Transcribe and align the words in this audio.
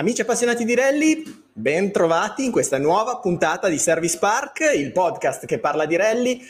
Amici 0.00 0.22
appassionati 0.22 0.64
di 0.64 0.74
rally, 0.74 1.22
ben 1.52 1.92
trovati 1.92 2.46
in 2.46 2.50
questa 2.50 2.78
nuova 2.78 3.18
puntata 3.18 3.68
di 3.68 3.76
Service 3.76 4.16
Park, 4.16 4.60
il 4.74 4.92
podcast 4.92 5.44
che 5.44 5.58
parla 5.58 5.84
di 5.84 5.94
rally. 5.94 6.40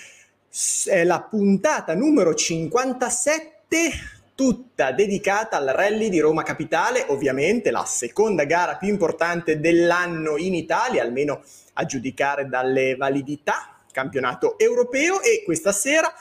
È 0.85 1.03
la 1.03 1.21
puntata 1.21 1.97
numero 1.97 2.33
57, 2.33 3.91
tutta 4.37 4.93
dedicata 4.93 5.57
al 5.57 5.67
rally 5.67 6.11
di 6.11 6.21
Roma 6.21 6.45
Capitale, 6.45 7.07
ovviamente 7.09 7.73
la 7.73 7.85
seconda 7.85 8.45
gara 8.45 8.77
più 8.77 8.87
importante 8.87 9.59
dell'anno 9.59 10.37
in 10.37 10.55
Italia, 10.55 11.03
almeno 11.03 11.43
a 11.73 11.85
giudicare 11.85 12.47
dalle 12.47 12.95
validità, 12.95 13.81
campionato 13.91 14.61
europeo 14.61 15.21
e 15.23 15.43
questa 15.45 15.73
sera 15.73 16.15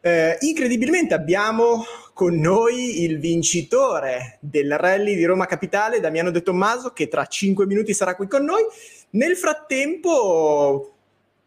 eh, 0.00 0.36
incredibilmente 0.40 1.14
abbiamo 1.14 1.84
con 2.12 2.34
noi 2.34 3.02
il 3.02 3.18
vincitore 3.18 4.38
del 4.40 4.76
rally 4.76 5.14
di 5.14 5.24
Roma 5.24 5.46
Capitale, 5.46 6.00
Damiano 6.00 6.30
De 6.30 6.42
Tommaso, 6.42 6.90
che 6.90 7.08
tra 7.08 7.26
cinque 7.26 7.66
minuti 7.66 7.94
sarà 7.94 8.16
qui 8.16 8.26
con 8.26 8.44
noi. 8.44 8.62
Nel 9.10 9.36
frattempo 9.36 10.94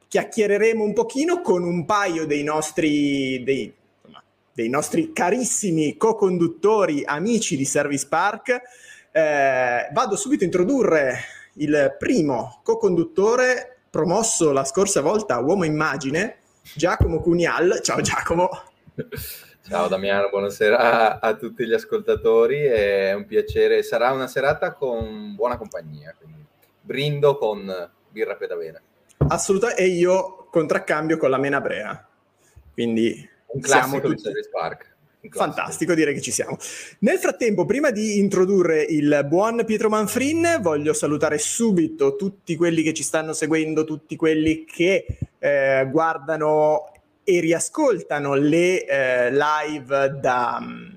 chiacchiereremo 0.08 0.84
un 0.84 0.94
pochino 0.94 1.42
con 1.42 1.64
un 1.64 1.86
paio 1.86 2.26
dei 2.26 2.44
nostri, 2.44 3.44
dei, 3.44 3.74
dei 4.54 4.70
nostri 4.70 5.14
carissimi 5.14 5.96
co-conduttori, 5.98 7.04
amici 7.06 7.56
di 7.56 7.66
Service 7.66 8.08
Park. 8.08 8.62
Eh, 9.12 9.90
vado 9.92 10.16
subito 10.16 10.44
a 10.44 10.46
introdurre 10.46 11.20
il 11.56 11.96
primo 12.00 12.62
co-conduttore 12.64 13.80
promosso 13.90 14.52
la 14.54 14.64
scorsa 14.64 15.02
volta 15.02 15.40
Uomo 15.40 15.66
Immagine, 15.66 16.38
Giacomo 16.74 17.20
Cunial. 17.20 17.82
Ciao 17.82 18.00
Giacomo. 18.02 18.50
Ciao 19.68 19.88
Damiano, 19.88 20.30
buonasera 20.30 21.20
a, 21.20 21.36
tutti 21.36 21.66
gli 21.66 21.74
ascoltatori, 21.74 22.64
è 22.64 23.14
un 23.14 23.26
piacere, 23.26 23.84
sarà 23.84 24.12
una 24.12 24.28
serata 24.28 24.74
con 24.74 25.36
buona 25.36 25.58
compagnia, 25.58 26.16
quindi 26.18 26.46
brindo 26.82 27.38
con 27.38 27.90
birra 28.10 28.36
pedavena. 28.36 28.82
Assolutamente, 29.28 29.82
e 29.82 29.88
io 29.88 30.48
contraccambio 30.50 31.18
con 31.18 31.30
la 31.30 31.38
Mena 31.38 31.62
Brea, 31.62 32.08
quindi 32.74 33.30
un 33.48 33.62
classico 33.62 34.10
tutti... 34.10 34.30
di 34.30 34.50
Park. 34.52 34.91
Fantastico, 35.30 35.94
direi 35.94 36.14
che 36.16 36.22
ci 36.22 36.32
siamo. 36.32 36.58
Nel 37.00 37.20
frattempo, 37.20 37.66
prima 37.66 37.92
di 37.92 38.18
introdurre 38.18 38.82
il 38.82 39.26
buon 39.28 39.64
Pietro 39.66 39.90
Manfrin, 39.90 40.58
voglio 40.62 40.94
salutare 40.94 41.38
subito 41.38 42.16
tutti 42.16 42.56
quelli 42.56 42.82
che 42.82 42.94
ci 42.94 43.04
stanno 43.04 43.34
seguendo, 43.34 43.84
tutti 43.84 44.16
quelli 44.16 44.66
che 44.66 45.06
eh, 45.38 45.88
guardano 45.92 46.92
e 47.24 47.40
riascoltano 47.40 48.34
le 48.34 48.86
eh, 48.86 49.32
live 49.32 50.18
da 50.20 50.60
mm, 50.60 50.90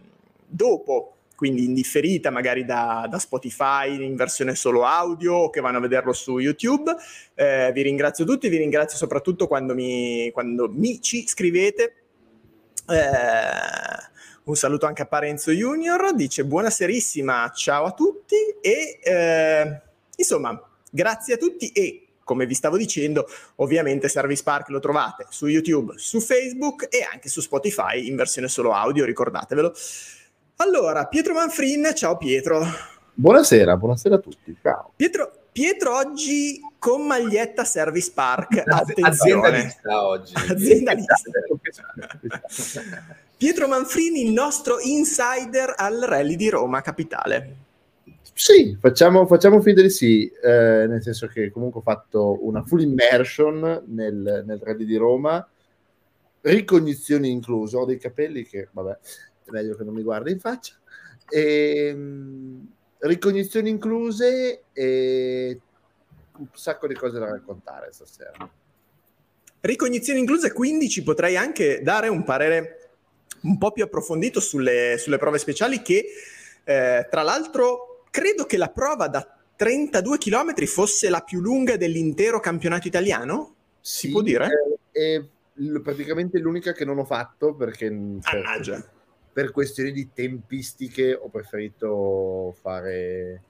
dopo, 0.46 1.16
quindi 1.36 1.64
in 1.64 1.74
differita, 1.74 2.30
magari 2.30 2.64
da, 2.64 3.06
da, 3.10 3.18
Spotify 3.18 4.02
in 4.02 4.16
versione 4.16 4.54
solo 4.54 4.84
audio 4.84 5.34
o 5.34 5.50
che 5.50 5.60
vanno 5.60 5.78
a 5.78 5.80
vederlo 5.80 6.14
su 6.14 6.38
YouTube. 6.38 6.94
Eh, 7.34 7.70
vi 7.74 7.82
ringrazio 7.82 8.24
tutti, 8.24 8.48
vi 8.48 8.56
ringrazio 8.56 8.96
soprattutto 8.96 9.46
quando 9.46 9.74
mi, 9.74 10.30
quando 10.32 10.70
mi 10.70 11.00
ci 11.02 11.26
scrivete. 11.28 11.96
Eh, 12.88 14.12
un 14.44 14.56
saluto 14.56 14.86
anche 14.86 15.02
a 15.02 15.06
Parenzo 15.06 15.50
Junior, 15.52 16.14
dice 16.14 16.44
buonaserissima, 16.44 17.50
ciao 17.54 17.84
a 17.84 17.92
tutti 17.92 18.36
e 18.60 18.98
eh, 19.02 19.80
insomma, 20.16 20.60
grazie 20.90 21.34
a 21.34 21.36
tutti 21.36 21.68
e 21.68 22.00
come 22.24 22.46
vi 22.46 22.54
stavo 22.54 22.76
dicendo, 22.76 23.26
ovviamente 23.56 24.08
Service 24.08 24.42
Park 24.42 24.68
lo 24.68 24.80
trovate 24.80 25.26
su 25.28 25.46
YouTube, 25.46 25.94
su 25.96 26.20
Facebook 26.20 26.88
e 26.90 27.06
anche 27.10 27.28
su 27.28 27.40
Spotify 27.40 28.06
in 28.06 28.16
versione 28.16 28.48
solo 28.48 28.72
audio, 28.72 29.04
ricordatevelo. 29.04 29.72
Allora, 30.56 31.06
Pietro 31.06 31.34
Manfrin, 31.34 31.92
ciao 31.94 32.16
Pietro. 32.16 32.64
Buonasera, 33.14 33.76
buonasera 33.76 34.14
a 34.16 34.18
tutti, 34.18 34.56
ciao. 34.62 34.92
Pietro, 34.96 35.30
Pietro 35.52 35.96
oggi 35.96 36.60
con 36.78 37.06
maglietta 37.06 37.64
Service 37.64 38.10
Park, 38.12 38.62
attenzione. 38.66 39.46
Aziendalista 39.48 40.06
oggi. 40.06 40.32
Aziendalista. 40.34 41.16
Pietro 43.36 43.68
Manfrini, 43.68 44.24
il 44.24 44.32
nostro 44.32 44.78
insider 44.80 45.74
al 45.76 46.00
rally 46.00 46.36
di 46.36 46.48
Roma 46.48 46.80
Capitale. 46.80 47.56
Sì, 48.32 48.76
facciamo, 48.80 49.26
facciamo 49.26 49.60
finta 49.60 49.80
di 49.80 49.90
sì, 49.90 50.26
eh, 50.26 50.86
nel 50.88 51.02
senso 51.02 51.26
che 51.26 51.50
comunque 51.50 51.80
ho 51.80 51.82
fatto 51.82 52.44
una 52.44 52.62
full 52.62 52.80
immersion 52.80 53.84
nel, 53.86 54.44
nel 54.46 54.60
rally 54.60 54.84
di 54.84 54.96
Roma, 54.96 55.46
ricognizioni 56.40 57.30
incluse, 57.30 57.76
ho 57.76 57.84
dei 57.84 57.98
capelli 57.98 58.44
che, 58.44 58.68
vabbè, 58.70 58.98
è 59.44 59.50
meglio 59.50 59.76
che 59.76 59.84
non 59.84 59.94
mi 59.94 60.02
guardi 60.02 60.32
in 60.32 60.40
faccia, 60.40 60.74
e, 61.28 61.86
ehm, 61.88 62.66
ricognizioni 62.98 63.70
incluse 63.70 64.64
e 64.72 65.60
un 66.36 66.46
sacco 66.52 66.86
di 66.86 66.94
cose 66.94 67.18
da 67.18 67.26
raccontare 67.26 67.92
stasera. 67.92 68.50
Ricognizioni 69.60 70.18
incluse, 70.18 70.52
quindi 70.52 70.88
ci 70.88 71.02
potrei 71.02 71.36
anche 71.36 71.80
dare 71.82 72.08
un 72.08 72.24
parere 72.24 72.83
un 73.44 73.58
po' 73.58 73.72
più 73.72 73.84
approfondito 73.84 74.40
sulle, 74.40 74.96
sulle 74.98 75.18
prove 75.18 75.38
speciali 75.38 75.82
che, 75.82 76.04
eh, 76.64 77.06
tra 77.10 77.22
l'altro, 77.22 78.04
credo 78.10 78.44
che 78.44 78.56
la 78.56 78.70
prova 78.70 79.08
da 79.08 79.26
32 79.56 80.18
km 80.18 80.64
fosse 80.66 81.08
la 81.08 81.20
più 81.20 81.40
lunga 81.40 81.76
dell'intero 81.76 82.40
campionato 82.40 82.88
italiano? 82.88 83.54
Si 83.80 84.10
può 84.10 84.22
dire? 84.22 84.48
È, 84.90 84.98
è 84.98 85.80
praticamente 85.80 86.38
l'unica 86.38 86.72
che 86.72 86.84
non 86.84 86.98
ho 86.98 87.04
fatto 87.04 87.54
perché 87.54 88.18
cioè, 88.62 88.82
per 89.32 89.50
questioni 89.50 89.92
di 89.92 90.10
tempistiche 90.12 91.14
ho 91.14 91.28
preferito 91.28 92.56
fare 92.60 93.42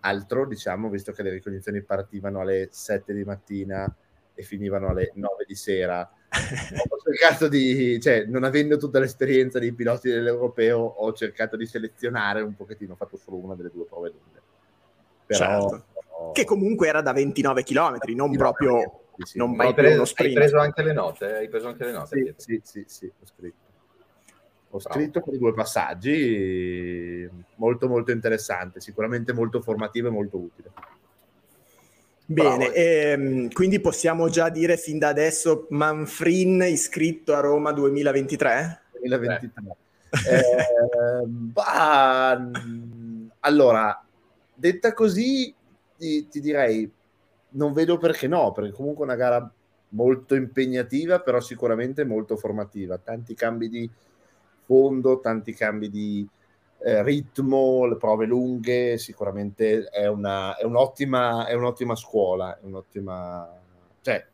altro, 0.00 0.46
diciamo, 0.46 0.88
visto 0.88 1.12
che 1.12 1.22
le 1.22 1.30
ricognizioni 1.30 1.82
partivano 1.82 2.40
alle 2.40 2.68
7 2.70 3.12
di 3.12 3.24
mattina 3.24 3.92
e 4.34 4.42
finivano 4.42 4.88
alle 4.88 5.12
9 5.14 5.44
di 5.46 5.54
sera 5.54 6.08
ho 6.30 6.98
cercato 7.02 7.48
di, 7.48 7.98
cioè, 8.00 8.26
non 8.26 8.44
avendo 8.44 8.76
tutta 8.76 8.98
l'esperienza 8.98 9.58
dei 9.58 9.72
piloti 9.72 10.10
dell'europeo, 10.10 10.78
ho 10.78 11.12
cercato 11.12 11.56
di 11.56 11.66
selezionare 11.66 12.42
un 12.42 12.54
pochettino, 12.54 12.92
ho 12.92 12.96
fatto 12.96 13.16
solo 13.16 13.38
una 13.38 13.54
delle 13.54 13.70
due 13.72 13.86
prove 13.86 14.10
lunghe. 14.10 14.42
Però, 15.26 15.38
certo. 15.38 15.84
Ho... 16.10 16.32
Che 16.32 16.44
comunque 16.44 16.88
era 16.88 17.00
da 17.00 17.12
29 17.12 17.62
km, 17.62 17.98
non 18.14 18.36
proprio, 18.36 19.04
sì, 19.16 19.22
sì. 19.24 19.38
Non 19.38 19.56
proprio 19.56 19.86
hai, 19.86 19.96
preso, 19.96 20.12
hai 20.16 20.32
preso 20.32 20.58
anche 20.58 20.82
le 20.82 20.92
note? 20.92 21.36
Hai 21.36 21.48
preso 21.48 21.68
anche 21.68 21.84
le 21.84 21.92
note? 21.92 22.34
Sì, 22.36 22.60
sì, 22.60 22.60
sì, 22.64 22.84
sì, 22.86 23.06
ho 23.06 23.26
scritto. 23.26 23.66
Ho 24.70 24.78
Bravo. 24.78 24.98
scritto 24.98 25.20
con 25.20 25.38
due 25.38 25.54
passaggi 25.54 27.26
molto 27.54 27.88
molto 27.88 28.10
interessante, 28.10 28.80
sicuramente 28.80 29.32
molto 29.32 29.62
formativo 29.62 30.08
e 30.08 30.10
molto 30.10 30.36
utile. 30.36 30.70
Bene, 32.30 32.72
ehm, 32.74 33.50
quindi 33.52 33.80
possiamo 33.80 34.28
già 34.28 34.50
dire 34.50 34.76
fin 34.76 34.98
da 34.98 35.08
adesso 35.08 35.66
Manfrin 35.70 36.62
iscritto 36.68 37.34
a 37.34 37.40
Roma 37.40 37.72
2023? 37.72 38.80
2023. 39.00 39.76
Eh, 40.10 41.24
bah, 41.26 42.50
allora, 43.40 44.04
detta 44.54 44.92
così, 44.92 45.54
ti, 45.96 46.28
ti, 46.28 46.40
direi, 46.40 46.90
non 47.50 47.72
vedo 47.72 47.96
perché 47.96 48.28
no, 48.28 48.52
perché 48.52 48.72
comunque 48.72 49.06
è 49.06 49.08
una 49.08 49.16
gara 49.16 49.50
molto 49.90 50.34
impegnativa, 50.34 51.20
però 51.20 51.40
sicuramente 51.40 52.04
molto 52.04 52.36
formativa. 52.36 52.98
Tanti 52.98 53.32
cambi 53.32 53.70
di 53.70 53.90
fondo, 54.66 55.20
tanti 55.20 55.54
cambi 55.54 55.88
di, 55.88 56.28
eh, 56.80 57.02
ritmo, 57.02 57.86
le 57.86 57.96
prove 57.96 58.26
lunghe, 58.26 58.98
sicuramente 58.98 59.84
è, 59.84 60.06
una, 60.06 60.56
è, 60.56 60.64
un'ottima, 60.64 61.46
è 61.46 61.54
un'ottima 61.54 61.96
scuola, 61.96 62.56
è 62.56 62.64
un'ottima... 62.64 63.48
cioè, 64.00 64.24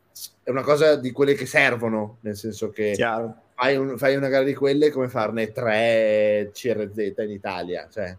è 0.43 0.49
una 0.49 0.61
cosa 0.61 0.95
di 0.95 1.11
quelle 1.11 1.33
che 1.33 1.45
servono, 1.45 2.17
nel 2.21 2.35
senso 2.35 2.69
che 2.69 2.95
fai, 2.95 3.75
un, 3.75 3.97
fai, 3.97 4.15
una 4.15 4.29
gara 4.29 4.43
di 4.43 4.53
quelle 4.53 4.91
come 4.91 5.09
farne 5.09 5.51
tre 5.51 6.51
CRZ 6.53 7.13
in 7.17 7.31
Italia. 7.31 7.87
Cioè, 7.91 8.15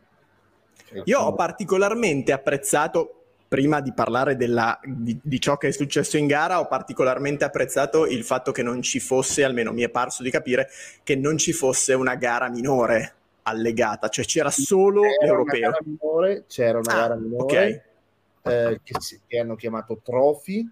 Io 1.04 1.20
ho 1.20 1.34
particolarmente 1.34 2.32
apprezzato, 2.32 3.12
prima 3.48 3.80
di 3.80 3.92
parlare 3.92 4.36
della, 4.36 4.78
di, 4.84 5.18
di, 5.22 5.40
ciò 5.40 5.56
che 5.56 5.68
è 5.68 5.70
successo 5.70 6.16
in 6.16 6.26
gara, 6.26 6.58
ho 6.58 6.66
particolarmente 6.66 7.44
apprezzato 7.44 8.06
il 8.06 8.24
fatto 8.24 8.50
che 8.50 8.64
non 8.64 8.82
ci 8.82 8.98
fosse, 8.98 9.44
almeno 9.44 9.72
mi 9.72 9.82
è 9.82 9.88
parso 9.88 10.24
di 10.24 10.30
capire, 10.30 10.68
che 11.04 11.14
non 11.14 11.38
ci 11.38 11.52
fosse 11.52 11.94
una 11.94 12.16
gara 12.16 12.50
minore 12.50 13.15
allegata, 13.46 14.08
cioè 14.08 14.24
c'era 14.24 14.50
solo 14.50 15.02
c'era 15.02 15.24
l'europeo. 15.24 15.68
Una 15.68 15.78
minore, 15.84 16.44
c'era 16.46 16.78
una 16.78 16.92
ah, 16.92 16.96
gara 16.96 17.14
minore 17.14 17.42
okay. 17.42 17.80
eh, 18.42 18.80
che, 18.82 18.94
che, 19.26 19.38
hanno 19.38 19.54
chiamato 19.54 20.00
Trophy, 20.02 20.68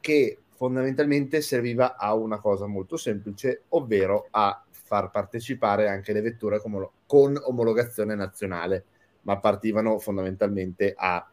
che 0.00 0.38
fondamentalmente 0.54 1.40
serviva 1.40 1.96
a 1.96 2.14
una 2.14 2.38
cosa 2.38 2.66
molto 2.66 2.96
semplice, 2.96 3.64
ovvero 3.70 4.28
a 4.30 4.64
far 4.70 5.10
partecipare 5.10 5.88
anche 5.88 6.12
le 6.12 6.20
vetture 6.22 6.60
con, 6.60 6.88
con 7.06 7.38
omologazione 7.42 8.14
nazionale, 8.14 8.84
ma 9.22 9.38
partivano 9.38 9.98
fondamentalmente 9.98 10.94
a 10.96 11.26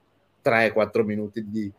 3-4 0.44 1.04
minuti 1.04 1.50
di, 1.50 1.72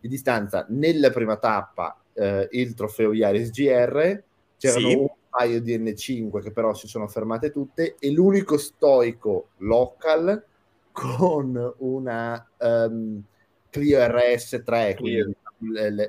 di, 0.00 0.08
distanza. 0.08 0.66
Nella 0.68 1.10
prima 1.10 1.36
tappa 1.36 2.00
eh, 2.12 2.48
il 2.52 2.74
trofeo 2.74 3.12
Iaris 3.12 3.50
GR 3.50 4.22
c'erano 4.56 4.88
sì 4.88 5.10
paio 5.36 5.60
di 5.60 5.78
N5 5.78 6.40
che 6.40 6.50
però 6.50 6.72
si 6.72 6.88
sono 6.88 7.06
fermate 7.08 7.50
tutte 7.50 7.96
e 7.98 8.10
l'unico 8.10 8.56
stoico 8.56 9.48
local 9.58 10.42
con 10.92 11.74
una 11.78 12.48
um, 12.58 13.22
Clio 13.68 13.98
RS3, 13.98 14.96
quindi 14.96 15.36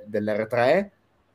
dell'R3, 0.06 0.90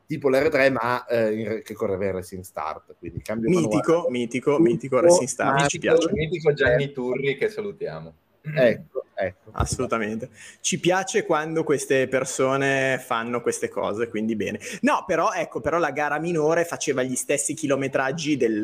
tipo 0.07 0.31
l'R3 0.31 0.73
ma 0.73 1.05
eh, 1.05 1.61
che 1.63 1.75
correva 1.75 2.07
in 2.07 2.13
Racing 2.13 2.43
Start. 2.43 2.95
Quindi 2.99 3.21
cambio 3.21 3.51
mitico, 3.51 3.93
manuale. 3.93 4.11
mitico, 4.11 4.59
mitico 4.59 5.01
Racing 5.01 5.29
Start, 5.29 5.53
mitico, 5.53 5.69
ci 5.69 5.79
piace. 5.79 6.13
Mitico 6.13 6.53
Gianni 6.55 6.93
Turri 6.93 7.37
che 7.37 7.51
salutiamo. 7.51 8.15
Ecco, 8.41 9.02
ecco. 9.25 9.51
Assolutamente. 9.53 10.31
Ci 10.61 10.79
piace 10.81 11.25
quando 11.25 11.65
queste 11.65 12.09
persone 12.09 12.99
fanno 12.99 13.41
queste 13.41 13.69
cose, 13.69 14.09
quindi 14.09 14.37
bene. 14.37 14.59
No, 14.83 15.05
però 15.07 15.33
ecco, 15.33 15.61
però 15.61 15.79
la 15.79 15.91
gara 15.91 16.19
minore 16.19 16.65
faceva 16.65 17.03
gli 17.03 17.15
stessi 17.17 17.55
chilometraggi 17.55 18.37
del, 18.37 18.61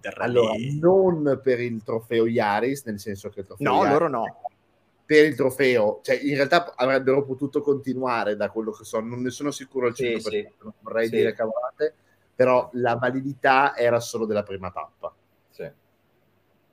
del 0.00 0.12
allora, 0.16 0.52
non 0.80 1.40
per 1.42 1.60
il 1.60 1.82
trofeo 1.82 2.26
Iaris, 2.26 2.84
nel 2.84 2.98
senso 2.98 3.28
che 3.30 3.40
il 3.40 3.46
trofeo 3.46 3.66
No, 3.70 3.76
Iaris, 3.78 3.92
loro 3.92 4.08
no. 4.08 4.40
Per 5.06 5.26
il 5.26 5.34
trofeo, 5.36 6.00
cioè 6.02 6.18
in 6.22 6.34
realtà 6.34 6.72
avrebbero 6.76 7.24
potuto 7.24 7.60
continuare 7.60 8.36
da 8.36 8.48
quello 8.50 8.70
che 8.70 8.84
so, 8.84 9.00
non 9.00 9.20
ne 9.20 9.28
sono 9.30 9.50
sicuro 9.50 9.86
al 9.88 9.92
100%, 9.92 10.18
Sì, 10.18 10.30
sì. 10.30 10.48
non 10.62 10.72
vorrei 10.80 11.08
Sì. 11.08 11.16
dire 11.16 11.34
cavolate, 11.34 11.94
però 12.34 12.70
la 12.72 12.94
validità 12.94 13.76
era 13.76 14.00
solo 14.00 14.24
della 14.24 14.42
prima 14.42 14.70
tappa. 14.70 15.14
Sì. 15.50 15.70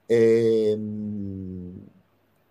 Ehm, 0.06 1.71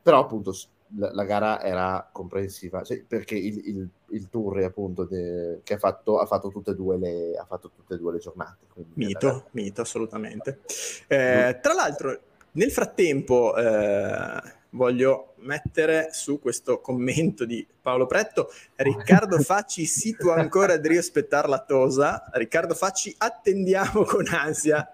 però 0.03 0.21
appunto 0.21 0.55
la, 0.97 1.13
la 1.13 1.25
gara 1.25 1.63
era 1.63 2.09
comprensiva 2.11 2.83
cioè, 2.83 3.03
perché 3.07 3.37
il, 3.37 3.61
il, 3.69 3.89
il 4.11 4.29
Turri 4.29 4.65
appunto 4.65 5.05
de- 5.05 5.61
che 5.63 5.75
ha 5.75 5.79
fatto, 5.79 6.19
ha 6.19 6.27
fatto 6.27 6.49
tutte 6.49 6.73
e 6.73 6.75
due 6.75 6.99
le, 6.99 7.37
ha 7.37 7.45
fatto 7.45 7.71
tutte 7.75 7.95
e 7.95 7.99
due 7.99 8.13
le 8.13 8.19
giornate 8.19 8.59
Mito, 8.95 9.49
mito, 9.51 9.83
assolutamente. 9.83 10.61
Eh, 11.07 11.59
tra 11.61 11.75
l'altro, 11.75 12.19
nel 12.53 12.71
frattempo, 12.71 13.55
eh, 13.57 14.41
voglio 14.71 15.35
mettere 15.39 16.09
su 16.13 16.41
questo 16.41 16.81
commento 16.81 17.45
di 17.45 17.67
Paolo 17.81 18.07
Pretto. 18.07 18.51
Riccardo 18.77 19.39
Facci, 19.43 19.85
si 19.85 20.17
tu 20.17 20.29
ancora 20.29 20.77
di 20.77 20.89
rispettar 20.89 21.49
la 21.49 21.61
tosa. 21.61 22.29
Riccardo 22.33 22.75
Facci, 22.75 23.15
attendiamo 23.19 24.03
con 24.05 24.27
ansia 24.29 24.91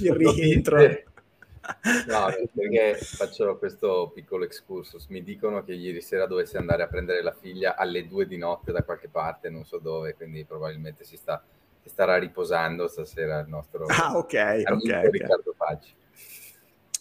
il 0.00 0.12
rientro. 0.12 0.78
No, 2.06 2.26
perché 2.54 2.96
faccio 2.96 3.56
questo 3.56 4.10
piccolo 4.12 4.44
excursus. 4.44 5.06
Mi 5.06 5.22
dicono 5.22 5.62
che 5.62 5.72
ieri 5.72 6.00
sera 6.00 6.26
dovesse 6.26 6.56
andare 6.58 6.82
a 6.82 6.88
prendere 6.88 7.22
la 7.22 7.32
figlia 7.32 7.76
alle 7.76 8.06
due 8.08 8.26
di 8.26 8.36
notte 8.36 8.72
da 8.72 8.82
qualche 8.82 9.08
parte, 9.08 9.48
non 9.48 9.64
so 9.64 9.78
dove, 9.78 10.14
quindi 10.14 10.44
probabilmente 10.44 11.04
si, 11.04 11.16
sta, 11.16 11.42
si 11.80 11.88
starà 11.88 12.18
riposando 12.18 12.88
stasera 12.88 13.38
il 13.40 13.48
nostro 13.48 13.86
Ah, 13.86 14.16
ok, 14.16 14.34
amico 14.34 14.72
ok, 14.72 15.04
ok. 15.04 15.10
Riccardo 15.10 15.54
Facci. 15.56 15.94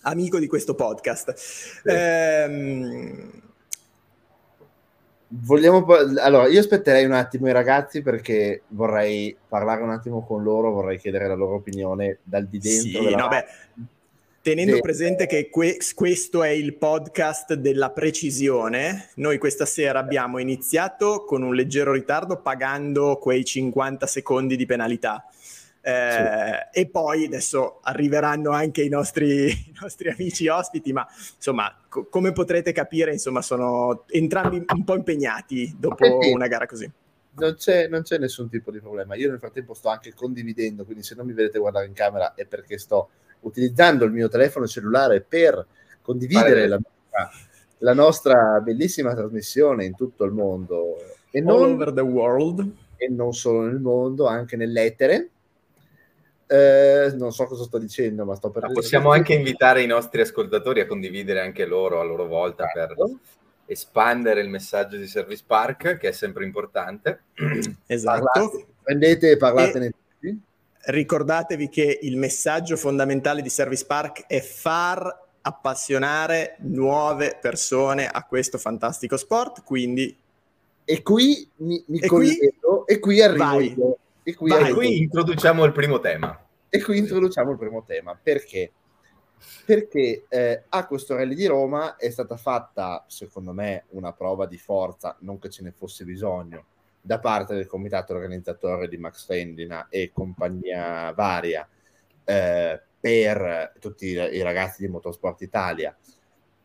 Amico 0.04 0.40
di 0.40 0.48
questo 0.48 0.74
podcast. 0.74 1.82
Ehm, 1.86 3.42
vogliamo 5.28 5.84
po- 5.84 6.20
allora 6.20 6.48
io 6.48 6.60
aspetterei 6.60 7.06
un 7.06 7.14
attimo 7.14 7.48
i 7.48 7.54
ragazzi 7.54 8.02
perché 8.02 8.64
vorrei 8.70 9.36
parlare 9.48 9.82
un 9.82 9.92
attimo 9.92 10.26
con 10.26 10.44
loro 10.44 10.72
vorrei 10.72 10.98
chiedere 10.98 11.28
la 11.28 11.36
loro 11.36 11.56
opinione 11.56 12.20
dal 12.24 12.48
di 12.48 12.60
dentro 12.60 13.02
Sì, 13.02 13.16
no, 13.16 13.28
beh. 13.28 13.46
Tenendo 14.42 14.76
Sì. 14.76 14.82
presente 14.82 15.28
che 15.28 15.50
que- 15.52 15.78
questo 15.94 16.42
è 16.42 16.50
il 16.50 16.76
podcast 16.76 17.54
della 17.54 17.92
precisione, 17.92 19.10
noi 19.16 19.38
questa 19.38 19.66
sera 19.68 20.00
abbiamo 20.00 20.40
iniziato 20.40 21.26
con 21.26 21.44
un 21.44 21.54
leggero 21.54 21.92
ritardo 21.92 22.38
pagando 22.42 23.18
quei 23.18 23.46
50 23.46 24.08
secondi 24.08 24.56
di 24.56 24.66
penalità. 24.66 25.24
Eh, 25.84 26.70
E 26.74 26.88
poi 26.88 27.26
adesso 27.26 27.80
arriveranno 27.84 28.50
anche 28.50 28.82
i 28.82 28.90
nostri, 28.90 29.46
i 29.70 29.74
nostri 29.80 30.10
amici 30.10 30.48
ospiti, 30.48 30.92
ma 30.92 31.08
insomma, 31.36 31.76
co- 31.88 32.06
come 32.08 32.32
potrete 32.32 32.72
capire, 32.72 33.12
insomma, 33.12 33.44
sono 33.44 34.06
entrambi 34.08 34.64
un 34.74 34.84
po' 34.84 34.96
impegnati 34.96 35.76
dopo 35.78 36.20
Sì. 36.22 36.32
una 36.32 36.48
gara 36.48 36.66
così. 36.66 36.90
non 37.34 37.56
c'è, 37.56 37.88
non 37.88 38.02
c'è 38.02 38.18
nessun 38.18 38.50
tipo 38.50 38.72
di 38.72 38.80
problema. 38.80 39.16
Io 39.16 39.30
nel 39.30 39.40
frattempo 39.40 39.74
sto 39.76 39.88
anche 39.90 40.14
condividendo, 40.14 40.84
quindi 40.84 41.02
se 41.04 41.14
non 41.16 41.26
mi 41.28 41.32
vedete 41.34 41.60
guardare 41.60 41.86
in 41.86 41.94
camera 41.94 42.34
è 42.36 42.46
perché 42.46 42.78
sto 42.78 43.10
utilizzando 43.42 44.06
il 44.06 44.12
mio 44.12 44.28
telefono 44.28 44.68
cellulare 44.68 45.22
per 45.22 45.66
condividere 46.02 46.68
la 46.68 46.80
nostra, 46.82 47.32
la 47.80 47.94
nostra 47.94 48.60
bellissima 48.60 49.14
trasmissione 49.14 49.86
in 49.86 49.96
tutto 49.96 50.24
il 50.24 50.32
mondo 50.32 50.98
e 51.32 51.40
All 51.40 51.46
non, 51.46 51.72
over 51.72 51.94
the 51.94 52.02
world. 52.02 52.76
e 52.98 53.08
non 53.10 53.34
solo 53.34 53.62
nel 53.62 53.80
mondo, 53.80 54.28
anche 54.28 54.58
nell'etere. 54.58 55.30
Eh, 56.46 57.14
non 57.16 57.32
so 57.32 57.46
cosa 57.46 57.64
sto 57.64 57.78
dicendo, 57.78 58.26
ma 58.26 58.36
sto 58.36 58.52
per 58.52 58.64
Ma 58.64 58.72
possiamo 58.74 59.12
anche 59.12 59.34
invitare 59.34 59.82
i 59.82 59.88
nostri 59.88 60.20
ascoltatori 60.20 60.82
a 60.82 60.86
condividere 60.86 61.40
anche 61.40 61.66
loro 61.66 62.02
a 62.02 62.04
loro 62.04 62.28
volta 62.28 62.66
per 62.66 62.94
espandere 63.66 64.42
il 64.42 64.50
messaggio 64.50 64.98
di 64.98 65.08
Service 65.08 65.44
Park, 65.48 65.96
che 65.98 66.10
è 66.10 66.12
sempre 66.12 66.44
importante. 66.44 67.22
Esatto. 67.88 68.30
Parlate, 68.34 68.66
prendete 68.84 69.32
e 69.32 69.38
parlatene 69.38 69.86
tutti. 69.86 70.01
Ricordatevi 70.86 71.70
che 71.70 72.00
il 72.02 72.18
messaggio 72.18 72.76
fondamentale 72.78 73.42
di 73.42 73.50
Service 73.50 73.86
Park 73.86 74.26
è 74.28 74.42
far 74.42 75.20
appassionare 75.42 76.56
nuove 76.60 77.38
persone 77.42 78.08
a 78.08 78.24
questo 78.26 78.58
fantastico 78.58 79.18
sport, 79.18 79.64
quindi 79.64 80.16
E 80.84 81.02
qui 81.04 81.50
mi, 81.58 81.84
mi 81.88 82.00
E 82.00 82.08
qui- 82.08 82.38
e 82.86 83.00
qui 83.00 83.22
arrivo 83.22 83.44
Vai. 83.44 83.74
io. 83.78 83.98
E 84.24 84.36
qui, 84.36 84.50
Vai. 84.50 84.74
Qui 84.74 84.98
introduciamo 85.00 85.64
il 85.64 85.72
primo 85.72 86.00
tema. 86.00 86.40
E 86.70 86.82
qui 86.82 86.98
introduciamo 86.98 87.52
il 87.52 87.58
primo 87.58 87.84
tema. 87.84 88.18
Perché? 88.22 88.72
Perché 89.66 90.26
eh, 90.30 90.64
a 90.70 90.86
questo 90.86 91.16
rally 91.16 91.34
di 91.36 91.46
Roma 91.46 91.96
è 91.96 92.10
stata 92.10 92.38
fatta, 92.38 93.04
secondo 93.08 93.54
me, 93.54 93.86
una 93.90 94.14
prova 94.14 94.46
di 94.46 94.58
forza, 94.58 95.16
non 95.22 95.40
che 95.40 95.50
ce 95.50 95.64
ne 95.64 95.72
fosse 95.72 96.04
bisogno, 96.06 96.66
da 97.02 97.20
parte 97.20 97.56
del 97.56 97.68
comitato 97.68 98.14
organizzatore 98.14 98.88
di 98.88 98.98
Max 98.98 99.26
Fendina 99.26 99.88
e 99.90 100.12
compagnia 100.14 101.12
varia 101.14 101.68
eh, 102.24 102.82
per 103.00 103.74
tutti 103.80 104.06
i, 104.08 104.42
ragazzi 104.42 104.84
di 104.84 104.92
Motorsport 104.92 105.42
Italia 105.42 105.96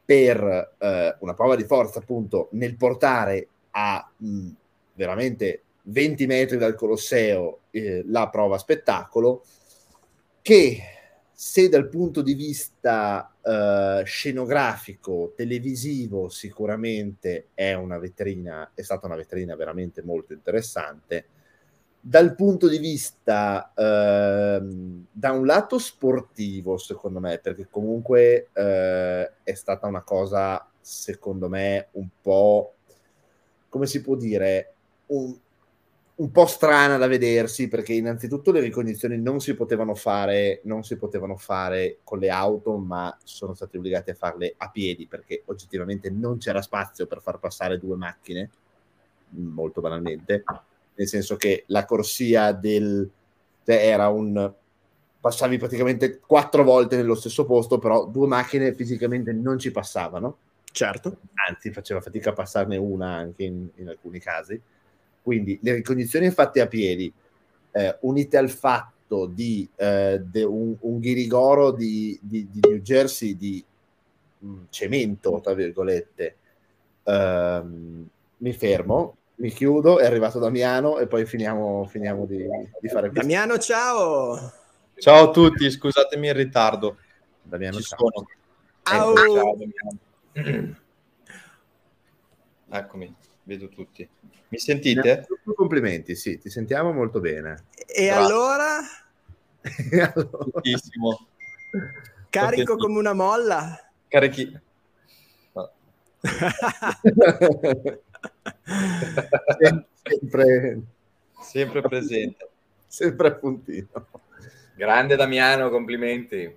per 0.05 0.75
eh, 0.79 1.17
una 1.21 1.35
prova 1.35 1.57
di 1.57 1.65
forza 1.65 1.99
appunto 1.99 2.49
nel 2.53 2.77
portare 2.77 3.49
a 3.71 4.09
mh, 4.17 4.49
veramente 4.95 5.63
20 5.83 6.27
metri 6.27 6.57
dal 6.59 6.75
Colosseo 6.75 7.61
eh, 7.71 8.05
la 8.07 8.29
prova 8.29 8.59
spettacolo 8.59 9.43
che 10.43 10.96
se 11.39 11.69
dal 11.69 11.91
punto 11.91 12.23
di 12.23 12.33
vista 12.33 13.31
eh, 13.43 14.03
scenografico, 14.07 15.35
televisivo, 15.37 16.31
sicuramente 16.31 17.49
è 17.53 17.75
una 17.75 17.99
vetrina, 17.99 18.71
è 18.73 18.81
stata 18.81 19.05
una 19.05 19.17
vetrina 19.17 19.55
veramente 19.55 20.01
molto 20.03 20.33
interessante. 20.33 21.27
Dal 22.01 22.35
punto 22.35 22.69
di 22.69 22.79
vista, 22.79 23.71
ehm, 23.77 25.09
da 25.13 25.33
un 25.33 25.45
lato 25.45 25.79
sportivo, 25.79 26.79
secondo 26.79 27.21
me, 27.21 27.37
perché 27.37 27.69
comunque 27.69 28.49
eh, 28.55 29.33
è 29.43 29.53
stata 29.53 29.87
una 29.87 30.03
cosa, 30.03 30.67
secondo 30.81 31.51
me, 31.51 31.89
un 31.93 32.09
po', 32.23 32.77
come 33.69 33.85
si 33.85 34.01
può 34.01 34.15
dire, 34.15 34.73
un, 35.09 35.37
un 36.17 36.31
po' 36.31 36.47
strana 36.47 36.97
da 36.97 37.07
vedersi 37.07 37.69
perché 37.69 37.93
innanzitutto 37.93 38.51
le 38.51 38.61
ricognizioni 38.61 39.19
non 39.19 39.39
si 39.41 39.55
potevano 39.55 39.95
fare 39.95 40.63
non 40.65 40.83
si 40.83 40.97
potevano 40.97 41.37
fare 41.37 41.99
con 42.05 42.19
le 42.19 42.31
auto 42.31 42.79
ma 42.79 43.15
sono 43.23 43.53
stati 43.53 43.77
obbligati 43.77 44.11
a 44.11 44.15
farle 44.15 44.55
a 44.57 44.71
piedi 44.71 45.07
perché 45.07 45.43
oggettivamente 45.47 46.09
non 46.09 46.39
c'era 46.39 46.63
spazio 46.63 47.07
per 47.07 47.21
far 47.21 47.39
passare 47.39 47.79
due 47.79 47.97
macchine 47.97 48.51
molto 49.31 49.81
banalmente. 49.81 50.45
Nel 50.95 51.09
senso 51.09 51.37
che 51.37 51.65
la 51.67 51.85
corsia 51.85 52.53
del 52.53 53.11
cioè 53.65 53.89
era 53.89 54.09
un 54.09 54.53
passavi 55.21 55.59
praticamente 55.59 56.21
quattro 56.21 56.63
volte 56.63 56.97
nello 56.97 57.17
stesso 57.17 57.45
posto 57.45 57.79
però 57.79 58.07
due 58.07 58.29
macchine 58.29 58.73
fisicamente 58.75 59.33
non 59.33 59.59
ci 59.59 59.71
passavano. 59.71 60.39
Certo, 60.71 61.19
anzi 61.49 61.73
faceva 61.73 62.01
fatica 62.01 62.31
a 62.31 62.35
passarne 62.35 62.77
una 62.77 63.15
anche 63.15 63.45
in, 63.45 63.69
in 63.77 63.89
alcuni 63.89 64.19
casi. 64.21 64.61
Quindi 65.27 65.59
le 65.61 65.75
ricognizioni 65.75 66.31
fatte 66.31 66.61
a 66.61 66.69
piedi, 66.69 67.13
eh, 67.73 67.97
unite 68.03 68.37
al 68.37 68.49
fatto 68.49 69.27
di 69.27 69.69
eh, 69.75 70.23
de- 70.25 70.45
un, 70.45 70.77
un 70.79 71.01
ghirigoro 71.01 71.73
di, 71.73 72.17
di- 72.23 72.47
di 72.49 72.61
New 72.63 72.77
Jersey 72.77 73.37
di 73.37 73.65
mh, 74.39 74.55
cemento, 74.71 75.41
tra 75.43 75.53
virgolette, 75.53 76.37
ehm, 77.03 78.09
mi 78.37 78.53
fermo, 78.53 79.17
mi 79.39 79.51
chiudo, 79.51 79.99
è 79.99 80.07
arrivato 80.07 80.39
Damiano 80.39 81.01
e 81.01 81.09
poi 81.09 81.27
finiamo, 81.27 81.87
finiamo 81.87 82.25
di, 82.25 82.47
di 82.81 82.89
fare 82.89 83.09
questo. 83.11 83.27
Damiano 83.27 83.59
ciao! 83.59 84.53
Ciao 84.95 85.29
a 85.29 85.31
tutti, 85.33 85.69
scusatemi 85.69 86.29
il 86.29 86.35
ritardo. 86.35 86.99
Damiano, 87.43 87.79
Ci 87.79 87.83
ciao. 87.83 88.11
sono. 88.13 88.29
Au! 88.85 89.17
Ciao, 89.17 89.57
Damiano. 89.57 90.75
Eccomi, 92.71 93.15
vedo 93.47 93.69
tutti. 93.69 94.07
Mi 94.49 94.59
sentite? 94.59 95.27
Complimenti, 95.55 96.15
sì, 96.15 96.39
ti 96.39 96.51
sentiamo 96.51 96.93
molto 96.93 97.21
bene. 97.21 97.65
E 97.87 98.07
Grazie. 98.07 98.11
allora, 98.11 98.79
Allora- 100.15 100.51
Tantissimo. 100.53 101.27
carico 102.31 102.77
come 102.77 102.99
una 102.99 103.13
molla? 103.15 103.91
Carichi. 104.09 104.61
Sempre, 110.03 110.81
sempre 111.41 111.81
presente. 111.83 112.49
Sempre 112.87 113.29
a 113.29 113.33
puntino. 113.35 113.89
Grande 114.75 115.17
Damiano, 115.17 115.71
complimenti. 115.71 116.57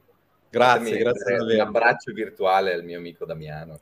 Grazie, 0.49 0.97
grazie 0.97 1.33
un 1.33 1.39
davvero. 1.39 1.63
abbraccio 1.63 2.11
virtuale 2.13 2.73
al 2.73 2.83
mio 2.83 2.97
amico 2.97 3.25
Damiano. 3.25 3.79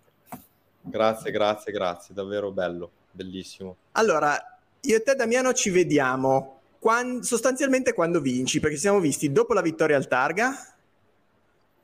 Grazie, 0.81 1.31
grazie, 1.31 1.71
grazie, 1.71 2.13
davvero 2.13 2.51
bello, 2.51 2.91
bellissimo. 3.17 3.75
Allora, 3.93 4.59
io 4.81 4.95
e 4.95 5.01
te 5.01 5.15
Damiano 5.15 5.53
ci 5.53 5.69
vediamo 5.69 6.62
quan- 6.79 7.24
sostanzialmente 7.24 7.93
quando 7.93 8.21
vinci, 8.21 8.59
perché 8.59 8.75
ci 8.75 8.81
siamo 8.81 9.00
visti 9.00 9.31
dopo 9.31 9.53
la 9.53 9.62
vittoria 9.62 9.97
al 9.97 10.07
Targa 10.07 10.75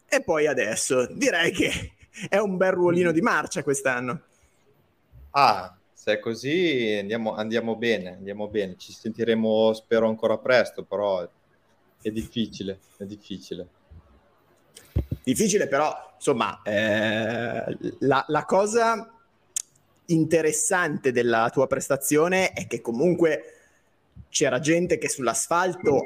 e 0.08 0.22
poi 0.22 0.48
adesso. 0.48 1.08
Direi 1.12 1.52
che 1.52 1.94
è 2.30 2.38
un 2.38 2.56
bel 2.56 2.72
ruolino 2.72 3.12
di 3.12 3.22
marcia 3.22 3.64
quest'anno. 3.64 4.22
Ah, 5.32 5.76
se 5.92 6.14
è 6.14 6.20
così 6.20 6.98
andiamo, 7.00 7.34
andiamo 7.34 7.76
bene, 7.76 8.14
andiamo 8.14 8.48
bene. 8.48 8.78
Ci 8.78 8.94
sentiremo, 8.94 9.74
spero, 9.74 10.08
ancora 10.08 10.38
presto, 10.38 10.84
però 10.84 11.28
è 12.02 12.12
difficile, 12.12 12.80
è 12.98 13.06
difficile. 13.06 13.68
Difficile 15.24 15.68
però, 15.68 16.14
insomma, 16.16 16.62
eh, 16.62 17.78
la, 18.00 18.24
la 18.28 18.46
cosa 18.46 19.13
interessante 20.08 21.12
della 21.12 21.50
tua 21.52 21.68
prestazione 21.68 22.52
è 22.52 22.68
che 22.68 22.82
comunque 22.82 23.44
c'era 24.30 24.60
gente 24.60 24.98
che 24.98 25.10
sull'asfalto 25.10 26.04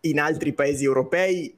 in 0.00 0.20
altri 0.20 0.52
paesi 0.52 0.84
europei 0.84 1.56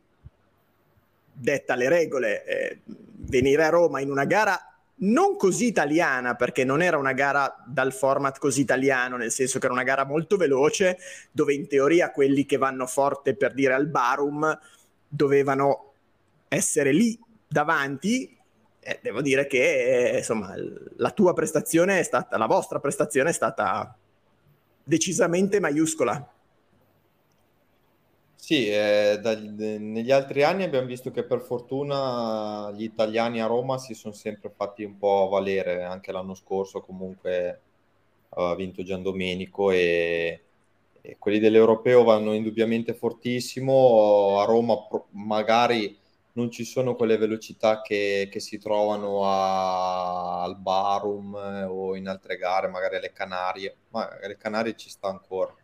detta 1.33 1.75
le 1.75 1.88
regole. 1.88 2.45
Eh, 2.45 2.81
venire 3.25 3.64
a 3.64 3.69
Roma 3.69 4.00
in 4.00 4.11
una 4.11 4.25
gara 4.25 4.59
non 5.02 5.37
così 5.37 5.66
italiana, 5.66 6.35
perché 6.35 6.64
non 6.64 6.81
era 6.81 6.97
una 6.97 7.12
gara 7.12 7.62
dal 7.66 7.92
format 7.92 8.38
così 8.38 8.61
italiano, 8.61 9.16
nel 9.16 9.33
senso 9.33 9.59
che 9.59 9.64
era 9.64 9.75
una 9.75 9.83
gara 9.83 10.04
molto 10.04 10.37
veloce, 10.37 10.99
dove 11.33 11.54
in 11.54 11.66
teoria 11.66 12.12
quelli 12.12 12.45
che 12.45 12.57
vanno 12.57 12.87
forte 12.87 13.35
per 13.35 13.52
dire 13.52 13.75
al 13.75 13.88
Barum 13.88 14.59
dovevano 15.09 15.92
essere 16.49 16.92
lì 16.92 17.19
davanti. 17.49 18.38
Eh, 18.84 18.98
devo 19.00 19.22
dire 19.22 19.46
che 19.46 20.10
eh, 20.10 20.18
insomma 20.18 20.54
la 20.96 21.10
tua 21.12 21.32
prestazione 21.34 22.00
è 22.00 22.02
stata, 22.02 22.36
la 22.36 22.46
vostra 22.46 22.80
prestazione 22.80 23.30
è 23.30 23.32
stata 23.32 23.96
decisamente 24.82 25.60
maiuscola. 25.60 26.28
Sì, 28.34 28.66
eh, 28.68 29.20
de- 29.22 29.78
negli 29.78 30.10
altri 30.10 30.42
anni 30.42 30.64
abbiamo 30.64 30.86
visto 30.88 31.12
che 31.12 31.22
per 31.22 31.40
fortuna 31.42 32.72
gli 32.74 32.82
italiani 32.82 33.40
a 33.40 33.46
Roma 33.46 33.78
si 33.78 33.94
sono 33.94 34.12
sempre 34.14 34.50
fatti 34.50 34.82
un 34.82 34.98
po' 34.98 35.28
valere, 35.30 35.84
anche 35.84 36.10
l'anno 36.10 36.34
scorso 36.34 36.80
comunque 36.80 37.60
aveva 38.30 38.56
vinto 38.56 38.82
Giandomenico 38.82 39.70
e, 39.70 40.42
e 41.00 41.16
quelli 41.20 41.38
dell'Europeo 41.38 42.02
vanno 42.02 42.32
indubbiamente 42.34 42.94
fortissimo, 42.94 44.40
a 44.40 44.44
Roma 44.44 44.76
pro- 44.88 45.06
magari 45.10 45.96
non 46.34 46.50
ci 46.50 46.64
sono 46.64 46.94
quelle 46.94 47.16
velocità 47.18 47.82
che, 47.82 48.28
che 48.30 48.40
si 48.40 48.58
trovano 48.58 49.24
a- 49.26 50.42
al 50.42 50.58
Barum 50.58 51.34
eh, 51.36 51.64
o 51.64 51.94
in 51.96 52.08
altre 52.08 52.36
gare, 52.38 52.68
magari 52.68 52.96
alle 52.96 53.12
Canarie, 53.12 53.76
ma 53.90 54.08
alle 54.08 54.36
Canarie 54.36 54.76
ci 54.76 54.88
sta 54.90 55.08
ancora. 55.08 55.54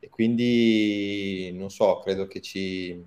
E 0.00 0.08
quindi 0.08 1.50
non 1.54 1.70
so, 1.70 1.98
credo 2.00 2.26
che 2.26 2.40
ci, 2.40 3.04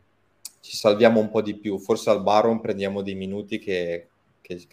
ci 0.59 0.75
salviamo 0.75 1.19
un 1.19 1.29
po' 1.29 1.41
di 1.41 1.55
più. 1.57 1.79
Forse 1.79 2.09
al 2.09 2.21
Baron 2.23 2.59
prendiamo 2.61 3.01
dei 3.01 3.15
minuti 3.15 3.59
che- 3.59 4.09
che- 4.41 4.67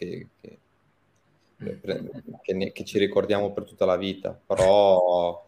che 2.43 2.55
ne- 2.55 2.73
che 2.73 2.85
ci 2.85 2.99
ricordiamo 2.99 3.53
per 3.53 3.65
tutta 3.65 3.85
la 3.85 3.97
vita, 3.97 4.33
però 4.33 5.45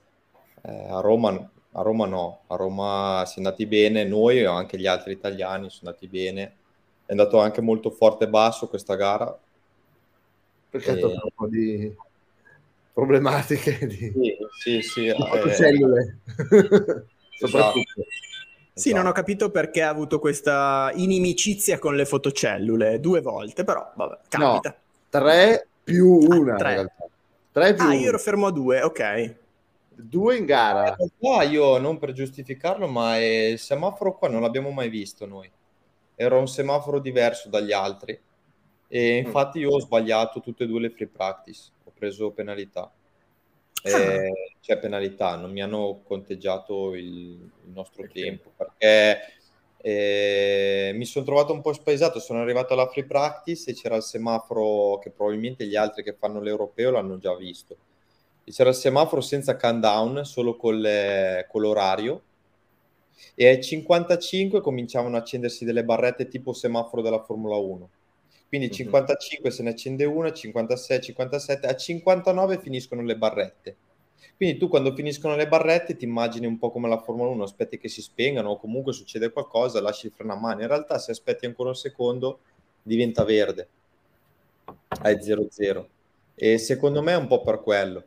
eh, 0.63 0.71
a 0.89 1.01
Roma, 1.01 1.29
a 1.73 1.83
Roma 1.83 2.07
no, 2.07 2.41
a 2.49 2.57
Roma 2.57 3.25
si 3.27 3.35
è 3.35 3.37
andati 3.39 3.67
bene, 3.67 4.05
noi 4.05 4.39
e 4.41 4.47
anche 4.47 4.79
gli 4.79 4.87
altri 4.87 5.13
italiani 5.13 5.71
sono 5.71 5.91
andati 5.91 6.07
bene. 6.09 6.57
È 7.11 7.13
andato 7.13 7.41
anche 7.41 7.61
molto 7.61 7.91
forte 7.91 8.23
e 8.23 8.29
basso 8.29 8.69
questa 8.69 8.95
gara. 8.95 9.37
Perché 10.71 10.91
ha 10.93 10.95
Eh. 10.95 11.01
toccato 11.01 11.25
un 11.25 11.31
po' 11.35 11.49
di 11.49 11.93
problematiche 12.93 13.85
di, 13.85 14.13
Sì, 14.13 14.37
sì, 14.61 14.83
sì, 14.83 15.01
di 15.01 15.09
eh, 15.09 15.17
fotocellule. 15.17 16.19
Soprattutto. 17.37 18.05
Sì, 18.73 18.93
non 18.93 19.07
ho 19.07 19.13
capito 19.13 19.51
perché 19.51 19.83
ha 19.83 19.89
avuto 19.89 20.21
questa 20.21 20.93
inimicizia 20.95 21.81
con 21.81 21.97
le 21.97 22.05
fotocellule 22.05 23.01
due 23.01 23.21
volte, 23.21 23.65
però 23.65 23.91
vabbè, 23.93 24.19
capita. 24.29 24.77
Tre 25.09 25.67
più 25.83 26.07
una, 26.07 26.55
tre. 26.55 26.69
in 26.69 26.75
realtà. 26.77 27.07
Tre 27.51 27.75
più 27.75 27.83
ah, 27.83 27.87
una. 27.89 27.95
io 27.97 28.09
ero 28.09 28.19
fermo 28.21 28.47
a 28.47 28.53
due, 28.53 28.83
ok. 28.83 29.35
Due 29.89 30.37
in 30.37 30.45
gara. 30.45 30.95
In 30.97 31.11
realtà 31.19 31.43
io 31.43 31.77
non 31.79 31.99
per 31.99 32.13
giustificarlo, 32.13 32.87
ma 32.87 33.19
il 33.19 33.59
semaforo 33.59 34.17
qua 34.17 34.29
non 34.29 34.43
l'abbiamo 34.43 34.71
mai 34.71 34.89
visto 34.89 35.27
noi. 35.27 35.51
Era 36.23 36.37
un 36.37 36.49
semaforo 36.49 36.99
diverso 37.01 37.49
dagli 37.49 37.73
altri 37.73 38.19
e 38.89 39.17
infatti 39.17 39.59
io 39.61 39.71
ho 39.71 39.81
sbagliato 39.81 40.41
tutte 40.41 40.65
e 40.65 40.67
due 40.67 40.81
le 40.81 40.91
free 40.91 41.09
practice, 41.09 41.71
ho 41.85 41.93
preso 41.95 42.31
penalità. 42.33 42.93
Eh, 43.83 44.53
c'è 44.61 44.79
penalità, 44.79 45.37
non 45.37 45.51
mi 45.51 45.63
hanno 45.63 46.03
conteggiato 46.05 46.95
il, 46.95 47.05
il 47.65 47.71
nostro 47.73 48.03
Ok. 48.03 48.13
tempo 48.13 48.53
perché 48.55 49.19
eh, 49.79 50.93
mi 50.95 51.07
sono 51.07 51.25
trovato 51.25 51.55
un 51.55 51.63
po' 51.63 51.73
spaesato, 51.73 52.21
sono 52.21 52.43
arrivato 52.43 52.75
alla 52.75 52.89
free 52.89 53.07
practice 53.07 53.71
e 53.71 53.75
c'era 53.75 53.97
il 53.97 54.03
semaforo 54.03 54.99
che 54.99 55.11
probabilmente 55.11 55.67
gli 55.67 55.77
altri 55.77 56.03
che 56.03 56.13
fanno 56.13 56.41
l'europeo 56.41 56.91
l'hanno 56.91 57.17
già 57.17 57.35
visto. 57.35 57.79
E 58.45 58.53
c'era 58.53 58.69
il 58.71 58.75
semaforo 58.75 59.23
senza 59.23 59.57
countdown, 59.57 60.25
solo 60.27 60.59
le- 60.73 61.47
con 61.49 61.63
l'orario 61.63 62.23
e 63.35 63.47
ai 63.47 63.63
55 63.63 64.61
cominciavano 64.61 65.17
a 65.17 65.21
accendersi 65.21 65.65
delle 65.65 65.85
barrette 65.85 66.29
tipo 66.29 66.53
semaforo 66.53 67.03
della 67.03 67.23
Formula 67.23 67.57
1. 67.57 67.91
Quindi 68.49 68.67
Mhm. 68.67 68.73
55 68.73 69.51
se 69.51 69.63
ne 69.63 69.71
accende 69.71 70.05
una, 70.05 70.33
56, 70.33 71.01
57, 71.01 71.67
a 71.67 71.77
59 71.77 72.59
finiscono 72.59 73.03
le 73.03 73.17
barrette. 73.17 73.77
Quindi 74.37 74.59
tu 74.59 74.69
quando 74.69 74.95
finiscono 74.95 75.37
le 75.37 75.47
barrette 75.49 75.97
ti 75.97 76.05
immagini 76.05 76.47
un 76.47 76.59
po' 76.59 76.71
come 76.71 76.89
la 76.89 76.99
Formula 76.99 77.29
1, 77.31 77.43
aspetti 77.43 77.79
che 77.79 77.89
si 77.89 78.03
spengano 78.03 78.51
o 78.51 78.59
comunque 78.59 78.93
succede 78.93 79.31
qualcosa, 79.31 79.81
lasci 79.81 80.07
il 80.07 80.13
freno 80.13 80.33
a 80.33 80.37
mano. 80.37 80.63
In 80.63 80.69
realtà 80.69 80.99
se 80.99 81.11
aspetti 81.11 81.47
ancora 81.47 81.69
un 81.69 81.75
secondo 81.77 82.41
diventa 82.83 83.23
verde, 83.25 83.69
hai 85.03 85.21
0-0. 85.23 85.89
E 86.35 86.59
secondo 86.59 87.03
me 87.03 87.13
è 87.13 87.17
un 87.17 87.27
po' 87.27 87.43
per 87.43 87.61
quello. 87.61 88.05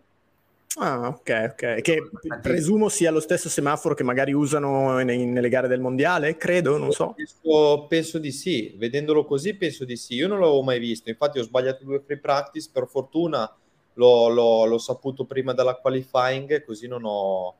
Ah, 0.79 1.07
ok, 1.07 1.49
ok. 1.51 1.81
Che 1.81 2.09
presumo 2.41 2.89
sia 2.89 3.11
lo 3.11 3.19
stesso 3.19 3.47
semaforo 3.47 3.93
che 3.93 4.03
magari 4.03 4.33
usano 4.33 4.97
nei- 5.03 5.25
nelle 5.25 5.49
gare 5.49 5.67
del 5.67 5.79
mondiale, 5.79 6.35
credo, 6.35 6.77
non 6.77 6.91
so. 6.91 7.13
Penso, 7.15 7.85
penso 7.87 8.17
di 8.17 8.31
sì, 8.31 8.73
vedendolo 8.77 9.23
così 9.25 9.55
penso 9.55 9.85
di 9.85 9.95
sì. 9.95 10.15
Io 10.15 10.27
non 10.27 10.39
l'avevo 10.39 10.63
mai 10.63 10.79
visto, 10.79 11.09
infatti 11.09 11.37
ho 11.37 11.43
sbagliato 11.43 11.83
due 11.83 11.99
free 11.99 12.17
practice, 12.17 12.69
per 12.73 12.87
fortuna 12.87 13.49
l'ho, 13.93 14.29
l'ho- 14.29 14.65
l'ho 14.65 14.77
saputo 14.79 15.25
prima 15.25 15.53
della 15.53 15.75
qualifying, 15.75 16.63
così 16.65 16.87
non 16.87 17.01
ho, 17.05 17.55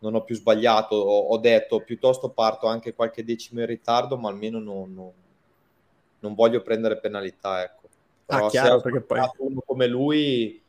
non 0.00 0.14
ho 0.14 0.22
più 0.22 0.34
sbagliato. 0.34 0.96
Ho, 0.96 1.28
ho 1.28 1.38
detto 1.38 1.80
piuttosto 1.80 2.28
parto 2.28 2.66
anche 2.66 2.92
qualche 2.92 3.24
decimo 3.24 3.60
in 3.60 3.66
ritardo, 3.66 4.18
ma 4.18 4.28
almeno 4.28 4.58
non, 4.58 4.92
non- 4.92 5.12
non 6.20 6.34
voglio 6.34 6.60
prendere 6.60 6.98
penalità. 6.98 7.62
Ecco. 7.62 7.88
Ah, 8.26 8.36
Però 8.36 8.48
chiaro, 8.48 8.76
se 8.76 8.82
perché 8.82 9.00
poi- 9.00 9.20
uno 9.38 9.62
come 9.64 9.86
lui, 9.86 10.59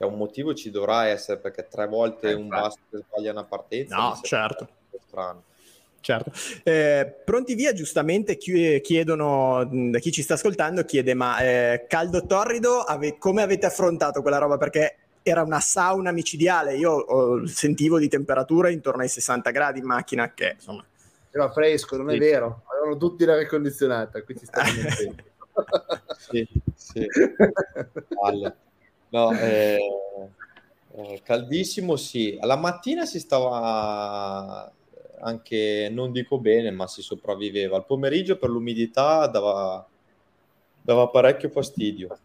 cioè 0.00 0.08
un 0.08 0.16
motivo 0.16 0.54
ci 0.54 0.70
dovrà 0.70 1.08
essere, 1.08 1.38
perché 1.38 1.68
tre 1.68 1.86
volte 1.86 2.30
Eh, 2.30 2.34
un 2.34 2.48
basso 2.48 2.78
sbaglia 2.90 3.32
una 3.32 3.44
partenza 3.44 3.96
No, 3.96 4.18
certo. 4.22 4.66
strano. 5.06 5.42
Certo. 6.00 6.32
Eh, 6.62 7.20
pronti 7.22 7.54
via, 7.54 7.74
giustamente 7.74 8.38
chi- 8.38 8.80
chiedono, 8.80 9.68
chi 9.98 10.10
ci 10.10 10.22
sta 10.22 10.34
ascoltando, 10.34 10.84
chiede 10.86 11.12
ma 11.12 11.38
eh, 11.40 11.84
caldo 11.86 12.24
torrido, 12.24 12.80
ave- 12.80 13.18
come 13.18 13.42
avete 13.42 13.66
affrontato 13.66 14.22
quella 14.22 14.38
roba? 14.38 14.56
Perché 14.56 14.96
era 15.22 15.42
una 15.42 15.60
sauna 15.60 16.12
micidiale, 16.12 16.78
io 16.78 16.92
oh, 16.92 17.46
sentivo 17.46 17.98
di 17.98 18.08
temperatura 18.08 18.70
intorno 18.70 19.02
ai 19.02 19.08
60 19.10 19.50
gradi 19.50 19.80
in 19.80 19.84
macchina, 19.84 20.32
che 20.32 20.52
insomma... 20.54 20.82
Era 21.30 21.50
fresco, 21.50 21.98
non 21.98 22.08
è 22.08 22.14
Sì. 22.14 22.18
vero. 22.20 22.62
Avevano 22.72 22.96
tutti 22.96 23.26
l'aria 23.26 23.46
condizionata, 23.46 24.22
qui 24.22 24.34
ci 24.38 24.46
stanno 24.46 24.70
mettendo. 24.80 25.22
Sì, 26.16 26.48
sì. 26.74 27.06
Palle. 28.18 28.56
No, 29.10 29.32
eh, 29.32 29.78
eh, 30.94 31.20
caldissimo 31.24 31.96
sì. 31.96 32.36
Alla 32.40 32.56
mattina 32.56 33.04
si 33.06 33.18
stava 33.18 34.70
anche, 35.20 35.88
non 35.90 36.12
dico 36.12 36.38
bene, 36.38 36.70
ma 36.70 36.86
si 36.86 37.02
sopravviveva. 37.02 37.76
Al 37.76 37.86
pomeriggio 37.86 38.36
per 38.36 38.50
l'umidità 38.50 39.26
dava, 39.26 39.86
dava 40.82 41.08
parecchio 41.08 41.48
fastidio. 41.48 42.16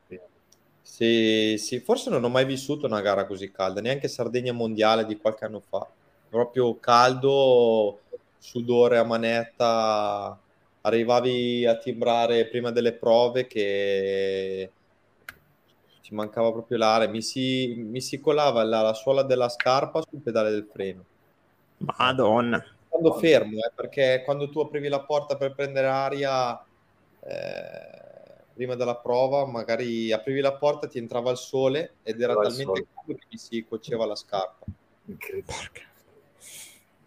Sì, 0.81 1.55
sì, 1.57 1.79
forse 1.79 2.09
non 2.09 2.23
ho 2.23 2.29
mai 2.29 2.45
vissuto 2.45 2.85
una 2.85 3.01
gara 3.01 3.25
così 3.25 3.51
calda, 3.51 3.81
neanche 3.81 4.07
Sardegna 4.07 4.53
Mondiale 4.53 5.05
di 5.05 5.17
qualche 5.17 5.45
anno 5.45 5.59
fa. 5.59 5.85
Proprio 6.29 6.77
caldo, 6.79 8.01
sudore 8.37 8.97
a 8.97 9.03
manetta, 9.03 10.39
arrivavi 10.81 11.65
a 11.65 11.77
timbrare 11.77 12.45
prima 12.47 12.69
delle 12.71 12.93
prove 12.93 13.47
che 13.47 14.71
ci 16.05 16.13
mancava 16.13 16.51
proprio 16.51 16.77
l'area, 16.77 17.07
mi 17.07 17.23
si, 17.23 17.73
mi 17.77 17.99
si 17.99 18.19
colava 18.19 18.63
la, 18.63 18.81
la, 18.81 18.93
suola 18.93 19.23
della 19.23 19.49
scarpa 19.49 20.03
sul 20.07 20.19
pedale 20.19 20.51
del 20.51 20.69
freno. 20.71 21.03
Madonna. 21.77 22.63
Quando 22.87 23.13
fermo, 23.13 23.57
eh, 23.57 23.71
perché 23.73 24.21
quando 24.23 24.51
tu 24.51 24.59
aprivi 24.59 24.87
la 24.87 25.01
porta 25.01 25.35
per 25.35 25.55
prendere 25.55 25.87
aria 25.87 26.63
eh, 27.21 28.43
prima 28.53 28.75
della 28.75 28.97
prova, 28.97 29.47
magari 29.47 30.11
aprivi 30.11 30.41
la 30.41 30.53
porta, 30.53 30.85
ti 30.85 30.99
entrava 30.99 31.31
il 31.31 31.37
sole 31.37 31.95
ed 32.03 32.21
era 32.21 32.35
talmente 32.35 32.85
caldo 32.93 33.15
che 33.15 33.25
mi 33.27 33.37
si 33.39 33.65
cuoceva 33.67 34.05
la 34.05 34.15
scarpa. 34.15 34.63
Incredibile. 35.05 35.93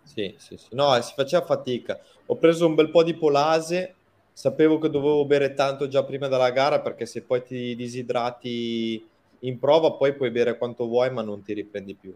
Sì, 0.02 0.34
sì, 0.38 0.56
sì. 0.56 0.66
No, 0.72 1.00
si 1.02 1.12
faceva 1.14 1.44
fatica. 1.44 2.00
Ho 2.26 2.34
preso 2.34 2.66
un 2.66 2.74
bel 2.74 2.90
po' 2.90 3.04
di 3.04 3.14
polase 3.14 3.94
sapevo 4.38 4.78
che 4.78 4.88
dovevo 4.88 5.24
bere 5.24 5.52
tanto 5.54 5.88
già 5.88 6.04
prima 6.04 6.28
della 6.28 6.52
gara 6.52 6.80
perché 6.80 7.06
se 7.06 7.22
poi 7.22 7.42
ti 7.42 7.74
disidrati 7.74 9.04
in 9.40 9.58
prova 9.58 9.94
poi 9.94 10.14
puoi 10.14 10.30
bere 10.30 10.56
quanto 10.56 10.86
vuoi 10.86 11.10
ma 11.10 11.22
non 11.22 11.42
ti 11.42 11.54
riprendi 11.54 11.94
più. 11.96 12.14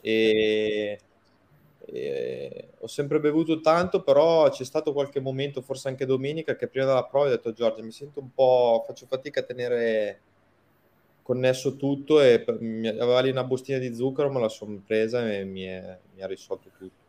E, 0.00 0.98
e 1.84 2.68
ho 2.80 2.86
sempre 2.88 3.20
bevuto 3.20 3.60
tanto, 3.60 4.02
però 4.02 4.50
c'è 4.50 4.64
stato 4.64 4.92
qualche 4.92 5.20
momento, 5.20 5.60
forse 5.62 5.86
anche 5.86 6.04
domenica, 6.04 6.56
che 6.56 6.66
prima 6.66 6.86
della 6.86 7.04
prova 7.04 7.26
ho 7.26 7.30
detto 7.30 7.52
Giorgia 7.52 7.82
mi 7.84 7.92
sento 7.92 8.18
un 8.18 8.34
po', 8.34 8.82
faccio 8.84 9.06
fatica 9.06 9.38
a 9.38 9.44
tenere 9.44 10.20
connesso 11.22 11.76
tutto 11.76 12.20
e 12.20 12.44
aveva 12.44 13.20
lì 13.20 13.30
una 13.30 13.44
bustina 13.44 13.78
di 13.78 13.94
zucchero, 13.94 14.32
me 14.32 14.40
la 14.40 14.48
sono 14.48 14.82
presa 14.84 15.32
e 15.32 15.44
mi, 15.44 15.64
mi 16.14 16.22
ha 16.22 16.26
risolto 16.26 16.70
tutto. 16.76 16.99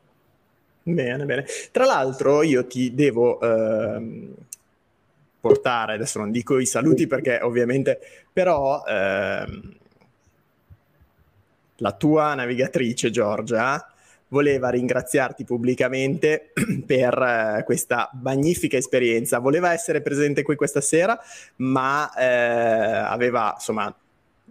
Bene, 0.84 1.26
bene. 1.26 1.46
Tra 1.72 1.86
l'altro 1.86 2.42
io 2.42 2.66
ti 2.66 2.94
devo 2.96 3.40
ehm, 3.40 4.34
portare, 5.40 5.94
adesso 5.94 6.20
non 6.20 6.32
dico 6.32 6.58
i 6.60 6.66
saluti 6.66 7.06
perché 7.08 7.40
ovviamente, 7.42 8.00
però 8.32 8.84
ehm, 8.84 9.76
la 11.78 11.92
tua 11.94 12.34
navigatrice 12.34 13.10
Giorgia 13.12 13.86
voleva 14.30 14.70
ringraziarti 14.70 15.44
pubblicamente 15.44 16.52
per 16.86 17.22
eh, 17.22 17.64
questa 17.64 18.10
magnifica 18.22 18.78
esperienza. 18.78 19.40
Voleva 19.40 19.74
essere 19.74 20.02
presente 20.02 20.42
qui 20.42 20.56
questa 20.56 20.82
sera, 20.82 21.20
ma 21.58 22.12
eh, 22.16 22.26
aveva 22.26 23.54
insomma 23.56 23.94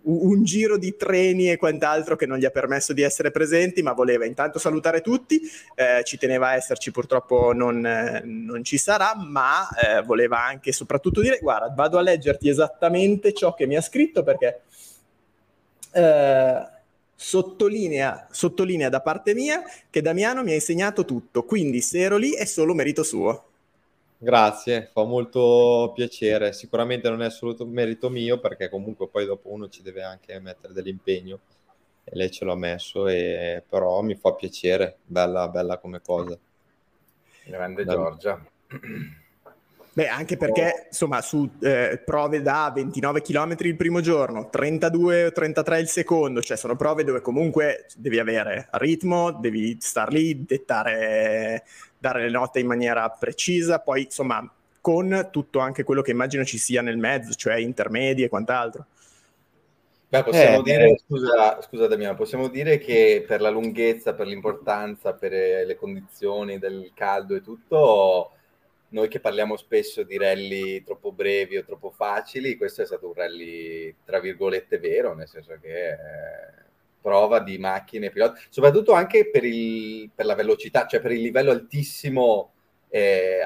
un 0.04 0.44
giro 0.44 0.78
di 0.78 0.96
treni 0.96 1.50
e 1.50 1.56
quant'altro 1.56 2.16
che 2.16 2.26
non 2.26 2.38
gli 2.38 2.44
ha 2.44 2.50
permesso 2.50 2.92
di 2.92 3.02
essere 3.02 3.30
presenti, 3.30 3.82
ma 3.82 3.92
voleva 3.92 4.24
intanto 4.24 4.58
salutare 4.58 5.00
tutti, 5.00 5.40
eh, 5.74 6.02
ci 6.04 6.18
teneva 6.18 6.48
a 6.48 6.54
esserci, 6.54 6.90
purtroppo 6.90 7.52
non, 7.52 7.84
eh, 7.84 8.22
non 8.24 8.64
ci 8.64 8.78
sarà, 8.78 9.14
ma 9.16 9.68
eh, 9.70 10.02
voleva 10.02 10.42
anche 10.42 10.70
e 10.70 10.72
soprattutto 10.72 11.20
dire, 11.20 11.38
guarda, 11.40 11.72
vado 11.74 11.98
a 11.98 12.02
leggerti 12.02 12.48
esattamente 12.48 13.32
ciò 13.32 13.54
che 13.54 13.66
mi 13.66 13.76
ha 13.76 13.80
scritto 13.80 14.22
perché 14.22 14.62
eh, 15.92 16.62
sottolinea, 17.14 18.28
sottolinea 18.30 18.88
da 18.88 19.00
parte 19.00 19.34
mia 19.34 19.62
che 19.90 20.00
Damiano 20.00 20.42
mi 20.42 20.52
ha 20.52 20.54
insegnato 20.54 21.04
tutto, 21.04 21.44
quindi 21.44 21.80
se 21.80 21.98
ero 21.98 22.16
lì 22.16 22.32
è 22.32 22.44
solo 22.44 22.74
merito 22.74 23.02
suo. 23.02 23.49
Grazie, 24.22 24.90
fa 24.92 25.04
molto 25.04 25.92
piacere. 25.94 26.52
Sicuramente 26.52 27.08
non 27.08 27.22
è 27.22 27.24
assoluto 27.24 27.64
merito 27.64 28.10
mio 28.10 28.38
perché 28.38 28.68
comunque 28.68 29.08
poi 29.08 29.24
dopo 29.24 29.48
uno 29.48 29.70
ci 29.70 29.80
deve 29.80 30.02
anche 30.02 30.38
mettere 30.40 30.74
dell'impegno 30.74 31.38
e 32.04 32.14
lei 32.16 32.30
ce 32.30 32.44
l'ha 32.44 32.54
messo, 32.54 33.08
e... 33.08 33.62
però 33.66 34.02
mi 34.02 34.14
fa 34.16 34.34
piacere, 34.34 34.98
bella, 35.06 35.48
bella 35.48 35.78
come 35.78 36.02
cosa. 36.02 36.36
Grande 37.44 37.82
bella. 37.82 37.98
Giorgia. 37.98 38.46
Beh, 39.92 40.06
anche 40.06 40.36
perché 40.36 40.86
insomma 40.88 41.22
su 41.22 41.50
eh, 41.60 42.00
prove 42.04 42.42
da 42.42 42.70
29 42.74 43.22
km 43.22 43.56
il 43.60 43.76
primo 43.76 44.00
giorno, 44.00 44.50
32 44.50 45.24
o 45.24 45.32
33 45.32 45.80
il 45.80 45.88
secondo, 45.88 46.42
cioè 46.42 46.58
sono 46.58 46.76
prove 46.76 47.04
dove 47.04 47.22
comunque 47.22 47.86
devi 47.96 48.18
avere 48.18 48.68
ritmo, 48.72 49.32
devi 49.32 49.78
star 49.80 50.12
lì, 50.12 50.44
dettare 50.44 51.64
dare 52.00 52.22
le 52.22 52.30
note 52.30 52.58
in 52.58 52.66
maniera 52.66 53.08
precisa, 53.10 53.78
poi 53.78 54.04
insomma 54.04 54.50
con 54.80 55.28
tutto 55.30 55.58
anche 55.58 55.84
quello 55.84 56.00
che 56.00 56.10
immagino 56.10 56.44
ci 56.44 56.56
sia 56.56 56.80
nel 56.80 56.96
mezzo, 56.96 57.34
cioè 57.34 57.56
intermedi 57.56 58.22
e 58.22 58.28
quant'altro. 58.28 58.86
Beh, 60.08 60.24
possiamo 60.24 60.58
eh, 60.58 60.62
dire, 60.62 60.90
eh. 60.90 60.98
scusa, 61.06 61.60
scusa 61.60 61.86
Damiano, 61.86 62.16
possiamo 62.16 62.48
dire 62.48 62.78
che 62.78 63.22
per 63.24 63.40
la 63.40 63.50
lunghezza, 63.50 64.14
per 64.14 64.26
l'importanza, 64.26 65.12
per 65.12 65.30
le 65.30 65.76
condizioni 65.76 66.58
del 66.58 66.90
caldo 66.94 67.36
e 67.36 67.42
tutto, 67.42 68.32
noi 68.88 69.08
che 69.08 69.20
parliamo 69.20 69.56
spesso 69.56 70.02
di 70.02 70.16
rally 70.16 70.82
troppo 70.82 71.12
brevi 71.12 71.58
o 71.58 71.64
troppo 71.64 71.90
facili, 71.90 72.56
questo 72.56 72.82
è 72.82 72.86
stato 72.86 73.08
un 73.08 73.14
rally 73.14 73.94
tra 74.04 74.18
virgolette 74.18 74.78
vero, 74.78 75.14
nel 75.14 75.28
senso 75.28 75.56
che 75.60 75.90
eh, 75.90 75.96
prova 77.00 77.40
di 77.40 77.58
macchine, 77.58 78.10
piloti, 78.10 78.40
soprattutto 78.48 78.92
anche 78.92 79.30
per, 79.30 79.44
il, 79.44 80.10
per 80.14 80.26
la 80.26 80.34
velocità, 80.34 80.86
cioè 80.86 81.00
per 81.00 81.12
il 81.12 81.20
livello 81.20 81.50
altissimo. 81.50 82.52
Eh, 82.88 83.40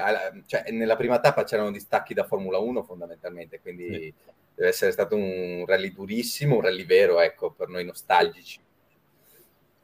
cioè, 0.47 0.71
nella 0.71 0.95
prima 0.95 1.19
tappa 1.19 1.43
c'erano 1.43 1.71
distacchi 1.71 2.13
da 2.13 2.23
Formula 2.23 2.57
1 2.57 2.83
fondamentalmente, 2.83 3.59
quindi 3.59 3.93
sì. 3.93 4.13
deve 4.55 4.69
essere 4.69 4.91
stato 4.91 5.15
un 5.15 5.63
rally 5.67 5.93
durissimo, 5.93 6.55
un 6.55 6.61
rally 6.61 6.85
vero, 6.85 7.19
ecco, 7.19 7.51
per 7.51 7.67
noi 7.67 7.85
nostalgici. 7.85 8.59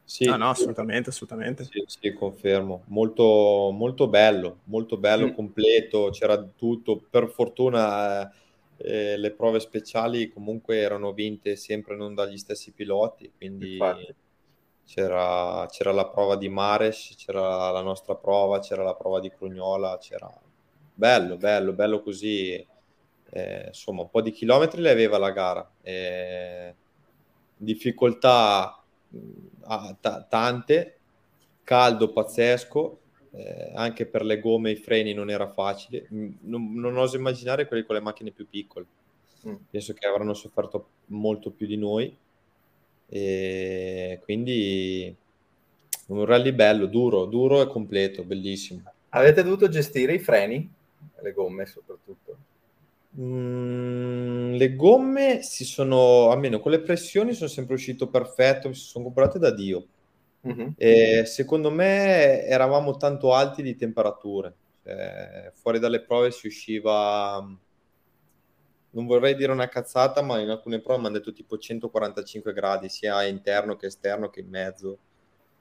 Sì, 0.04 0.26
no, 0.26 0.36
no, 0.36 0.50
assolutamente, 0.50 1.10
assolutamente. 1.10 1.64
Sì, 1.64 1.84
sì, 1.88 2.12
confermo. 2.12 2.84
Molto, 2.88 3.72
molto 3.72 4.10
bello, 4.10 4.60
molto 4.66 4.98
bello, 4.98 5.28
mm. 5.28 5.34
completo, 5.34 6.10
c'era 6.12 6.38
tutto. 6.44 7.02
Per 7.10 7.30
fortuna 7.30 8.30
eh, 8.84 9.18
le 9.18 9.32
prove 9.32 9.60
speciali 9.60 10.30
comunque 10.30 10.78
erano 10.78 11.14
vinte 11.14 11.56
sempre 11.56 11.96
non 11.96 12.14
dagli 12.14 12.38
stessi 12.38 12.72
piloti, 12.72 13.32
quindi 13.36 13.78
c'era, 14.86 15.66
c'era, 15.70 15.92
la 15.92 16.08
prova 16.08 16.36
di 16.36 16.50
Mares, 16.50 17.14
c'era 17.18 17.72
la 17.72 17.82
nostra 17.82 18.16
prova, 18.16 18.60
c'era 18.60 18.84
la 18.84 18.96
prova 18.96 19.20
di 19.20 19.30
Crugnola, 19.30 19.98
c'era 20.00 20.30
bello, 20.94 21.38
bello, 21.38 21.74
bello 21.74 22.02
così. 22.02 22.68
Eh, 23.34 23.64
insomma, 23.68 24.02
un 24.02 24.10
po' 24.10 24.22
di 24.22 24.32
chilometri 24.32 24.82
le 24.82 24.92
aveva 24.92 25.18
la 25.18 25.32
gara. 25.32 25.72
Eh, 25.82 26.76
difficoltà 27.56 28.84
mh, 29.08 29.92
t- 30.02 30.28
tante, 30.28 31.00
caldo 31.64 32.12
pazzesco, 32.12 33.01
eh, 33.34 33.72
anche 33.76 34.06
per 34.06 34.24
le 34.24 34.40
gomme 34.40 34.70
e 34.70 34.74
i 34.74 34.78
freni 34.78 35.14
non 35.14 35.30
era 35.30 35.50
facile. 35.50 36.08
Non, 36.10 36.74
non, 36.74 36.98
oso 36.98 37.16
immaginare 37.16 37.68
quelli 37.68 37.84
con 37.84 37.96
le 37.96 38.02
macchine 38.02 38.32
più 38.32 38.48
piccole. 38.48 38.86
Mm. 39.48 39.56
Penso 39.70 39.94
che 39.94 40.06
avranno 40.06 40.34
sofferto 40.34 40.88
molto 41.08 41.52
più 41.52 41.66
di 41.66 41.78
noi. 41.78 42.16
E 43.08 44.20
quindi 44.24 45.16
un 46.08 46.26
rally 46.26 46.52
bello, 46.52 46.86
duro, 46.86 47.26
duro 47.26 47.62
e 47.62 47.68
completo, 47.68 48.24
bellissimo. 48.24 48.84
Avete 49.10 49.44
dovuto 49.44 49.70
gestire 49.70 50.14
i 50.14 50.20
freni, 50.20 50.70
le 51.22 51.34
gomme 51.34 51.66
soprattutto? 51.66 52.38
Mm, 53.20 54.54
le 54.54 54.76
gomme 54.76 55.42
si 55.42 55.66
sono, 55.66 56.30
almeno 56.30 56.60
con 56.60 56.72
le 56.72 56.80
pressioni, 56.80 57.34
sono 57.34 57.50
sempre 57.50 57.76
uscito 57.76 58.08
perfetto, 58.08 58.70
mi 58.70 58.76
sono 58.76 59.06
comprate 59.06 59.40
da 59.40 59.52
Dio 59.52 59.86
Uh-huh. 60.42 60.74
E 60.76 61.24
secondo 61.26 61.70
me 61.70 62.44
eravamo 62.46 62.98
tanto 62.98 63.34
alti 63.34 63.62
di 63.62 63.76
temperature. 63.76 64.54
Eh, 64.84 65.52
fuori 65.54 65.80
dalle 65.80 66.02
prove 66.02 66.32
si 66.32 66.48
usciva, 66.48 67.38
non 68.94 69.06
vorrei 69.06 69.36
dire 69.36 69.52
una 69.52 69.68
cazzata, 69.68 70.22
ma 70.22 70.40
in 70.40 70.50
alcune 70.50 70.82
prove 70.82 71.00
mi 71.00 71.08
hanno 71.08 71.18
detto 71.18 71.32
tipo 71.34 71.58
145 71.58 72.54
gradi, 72.54 72.90
sia 72.90 73.24
interno 73.24 73.76
che 73.76 73.86
esterno 73.88 74.30
che 74.30 74.40
in 74.40 74.50
mezzo. 74.50 74.98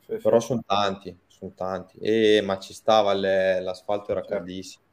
Sì, 0.06 0.16
Però 0.16 0.40
sì. 0.40 0.46
sono 0.46 0.62
tanti, 0.66 1.16
sono 1.26 1.52
tanti. 1.54 1.98
E, 2.00 2.40
ma 2.42 2.58
ci 2.58 2.72
stava, 2.72 3.12
le, 3.12 3.60
l'asfalto 3.60 4.10
era 4.12 4.20
certo. 4.20 4.34
caldissimo. 4.34 4.84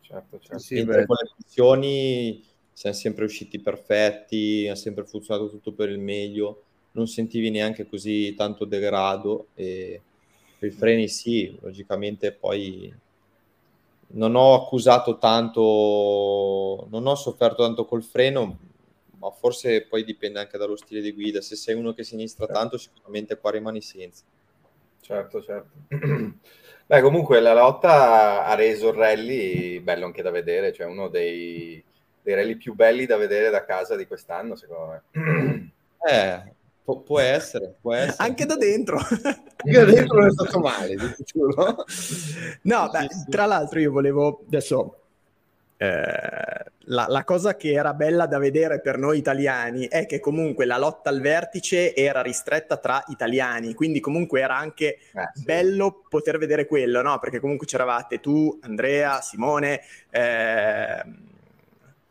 Certo, 0.00 0.38
certo. 0.38 0.58
Sì, 0.58 0.84
con 0.84 0.94
le 0.94 1.06
pressioni 1.06 2.42
siamo 2.72 2.94
sempre 2.96 3.24
usciti 3.24 3.60
perfetti, 3.60 4.68
ha 4.68 4.76
sempre 4.76 5.04
funzionato 5.04 5.50
tutto 5.50 5.72
per 5.72 5.90
il 5.90 5.98
meglio 5.98 6.67
non 6.98 7.06
sentivi 7.06 7.48
neanche 7.48 7.88
così 7.88 8.34
tanto 8.34 8.64
degrado 8.64 9.46
e 9.54 10.00
i 10.58 10.70
freni 10.70 11.06
sì, 11.06 11.56
logicamente 11.60 12.32
poi 12.32 12.92
non 14.10 14.34
ho 14.34 14.54
accusato 14.54 15.18
tanto, 15.18 16.86
non 16.90 17.06
ho 17.06 17.14
sofferto 17.14 17.62
tanto 17.62 17.84
col 17.84 18.02
freno, 18.02 18.58
ma 19.18 19.30
forse 19.30 19.86
poi 19.86 20.02
dipende 20.02 20.40
anche 20.40 20.58
dallo 20.58 20.76
stile 20.76 21.00
di 21.00 21.12
guida. 21.12 21.40
Se 21.40 21.54
sei 21.54 21.76
uno 21.76 21.92
che 21.92 22.02
sinistra 22.02 22.46
certo. 22.46 22.60
tanto, 22.60 22.78
sicuramente 22.78 23.38
qua 23.38 23.52
rimani 23.52 23.80
senza. 23.80 24.24
Certo, 25.00 25.42
certo. 25.42 25.70
Beh, 26.86 27.00
comunque 27.02 27.40
la 27.40 27.54
lotta 27.54 28.46
ha 28.46 28.54
reso 28.54 28.88
il 28.88 28.94
rally 28.94 29.78
bello 29.80 30.06
anche 30.06 30.22
da 30.22 30.30
vedere, 30.30 30.72
cioè 30.72 30.86
uno 30.86 31.08
dei, 31.08 31.82
dei 32.22 32.34
rally 32.34 32.56
più 32.56 32.74
belli 32.74 33.06
da 33.06 33.16
vedere 33.16 33.50
da 33.50 33.64
casa 33.64 33.94
di 33.94 34.06
quest'anno, 34.06 34.56
secondo 34.56 35.02
me. 35.12 35.66
Eh, 36.00 36.54
Pu- 36.88 37.02
può 37.02 37.20
essere, 37.20 37.74
può 37.82 37.92
essere. 37.92 38.26
Anche 38.26 38.46
da 38.46 38.56
dentro. 38.56 38.96
Anche 38.96 39.78
da 39.78 39.84
dentro 39.84 40.20
non 40.20 40.28
è 40.28 40.30
stato 40.30 40.58
male, 40.58 40.94
no, 42.62 42.88
beh, 42.90 43.08
tra 43.28 43.44
l'altro 43.44 43.78
io 43.78 43.92
volevo 43.92 44.42
adesso 44.46 45.02
eh, 45.76 46.64
la, 46.78 47.06
la, 47.08 47.24
cosa 47.24 47.56
che 47.56 47.72
era 47.72 47.92
bella 47.92 48.24
da 48.24 48.38
vedere 48.38 48.80
per 48.80 48.96
noi 48.96 49.18
italiani 49.18 49.86
è 49.86 50.06
che 50.06 50.18
comunque 50.18 50.64
la 50.64 50.78
lotta 50.78 51.10
al 51.10 51.20
vertice 51.20 51.94
era 51.94 52.22
ristretta 52.22 52.78
tra 52.78 53.04
italiani, 53.08 53.74
quindi 53.74 54.00
comunque 54.00 54.40
era 54.40 54.56
anche 54.56 54.94
eh, 54.94 54.98
sì. 55.34 55.44
bello 55.44 56.04
poter 56.08 56.38
vedere 56.38 56.64
quello, 56.64 57.02
no? 57.02 57.18
Perché 57.18 57.38
comunque 57.38 57.66
c'eravate 57.66 58.18
tu, 58.20 58.58
Andrea, 58.62 59.20
Simone, 59.20 59.82
eh, 60.08 61.02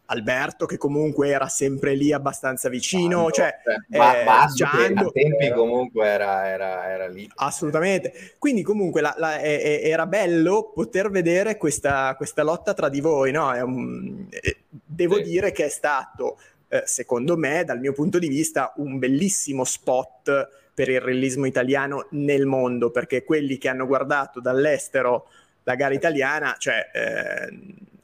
Alberto 0.10 0.66
che 0.66 0.78
comunque 0.78 1.30
era 1.30 1.48
sempre 1.48 1.94
lì 1.94 2.14
abbastanza 2.14 2.70
vicino, 2.70 3.18
Bando, 3.18 3.32
cioè 3.32 3.58
ma, 3.90 4.22
eh, 4.22 4.24
Basso 4.24 4.56
Giando, 4.56 5.08
a 5.08 5.12
tempi 5.12 5.52
comunque 5.52 6.06
era, 6.08 6.48
era, 6.48 6.90
era, 6.90 7.08
lì. 7.08 7.30
Assolutamente, 7.36 8.36
quindi 8.38 8.62
comunque 8.62 9.02
la, 9.02 9.14
la, 9.18 9.40
è, 9.40 9.82
era 9.84 10.06
bello 10.06 10.72
poter 10.74 11.10
vedere 11.10 11.58
questa, 11.58 12.16
questa, 12.16 12.44
lotta 12.44 12.74
tra 12.74 12.88
di 12.88 13.02
voi, 13.02 13.32
no? 13.32 13.50
Un, 13.66 14.28
devo 14.70 15.16
sì. 15.16 15.24
dire 15.24 15.52
che 15.52 15.66
è 15.66 15.70
stato, 15.70 16.40
eh, 16.70 16.84
secondo 16.86 17.36
me, 17.36 17.66
dal 17.66 17.80
mio 17.80 17.92
punto 17.92 18.18
di 18.18 18.30
vista, 18.30 18.72
un 18.78 19.00
bellissimo 19.00 19.66
spot 19.66 20.50
per 20.74 20.88
il 20.88 21.02
realismo 21.02 21.46
italiano 21.46 22.08
nel 22.12 22.46
mondo, 22.46 22.92
perché 22.92 23.26
quelli 23.26 23.58
che 23.58 23.68
hanno 23.68 23.86
guardato 23.86 24.40
dall'estero 24.40 25.28
la 25.64 25.76
gara 25.76 25.94
italiana, 25.94 26.56
cioè... 26.58 26.90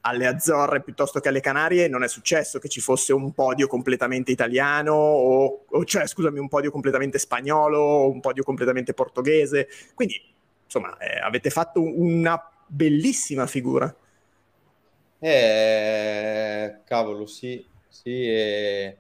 Eh, 0.04 0.10
alle 0.12 0.28
Azzorre 0.28 0.82
piuttosto 0.82 1.20
che 1.20 1.30
alle 1.30 1.39
Canarie 1.39 1.88
non 1.88 2.04
è 2.04 2.08
successo 2.08 2.60
che 2.60 2.70
ci 2.70 2.82
fosse 2.82 3.13
un 3.13 3.34
podio 3.34 3.68
completamente 3.68 4.32
italiano 4.32 4.94
o, 4.94 5.66
o 5.70 5.86
cioè 5.86 6.08
scusami 6.08 6.39
un 6.39 6.48
podio 6.50 6.72
completamente 6.72 7.18
spagnolo 7.18 7.80
o 7.80 8.10
un 8.10 8.20
podio 8.20 8.44
completamente 8.44 8.94
portoghese. 8.94 9.68
Quindi 9.94 10.22
insomma 10.66 10.98
eh, 10.98 11.20
avete 11.20 11.50
fatto 11.50 11.82
una 11.82 12.42
bellissima 12.68 13.48
figura. 13.48 13.96
Eh 15.20 16.80
cavolo 16.84 17.26
sì 17.28 17.66
sì 17.88 18.10
e, 18.10 18.98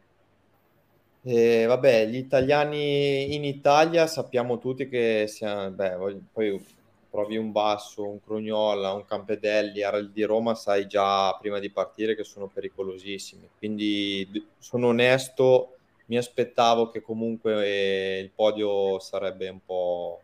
e 1.21 1.65
vabbè 1.65 2.05
gli 2.07 2.15
italiani 2.15 3.35
in 3.35 3.43
Italia 3.43 4.07
sappiamo 4.07 4.57
tutti 4.57 4.87
che 4.87 5.25
siamo, 5.27 5.69
beh, 5.71 5.97
poi 6.31 6.65
provi 7.13 7.37
un 7.37 7.51
Basso, 7.51 8.09
un 8.09 8.19
Crugnola, 8.19 8.91
un 8.91 9.05
Campedelli, 9.05 9.83
Aral 9.83 10.09
di 10.09 10.23
Roma, 10.23 10.55
sai 10.55 10.87
già 10.87 11.31
prima 11.39 11.59
di 11.59 11.69
partire 11.69 12.15
che 12.15 12.23
sono 12.23 12.47
pericolosissimi. 12.47 13.47
Quindi 13.55 14.47
sono 14.57 14.87
onesto, 14.87 15.75
mi 16.07 16.17
aspettavo 16.17 16.89
che 16.89 17.01
comunque 17.01 17.67
eh, 17.67 18.19
il 18.19 18.31
podio 18.31 18.97
sarebbe 18.97 19.47
un 19.47 19.59
po'... 19.63 20.21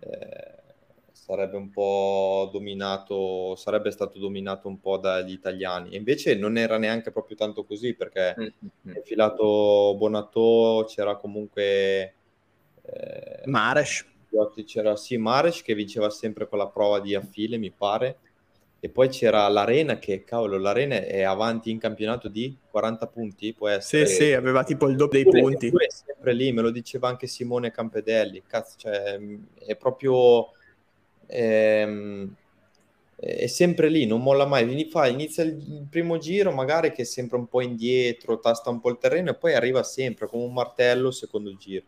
Eh, 0.00 0.58
sarebbe 1.10 1.56
un 1.56 1.70
po' 1.70 2.50
dominato, 2.52 3.54
sarebbe 3.56 3.90
stato 3.90 4.18
dominato 4.18 4.68
un 4.68 4.80
po' 4.80 4.98
dagli 4.98 5.32
italiani. 5.32 5.92
E 5.92 5.96
invece 5.96 6.34
non 6.34 6.58
era 6.58 6.76
neanche 6.76 7.10
proprio 7.10 7.36
tanto 7.36 7.64
così 7.64 7.94
perché 7.94 8.34
mm-hmm. 8.38 8.96
è 8.96 9.00
filato 9.02 9.94
Bonato, 9.96 10.84
c'era 10.86 11.16
comunque 11.16 12.14
eh, 12.82 13.42
Mares 13.46 14.09
c'era 14.64 14.96
sì 14.96 15.16
Mares 15.16 15.62
che 15.62 15.74
vinceva 15.74 16.10
sempre 16.10 16.48
con 16.48 16.58
la 16.58 16.68
prova 16.68 17.00
di 17.00 17.14
affile, 17.14 17.58
mi 17.58 17.70
pare, 17.70 18.18
e 18.80 18.88
poi 18.88 19.08
c'era 19.08 19.46
l'Arena 19.48 19.98
che, 19.98 20.24
cavolo, 20.24 20.56
l'Arena 20.56 20.96
è 20.96 21.22
avanti 21.22 21.70
in 21.70 21.78
campionato 21.78 22.28
di 22.28 22.56
40 22.70 23.06
punti, 23.08 23.52
può 23.52 23.68
essere. 23.68 24.06
Sì, 24.06 24.14
sì, 24.14 24.32
aveva 24.32 24.64
tipo 24.64 24.88
il 24.88 24.96
doppio 24.96 25.22
dei 25.30 25.42
punti. 25.42 25.68
È 25.68 25.90
sempre 25.90 26.32
lì, 26.32 26.50
me 26.52 26.62
lo 26.62 26.70
diceva 26.70 27.08
anche 27.08 27.26
Simone 27.26 27.70
Campedelli, 27.70 28.42
cazzo, 28.46 28.76
cioè, 28.78 29.20
è 29.58 29.76
proprio... 29.76 30.52
Ehm, 31.26 32.34
è 33.20 33.46
sempre 33.48 33.90
lì, 33.90 34.06
non 34.06 34.22
molla 34.22 34.46
mai. 34.46 34.88
Fa, 34.90 35.06
inizia 35.06 35.44
il 35.44 35.86
primo 35.90 36.16
giro, 36.16 36.52
magari 36.52 36.90
che 36.90 37.02
è 37.02 37.04
sempre 37.04 37.36
un 37.36 37.48
po' 37.48 37.60
indietro, 37.60 38.38
tasta 38.38 38.70
un 38.70 38.80
po' 38.80 38.88
il 38.88 38.96
terreno 38.96 39.28
e 39.28 39.34
poi 39.34 39.52
arriva 39.52 39.82
sempre 39.82 40.26
come 40.26 40.44
un 40.44 40.54
martello 40.54 41.10
secondo 41.10 41.54
giro. 41.54 41.84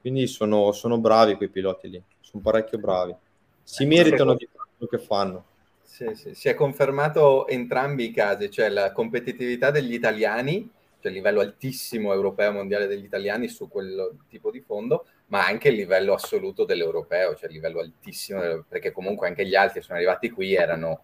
Quindi 0.00 0.26
sono, 0.26 0.72
sono 0.72 0.98
bravi 0.98 1.34
quei 1.34 1.50
piloti 1.50 1.90
lì, 1.90 2.02
sono 2.20 2.42
parecchio 2.42 2.78
bravi. 2.78 3.14
Si 3.62 3.82
ecco, 3.82 3.94
meritano 3.94 4.34
di 4.34 4.48
quello 4.50 4.90
che 4.90 4.98
fanno. 4.98 5.44
Sì, 5.82 6.14
sì. 6.14 6.34
Si 6.34 6.48
è 6.48 6.54
confermato 6.54 7.46
entrambi 7.46 8.04
i 8.04 8.10
casi, 8.10 8.50
cioè 8.50 8.70
la 8.70 8.92
competitività 8.92 9.70
degli 9.70 9.92
italiani, 9.92 10.70
cioè 11.00 11.10
il 11.10 11.16
livello 11.16 11.40
altissimo 11.40 12.12
europeo 12.14 12.52
mondiale 12.52 12.86
degli 12.86 13.04
italiani 13.04 13.48
su 13.48 13.68
quel 13.68 14.16
tipo 14.28 14.50
di 14.50 14.60
fondo, 14.60 15.04
ma 15.26 15.44
anche 15.44 15.68
il 15.68 15.74
livello 15.74 16.14
assoluto 16.14 16.64
dell'europeo, 16.64 17.34
cioè 17.34 17.48
il 17.48 17.54
livello 17.54 17.80
altissimo, 17.80 18.64
perché 18.66 18.92
comunque 18.92 19.28
anche 19.28 19.46
gli 19.46 19.54
altri 19.54 19.80
che 19.80 19.84
sono 19.84 19.98
arrivati 19.98 20.30
qui 20.30 20.54
erano 20.54 21.02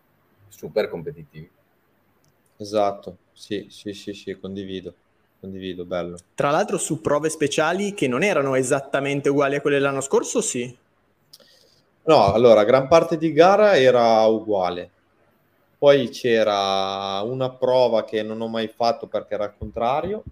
super 0.48 0.88
competitivi. 0.88 1.50
Esatto, 2.56 3.18
sì, 3.32 3.66
sì, 3.68 3.92
sì, 3.92 4.14
sì, 4.14 4.38
condivido 4.38 4.94
condivido, 5.46 5.84
bello. 5.84 6.16
Tra 6.34 6.50
l'altro 6.50 6.76
su 6.76 7.00
prove 7.00 7.30
speciali 7.30 7.94
che 7.94 8.08
non 8.08 8.22
erano 8.22 8.56
esattamente 8.56 9.28
uguali 9.28 9.56
a 9.56 9.60
quelle 9.60 9.78
dell'anno 9.78 10.00
scorso, 10.00 10.40
sì? 10.40 10.76
No, 12.04 12.32
allora, 12.32 12.64
gran 12.64 12.88
parte 12.88 13.16
di 13.16 13.32
gara 13.32 13.76
era 13.76 14.24
uguale. 14.26 14.90
Poi 15.78 16.08
c'era 16.08 17.20
una 17.22 17.50
prova 17.50 18.04
che 18.04 18.22
non 18.22 18.40
ho 18.40 18.48
mai 18.48 18.68
fatto 18.68 19.06
perché 19.06 19.34
era 19.34 19.44
al 19.44 19.56
contrario, 19.56 20.22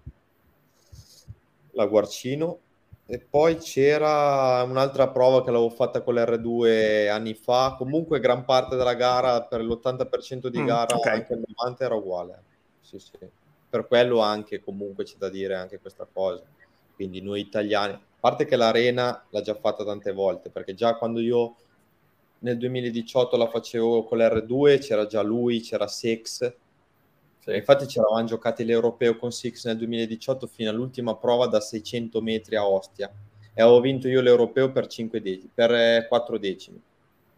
la 1.71 1.85
Guarcino, 1.85 2.59
e 3.05 3.19
poi 3.19 3.57
c'era 3.57 4.63
un'altra 4.63 5.09
prova 5.09 5.43
che 5.43 5.51
l'avevo 5.51 5.69
fatta 5.69 6.01
con 6.01 6.15
l'R2 6.15 7.09
anni 7.09 7.35
fa. 7.35 7.75
Comunque, 7.77 8.19
gran 8.19 8.43
parte 8.45 8.75
della 8.75 8.95
gara, 8.95 9.43
per 9.43 9.61
l'80% 9.61 10.47
di 10.47 10.61
mm, 10.61 10.65
gara, 10.65 10.95
okay. 10.95 11.13
anche 11.13 11.33
il 11.33 11.43
90 11.55 11.85
era 11.85 11.95
uguale. 11.95 12.43
Sì, 12.81 12.99
sì 12.99 13.43
per 13.75 13.87
quello 13.87 14.19
anche 14.21 14.63
comunque 14.63 15.03
c'è 15.03 15.15
da 15.17 15.27
dire 15.27 15.55
anche 15.55 15.79
questa 15.79 16.07
cosa. 16.11 16.43
Quindi 16.95 17.19
noi 17.19 17.41
italiani, 17.41 17.91
a 17.91 17.99
parte 18.21 18.45
che 18.45 18.55
l'arena 18.55 19.25
l'ha 19.29 19.41
già 19.41 19.53
fatta 19.53 19.83
tante 19.83 20.13
volte, 20.13 20.49
perché 20.49 20.73
già 20.73 20.95
quando 20.95 21.19
io 21.19 21.55
nel 22.39 22.57
2018 22.57 23.35
la 23.35 23.49
facevo 23.49 24.05
con 24.05 24.19
l'R2 24.19 24.79
c'era 24.79 25.05
già 25.07 25.21
lui, 25.21 25.59
c'era 25.59 25.87
Six. 25.87 26.53
Sì. 27.39 27.53
Infatti 27.53 27.85
ci 27.87 27.99
eravamo 27.99 28.25
giocati 28.25 28.63
l'europeo 28.63 29.17
con 29.17 29.33
Six 29.33 29.65
nel 29.65 29.77
2018 29.77 30.47
fino 30.47 30.69
all'ultima 30.69 31.17
prova 31.17 31.47
da 31.47 31.59
600 31.59 32.21
metri 32.21 32.55
a 32.55 32.65
Ostia 32.65 33.11
e 33.53 33.61
avevo 33.61 33.81
vinto 33.81 34.07
io 34.07 34.21
l'europeo 34.21 34.71
per, 34.71 34.87
5 34.87 35.21
decimi, 35.21 35.49
per 35.53 36.07
4 36.07 36.37
decimi 36.37 36.81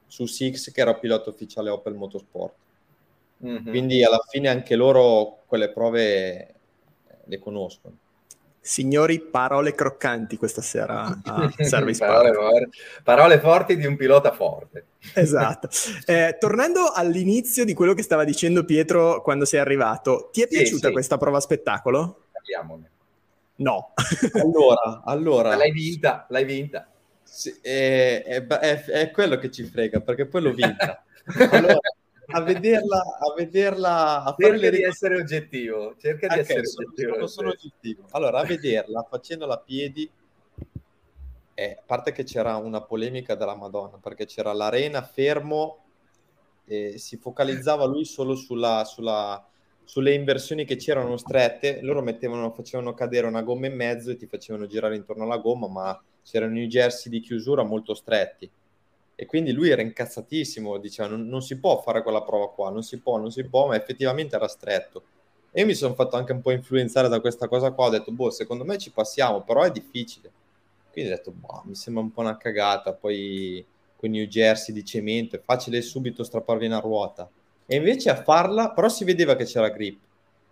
su 0.06 0.28
Six 0.28 0.71
che 0.71 0.82
era 0.82 0.93
pilota 0.93 1.32
ufficiale 1.32 1.71
Opel 1.71 1.95
Motorsport. 1.95 2.54
Mm-hmm. 3.45 3.69
Quindi 3.69 4.04
alla 4.04 4.23
fine 4.30 4.50
anche 4.50 4.76
loro 4.76 5.43
quelle 5.45 5.71
prove 5.71 6.56
le 7.23 7.39
conoscono. 7.39 7.97
Signori, 8.60 9.21
parole 9.21 9.73
croccanti 9.73 10.36
questa 10.36 10.62
sera 10.62 11.21
a 11.23 11.50
Service 11.63 12.06
parole, 12.06 12.67
parole, 13.02 13.39
forti 13.39 13.78
di 13.78 13.86
un 13.86 13.95
pilota 13.95 14.34
forte. 14.34 14.86
Esatto. 15.13 15.69
Eh, 16.06 16.38
tornando 16.39 16.91
all'inizio 16.93 17.63
di 17.63 17.73
quello 17.73 17.93
che 17.93 18.02
stava 18.02 18.23
dicendo 18.23 18.65
Pietro 18.65 19.21
quando 19.21 19.45
sei 19.45 19.60
arrivato, 19.60 20.30
ti 20.32 20.41
è 20.41 20.47
piaciuta 20.47 20.80
sì, 20.80 20.86
sì. 20.88 20.91
questa 20.91 21.17
prova 21.17 21.39
spettacolo? 21.39 22.26
Parliamone. 22.32 22.91
No. 23.58 23.93
allora, 24.34 25.02
allora... 25.06 25.50
Ma 25.50 25.56
l'hai 25.56 25.71
vinta, 25.71 26.26
l'hai 26.30 26.45
vinta. 26.45 26.89
Sì, 27.23 27.58
è, 27.62 28.23
è, 28.26 28.45
è, 28.45 28.84
è, 28.84 29.12
quello 29.12 29.38
che 29.38 29.50
ci 29.50 29.63
frega, 29.63 30.02
perché 30.02 30.26
poi 30.26 30.41
l'ho 30.41 30.54
vinta. 30.54 31.04
Allora, 31.52 31.80
a 32.29 32.41
vederla, 32.41 32.97
a 33.19 33.33
vederla, 33.35 34.23
a 34.23 34.35
cerca 34.37 34.57
fare 34.57 34.69
di 34.71 34.83
essere 34.83 35.15
oggettivo, 35.17 35.95
cerca 35.97 36.27
di 36.27 36.39
okay, 36.39 36.39
essere 36.39 36.65
sono, 36.65 36.87
oggettivo. 36.87 37.13
Sono, 37.13 37.27
sono 37.27 37.49
oggettivo. 37.49 38.05
Allora, 38.11 38.39
a 38.39 38.43
vederla 38.43 39.05
facendola 39.09 39.53
a 39.53 39.59
piedi, 39.59 40.09
eh, 41.53 41.77
a 41.79 41.83
parte 41.85 42.11
che 42.11 42.23
c'era 42.23 42.57
una 42.57 42.81
polemica 42.81 43.35
della 43.35 43.55
Madonna, 43.55 43.97
perché 43.97 44.25
c'era 44.25 44.51
l'arena 44.51 45.01
fermo 45.01 45.85
e 46.65 46.97
si 46.97 47.17
focalizzava 47.17 47.85
lui 47.85 48.03
solo 48.03 48.35
sulla, 48.35 48.83
sulla, 48.83 49.47
sulle 49.85 50.13
inversioni 50.13 50.65
che 50.65 50.75
c'erano 50.75 51.15
strette, 51.15 51.79
loro 51.81 52.01
mettevano, 52.01 52.51
facevano 52.51 52.93
cadere 52.93 53.27
una 53.27 53.41
gomma 53.41 53.67
in 53.67 53.75
mezzo 53.75 54.11
e 54.11 54.17
ti 54.17 54.27
facevano 54.27 54.65
girare 54.67 54.97
intorno 54.97 55.23
alla 55.23 55.37
gomma, 55.37 55.67
ma 55.69 56.03
c'erano 56.23 56.59
i 56.59 56.67
jersey 56.67 57.09
di 57.09 57.21
chiusura 57.21 57.63
molto 57.63 57.93
stretti 57.93 58.51
e 59.19 59.25
quindi 59.25 59.51
lui 59.51 59.71
era 59.71 59.82
incazzatissimo, 59.82 60.77
diceva 60.77 61.10
non, 61.10 61.27
non, 61.27 61.41
si 61.41 61.58
può 61.58 61.82
fare 61.82 62.03
quella 62.03 62.21
prova 62.21 62.51
qua, 62.51 62.69
non 62.69 62.84
si 62.84 62.99
può, 62.99 63.17
non 63.17 63.32
si 63.32 63.43
può, 63.45 63.65
ma 63.65 63.75
effettivamente 63.75 64.36
era 64.36 64.47
stretto. 64.47 65.03
E 65.51 65.62
io 65.62 65.65
mi 65.65 65.73
sono 65.73 65.95
fatto 65.95 66.17
anche 66.17 66.34
un 66.34 66.41
po' 66.41 66.51
influenzare 66.51 67.08
da 67.08 67.19
questa 67.19 67.47
cosa 67.47 67.71
qua, 67.71 67.88
ho 67.88 67.89
detto, 67.89 68.12
boh, 68.12 68.30
secondo 68.30 68.63
me 68.63 68.77
ci 68.77 68.91
passiamo, 68.91 69.41
però 69.41 69.63
è 69.63 69.71
difficile. 69.71 70.32
Quindi 70.91 71.12
ho 71.12 71.15
detto, 71.15 71.32
boh, 71.32 71.63
mi 71.65 71.73
sembra 71.73 72.03
un 72.03 72.12
po' 72.12 72.21
una 72.21 72.38
cagata, 72.38 72.93
poi 72.93 73.65
con 73.95 74.12
New 74.12 74.25
Jersey 74.25 74.71
di 74.71 74.86
cemento, 74.86 75.36
è 75.36 75.41
facile 75.43 75.82
subito 75.82 76.23
strapparvi 76.23 76.67
una 76.67 76.80
ruota. 76.80 77.27
E 77.65 77.75
invece 77.75 78.12
a 78.12 78.21
farla, 78.21 78.69
però 78.69 78.88
si 78.88 79.03
vedeva 79.03 79.36
che 79.36 79.45
c'era 79.45 79.69
grip. 79.69 79.97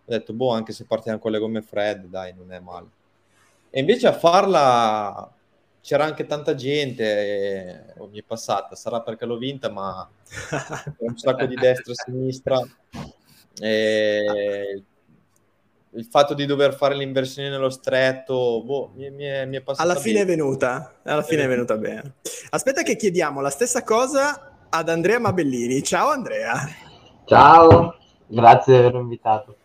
Ho 0.06 0.12
detto, 0.12 0.34
boh, 0.34 0.54
anche 0.54 0.73
se 0.73 0.86
partiamo 0.86 1.19
con 1.19 1.30
le 1.30 1.38
gomme 1.38 1.62
fredde, 1.62 2.10
dai, 2.10 2.34
non 2.36 2.51
è 2.51 2.60
male. 2.60 2.88
E 3.69 3.80
invece 3.80 4.08
a 4.08 4.13
farla 4.13 5.32
c'era 5.86 6.04
anche 6.04 6.26
tanta 6.26 6.56
gente, 6.56 7.93
eh, 7.95 8.08
mi 8.10 8.17
è 8.19 8.24
passata, 8.24 8.76
sarà 8.76 9.02
perché 9.02 9.28
l'ho 9.28 9.38
vinta, 9.38 9.69
ma 9.69 10.10
un 10.98 11.15
sacco 11.15 11.45
di 11.45 11.54
destra 11.54 11.91
e 11.91 11.95
sinistra. 11.95 12.60
E 13.62 14.84
il 15.91 16.06
fatto 16.06 16.34
di 16.34 16.48
dover 16.48 16.74
fare 16.74 16.95
l'inversione 16.95 17.50
nello 17.50 17.69
stretto, 17.69 18.63
boh, 18.65 18.93
mi, 18.95 19.12
mi, 19.12 19.26
è, 19.26 19.45
mi 19.45 19.58
è 19.58 19.62
passato. 19.62 19.88
Alla 19.88 20.00
fine 20.00 20.26
bene. 20.26 20.34
è 20.34 20.36
venuta, 20.36 20.95
alla 21.04 21.21
fine 21.21 21.43
è 21.43 21.48
venuta 21.48 21.78
bene. 21.78 22.15
Aspetta 22.50 22.82
che 22.82 22.95
chiediamo 22.95 23.39
la 23.39 23.52
stessa 23.52 23.84
cosa 23.84 24.65
ad 24.67 24.89
Andrea 24.89 25.19
Mabellini. 25.19 25.84
Ciao 25.84 26.10
Andrea. 26.10 26.67
Ciao, 27.26 27.95
grazie 28.26 28.74
di 28.74 28.80
avermi 28.80 29.02
invitato. 29.02 29.58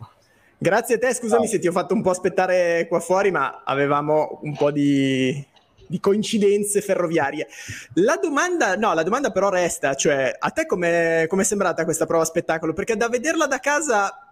Grazie 0.59 0.97
a 0.97 0.99
te, 0.99 1.15
scusami 1.15 1.45
Ciao. 1.45 1.53
se 1.53 1.59
ti 1.61 1.67
ho 1.67 1.73
fatto 1.73 1.95
un 1.95 2.03
po' 2.03 2.11
aspettare 2.11 2.87
qua 2.89 3.01
fuori, 3.01 3.31
ma 3.31 3.63
avevamo 3.65 4.41
un 4.43 4.55
po' 4.55 4.71
di, 4.71 5.49
di 5.91 5.99
coincidenze 5.99 6.81
ferroviarie. 6.81 7.49
La 7.95 8.17
domanda, 8.17 8.77
no, 8.77 8.95
la 8.95 9.03
domanda 9.03 9.33
però 9.33 9.49
resta, 9.49 9.95
cioè, 9.95 10.33
a 10.39 10.51
te 10.51 10.65
come 10.65 11.27
è 11.27 11.43
sembrata 11.43 11.83
questa 11.83 12.07
prova 12.07 12.25
spettacolo? 12.25 12.73
Perché 12.73 12.97
da 12.97 13.09
vederla 13.09 13.49
da 13.49 13.59
casa 13.59 14.31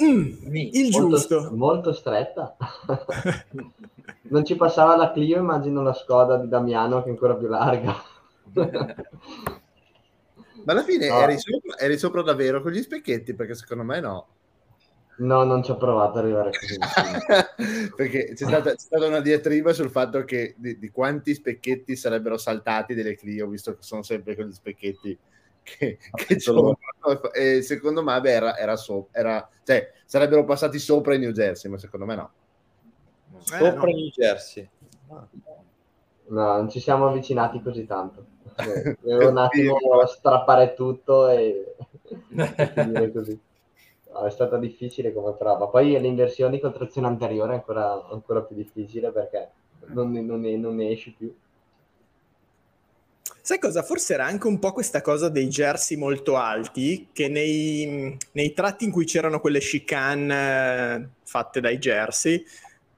Mm, 0.00 0.54
il 0.54 0.90
molto, 0.92 1.08
giusto. 1.08 1.50
Molto 1.52 1.92
stretta. 1.92 2.56
non 4.30 4.44
ci 4.44 4.54
passava 4.54 4.94
la 4.94 5.10
Clio, 5.10 5.38
immagino 5.38 5.82
la 5.82 5.92
Skoda 5.92 6.36
di 6.36 6.46
Damiano 6.48 7.02
che 7.02 7.08
è 7.08 7.10
ancora 7.10 7.34
più 7.34 7.48
larga. 7.48 7.96
Ma 10.64 10.72
alla 10.72 10.84
fine 10.84 11.08
no. 11.08 11.18
eri, 11.18 11.36
sopra, 11.38 11.76
eri, 11.78 11.98
sopra, 11.98 12.22
davvero 12.22 12.62
con 12.62 12.70
gli 12.70 12.80
specchietti? 12.80 13.34
Perché 13.34 13.56
secondo 13.56 13.82
me 13.82 13.98
no. 13.98 14.26
No, 15.18 15.42
non 15.44 15.62
ci 15.62 15.70
ho 15.70 15.76
provato 15.76 16.18
ad 16.18 16.24
arrivare 16.24 16.50
così. 16.50 16.78
perché 17.96 18.34
c'è 18.34 18.46
stata, 18.46 18.70
c'è 18.70 18.78
stata, 18.78 19.06
una 19.06 19.20
diatriba 19.20 19.72
sul 19.72 19.90
fatto 19.90 20.24
che 20.24 20.54
di, 20.56 20.78
di, 20.78 20.90
quanti 20.90 21.34
specchietti 21.34 21.96
sarebbero 21.96 22.38
saltati 22.38 22.94
delle 22.94 23.16
Clio, 23.16 23.48
visto 23.48 23.74
che 23.74 23.82
sono 23.82 24.02
sempre 24.02 24.36
con 24.36 24.46
gli 24.46 24.52
specchietti 24.52 25.18
che, 25.62 25.98
che 26.14 26.34
e 27.34 27.62
secondo 27.62 28.02
me 28.02 28.20
beh, 28.20 28.30
era, 28.30 28.56
era, 28.56 28.76
so, 28.76 29.08
era 29.12 29.46
cioè, 29.64 29.92
sarebbero 30.04 30.44
passati 30.44 30.78
sopra 30.78 31.14
in 31.14 31.20
New 31.22 31.32
Jersey, 31.32 31.70
ma 31.70 31.78
secondo 31.78 32.06
me 32.06 32.14
no. 32.14 32.30
Sopra 33.40 33.68
eh, 33.68 33.92
no. 33.92 33.98
New 33.98 34.08
Jersey. 34.08 34.68
No, 36.28 36.56
non 36.56 36.70
ci 36.70 36.80
siamo 36.80 37.08
avvicinati 37.08 37.60
così 37.60 37.86
tanto. 37.86 38.24
Devo 39.00 39.28
un 39.28 39.38
attimo 39.38 39.76
strappare 40.06 40.74
tutto 40.74 41.28
e, 41.28 41.74
e 42.34 43.12
così. 43.12 43.38
No, 44.18 44.26
è 44.26 44.30
stata 44.30 44.56
difficile 44.56 45.12
come 45.12 45.32
prova. 45.34 45.68
Poi 45.68 45.98
le 45.98 46.06
inversioni 46.06 46.58
con 46.58 46.72
trazione 46.72 47.06
anteriore 47.06 47.52
è 47.52 47.54
ancora, 47.56 48.08
ancora 48.10 48.42
più 48.42 48.56
difficile 48.56 49.12
perché 49.12 49.48
non, 49.86 50.10
non, 50.10 50.40
ne, 50.40 50.56
non 50.56 50.74
ne 50.74 50.90
esci 50.90 51.14
più. 51.16 51.32
Sai 53.40 53.60
cosa? 53.60 53.82
Forse 53.82 54.14
era 54.14 54.26
anche 54.26 54.46
un 54.48 54.58
po' 54.58 54.72
questa 54.72 55.00
cosa 55.00 55.28
dei 55.28 55.46
jersey 55.46 55.96
molto 55.96 56.36
alti, 56.36 57.08
che 57.12 57.28
nei, 57.28 58.16
nei 58.32 58.52
tratti 58.52 58.84
in 58.84 58.90
cui 58.90 59.04
c'erano 59.06 59.40
quelle 59.40 59.60
chicane 59.60 60.96
eh, 60.96 61.08
fatte 61.22 61.60
dai 61.60 61.78
jersey, 61.78 62.44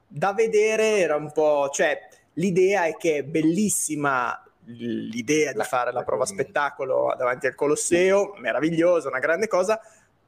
da 0.07 0.33
vedere 0.33 0.97
era 0.97 1.15
un 1.15 1.31
po'... 1.31 1.69
cioè 1.71 1.97
l'idea 2.33 2.85
è 2.85 2.97
che 2.97 3.17
è 3.17 3.23
bellissima 3.23 4.43
l'idea 4.65 5.53
di 5.53 5.63
fare 5.63 5.91
la 5.91 6.03
prova 6.03 6.25
spettacolo 6.25 7.13
davanti 7.17 7.47
al 7.47 7.55
Colosseo, 7.55 8.33
meravigliosa, 8.37 9.07
una 9.07 9.19
grande 9.19 9.47
cosa, 9.47 9.79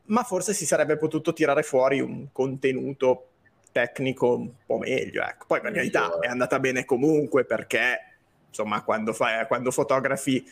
ma 0.06 0.24
forse 0.24 0.54
si 0.54 0.66
sarebbe 0.66 0.98
potuto 0.98 1.34
tirare 1.34 1.64
fuori 1.64 2.00
un 2.00 2.28
contenuto 2.32 3.28
tecnico 3.72 4.36
un 4.36 4.50
po' 4.66 4.78
meglio. 4.78 5.24
Ecco. 5.24 5.46
Poi 5.48 5.62
per 5.62 5.72
carità 5.72 6.20
è 6.20 6.28
andata 6.28 6.60
bene 6.60 6.86
comunque 6.86 7.46
perché 7.46 8.00
insomma, 8.48 8.84
quando, 8.84 9.14
fai, 9.14 9.46
quando 9.48 9.72
fotografi 9.72 10.46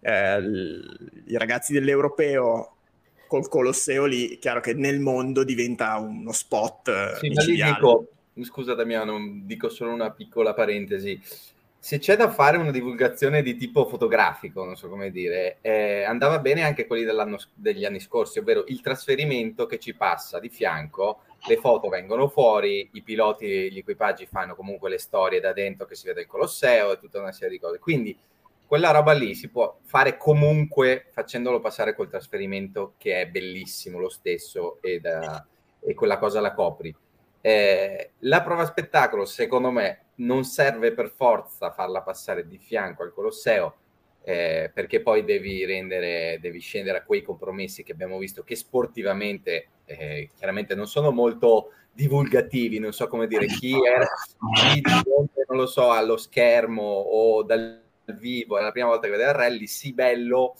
eh, 0.00 0.38
i 1.26 1.36
ragazzi 1.36 1.72
dell'Europeo 1.72 2.74
col 3.26 3.48
Colosseo 3.48 4.06
lì, 4.06 4.38
chiaro 4.38 4.60
che 4.60 4.74
nel 4.74 5.00
mondo 5.00 5.44
diventa 5.44 5.96
uno 5.96 6.32
spot 6.32 6.88
eh, 6.88 7.40
sì, 7.40 7.54
dico, 7.54 8.08
scusa 8.42 8.74
Damiano, 8.74 9.18
dico 9.42 9.68
solo 9.68 9.92
una 9.92 10.10
piccola 10.10 10.54
parentesi. 10.54 11.20
Se 11.82 11.98
c'è 11.98 12.14
da 12.14 12.30
fare 12.30 12.58
una 12.58 12.70
divulgazione 12.70 13.42
di 13.42 13.56
tipo 13.56 13.86
fotografico, 13.86 14.64
non 14.64 14.76
so 14.76 14.90
come 14.90 15.10
dire, 15.10 15.58
eh, 15.62 16.02
andava 16.04 16.38
bene 16.38 16.62
anche 16.62 16.86
quelli 16.86 17.06
degli 17.54 17.86
anni 17.86 18.00
scorsi, 18.00 18.38
ovvero 18.38 18.64
il 18.68 18.82
trasferimento 18.82 19.64
che 19.64 19.78
ci 19.78 19.94
passa 19.94 20.38
di 20.38 20.50
fianco 20.50 21.22
le 21.46 21.56
foto 21.56 21.88
vengono 21.88 22.28
fuori, 22.28 22.90
i 22.92 23.02
piloti, 23.02 23.72
gli 23.72 23.78
equipaggi 23.78 24.26
fanno 24.26 24.54
comunque 24.54 24.90
le 24.90 24.98
storie 24.98 25.40
da 25.40 25.54
dentro 25.54 25.86
che 25.86 25.94
si 25.94 26.06
vede 26.06 26.20
il 26.20 26.26
Colosseo 26.26 26.92
e 26.92 26.98
tutta 26.98 27.18
una 27.18 27.32
serie 27.32 27.56
di 27.56 27.58
cose. 27.58 27.78
Quindi 27.78 28.16
quella 28.66 28.90
roba 28.90 29.12
lì 29.12 29.34
si 29.34 29.48
può 29.48 29.78
fare 29.82 30.16
comunque 30.16 31.06
facendolo 31.12 31.60
passare 31.60 31.94
col 31.94 32.10
trasferimento 32.10 32.94
che 32.98 33.22
è 33.22 33.26
bellissimo 33.26 33.98
lo 33.98 34.10
stesso 34.10 34.80
e, 34.82 35.00
da, 35.00 35.44
e 35.80 35.94
quella 35.94 36.18
cosa 36.18 36.40
la 36.40 36.52
copri. 36.52 36.94
Eh, 37.40 38.10
la 38.20 38.42
prova 38.42 38.66
spettacolo, 38.66 39.24
secondo 39.24 39.70
me, 39.70 40.06
non 40.16 40.44
serve 40.44 40.92
per 40.92 41.08
forza 41.08 41.70
farla 41.70 42.02
passare 42.02 42.46
di 42.46 42.58
fianco 42.58 43.02
al 43.02 43.12
Colosseo, 43.12 43.76
eh, 44.22 44.70
perché 44.72 45.00
poi 45.00 45.24
devi 45.24 45.64
rendere, 45.64 46.38
devi 46.40 46.60
scendere 46.60 46.98
a 46.98 47.02
quei 47.02 47.22
compromessi 47.22 47.82
che 47.82 47.92
abbiamo 47.92 48.18
visto 48.18 48.42
che 48.42 48.54
sportivamente 48.54 49.68
eh, 49.86 50.30
chiaramente 50.36 50.74
non 50.74 50.86
sono 50.86 51.10
molto 51.10 51.72
divulgativi, 51.92 52.78
non 52.78 52.92
so 52.92 53.08
come 53.08 53.26
dire, 53.26 53.46
chi 53.46 53.72
è 53.72 54.04
chi 54.54 54.82
non 54.82 55.58
lo 55.58 55.66
so 55.66 55.90
allo 55.90 56.16
schermo 56.16 56.82
o 56.82 57.42
dal 57.42 57.82
vivo 58.04 58.58
è 58.58 58.62
la 58.62 58.72
prima 58.72 58.88
volta 58.88 59.06
che 59.06 59.12
vede 59.12 59.24
il 59.24 59.34
rally, 59.34 59.66
sì 59.66 59.92
bello, 59.92 60.54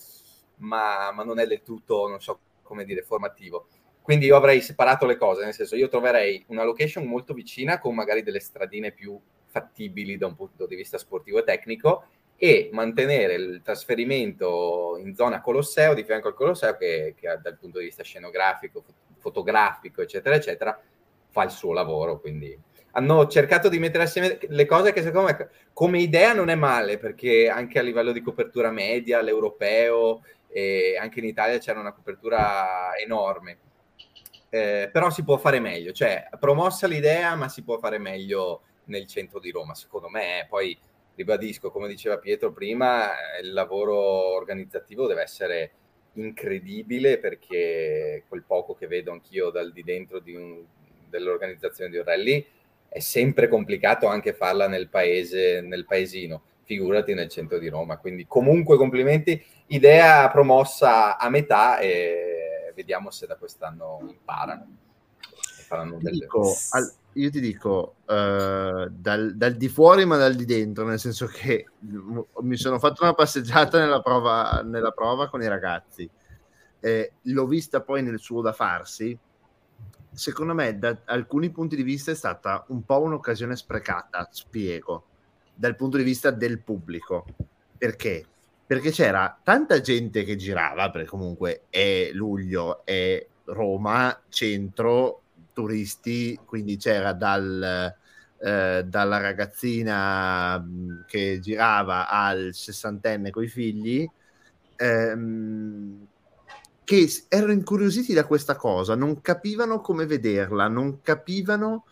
ma, 0.56 1.12
ma 1.12 1.22
non 1.22 1.38
è 1.38 1.46
del 1.46 1.62
tutto, 1.62 2.08
non 2.08 2.20
so 2.20 2.38
come 2.62 2.84
dire, 2.84 3.02
formativo. 3.02 3.66
Quindi 4.10 4.26
io 4.26 4.34
avrei 4.34 4.60
separato 4.60 5.06
le 5.06 5.16
cose, 5.16 5.44
nel 5.44 5.54
senso 5.54 5.76
io 5.76 5.86
troverei 5.86 6.42
una 6.48 6.64
location 6.64 7.06
molto 7.06 7.32
vicina 7.32 7.78
con 7.78 7.94
magari 7.94 8.24
delle 8.24 8.40
stradine 8.40 8.90
più 8.90 9.16
fattibili 9.46 10.16
da 10.16 10.26
un 10.26 10.34
punto 10.34 10.66
di 10.66 10.74
vista 10.74 10.98
sportivo 10.98 11.38
e 11.38 11.44
tecnico 11.44 12.06
e 12.34 12.70
mantenere 12.72 13.34
il 13.34 13.60
trasferimento 13.62 14.96
in 14.98 15.14
zona 15.14 15.40
Colosseo, 15.40 15.94
di 15.94 16.02
fianco 16.02 16.26
al 16.26 16.34
Colosseo, 16.34 16.76
che, 16.76 17.14
che 17.16 17.38
dal 17.40 17.56
punto 17.56 17.78
di 17.78 17.84
vista 17.84 18.02
scenografico, 18.02 18.82
fotografico, 19.18 20.02
eccetera, 20.02 20.34
eccetera, 20.34 20.76
fa 21.28 21.44
il 21.44 21.50
suo 21.50 21.72
lavoro. 21.72 22.18
Quindi 22.18 22.58
hanno 22.90 23.28
cercato 23.28 23.68
di 23.68 23.78
mettere 23.78 24.02
assieme 24.02 24.40
le 24.40 24.66
cose 24.66 24.92
che 24.92 25.02
secondo 25.02 25.28
me 25.28 25.50
come 25.72 26.00
idea 26.00 26.32
non 26.32 26.48
è 26.48 26.56
male, 26.56 26.98
perché 26.98 27.48
anche 27.48 27.78
a 27.78 27.82
livello 27.82 28.10
di 28.10 28.22
copertura 28.22 28.72
media, 28.72 29.22
l'europeo 29.22 30.24
e 30.48 30.98
anche 31.00 31.20
in 31.20 31.26
Italia 31.26 31.58
c'era 31.58 31.78
una 31.78 31.92
copertura 31.92 32.96
enorme. 32.96 33.58
Eh, 34.52 34.90
però 34.92 35.10
si 35.10 35.22
può 35.22 35.36
fare 35.36 35.60
meglio, 35.60 35.92
cioè 35.92 36.28
promossa 36.38 36.88
l'idea, 36.88 37.36
ma 37.36 37.48
si 37.48 37.62
può 37.62 37.78
fare 37.78 37.98
meglio 37.98 38.62
nel 38.86 39.06
centro 39.06 39.38
di 39.38 39.50
Roma, 39.50 39.74
secondo 39.74 40.08
me. 40.08 40.46
Poi 40.48 40.76
ribadisco, 41.14 41.70
come 41.70 41.88
diceva 41.88 42.18
Pietro 42.18 42.52
prima, 42.52 43.10
il 43.40 43.52
lavoro 43.52 43.96
organizzativo 44.34 45.06
deve 45.06 45.22
essere 45.22 45.70
incredibile 46.14 47.18
perché 47.18 48.24
quel 48.28 48.42
poco 48.44 48.74
che 48.74 48.88
vedo 48.88 49.12
anch'io 49.12 49.50
dal 49.50 49.72
di 49.72 49.84
dentro 49.84 50.18
di 50.18 50.34
un, 50.34 50.64
dell'organizzazione 51.08 51.88
di 51.90 51.98
un 51.98 52.04
rally 52.04 52.44
è 52.88 52.98
sempre 52.98 53.46
complicato 53.46 54.08
anche 54.08 54.32
farla 54.32 54.66
nel 54.66 54.88
paese, 54.88 55.60
nel 55.60 55.86
paesino, 55.86 56.42
figurati 56.64 57.14
nel 57.14 57.28
centro 57.28 57.58
di 57.58 57.68
Roma. 57.68 57.98
Quindi 57.98 58.26
comunque 58.26 58.76
complimenti, 58.76 59.40
idea 59.68 60.28
promossa 60.30 61.16
a 61.16 61.28
metà 61.28 61.78
e 61.78 62.40
vediamo 62.74 63.10
se 63.10 63.26
da 63.26 63.36
quest'anno 63.36 63.98
imparano. 64.08 64.66
Delle... 66.00 66.10
Dico, 66.10 66.52
al, 66.70 66.92
io 67.12 67.30
ti 67.30 67.40
dico 67.40 67.94
uh, 68.06 68.88
dal, 68.88 69.36
dal, 69.36 69.54
di 69.54 69.68
fuori 69.68 70.04
ma 70.04 70.16
dal 70.16 70.34
di 70.34 70.44
dentro, 70.44 70.84
nel 70.84 70.98
senso 70.98 71.26
che 71.26 71.66
mi 72.40 72.56
sono 72.56 72.80
fatto 72.80 73.04
una 73.04 73.14
passeggiata 73.14 73.78
nella 73.78 74.02
prova, 74.02 74.62
nella 74.64 74.90
prova 74.90 75.28
con 75.28 75.42
i 75.42 75.46
ragazzi, 75.46 76.10
eh, 76.80 77.12
l'ho 77.22 77.46
vista 77.46 77.82
poi 77.82 78.02
nel 78.02 78.18
suo 78.18 78.40
da 78.40 78.52
farsi. 78.52 79.16
Secondo 80.12 80.54
me, 80.54 80.76
da 80.76 81.02
alcuni 81.04 81.50
punti 81.50 81.76
di 81.76 81.84
vista, 81.84 82.10
è 82.10 82.16
stata 82.16 82.64
un 82.68 82.84
po' 82.84 83.00
un'occasione 83.00 83.54
sprecata. 83.54 84.28
Spiego 84.32 85.04
dal 85.54 85.76
punto 85.76 85.98
di 85.98 86.02
vista 86.02 86.30
del 86.30 86.60
pubblico 86.62 87.26
perché? 87.80 88.26
Perché 88.70 88.92
c'era 88.92 89.36
tanta 89.42 89.80
gente 89.80 90.22
che 90.22 90.36
girava, 90.36 90.90
perché 90.90 91.08
comunque 91.08 91.62
è 91.70 92.10
luglio, 92.12 92.86
è 92.86 93.26
Roma, 93.46 94.16
centro, 94.28 95.22
turisti, 95.52 96.38
quindi 96.44 96.76
c'era 96.76 97.12
dal, 97.12 97.92
eh, 98.38 98.84
dalla 98.86 99.18
ragazzina 99.18 100.56
mm, 100.60 101.00
che 101.08 101.40
girava 101.40 102.08
al 102.08 102.50
sessantenne 102.52 103.30
con 103.30 103.42
i 103.42 103.48
figli, 103.48 104.08
ehm, 104.76 106.06
che 106.84 107.24
erano 107.26 107.50
incuriositi 107.50 108.12
da 108.12 108.24
questa 108.24 108.54
cosa, 108.54 108.94
non 108.94 109.20
capivano 109.20 109.80
come 109.80 110.06
vederla, 110.06 110.68
non 110.68 111.00
capivano 111.02 111.86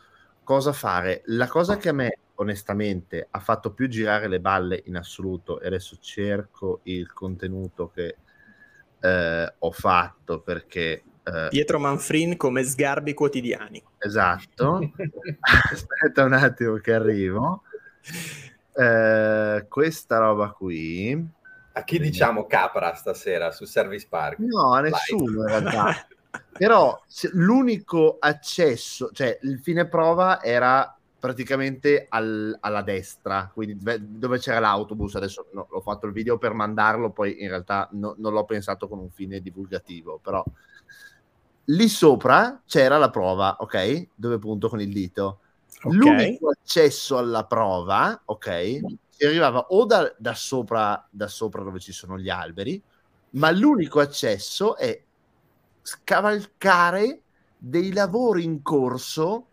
cosa 0.44 0.72
fare. 0.72 1.22
La 1.24 1.48
cosa 1.48 1.76
che 1.76 1.88
a 1.88 1.92
me 1.92 2.18
onestamente 2.40 3.28
ha 3.30 3.38
fatto 3.40 3.72
più 3.72 3.88
girare 3.88 4.28
le 4.28 4.40
balle 4.40 4.82
in 4.86 4.96
assoluto, 4.96 5.60
e 5.60 5.66
adesso 5.66 5.98
cerco 6.00 6.80
il 6.84 7.12
contenuto 7.12 7.90
che 7.90 8.16
eh, 9.00 9.54
ho 9.58 9.70
fatto 9.70 10.40
perché 10.40 11.02
Eh, 11.28 11.48
Pietro 11.50 11.78
Manfrin 11.78 12.36
come 12.36 12.62
sgarbi 12.62 13.12
quotidiani. 13.12 13.82
Esatto. 13.98 14.80
Aspetta 15.72 16.24
un 16.24 16.32
attimo 16.32 16.76
che 16.76 16.94
arrivo. 16.94 17.62
Eh, 18.72 19.66
questa 19.68 20.18
roba 20.18 20.50
qui. 20.50 21.36
A 21.72 21.84
chi 21.84 21.98
diciamo 21.98 22.46
capra 22.46 22.94
stasera 22.94 23.52
su 23.52 23.66
Service 23.66 24.06
Park? 24.08 24.38
No, 24.38 24.72
a 24.72 24.80
nessuno 24.80 25.42
Vai. 25.42 25.52
in 25.52 25.60
realtà. 25.60 26.06
Però 26.58 26.98
l'unico 27.32 28.16
accesso, 28.18 29.10
cioè 29.12 29.38
il 29.42 29.60
fine 29.60 29.86
prova 29.86 30.42
era 30.42 30.97
praticamente 31.18 32.06
al, 32.08 32.56
alla 32.60 32.82
destra, 32.82 33.50
quindi 33.52 33.78
dove 34.00 34.38
c'era 34.38 34.60
l'autobus. 34.60 35.16
Adesso 35.16 35.48
no, 35.52 35.66
ho 35.68 35.80
fatto 35.80 36.06
il 36.06 36.12
video 36.12 36.38
per 36.38 36.52
mandarlo, 36.52 37.10
poi 37.10 37.42
in 37.42 37.48
realtà 37.48 37.88
no, 37.92 38.14
non 38.18 38.32
l'ho 38.32 38.44
pensato 38.44 38.88
con 38.88 38.98
un 38.98 39.10
fine 39.10 39.40
divulgativo, 39.40 40.20
però 40.22 40.44
lì 41.64 41.88
sopra 41.88 42.62
c'era 42.64 42.98
la 42.98 43.10
prova, 43.10 43.56
ok? 43.60 44.08
Dove 44.14 44.38
punto 44.38 44.68
con 44.68 44.80
il 44.80 44.92
dito. 44.92 45.40
Okay. 45.82 45.98
L'unico 45.98 46.50
accesso 46.50 47.18
alla 47.18 47.44
prova, 47.44 48.22
ok? 48.24 48.80
Si 49.08 49.24
arrivava 49.24 49.66
o 49.70 49.84
da, 49.84 50.12
da, 50.16 50.34
sopra, 50.34 51.06
da 51.10 51.26
sopra 51.26 51.62
dove 51.62 51.80
ci 51.80 51.92
sono 51.92 52.18
gli 52.18 52.28
alberi, 52.28 52.80
ma 53.30 53.50
l'unico 53.50 54.00
accesso 54.00 54.76
è 54.76 55.02
scavalcare 55.82 57.22
dei 57.56 57.92
lavori 57.92 58.44
in 58.44 58.62
corso 58.62 59.46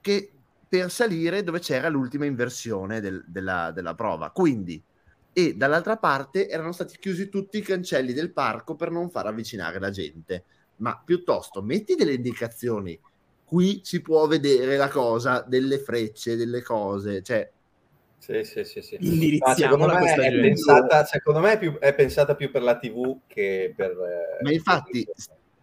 che 0.00 0.32
per 0.68 0.90
salire 0.90 1.42
dove 1.42 1.60
c'era 1.60 1.88
l'ultima 1.88 2.26
inversione 2.26 3.00
del, 3.00 3.24
della, 3.26 3.70
della 3.72 3.94
prova. 3.94 4.30
Quindi, 4.30 4.82
e 5.32 5.54
dall'altra 5.54 5.96
parte 5.96 6.48
erano 6.48 6.72
stati 6.72 6.98
chiusi 6.98 7.28
tutti 7.28 7.58
i 7.58 7.62
cancelli 7.62 8.12
del 8.12 8.32
parco 8.32 8.74
per 8.74 8.90
non 8.90 9.10
far 9.10 9.26
avvicinare 9.26 9.78
la 9.78 9.90
gente. 9.90 10.44
Ma 10.76 11.00
piuttosto 11.04 11.62
metti 11.62 11.94
delle 11.94 12.14
indicazioni. 12.14 12.98
Qui 13.44 13.80
si 13.82 14.02
può 14.02 14.26
vedere 14.26 14.76
la 14.76 14.88
cosa, 14.88 15.42
delle 15.46 15.78
frecce, 15.78 16.36
delle 16.36 16.62
cose, 16.62 17.22
cioè 17.22 17.50
sì, 18.18 18.42
sì, 18.44 18.64
sì, 18.64 18.82
sì. 18.82 19.38
Ma 19.38 19.54
secondo 19.54 19.86
me, 19.86 20.12
è 20.12 20.40
pensata, 20.40 21.04
secondo 21.04 21.40
me 21.40 21.52
è, 21.52 21.58
più, 21.58 21.78
è, 21.78 21.94
pensata 21.94 22.34
più 22.34 22.50
per 22.50 22.62
la 22.62 22.76
TV 22.76 23.20
che 23.26 23.72
per... 23.74 23.92
Eh, 23.92 24.42
Ma 24.42 24.52
infatti, 24.52 25.06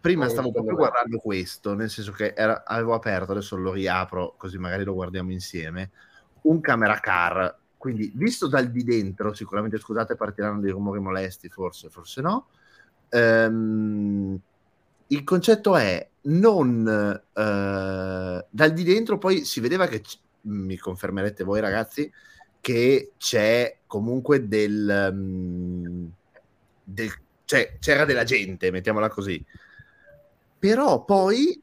prima 0.06 0.30
stavo 0.30 0.52
proprio 0.52 0.76
guardando 0.76 1.18
questo, 1.18 1.74
nel 1.74 1.90
senso 1.90 2.12
che 2.12 2.34
era, 2.36 2.64
avevo 2.64 2.94
aperto, 2.94 3.32
adesso 3.32 3.56
lo 3.56 3.72
riapro 3.72 4.36
così 4.38 4.60
magari 4.60 4.84
lo 4.84 4.94
guardiamo 4.94 5.32
insieme, 5.32 5.90
un 6.44 6.62
camera 6.62 7.00
car, 7.00 7.58
quindi 7.76 8.12
visto 8.14 8.48
dal 8.48 8.70
di 8.70 8.84
dentro, 8.84 9.34
sicuramente 9.34 9.80
scusate 9.80 10.16
partiranno 10.16 10.60
dei 10.60 10.70
rumori 10.70 11.00
molesti, 11.00 11.50
forse, 11.50 11.90
forse 11.90 12.22
no, 12.22 12.50
ehm, 13.10 14.40
il 15.08 15.24
concetto 15.24 15.76
è 15.76 16.08
non 16.22 16.88
eh, 16.88 18.46
dal 18.48 18.74
di 18.74 18.84
dentro 18.84 19.18
poi 19.18 19.44
si 19.44 19.60
vedeva 19.60 19.88
che 19.88 20.04
mi 20.42 20.78
confermerete 20.78 21.44
voi 21.44 21.62
ragazzi 21.62 22.12
che 22.62 23.14
c'è 23.18 23.78
comunque 23.88 24.48
del, 24.48 25.10
um, 25.12 26.12
del 26.84 27.12
cioè 27.46 27.78
c'era 27.80 28.06
della 28.06 28.24
gente 28.24 28.70
mettiamola 28.72 29.10
così 29.10 29.44
però 30.66 31.06
poi 31.06 31.62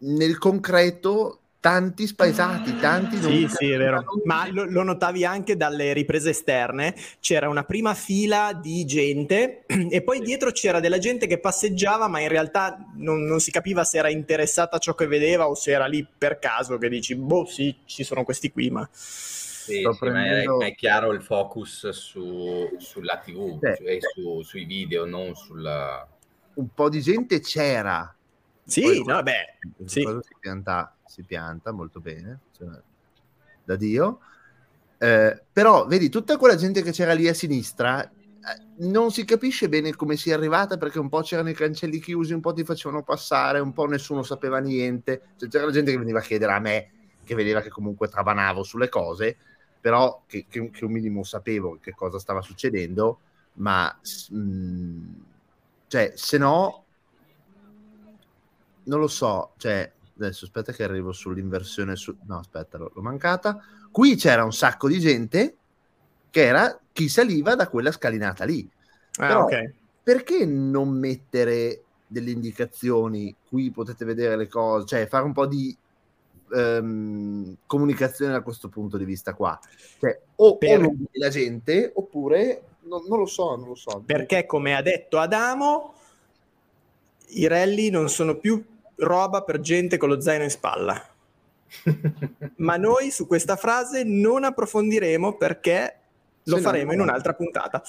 nel 0.00 0.36
concreto 0.36 1.40
tanti 1.58 2.06
spaesati, 2.06 2.76
tanti... 2.76 3.16
Sì, 3.16 3.48
sì, 3.48 3.70
è 3.70 3.78
vero. 3.78 4.04
Ma 4.24 4.46
lo, 4.50 4.66
lo, 4.66 4.82
notavi 4.82 5.24
anche 5.24 5.56
dalle 5.56 5.94
riprese 5.94 6.30
esterne, 6.30 6.94
c'era 7.18 7.48
una 7.48 7.64
prima 7.64 7.94
fila 7.94 8.52
di 8.52 8.84
gente 8.84 9.64
e 9.88 10.02
poi 10.02 10.20
dietro 10.20 10.50
c'era 10.50 10.80
della 10.80 10.98
gente 10.98 11.26
che 11.26 11.38
passeggiava, 11.38 12.08
ma 12.08 12.20
in 12.20 12.28
realtà 12.28 12.76
non, 12.96 13.24
non, 13.24 13.40
si 13.40 13.50
capiva 13.50 13.84
se 13.84 13.96
era 13.96 14.10
interessata 14.10 14.76
a 14.76 14.78
ciò 14.78 14.92
che 14.94 15.06
vedeva 15.06 15.48
o 15.48 15.54
se 15.54 15.70
era 15.70 15.86
lì 15.86 16.06
per 16.06 16.38
caso, 16.38 16.76
che 16.76 16.90
dici, 16.90 17.14
boh 17.14 17.46
sì, 17.46 17.74
ci 17.86 18.04
sono 18.04 18.22
questi 18.22 18.52
qui, 18.52 18.68
ma... 18.68 18.86
Sì, 18.92 19.80
sì 19.80 19.96
prendendo... 19.98 20.58
ma 20.58 20.66
è, 20.66 20.68
è, 20.68 20.74
chiaro 20.74 21.10
il 21.12 21.22
focus 21.22 21.88
su, 21.88 22.68
sulla 22.76 23.16
TV, 23.16 23.58
cioè 23.60 23.98
su, 24.14 24.42
sui 24.42 24.66
video, 24.66 25.06
non 25.06 25.34
sulla 25.34 26.06
un 26.56 26.68
po' 26.74 26.88
di 26.88 27.00
gente 27.00 27.40
c'era. 27.40 28.14
Sì, 28.64 28.82
Poi, 28.82 29.04
no, 29.04 29.22
beh, 29.22 29.58
sì. 29.84 30.00
Si, 30.00 30.36
pianta, 30.40 30.94
si 31.06 31.22
pianta 31.22 31.72
molto 31.72 32.00
bene, 32.00 32.40
cioè, 32.56 32.68
da 33.64 33.76
Dio. 33.76 34.20
Eh, 34.98 35.42
però, 35.52 35.86
vedi, 35.86 36.08
tutta 36.08 36.36
quella 36.36 36.56
gente 36.56 36.82
che 36.82 36.90
c'era 36.90 37.12
lì 37.12 37.28
a 37.28 37.34
sinistra 37.34 38.02
eh, 38.02 38.10
non 38.78 39.10
si 39.10 39.24
capisce 39.24 39.68
bene 39.68 39.94
come 39.94 40.16
sia 40.16 40.34
arrivata 40.34 40.78
perché 40.78 40.98
un 40.98 41.08
po' 41.08 41.20
c'erano 41.20 41.50
i 41.50 41.54
cancelli 41.54 42.00
chiusi, 42.00 42.32
un 42.32 42.40
po' 42.40 42.52
ti 42.52 42.64
facevano 42.64 43.02
passare, 43.02 43.60
un 43.60 43.72
po' 43.72 43.86
nessuno 43.86 44.22
sapeva 44.22 44.58
niente. 44.58 45.22
Cioè, 45.36 45.48
c'era 45.48 45.70
gente 45.70 45.90
che 45.92 45.98
veniva 45.98 46.18
a 46.18 46.22
chiedere 46.22 46.52
a 46.52 46.58
me, 46.58 46.90
che 47.24 47.34
vedeva 47.34 47.60
che 47.60 47.68
comunque 47.68 48.08
travanavo 48.08 48.62
sulle 48.62 48.88
cose, 48.88 49.36
però 49.80 50.22
che, 50.26 50.46
che, 50.48 50.70
che 50.70 50.84
un 50.84 50.92
minimo 50.92 51.22
sapevo 51.22 51.78
che 51.80 51.92
cosa 51.92 52.18
stava 52.18 52.40
succedendo, 52.40 53.20
ma 53.54 53.96
mh, 54.30 55.04
cioè, 55.88 56.12
se 56.14 56.38
no, 56.38 56.84
non 58.84 59.00
lo 59.00 59.08
so, 59.08 59.52
cioè, 59.56 59.90
adesso 60.16 60.44
aspetta 60.44 60.72
che 60.72 60.84
arrivo 60.84 61.12
sull'inversione, 61.12 61.96
su... 61.96 62.16
no 62.24 62.38
aspetta, 62.38 62.78
l'ho, 62.78 62.90
mancata. 62.96 63.60
Qui 63.90 64.16
c'era 64.16 64.44
un 64.44 64.52
sacco 64.52 64.88
di 64.88 64.98
gente 64.98 65.56
che 66.30 66.44
era 66.44 66.78
chi 66.92 67.08
saliva 67.08 67.54
da 67.54 67.68
quella 67.68 67.92
scalinata 67.92 68.44
lì. 68.44 68.68
Ah, 69.18 69.26
Però, 69.26 69.44
okay. 69.44 69.72
perché 70.02 70.44
non 70.44 70.90
mettere 70.90 71.82
delle 72.06 72.30
indicazioni? 72.30 73.34
Qui 73.48 73.70
potete 73.70 74.04
vedere 74.04 74.36
le 74.36 74.48
cose, 74.48 74.86
cioè 74.86 75.06
fare 75.06 75.24
un 75.24 75.32
po' 75.32 75.46
di 75.46 75.76
um, 76.50 77.56
comunicazione 77.66 78.32
da 78.32 78.42
questo 78.42 78.68
punto 78.68 78.96
di 78.96 79.04
vista 79.04 79.34
qua. 79.34 79.58
Cioè, 79.98 80.20
o, 80.36 80.58
per... 80.58 80.78
o 80.78 80.82
non 80.82 81.04
la 81.12 81.28
gente, 81.28 81.92
oppure 81.94 82.62
non, 82.86 83.02
non, 83.08 83.18
lo 83.18 83.26
so, 83.26 83.56
non 83.56 83.68
lo 83.68 83.74
so. 83.74 84.02
Perché 84.04 84.46
come 84.46 84.74
ha 84.74 84.82
detto 84.82 85.18
Adamo, 85.18 85.94
i 87.28 87.46
rally 87.46 87.90
non 87.90 88.08
sono 88.08 88.36
più 88.36 88.62
roba 88.96 89.42
per 89.42 89.60
gente 89.60 89.96
con 89.96 90.08
lo 90.08 90.20
zaino 90.20 90.44
in 90.44 90.50
spalla. 90.50 91.08
Ma 92.56 92.76
noi 92.76 93.10
su 93.10 93.26
questa 93.26 93.56
frase 93.56 94.04
non 94.04 94.44
approfondiremo 94.44 95.36
perché 95.36 96.00
lo 96.44 96.56
Se 96.56 96.62
faremo 96.62 96.88
no, 96.88 96.92
in 96.92 97.00
un'altra 97.00 97.34
puntata. 97.34 97.82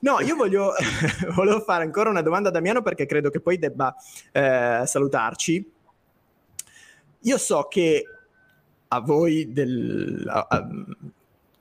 No, 0.00 0.20
io 0.20 0.36
voglio, 0.36 0.72
volevo 1.34 1.60
fare 1.60 1.84
ancora 1.84 2.10
una 2.10 2.22
domanda 2.22 2.50
a 2.50 2.52
Damiano 2.52 2.82
perché 2.82 3.06
credo 3.06 3.30
che 3.30 3.40
poi 3.40 3.58
debba 3.58 3.94
eh, 4.32 4.82
salutarci. 4.84 5.72
Io 7.20 7.38
so 7.38 7.66
che 7.70 8.04
a 8.88 9.00
voi 9.00 9.52
del, 9.52 10.22
a, 10.28 10.46
a, 10.48 10.68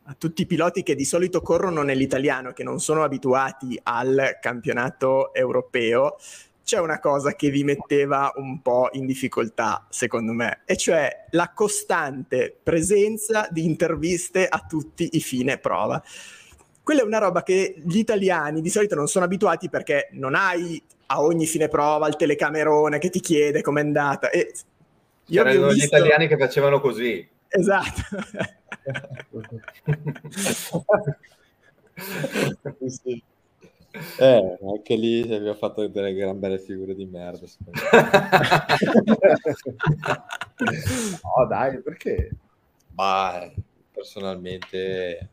a 0.05 0.15
tutti 0.17 0.41
i 0.41 0.45
piloti 0.45 0.83
che 0.83 0.95
di 0.95 1.05
solito 1.05 1.41
corrono 1.41 1.81
nell'italiano 1.81 2.49
e 2.49 2.53
che 2.53 2.63
non 2.63 2.79
sono 2.79 3.03
abituati 3.03 3.79
al 3.83 4.37
campionato 4.41 5.33
europeo, 5.33 6.17
c'è 6.63 6.79
una 6.79 6.99
cosa 6.99 7.33
che 7.35 7.49
vi 7.49 7.63
metteva 7.63 8.31
un 8.35 8.61
po' 8.61 8.89
in 8.93 9.05
difficoltà, 9.05 9.85
secondo 9.89 10.31
me, 10.31 10.61
e 10.65 10.77
cioè 10.77 11.25
la 11.31 11.51
costante 11.53 12.57
presenza 12.61 13.47
di 13.51 13.65
interviste 13.65 14.47
a 14.47 14.65
tutti 14.67 15.09
i 15.13 15.19
fine 15.19 15.57
prova. 15.57 16.01
Quella 16.81 17.01
è 17.01 17.05
una 17.05 17.19
roba 17.19 17.43
che 17.43 17.75
gli 17.85 17.97
italiani 17.97 18.61
di 18.61 18.69
solito 18.69 18.95
non 18.95 19.07
sono 19.07 19.25
abituati 19.25 19.69
perché 19.69 20.09
non 20.13 20.35
hai 20.35 20.81
a 21.07 21.21
ogni 21.21 21.45
fine 21.45 21.67
prova 21.67 22.07
il 22.07 22.15
telecamerone 22.15 22.97
che 22.97 23.09
ti 23.09 23.19
chiede 23.19 23.61
com'è 23.61 23.81
andata. 23.81 24.29
E 24.29 24.51
io 25.27 25.43
C'erano 25.43 25.67
visto... 25.67 25.81
gli 25.81 25.85
italiani 25.85 26.27
che 26.27 26.37
facevano 26.37 26.79
così. 26.79 27.25
Esatto. 27.55 28.01
sì. 32.87 33.23
Eh, 34.19 34.57
anche 34.67 34.95
lì 34.95 35.21
abbiamo 35.21 35.53
fatto 35.53 35.87
delle 35.87 36.15
gran 36.15 36.39
belle 36.39 36.57
figure 36.57 36.95
di 36.95 37.05
merda. 37.05 37.45
no, 41.37 41.45
dai, 41.47 41.79
perché? 41.79 42.31
Ma 42.95 43.51
personalmente, 43.91 45.29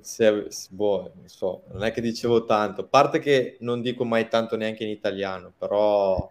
se, 0.00 0.46
boh, 0.70 1.12
non 1.16 1.28
so, 1.28 1.64
non 1.72 1.82
è 1.82 1.90
che 1.90 2.00
dicevo 2.00 2.44
tanto. 2.44 2.82
A 2.82 2.86
parte 2.86 3.18
che 3.18 3.56
non 3.60 3.82
dico 3.82 4.04
mai 4.04 4.28
tanto 4.28 4.56
neanche 4.56 4.84
in 4.84 4.90
italiano, 4.90 5.52
però 5.58 6.24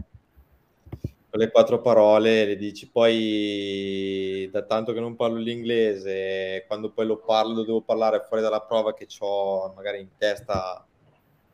quelle 1.36 1.52
quattro 1.52 1.82
parole 1.82 2.46
le 2.46 2.56
dici 2.56 2.90
poi 2.90 4.48
da 4.50 4.64
tanto 4.64 4.94
che 4.94 5.02
non 5.02 5.18
parlo 5.18 5.38
l'inglese, 5.38 6.64
quando 6.66 6.92
poi 6.92 7.06
lo 7.06 7.18
parlo 7.18 7.64
devo 7.64 7.82
parlare 7.82 8.22
fuori 8.22 8.42
dalla 8.42 8.62
prova 8.62 8.94
che 8.94 9.06
ho 9.20 9.74
magari 9.76 10.00
in 10.00 10.16
testa 10.18 10.86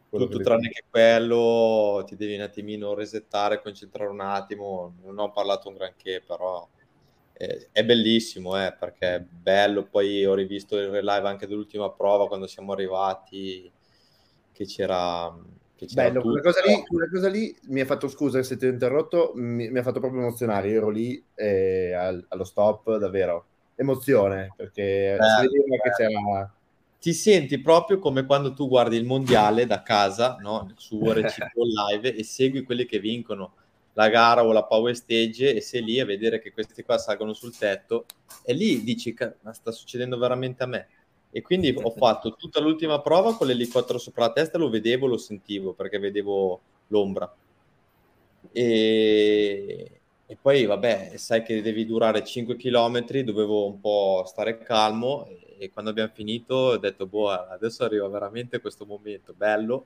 tutto 0.08 0.40
tranne 0.40 0.70
che 0.70 0.84
quello, 0.88 2.04
ti 2.06 2.16
devi 2.16 2.36
un 2.36 2.42
attimino 2.42 2.94
resettare, 2.94 3.62
concentrare 3.62 4.12
un 4.12 4.20
attimo, 4.20 4.98
non 5.04 5.18
ho 5.18 5.32
parlato 5.32 5.68
un 5.68 5.76
granché 5.76 6.22
però 6.28 6.68
è, 7.34 7.70
è 7.72 7.84
bellissimo 7.84 8.64
eh, 8.64 8.76
perché 8.78 9.16
è 9.16 9.20
bello, 9.20 9.86
poi 9.86 10.24
ho 10.26 10.36
rivisto 10.36 10.78
il 10.78 10.92
live 10.92 11.28
anche 11.28 11.48
dell'ultima 11.48 11.90
prova 11.90 12.28
quando 12.28 12.46
siamo 12.46 12.74
arrivati 12.74 13.72
che 14.52 14.66
c'era 14.66 15.36
Bello, 15.94 16.22
quella 16.22 16.42
cosa, 16.42 16.62
lì, 16.64 16.84
quella 16.88 17.10
cosa, 17.10 17.28
lì, 17.28 17.56
mi 17.70 17.80
ha 17.80 17.86
fatto 17.86 18.08
scusa 18.08 18.44
se 18.44 18.56
ti 18.56 18.68
ho 18.68 18.70
interrotto, 18.70 19.32
mi, 19.36 19.70
mi 19.70 19.80
ha 19.80 19.84
fatto 19.84 20.00
proprio 20.00 20.22
emozionare. 20.22 20.70
Io 20.70 20.78
ero 20.78 20.90
lì 20.90 21.24
eh, 21.34 21.94
al, 21.94 22.24
allo 22.30 22.44
stop, 22.44 22.98
davvero 22.98 23.46
emozione 23.76 24.54
perché 24.56 25.18
c'era. 25.96 26.54
Ti 27.00 27.14
senti 27.14 27.60
proprio 27.60 27.98
come 27.98 28.28
quando 28.28 28.54
tu 28.54 28.68
guardi 28.68 28.96
il 28.96 29.06
mondiale 29.06 29.66
da 29.66 29.82
casa 29.82 30.38
no? 30.40 30.72
su 30.76 31.02
RC 31.04 31.38
Live 31.56 32.16
e 32.16 32.24
segui 32.24 32.62
quelli 32.62 32.86
che 32.86 33.00
vincono 33.00 33.56
la 33.94 34.08
gara 34.08 34.46
o 34.46 34.52
la 34.52 34.64
power 34.64 34.96
stage 34.96 35.56
e 35.56 35.62
sei 35.62 35.84
lì 35.84 36.00
a 36.00 36.06
vedere 36.06 36.40
che 36.40 36.54
questi 36.54 36.84
qua 36.84 37.00
salgono 37.00 37.34
sul 37.34 37.58
tetto 37.58 38.06
e 38.44 38.54
lì 38.54 38.84
dici 38.84 39.16
ma 39.42 39.52
sta 39.52 39.72
succedendo 39.72 40.18
veramente 40.20 40.62
a 40.62 40.68
me 40.68 40.88
e 41.32 41.42
quindi 41.42 41.74
ho 41.76 41.90
fatto 41.96 42.36
tutta 42.36 42.60
l'ultima 42.60 43.00
prova 43.02 43.36
con 43.36 43.48
l'elicottero 43.48 43.98
sopra 43.98 44.26
la 44.28 44.34
testa, 44.34 44.58
lo 44.58 44.70
vedevo, 44.70 45.08
lo 45.08 45.18
sentivo 45.18 45.74
perché 45.74 45.98
vedevo 45.98 46.60
l'ombra. 46.88 47.34
E, 48.52 50.02
e 50.26 50.38
poi, 50.42 50.66
vabbè, 50.66 51.14
sai 51.16 51.44
che 51.44 51.62
devi 51.62 51.86
durare 51.86 52.24
5 52.24 52.56
km, 52.56 53.22
dovevo 53.22 53.68
un 53.68 53.80
po' 53.80 54.24
stare 54.26 54.60
calmo 54.60 55.26
e, 55.28 55.56
e 55.58 55.72
quando 55.72 55.92
abbiamo 55.92 56.12
finito 56.14 56.54
ho 56.54 56.78
detto, 56.78 57.06
boh, 57.06 57.30
adesso 57.30 57.84
arriva 57.84 58.08
veramente 58.08 58.60
questo 58.60 58.86
momento 58.86 59.34
bello 59.36 59.86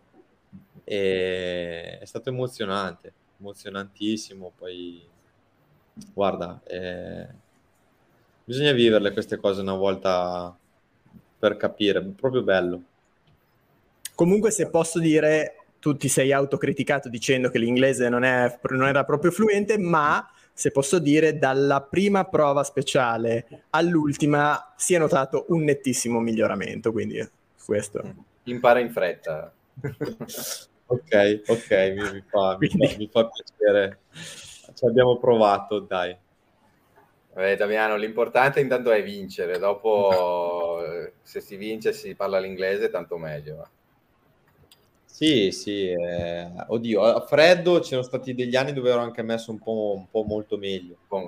e 0.83 1.99
è 1.99 2.05
stato 2.05 2.29
emozionante, 2.29 3.13
emozionantissimo. 3.39 4.53
Poi, 4.57 5.01
guarda, 6.13 6.61
eh, 6.65 7.27
bisogna 8.43 8.71
viverle 8.71 9.11
queste 9.11 9.37
cose 9.37 9.61
una 9.61 9.75
volta 9.75 10.57
per 11.45 11.57
capire, 11.57 12.01
proprio 12.01 12.41
bello. 12.41 12.81
Comunque, 14.15 14.49
se 14.49 14.67
posso 14.69 14.99
dire, 14.99 15.57
tu 15.79 15.95
ti 15.95 16.07
sei 16.07 16.31
autocriticato 16.31 17.07
dicendo 17.07 17.51
che 17.51 17.59
l'inglese 17.59 18.09
non, 18.09 18.23
è, 18.23 18.59
non 18.69 18.87
era 18.87 19.03
proprio 19.03 19.29
fluente, 19.29 19.77
ma 19.77 20.27
se 20.51 20.71
posso 20.71 20.97
dire, 20.97 21.37
dalla 21.37 21.81
prima 21.81 22.23
prova 22.23 22.63
speciale 22.63 23.45
all'ultima 23.71 24.73
si 24.75 24.95
è 24.95 24.97
notato 24.97 25.45
un 25.49 25.63
nettissimo 25.63 26.19
miglioramento. 26.19 26.91
Quindi 26.91 27.23
questo. 27.63 28.01
Impara 28.45 28.79
in 28.79 28.89
fretta. 28.89 29.53
ok, 30.87 31.41
ok, 31.45 31.71
mi, 31.95 32.11
mi, 32.11 32.23
fa, 32.27 32.55
quindi... 32.57 32.77
mi, 32.77 32.87
fa, 32.87 32.97
mi 32.97 33.09
fa 33.11 33.29
piacere. 33.29 33.99
Ci 34.73 34.85
abbiamo 34.85 35.19
provato, 35.19 35.79
dai. 35.79 36.17
Vabbè, 37.36 37.57
Damiano, 37.57 37.97
l'importante 37.97 38.61
intanto 38.61 38.91
è 38.91 39.03
vincere, 39.03 39.59
dopo 39.59 40.79
se 41.21 41.41
si 41.41 41.57
vince 41.57 41.91
si 41.91 42.15
parla 42.15 42.39
l'inglese, 42.39 42.89
tanto 42.89 43.17
meglio. 43.17 43.67
Sì, 45.03 45.51
sì, 45.51 45.89
eh, 45.89 46.49
oddio, 46.67 47.01
a 47.01 47.19
freddo 47.19 47.79
c'erano 47.79 48.03
stati 48.03 48.33
degli 48.33 48.55
anni 48.55 48.71
dove 48.71 48.89
ero 48.89 49.01
anche 49.01 49.21
messo 49.21 49.51
un 49.51 49.59
po', 49.59 49.95
un 49.97 50.09
po 50.09 50.23
molto 50.23 50.57
meglio. 50.57 50.95
Un 51.09 51.27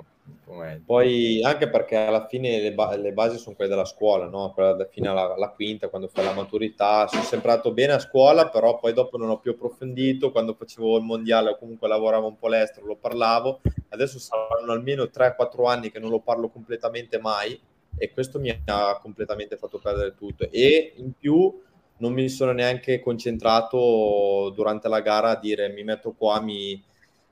Poi 0.84 1.42
anche 1.42 1.68
perché 1.68 1.96
alla 1.96 2.26
fine 2.26 2.60
le, 2.60 2.72
ba- 2.72 2.96
le, 2.96 3.12
basi 3.12 3.36
sono 3.36 3.54
quelle 3.54 3.70
della 3.70 3.84
scuola, 3.84 4.26
no? 4.26 4.52
Quella 4.52 4.86
fino 4.90 5.10
alla, 5.10 5.34
alla, 5.34 5.50
quinta, 5.50 5.88
quando 5.88 6.08
fai 6.08 6.24
la 6.24 6.32
maturità, 6.32 7.06
sono 7.06 7.22
sempre 7.22 7.50
andato 7.50 7.72
bene 7.72 7.92
a 7.92 7.98
scuola, 7.98 8.48
però 8.48 8.78
poi 8.78 8.92
dopo 8.92 9.18
non 9.18 9.28
ho 9.28 9.38
più 9.38 9.52
approfondito, 9.52 10.32
quando 10.32 10.54
facevo 10.54 10.96
il 10.96 11.04
mondiale 11.04 11.50
o 11.50 11.58
comunque 11.58 11.88
lavoravo 11.88 12.26
un 12.26 12.38
po' 12.38 12.46
all'estero 12.46 12.86
lo 12.86 12.96
parlavo, 12.96 13.60
adesso 13.90 14.18
saranno 14.18 14.72
almeno 14.72 15.04
3-4 15.04 15.68
anni 15.68 15.90
che 15.90 15.98
non 15.98 16.10
lo 16.10 16.20
parlo 16.20 16.48
completamente 16.48 17.20
mai 17.20 17.58
e 17.96 18.10
questo 18.12 18.38
mi 18.38 18.50
ha 18.66 18.98
completamente 19.00 19.56
fatto 19.56 19.78
perdere 19.78 20.14
tutto. 20.14 20.48
E 20.50 20.94
in 20.96 21.12
più 21.12 21.60
non 21.98 22.12
mi 22.12 22.28
sono 22.28 22.52
neanche 22.52 23.00
concentrato 23.00 24.50
durante 24.54 24.88
la 24.88 25.00
gara 25.00 25.30
a 25.30 25.38
dire 25.38 25.68
mi 25.68 25.84
metto 25.84 26.12
qua, 26.12 26.40
mi 26.40 26.82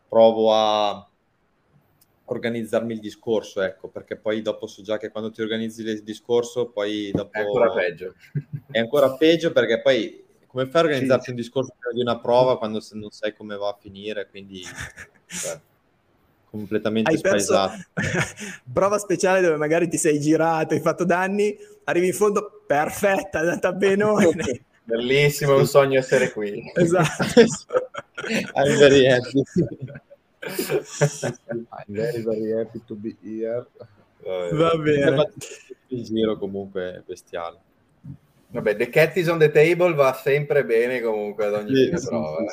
provo 0.09 0.53
a 0.53 1.09
organizzarmi 2.27 2.93
il 2.93 3.01
discorso, 3.01 3.62
ecco, 3.62 3.89
perché 3.89 4.16
poi 4.16 4.43
dopo 4.43 4.66
so 4.66 4.83
già 4.83 4.99
che 4.99 5.11
quando 5.11 5.31
ti 5.31 5.43
organizzi 5.43 5.83
il 5.83 6.03
discorso, 6.03 6.68
poi 6.68 7.11
dopo... 7.12 7.33
È 7.33 7.41
ancora 7.41 7.70
peggio. 7.70 8.14
È 8.70 8.79
ancora 8.79 9.14
peggio 9.14 9.53
perché 9.53 9.81
poi 9.81 10.24
come 10.47 10.66
fai 10.66 10.83
a 10.83 10.85
organizzarti 10.85 11.24
sì. 11.24 11.31
un 11.31 11.37
discorso 11.37 11.72
di 11.93 12.01
una 12.01 12.18
prova 12.18 12.59
quando 12.59 12.81
non 12.93 13.11
sai 13.11 13.35
come 13.35 13.57
va 13.57 13.68
a 13.68 13.77
finire, 13.79 14.29
quindi... 14.29 14.62
completamente 16.51 17.11
hai 17.11 17.18
spaesato. 17.18 17.77
Prova 18.72 18.99
speciale 18.99 19.41
dove 19.41 19.57
magari 19.57 19.89
ti 19.89 19.99
sei 19.99 20.18
girato, 20.18 20.74
hai 20.74 20.81
fatto 20.81 21.05
danni, 21.05 21.57
arrivi 21.85 22.07
in 22.07 22.14
fondo, 22.14 22.62
perfetta, 22.66 23.39
è 23.39 23.43
andata 23.43 23.72
benone. 23.72 24.64
Bellissimo, 24.85 25.57
è 25.57 25.59
un 25.59 25.66
sogno 25.66 25.99
essere 25.99 26.31
qui. 26.31 26.62
Esatto. 26.74 27.24
I'm 28.55 30.01
very 30.47 31.86
very, 31.88 32.22
very 32.22 32.53
happy 32.53 32.82
to 32.86 32.94
be 32.94 33.16
here. 33.22 33.66
Va 34.22 34.76
bene. 34.76 35.32
Il 35.88 36.05
giro 36.05 36.36
comunque 36.38 37.03
bestiale. 37.07 37.61
Vabbè, 38.49 38.76
The 38.76 38.88
Cat 38.88 39.16
is 39.16 39.28
on 39.28 39.38
the 39.38 39.51
table 39.51 39.94
va 39.94 40.12
sempre 40.14 40.64
bene 40.64 41.01
comunque 41.01 41.47
ad 41.47 41.55
ogni 41.55 41.74
sì, 41.74 41.97
sì, 41.97 42.07
prova. 42.07 42.44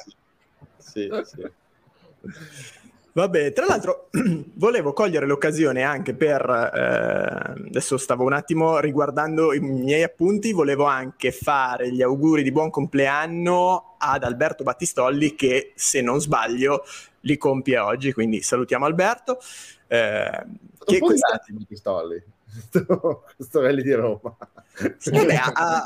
Sì, 0.77 1.07
eh. 1.07 1.25
sì. 1.25 1.41
sì. 1.41 2.81
Vabbè, 3.15 3.53
tra 3.53 3.67
l'altro 3.67 4.09
volevo 4.55 4.91
cogliere 4.91 5.27
l'occasione 5.27 5.83
anche 5.83 6.15
per, 6.15 6.41
eh, 6.49 7.67
adesso 7.67 7.95
stavo 7.97 8.23
un 8.23 8.33
attimo 8.33 8.79
riguardando 8.79 9.53
i 9.53 9.59
miei 9.59 10.01
appunti, 10.01 10.51
volevo 10.51 10.85
anche 10.85 11.31
fare 11.31 11.91
gli 11.91 12.01
auguri 12.01 12.41
di 12.41 12.51
buon 12.51 12.71
compleanno 12.71 13.97
ad 13.99 14.23
Alberto 14.23 14.63
Battistolli 14.63 15.35
che 15.35 15.73
se 15.75 16.01
non 16.01 16.19
sbaglio 16.21 16.83
li 17.23 17.37
compie 17.37 17.77
oggi, 17.77 18.13
quindi 18.13 18.41
salutiamo 18.41 18.85
Alberto. 18.85 19.39
Eh, 19.87 20.45
che 20.85 20.99
questa... 20.99 21.41
Battistolli, 21.47 22.23
Storelli 23.37 23.81
di 23.81 23.93
Roma. 23.93 24.35
Sì, 24.97 25.11
beh, 25.11 25.35
ha, 25.35 25.83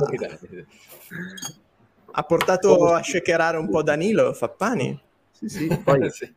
ha, 2.11 2.23
portato 2.25 2.93
a 2.93 3.03
shakerare 3.03 3.57
un 3.57 3.69
po' 3.69 3.83
Danilo 3.83 4.33
Fappani. 4.33 4.99
Sì, 5.31 5.49
sì, 5.49 5.67
poi... 5.83 6.09
sì 6.11 6.33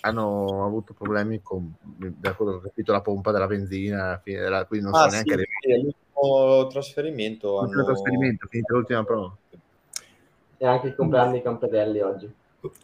hanno 0.00 0.64
avuto 0.64 0.94
problemi 0.94 1.40
con, 1.42 1.74
da 1.80 2.34
quello 2.34 2.52
che 2.52 2.56
ho 2.56 2.60
capito, 2.60 2.92
la 2.92 3.00
pompa 3.00 3.32
della 3.32 3.46
benzina, 3.46 4.20
della, 4.24 4.64
quindi 4.64 4.86
non 4.86 4.94
ah, 4.94 5.08
so 5.08 5.10
neanche... 5.10 5.36
Sì, 5.60 5.72
l'ultimo 5.72 6.66
trasferimento. 6.68 7.48
L'ultimo 7.60 7.80
hanno... 7.80 7.84
trasferimento, 7.84 8.46
finita 8.48 8.74
l'ultima 8.74 9.04
prova. 9.04 9.36
E 10.56 10.66
anche 10.66 10.88
il 10.88 10.94
compleanno 10.94 11.32
di 11.32 11.42
Campedelli 11.42 12.00
oggi. 12.00 12.32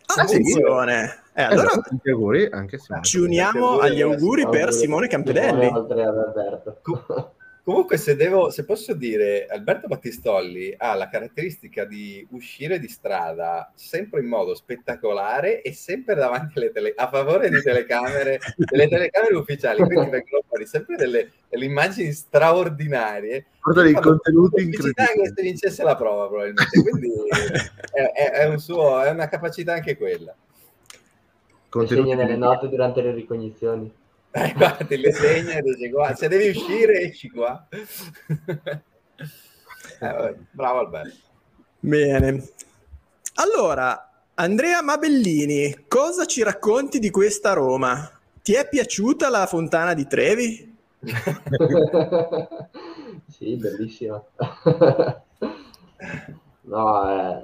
Ah, 0.07 0.27
sì? 0.27 0.41
Eh, 1.39 1.43
allora 1.43 1.69
tanti 1.69 2.11
auguri 2.11 2.49
anche 2.51 2.79
Simone. 2.79 3.05
Ci 3.05 3.19
uniamo 3.19 3.79
agli 3.79 4.01
auguri 4.01 4.49
per 4.49 4.73
Simone 4.73 5.07
Campedelli. 5.07 5.67
Oltre 5.67 6.03
ad 6.05 6.17
Alberto. 6.17 6.81
Comunque, 7.67 7.97
se, 7.97 8.15
devo, 8.15 8.51
se 8.51 8.65
posso 8.65 8.95
dire, 8.95 9.49
Alberto 9.49 9.89
Battistolli 9.89 10.73
ha 10.77 10.95
la 10.95 11.09
caratteristica 11.09 11.85
di 11.85 12.25
uscire 12.31 12.79
di 12.79 12.87
strada 12.87 13.73
sempre 13.75 14.21
in 14.21 14.29
modo 14.29 14.55
spettacolare 14.55 15.63
e 15.63 15.73
sempre 15.73 16.15
davanti 16.15 16.59
alle 16.59 16.71
tele, 16.71 16.93
a 16.95 17.09
favore 17.09 17.51
di 17.51 17.61
telecamere, 17.61 18.39
delle 18.57 18.87
telecamere 18.87 19.35
ufficiali. 19.35 19.83
Quindi 19.83 20.11
vengono 20.15 20.45
fuori 20.47 20.65
sempre 20.65 20.95
delle, 20.95 21.33
delle 21.49 21.65
immagini 21.65 22.13
straordinarie. 22.13 23.47
Porta 23.61 23.83
dei 23.83 23.95
contenuti 23.95 24.63
incredibili. 24.63 25.23
che 25.23 25.33
se 25.35 25.43
vincesse 25.43 25.83
la 25.83 25.97
prova, 25.97 26.29
probabilmente. 26.29 26.81
Quindi 26.81 27.11
è, 27.91 28.13
è, 28.13 28.31
è, 28.31 28.47
un 28.47 28.61
suo, 28.61 29.03
è 29.03 29.11
una 29.11 29.27
capacità 29.27 29.73
anche 29.73 29.97
quella. 29.97 30.33
Contenuti 31.69 32.11
segna 32.11 32.23
nelle 32.23 32.37
note 32.37 32.69
durante 32.69 33.03
le 33.03 33.11
ricognizioni. 33.11 33.93
Eh, 34.37 34.53
guarda, 34.55 34.87
le 34.91 35.13
segna 35.13 35.55
e 35.55 35.63
dice, 35.63 35.89
guarda, 35.89 36.15
se 36.15 36.29
devi 36.29 36.51
uscire, 36.51 37.01
esci 37.01 37.31
qua. 37.31 37.67
eh, 40.01 40.35
bravo 40.51 40.79
Alberto. 40.81 41.17
Bene. 41.81 42.47
Allora, 43.37 44.11
Andrea 44.35 44.83
Mabellini, 44.83 45.87
cosa 45.89 46.27
ci 46.27 46.43
racconti 46.43 46.99
di 46.99 47.09
questa 47.09 47.55
Roma? 47.55 48.11
Ti 48.43 48.53
è 48.53 48.69
piaciuta 48.69 49.31
la 49.31 49.47
fontana 49.47 49.95
di 49.95 50.07
Trevi? 50.07 50.77
sì, 53.31 53.57
bellissima. 53.57 54.23
no, 56.61 57.09
è, 57.09 57.43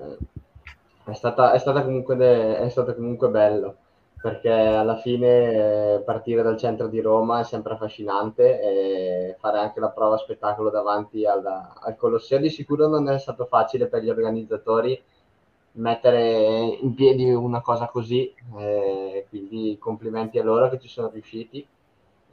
è, 1.04 1.14
stata, 1.14 1.52
è, 1.52 1.58
stata 1.58 1.84
comunque 1.84 2.16
de, 2.16 2.58
è 2.58 2.68
stato 2.68 2.94
comunque 2.94 3.30
bello 3.30 3.78
perché 4.22 4.50
alla 4.50 4.96
fine 4.98 5.96
eh, 5.96 5.98
partire 6.00 6.42
dal 6.42 6.56
centro 6.56 6.86
di 6.86 7.00
Roma 7.00 7.40
è 7.40 7.44
sempre 7.44 7.74
affascinante 7.74 8.60
e 8.60 9.36
fare 9.40 9.58
anche 9.58 9.80
la 9.80 9.90
prova 9.90 10.16
spettacolo 10.16 10.70
davanti 10.70 11.26
alla, 11.26 11.74
al 11.80 11.96
Colosseo 11.96 12.38
di 12.38 12.48
sicuro 12.48 12.86
non 12.86 13.08
è 13.10 13.18
stato 13.18 13.46
facile 13.46 13.88
per 13.88 14.02
gli 14.02 14.10
organizzatori 14.10 15.02
mettere 15.72 16.78
in 16.80 16.94
piedi 16.94 17.32
una 17.32 17.60
cosa 17.60 17.86
così, 17.88 18.32
eh, 18.58 19.26
quindi 19.28 19.76
complimenti 19.78 20.38
a 20.38 20.44
loro 20.44 20.68
che 20.68 20.78
ci 20.78 20.88
sono 20.88 21.08
riusciti. 21.08 21.66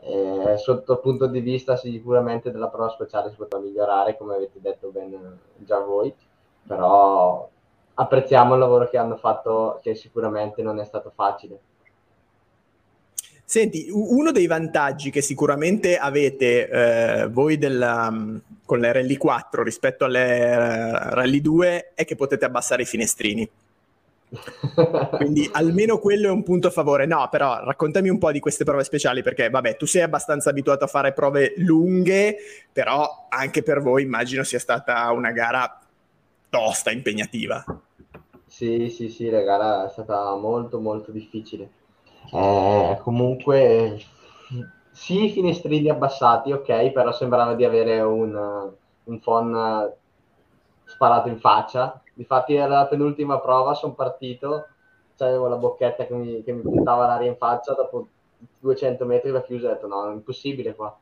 Eh, 0.01 0.57
sotto 0.57 0.93
il 0.93 0.99
punto 0.99 1.27
di 1.27 1.41
vista 1.41 1.75
sicuramente 1.75 2.51
della 2.51 2.69
prova 2.69 2.89
speciale 2.89 3.29
si 3.31 3.35
potrà 3.35 3.59
migliorare, 3.59 4.17
come 4.17 4.35
avete 4.35 4.59
detto 4.61 4.89
ben 4.89 5.39
già 5.57 5.79
voi, 5.79 6.13
però 6.65 7.49
apprezziamo 7.95 8.53
il 8.53 8.59
lavoro 8.59 8.87
che 8.89 8.97
hanno 8.97 9.17
fatto, 9.17 9.79
che 9.81 9.95
sicuramente 9.95 10.61
non 10.61 10.79
è 10.79 10.85
stato 10.85 11.11
facile. 11.13 11.59
Senti, 13.49 13.87
uno 13.89 14.31
dei 14.31 14.45
vantaggi 14.45 15.09
che 15.09 15.21
sicuramente 15.21 15.97
avete 15.97 16.69
eh, 16.69 17.27
voi 17.29 17.57
della, 17.57 18.11
mm, 18.11 18.37
con 18.63 18.77
le 18.77 18.91
Rally 18.91 19.17
4 19.17 19.63
rispetto 19.63 20.05
alle 20.05 20.51
uh, 20.55 21.15
Rally 21.15 21.41
2 21.41 21.93
è 21.95 22.05
che 22.05 22.15
potete 22.15 22.45
abbassare 22.45 22.83
i 22.83 22.85
finestrini. 22.85 23.49
Quindi 25.17 25.49
almeno 25.51 25.97
quello 25.97 26.27
è 26.27 26.31
un 26.31 26.43
punto 26.43 26.67
a 26.67 26.69
favore. 26.69 27.07
No, 27.07 27.27
però 27.31 27.63
raccontami 27.63 28.09
un 28.09 28.19
po' 28.19 28.31
di 28.31 28.39
queste 28.39 28.63
prove 28.65 28.83
speciali 28.83 29.23
perché, 29.23 29.49
vabbè, 29.49 29.77
tu 29.77 29.87
sei 29.87 30.03
abbastanza 30.03 30.51
abituato 30.51 30.83
a 30.83 30.87
fare 30.87 31.11
prove 31.13 31.55
lunghe, 31.57 32.37
però 32.71 33.25
anche 33.29 33.63
per 33.63 33.81
voi 33.81 34.03
immagino 34.03 34.43
sia 34.43 34.59
stata 34.59 35.09
una 35.09 35.31
gara 35.31 35.79
tosta, 36.49 36.91
impegnativa. 36.91 37.65
Sì, 38.45 38.91
sì, 38.95 39.09
sì, 39.09 39.27
la 39.27 39.41
gara 39.41 39.87
è 39.87 39.89
stata 39.89 40.35
molto, 40.35 40.79
molto 40.79 41.09
difficile. 41.09 41.77
Eh, 42.31 42.99
comunque, 43.01 43.99
sì, 44.91 45.29
finestrini 45.29 45.89
abbassati, 45.89 46.51
ok, 46.51 46.91
però 46.91 47.11
sembrava 47.11 47.53
di 47.55 47.65
avere 47.65 47.99
un, 48.01 48.71
un 49.03 49.19
phon 49.19 49.91
sparato 50.85 51.27
in 51.29 51.39
faccia. 51.39 52.01
Difatti 52.13 52.55
la 52.55 52.85
penultima 52.87 53.39
prova, 53.39 53.73
sono 53.73 53.93
partito, 53.93 54.67
avevo 55.17 55.47
la 55.47 55.55
bocchetta 55.57 56.05
che 56.05 56.13
mi, 56.13 56.43
che 56.43 56.51
mi 56.51 56.61
puntava 56.61 57.05
l'aria 57.07 57.29
in 57.29 57.37
faccia, 57.37 57.73
dopo 57.73 58.07
200 58.59 59.05
metri 59.05 59.29
l'ho 59.31 59.41
chiusa 59.41 59.67
e 59.67 59.71
ho 59.71 59.73
detto 59.73 59.87
no, 59.87 60.09
è 60.09 60.13
impossibile 60.13 60.75
qua. 60.75 60.97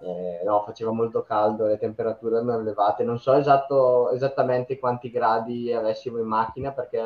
Eh, 0.00 0.42
no, 0.44 0.62
faceva 0.64 0.92
molto 0.92 1.22
caldo, 1.24 1.66
le 1.66 1.78
temperature 1.78 2.36
erano 2.36 2.58
elevate, 2.58 3.02
non 3.04 3.18
so 3.18 3.32
esatto, 3.32 4.10
esattamente 4.10 4.78
quanti 4.78 5.10
gradi 5.10 5.72
avessimo 5.72 6.18
in 6.18 6.26
macchina 6.26 6.70
perché 6.70 7.02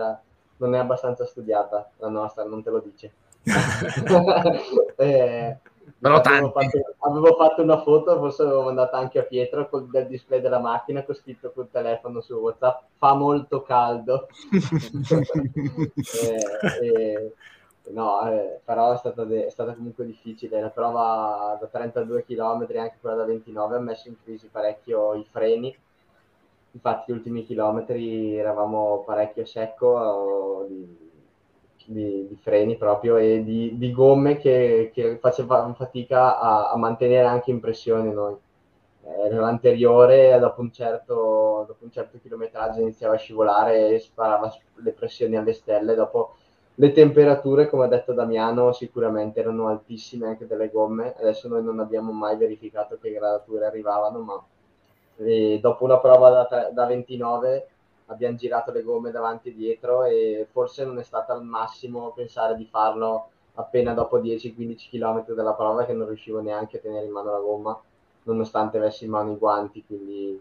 non 0.58 0.74
è 0.74 0.78
abbastanza 0.78 1.24
studiata 1.24 1.90
la 1.96 2.08
nostra, 2.08 2.44
non 2.44 2.62
te 2.62 2.70
lo 2.70 2.80
dice. 2.80 3.12
eh, 4.96 5.58
avevo 6.00 6.50
fatto, 6.50 6.52
avevo, 7.00 7.34
fatto, 7.36 7.62
una 7.62 7.80
foto, 7.82 8.18
forse 8.18 8.42
l'avevo 8.42 8.62
mandata 8.62 8.98
anche 8.98 9.18
a 9.18 9.24
Pietro 9.24 9.68
con 9.68 9.88
il 9.92 10.06
display 10.06 10.40
della 10.40 10.60
macchina 10.60 11.02
con 11.02 11.14
scritto 11.14 11.52
col 11.52 11.70
telefono 11.70 12.20
su 12.20 12.34
WhatsApp, 12.34 12.82
fa 12.96 13.14
molto 13.14 13.62
caldo. 13.62 14.28
eh, 16.22 16.82
eh, 16.82 17.32
no, 17.90 18.18
però 18.64 18.92
è 18.92 18.96
stata, 18.98 19.24
de- 19.24 19.46
è 19.46 19.50
stata, 19.50 19.74
comunque 19.74 20.04
difficile. 20.04 20.60
La 20.60 20.70
prova 20.70 21.56
da 21.60 21.66
32 21.66 22.24
km, 22.24 22.66
anche 22.76 22.98
quella 23.00 23.16
da 23.16 23.24
29, 23.24 23.76
ha 23.76 23.80
messo 23.80 24.08
in 24.08 24.16
crisi 24.22 24.48
parecchio 24.48 25.14
i 25.14 25.26
freni. 25.30 25.76
Infatti, 26.72 27.10
gli 27.10 27.14
ultimi 27.14 27.44
chilometri 27.44 28.36
eravamo 28.36 29.02
parecchio 29.04 29.44
secco 29.46 30.66
di, 30.68 31.08
di, 31.90 32.26
di 32.28 32.36
freni 32.36 32.76
proprio 32.76 33.16
e 33.16 33.42
di, 33.42 33.78
di 33.78 33.92
gomme 33.92 34.36
che, 34.36 34.90
che 34.92 35.16
facevano 35.16 35.72
fatica 35.72 36.38
a, 36.38 36.70
a, 36.70 36.76
mantenere 36.76 37.26
anche 37.26 37.50
in 37.50 37.60
pressione 37.60 38.12
noi. 38.12 38.36
Eh, 39.04 39.30
l'anteriore, 39.30 40.38
dopo 40.38 40.60
un, 40.60 40.70
certo, 40.70 41.64
dopo 41.66 41.84
un 41.84 41.90
certo 41.90 42.18
chilometraggio, 42.20 42.80
iniziava 42.80 43.14
a 43.14 43.18
scivolare 43.18 43.88
e 43.88 43.98
sparava 44.00 44.52
le 44.76 44.92
pressioni 44.92 45.36
alle 45.36 45.54
stelle. 45.54 45.94
Dopo 45.94 46.34
le 46.74 46.92
temperature, 46.92 47.70
come 47.70 47.84
ha 47.84 47.88
detto 47.88 48.12
Damiano, 48.12 48.72
sicuramente 48.72 49.40
erano 49.40 49.68
altissime 49.68 50.26
anche 50.26 50.46
delle 50.46 50.68
gomme. 50.68 51.14
Adesso 51.18 51.48
noi 51.48 51.64
non 51.64 51.80
abbiamo 51.80 52.12
mai 52.12 52.36
verificato 52.36 52.98
che 53.00 53.12
gradature 53.12 53.64
arrivavano, 53.64 54.18
ma 54.20 54.44
dopo 55.58 55.84
una 55.84 55.98
prova 55.98 56.30
da, 56.30 56.70
da 56.70 56.84
29 56.84 57.68
abbiamo 58.08 58.36
girato 58.36 58.72
le 58.72 58.82
gomme 58.82 59.10
davanti 59.10 59.48
e 59.48 59.54
dietro 59.54 60.04
e 60.04 60.46
forse 60.50 60.84
non 60.84 60.98
è 60.98 61.02
stato 61.02 61.32
al 61.32 61.44
massimo 61.44 62.12
pensare 62.12 62.56
di 62.56 62.66
farlo 62.66 63.30
appena 63.54 63.92
dopo 63.92 64.18
10-15 64.18 64.88
km 64.90 65.34
della 65.34 65.54
prova 65.54 65.84
che 65.84 65.92
non 65.92 66.06
riuscivo 66.06 66.40
neanche 66.40 66.78
a 66.78 66.80
tenere 66.80 67.06
in 67.06 67.12
mano 67.12 67.32
la 67.32 67.38
gomma 67.38 67.80
nonostante 68.24 68.76
avessi 68.76 69.04
in 69.04 69.10
mano 69.10 69.32
i 69.32 69.36
guanti 69.36 69.84
quindi 69.86 70.40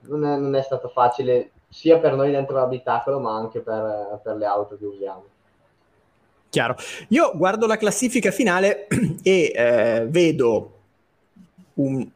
non 0.00 0.24
è, 0.24 0.36
non 0.36 0.54
è 0.54 0.62
stato 0.62 0.88
facile 0.88 1.50
sia 1.68 1.98
per 1.98 2.14
noi 2.14 2.30
dentro 2.30 2.56
l'abitacolo 2.56 3.20
ma 3.20 3.34
anche 3.36 3.60
per, 3.60 4.20
per 4.22 4.36
le 4.36 4.46
auto 4.46 4.76
che 4.76 4.86
usiamo 4.86 5.24
Chiaro. 6.52 6.76
Io 7.08 7.32
guardo 7.34 7.66
la 7.66 7.78
classifica 7.78 8.30
finale 8.30 8.86
e 9.22 9.52
eh, 9.54 10.06
vedo 10.06 10.80
un, 11.76 12.06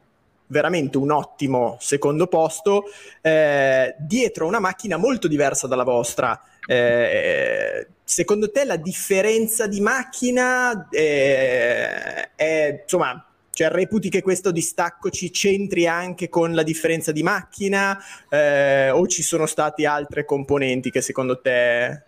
veramente 0.47 0.97
un 0.97 1.11
ottimo 1.11 1.77
secondo 1.79 2.27
posto 2.27 2.85
eh, 3.21 3.95
dietro 3.99 4.47
una 4.47 4.59
macchina 4.59 4.97
molto 4.97 5.27
diversa 5.27 5.67
dalla 5.67 5.83
vostra. 5.83 6.41
Eh, 6.65 7.87
secondo 8.03 8.51
te 8.51 8.65
la 8.65 8.75
differenza 8.75 9.67
di 9.67 9.79
macchina 9.79 10.87
eh, 10.89 12.35
è, 12.35 12.81
insomma, 12.83 13.25
cioè 13.51 13.69
reputi 13.69 14.09
che 14.09 14.21
questo 14.21 14.51
distacco 14.51 15.09
ci 15.09 15.31
c'entri 15.31 15.87
anche 15.87 16.29
con 16.29 16.53
la 16.53 16.63
differenza 16.63 17.11
di 17.11 17.23
macchina 17.23 17.97
eh, 18.29 18.89
o 18.89 19.07
ci 19.07 19.23
sono 19.23 19.45
stati 19.45 19.85
altre 19.85 20.25
componenti 20.25 20.91
che 20.91 21.01
secondo 21.01 21.39
te 21.39 22.03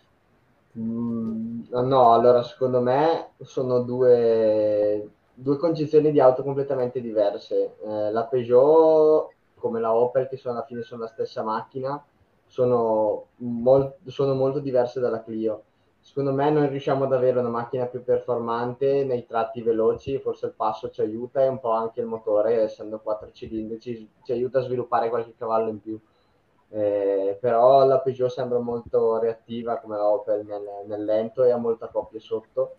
Mm, 0.78 1.64
no, 1.72 2.14
allora 2.14 2.44
secondo 2.44 2.82
me 2.82 3.32
sono 3.42 3.80
due, 3.82 5.10
due 5.42 5.58
concezioni 5.58 6.12
di 6.12 6.20
auto 6.20 6.44
completamente 6.44 7.02
diverse. 7.02 7.76
Eh, 7.84 8.12
la 8.12 8.26
Peugeot, 8.26 9.32
come 9.56 9.80
la 9.80 9.94
Opel, 9.94 10.28
che 10.28 10.38
sono 10.38 10.56
alla 10.56 10.66
fine 10.66 10.82
sono 10.84 11.02
la 11.02 11.08
stessa 11.08 11.44
macchina, 11.44 12.04
sono, 12.46 13.28
mol- 13.38 13.96
sono 14.06 14.34
molto 14.34 14.60
diverse 14.60 15.00
dalla 15.00 15.24
Clio. 15.24 15.64
Secondo 16.02 16.32
me 16.34 16.50
noi 16.50 16.68
riusciamo 16.68 17.04
ad 17.06 17.14
avere 17.14 17.40
una 17.40 17.50
macchina 17.50 17.86
più 17.86 18.04
performante 18.04 19.04
nei 19.04 19.26
tratti 19.26 19.62
veloci, 19.62 20.18
forse 20.20 20.48
il 20.48 20.54
passo 20.56 20.90
ci 20.90 21.02
aiuta 21.02 21.44
e 21.44 21.48
un 21.48 21.60
po' 21.60 21.72
anche 21.72 22.00
il 22.00 22.06
motore, 22.08 22.62
essendo 22.62 23.00
quattro 23.00 23.32
cilindri, 23.32 23.80
ci, 23.80 24.10
ci 24.24 24.32
aiuta 24.32 24.60
a 24.60 24.64
sviluppare 24.64 25.10
qualche 25.10 25.36
cavallo 25.38 25.70
in 25.70 25.82
più 25.82 26.00
eh, 26.72 27.38
però 27.42 27.86
la 27.86 28.00
Peugeot 28.00 28.30
sembra 28.30 28.60
molto 28.60 29.18
reattiva 29.18 29.80
come 29.80 29.98
la 29.98 30.08
Opel 30.08 30.46
nel, 30.46 30.64
nel 30.86 31.04
lento 31.04 31.44
e 31.44 31.52
ha 31.52 31.58
molta 31.58 31.88
coppia 31.88 32.20
sotto 32.20 32.76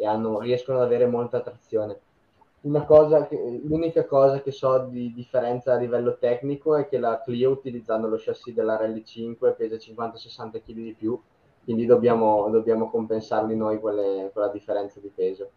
e 0.00 0.06
hanno, 0.06 0.40
riescono 0.40 0.78
ad 0.78 0.84
avere 0.84 1.06
molta 1.06 1.40
trazione. 1.40 1.98
Cosa 2.86 3.26
che, 3.26 3.60
l'unica 3.62 4.06
cosa 4.06 4.40
che 4.40 4.50
so 4.50 4.86
di 4.90 5.12
differenza 5.12 5.74
a 5.74 5.76
livello 5.76 6.16
tecnico 6.18 6.74
è 6.76 6.88
che 6.88 6.98
la 6.98 7.20
Clio 7.22 7.50
utilizzando 7.50 8.08
lo 8.08 8.16
chassis 8.18 8.54
della 8.54 8.76
Rally 8.76 9.04
5 9.04 9.52
pesa 9.52 9.76
50-60 9.76 10.62
kg 10.62 10.72
di 10.72 10.94
più, 10.98 11.20
quindi 11.64 11.84
dobbiamo, 11.84 12.48
dobbiamo 12.48 12.90
compensarli 12.90 13.54
noi 13.56 13.78
quelle, 13.78 14.30
quella 14.32 14.48
differenza 14.48 15.00
di 15.00 15.10
peso. 15.14 15.50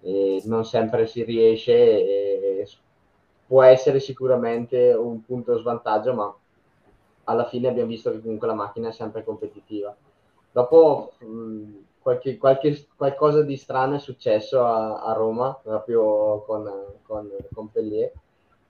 E 0.00 0.40
non 0.44 0.64
sempre 0.64 1.06
si 1.08 1.24
riesce 1.24 1.72
e, 1.72 2.60
e 2.60 2.68
può 3.46 3.62
essere 3.62 3.98
sicuramente 3.98 4.92
un 4.92 5.24
punto 5.24 5.56
svantaggio, 5.58 6.14
ma 6.14 6.36
alla 7.24 7.46
fine 7.46 7.68
abbiamo 7.68 7.88
visto 7.88 8.10
che 8.12 8.20
comunque 8.20 8.46
la 8.46 8.54
macchina 8.54 8.88
è 8.88 8.92
sempre 8.92 9.24
competitiva. 9.24 9.94
Dopo 10.52 11.12
mh, 11.18 11.86
qualche, 12.08 12.38
qualche, 12.38 12.86
qualcosa 12.96 13.42
di 13.42 13.56
strano 13.56 13.96
è 13.96 13.98
successo 13.98 14.64
a, 14.64 15.02
a 15.02 15.12
Roma, 15.12 15.58
proprio 15.62 16.42
con, 16.46 16.70
con, 17.02 17.30
con 17.52 17.70
Pellier. 17.70 18.12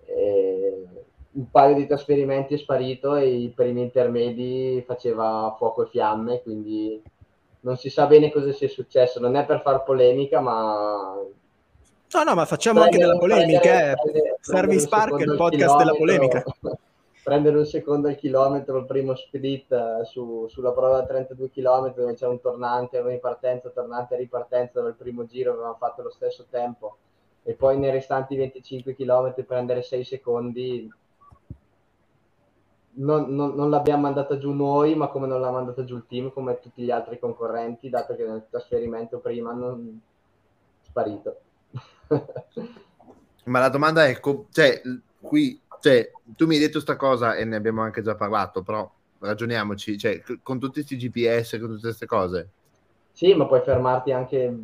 E 0.05 0.87
un 1.31 1.51
paio 1.51 1.77
di 1.77 1.87
trasferimenti 1.87 2.55
è 2.55 2.59
sparito 2.59 3.15
e 3.15 3.29
i 3.29 3.49
primi 3.51 3.83
intermedi 3.83 4.83
faceva 4.85 5.55
fuoco 5.57 5.85
e 5.85 5.89
fiamme, 5.89 6.43
quindi 6.43 7.01
non 7.61 7.77
si 7.77 7.91
sa 7.91 8.07
bene 8.07 8.33
cosa 8.33 8.51
sia 8.51 8.69
successo. 8.69 9.21
Non 9.21 9.37
è 9.37 9.45
per 9.45 9.61
far 9.61 9.85
polemica, 9.85 10.41
ma 10.41 11.15
No, 12.11 12.23
no, 12.23 12.35
ma 12.35 12.47
facciamo 12.47 12.81
prendere, 12.81 13.05
anche 13.05 13.19
della 13.19 13.35
polemica. 13.37 13.61
Prendere, 13.61 13.91
eh. 13.91 14.03
prendere, 14.03 14.37
Service 14.41 14.89
Park 14.89 15.19
è 15.19 15.23
il 15.23 15.37
podcast 15.37 15.77
della 15.77 15.93
polemica. 15.95 16.43
Prendere 17.29 17.59
un 17.59 17.67
secondo 17.67 18.09
al 18.09 18.17
chilometro 18.17 18.79
il 18.79 18.87
primo 18.87 19.15
split 19.15 19.71
eh, 19.71 20.07
su, 20.07 20.47
sulla 20.49 20.73
prova 20.73 21.01
da 21.01 21.07
32 21.07 21.51
km 21.51 21.95
dove 21.95 22.15
c'è 22.15 22.27
un 22.27 22.41
tornante, 22.41 22.97
una 22.97 23.11
ripartenza, 23.11 23.69
tornante 23.69 24.15
e 24.15 24.19
ripartenza 24.19 24.81
il 24.81 24.95
primo 24.97 25.27
giro 25.27 25.53
avevamo 25.53 25.77
fatto 25.79 26.01
lo 26.01 26.11
stesso 26.11 26.47
tempo. 26.49 26.97
E 27.43 27.53
poi 27.53 27.77
nei 27.77 27.91
restanti 27.91 28.35
25 28.35 28.95
km 28.95 29.45
prendere 29.45 29.83
6 29.83 30.05
secondi 30.05 30.91
non, 32.93 33.35
non, 33.35 33.55
non, 33.55 33.69
l'abbiamo 33.69 34.03
mandata 34.03 34.39
giù 34.39 34.53
noi 34.55 34.95
ma 34.95 35.09
come 35.09 35.27
non 35.27 35.43
l'ha 35.43 35.51
mandata 35.51 35.85
giù 35.85 35.97
il 35.97 36.07
team 36.09 36.33
come 36.33 36.59
tutti 36.61 36.83
gli 36.83 36.91
altri 36.91 37.19
concorrenti 37.19 37.91
dato 37.91 38.17
che 38.17 38.25
nel 38.25 38.47
trasferimento 38.49 39.19
prima 39.19 39.53
non 39.53 40.01
sparito. 40.81 41.41
Ma 43.45 43.61
la 43.61 43.69
domanda 43.69 44.07
è 44.07 44.19
cioè 44.51 44.81
qui 45.21 45.61
cioè, 45.81 46.11
tu 46.37 46.47
mi 46.47 46.55
hai 46.55 46.61
detto 46.61 46.73
questa 46.73 46.97
cosa 46.97 47.35
e 47.35 47.45
ne 47.45 47.57
abbiamo 47.57 47.83
anche 47.83 48.03
già 48.03 48.15
parlato, 48.15 48.63
però 48.63 48.91
ragioniamoci, 49.21 49.99
cioè, 49.99 50.23
con 50.43 50.59
tutti 50.59 50.85
questi 50.85 50.97
GPS, 50.97 51.59
con 51.59 51.69
tutte 51.69 51.81
queste 51.81 52.07
cose. 52.07 52.51
Sì, 53.13 53.35
ma 53.35 53.47
puoi 53.47 53.63
fermarti 53.63 54.13
anche 54.13 54.55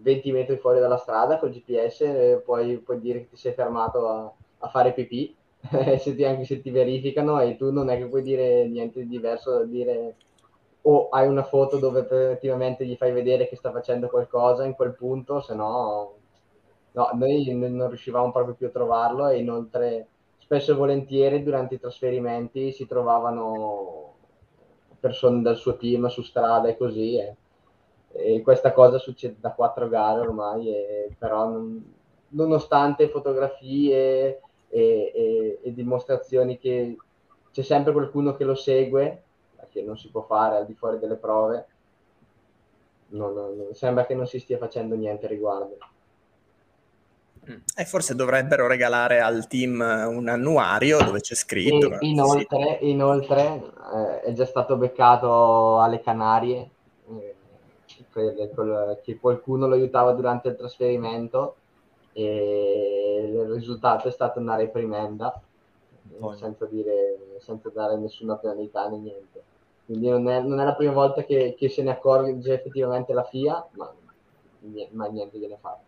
20 0.00 0.32
metri 0.32 0.56
fuori 0.58 0.78
dalla 0.78 0.96
strada 0.96 1.38
col 1.38 1.50
GPS 1.50 2.40
puoi, 2.44 2.78
puoi 2.78 3.00
dire 3.00 3.20
che 3.20 3.30
ti 3.30 3.36
sei 3.36 3.52
fermato 3.52 4.08
a, 4.08 4.32
a 4.58 4.68
fare 4.68 4.92
pipì 4.92 5.34
se 5.98 6.14
ti, 6.14 6.24
anche 6.24 6.44
se 6.44 6.60
ti 6.60 6.70
verificano 6.70 7.40
e 7.40 7.56
tu 7.56 7.72
non 7.72 7.90
è 7.90 7.98
che 7.98 8.06
puoi 8.06 8.22
dire 8.22 8.68
niente 8.68 9.00
di 9.00 9.08
diverso 9.08 9.50
da 9.58 9.64
dire 9.64 10.14
o 10.82 11.08
hai 11.08 11.26
una 11.26 11.42
foto 11.42 11.78
dove 11.78 12.00
effettivamente 12.00 12.86
gli 12.86 12.96
fai 12.96 13.12
vedere 13.12 13.48
che 13.48 13.56
sta 13.56 13.72
facendo 13.72 14.08
qualcosa 14.08 14.64
in 14.64 14.74
quel 14.74 14.94
punto, 14.94 15.40
se 15.40 15.54
no, 15.54 16.14
no 16.98 17.10
noi 17.14 17.54
non 17.54 17.88
riuscivamo 17.88 18.32
proprio 18.32 18.54
più 18.54 18.66
a 18.66 18.70
trovarlo 18.70 19.28
e 19.28 19.38
inoltre 19.38 20.08
spesso 20.38 20.72
e 20.72 20.74
volentieri 20.74 21.42
durante 21.42 21.76
i 21.76 21.80
trasferimenti 21.80 22.72
si 22.72 22.86
trovavano 22.86 24.14
persone 24.98 25.42
del 25.42 25.56
suo 25.56 25.76
team 25.76 26.08
su 26.08 26.22
strada 26.22 26.68
e 26.68 26.76
così 26.76 27.16
e, 27.16 27.36
e 28.12 28.42
questa 28.42 28.72
cosa 28.72 28.98
succede 28.98 29.36
da 29.38 29.52
quattro 29.52 29.88
gare 29.88 30.20
ormai 30.20 30.68
e, 30.68 31.14
però 31.16 31.48
non, 31.48 31.94
nonostante 32.30 33.08
fotografie 33.08 34.40
e, 34.68 35.58
e, 35.62 35.72
dimostrazioni 35.72 36.58
che 36.58 36.96
c'è 37.52 37.62
sempre 37.62 37.92
qualcuno 37.92 38.34
che 38.34 38.44
lo 38.44 38.54
segue 38.54 39.22
che 39.70 39.82
non 39.82 39.96
si 39.96 40.10
può 40.10 40.22
fare 40.22 40.56
al 40.56 40.66
di 40.66 40.74
fuori 40.74 40.98
delle 40.98 41.16
prove, 41.16 41.66
non, 43.08 43.34
non, 43.34 43.68
sembra 43.72 44.06
che 44.06 44.14
non 44.14 44.26
si 44.26 44.38
stia 44.38 44.58
facendo 44.58 44.94
niente 44.94 45.26
riguardo. 45.26 45.76
E 47.76 47.84
forse 47.84 48.14
dovrebbero 48.14 48.66
regalare 48.66 49.20
al 49.20 49.46
team 49.46 49.80
un 49.80 50.28
annuario 50.28 51.02
dove 51.02 51.20
c'è 51.20 51.34
scritto. 51.34 51.98
E, 51.98 52.06
inoltre, 52.06 52.78
sì. 52.80 52.90
inoltre 52.90 53.62
eh, 53.94 54.20
è 54.22 54.32
già 54.32 54.44
stato 54.44 54.76
beccato 54.76 55.80
alle 55.80 56.00
Canarie, 56.00 56.70
eh, 57.08 57.34
che 59.02 59.18
qualcuno 59.18 59.66
lo 59.66 59.74
aiutava 59.74 60.12
durante 60.12 60.48
il 60.48 60.56
trasferimento 60.56 61.56
e 62.12 63.30
il 63.32 63.52
risultato 63.52 64.08
è 64.08 64.10
stato 64.10 64.40
una 64.40 64.56
reprimenda 64.56 65.40
oh. 66.18 66.34
senza, 66.34 66.66
dire, 66.66 67.38
senza 67.40 67.70
dare 67.70 67.96
nessuna 67.96 68.36
penalità 68.36 68.88
né 68.88 68.98
niente. 68.98 69.42
Quindi 69.86 70.08
non 70.08 70.28
è, 70.28 70.40
non 70.40 70.60
è 70.60 70.64
la 70.64 70.74
prima 70.74 70.92
volta 70.92 71.24
che, 71.24 71.54
che, 71.56 71.68
se 71.68 71.82
ne 71.82 71.92
accorge 71.92 72.52
effettivamente 72.52 73.12
la 73.14 73.24
FIA, 73.24 73.66
ma, 73.72 73.90
ma 74.90 75.06
niente 75.06 75.38
viene 75.38 75.56
fatto. 75.58 75.87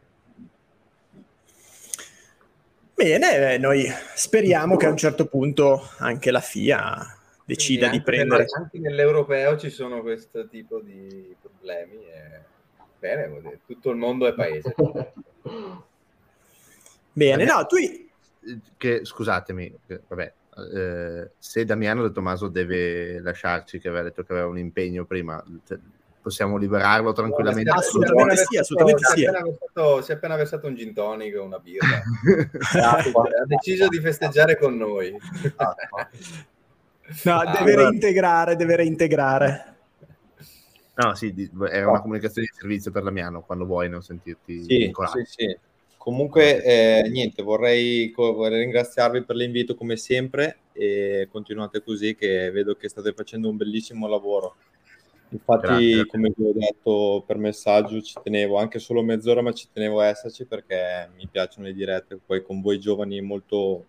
Bene, 3.00 3.56
noi 3.56 3.86
speriamo 4.14 4.76
che 4.76 4.84
a 4.84 4.90
un 4.90 4.96
certo 4.98 5.24
punto 5.24 5.88
anche 6.00 6.30
la 6.30 6.40
FIA 6.40 7.16
decida 7.46 7.88
di 7.88 8.02
prendere. 8.02 8.44
Anche 8.54 8.78
nell'europeo 8.78 9.56
ci 9.56 9.70
sono 9.70 10.02
questo 10.02 10.46
tipo 10.48 10.80
di 10.80 11.34
problemi. 11.40 11.94
E... 11.94 12.42
Bene, 12.98 13.60
tutto 13.64 13.88
il 13.88 13.96
mondo 13.96 14.26
è 14.26 14.34
paese. 14.34 14.74
Bene, 17.10 17.44
no, 17.44 17.64
tu... 17.66 17.76
Che, 18.76 19.04
scusatemi, 19.06 19.78
vabbè, 20.06 20.32
eh, 20.74 21.30
se 21.38 21.64
Damiano 21.64 22.02
De 22.02 22.12
Tommaso 22.12 22.48
deve 22.48 23.18
lasciarci, 23.20 23.78
che 23.78 23.88
aveva 23.88 24.02
detto 24.02 24.24
che 24.24 24.32
aveva 24.32 24.48
un 24.48 24.58
impegno 24.58 25.06
prima, 25.06 25.42
possiamo 26.20 26.56
liberarlo 26.56 27.12
tranquillamente. 27.12 27.70
Assolutamente 27.70 28.44
sì, 28.48 28.58
assolutamente 28.58 29.04
sì. 29.04 29.16
Si 29.16 29.24
è, 29.24 29.28
appena 29.28 29.44
versato, 29.44 30.02
si 30.02 30.10
è 30.10 30.14
appena 30.14 30.36
versato 30.36 30.66
un 30.66 30.74
gin 30.74 30.92
tonic 30.92 31.38
o 31.38 31.44
una 31.44 31.58
birra. 31.58 32.02
ha 32.82 33.02
deciso 33.46 33.88
di 33.88 34.00
festeggiare 34.00 34.56
con 34.56 34.76
noi. 34.76 35.12
no, 37.24 37.38
ah, 37.38 37.58
deve 37.58 37.76
reintegrare, 37.76 38.56
deve 38.56 38.76
reintegrare. 38.76 39.64
No, 40.94 41.14
sì, 41.14 41.50
era 41.70 41.88
una 41.88 42.02
comunicazione 42.02 42.48
di 42.50 42.58
servizio 42.58 42.90
per 42.90 43.02
Damiano, 43.02 43.42
quando 43.42 43.64
vuoi 43.64 43.88
non 43.88 44.02
sentirti 44.02 44.64
sì, 44.64 44.92
sì, 44.92 45.24
sì. 45.24 45.58
Comunque, 45.96 46.62
eh, 46.62 47.08
niente, 47.10 47.42
vorrei, 47.42 48.12
vorrei, 48.14 48.60
ringraziarvi 48.60 49.22
per 49.22 49.36
l'invito 49.36 49.74
come 49.74 49.96
sempre 49.96 50.60
e 50.72 51.28
continuate 51.30 51.82
così 51.82 52.14
che 52.14 52.50
vedo 52.50 52.74
che 52.74 52.88
state 52.88 53.12
facendo 53.12 53.48
un 53.48 53.56
bellissimo 53.56 54.08
lavoro. 54.08 54.56
Infatti, 55.30 55.90
grazie. 55.90 56.06
come 56.06 56.32
vi 56.36 56.44
ho 56.44 56.52
detto 56.52 57.22
per 57.26 57.38
messaggio, 57.38 58.00
ci 58.02 58.14
tenevo 58.22 58.58
anche 58.58 58.78
solo 58.78 59.02
mezz'ora, 59.02 59.42
ma 59.42 59.52
ci 59.52 59.68
tenevo 59.72 60.00
a 60.00 60.06
esserci 60.06 60.44
perché 60.44 61.08
mi 61.16 61.28
piacciono 61.30 61.66
le 61.66 61.72
dirette, 61.72 62.18
poi 62.24 62.42
con 62.42 62.60
voi 62.60 62.80
giovani 62.80 63.20
molto 63.20 63.84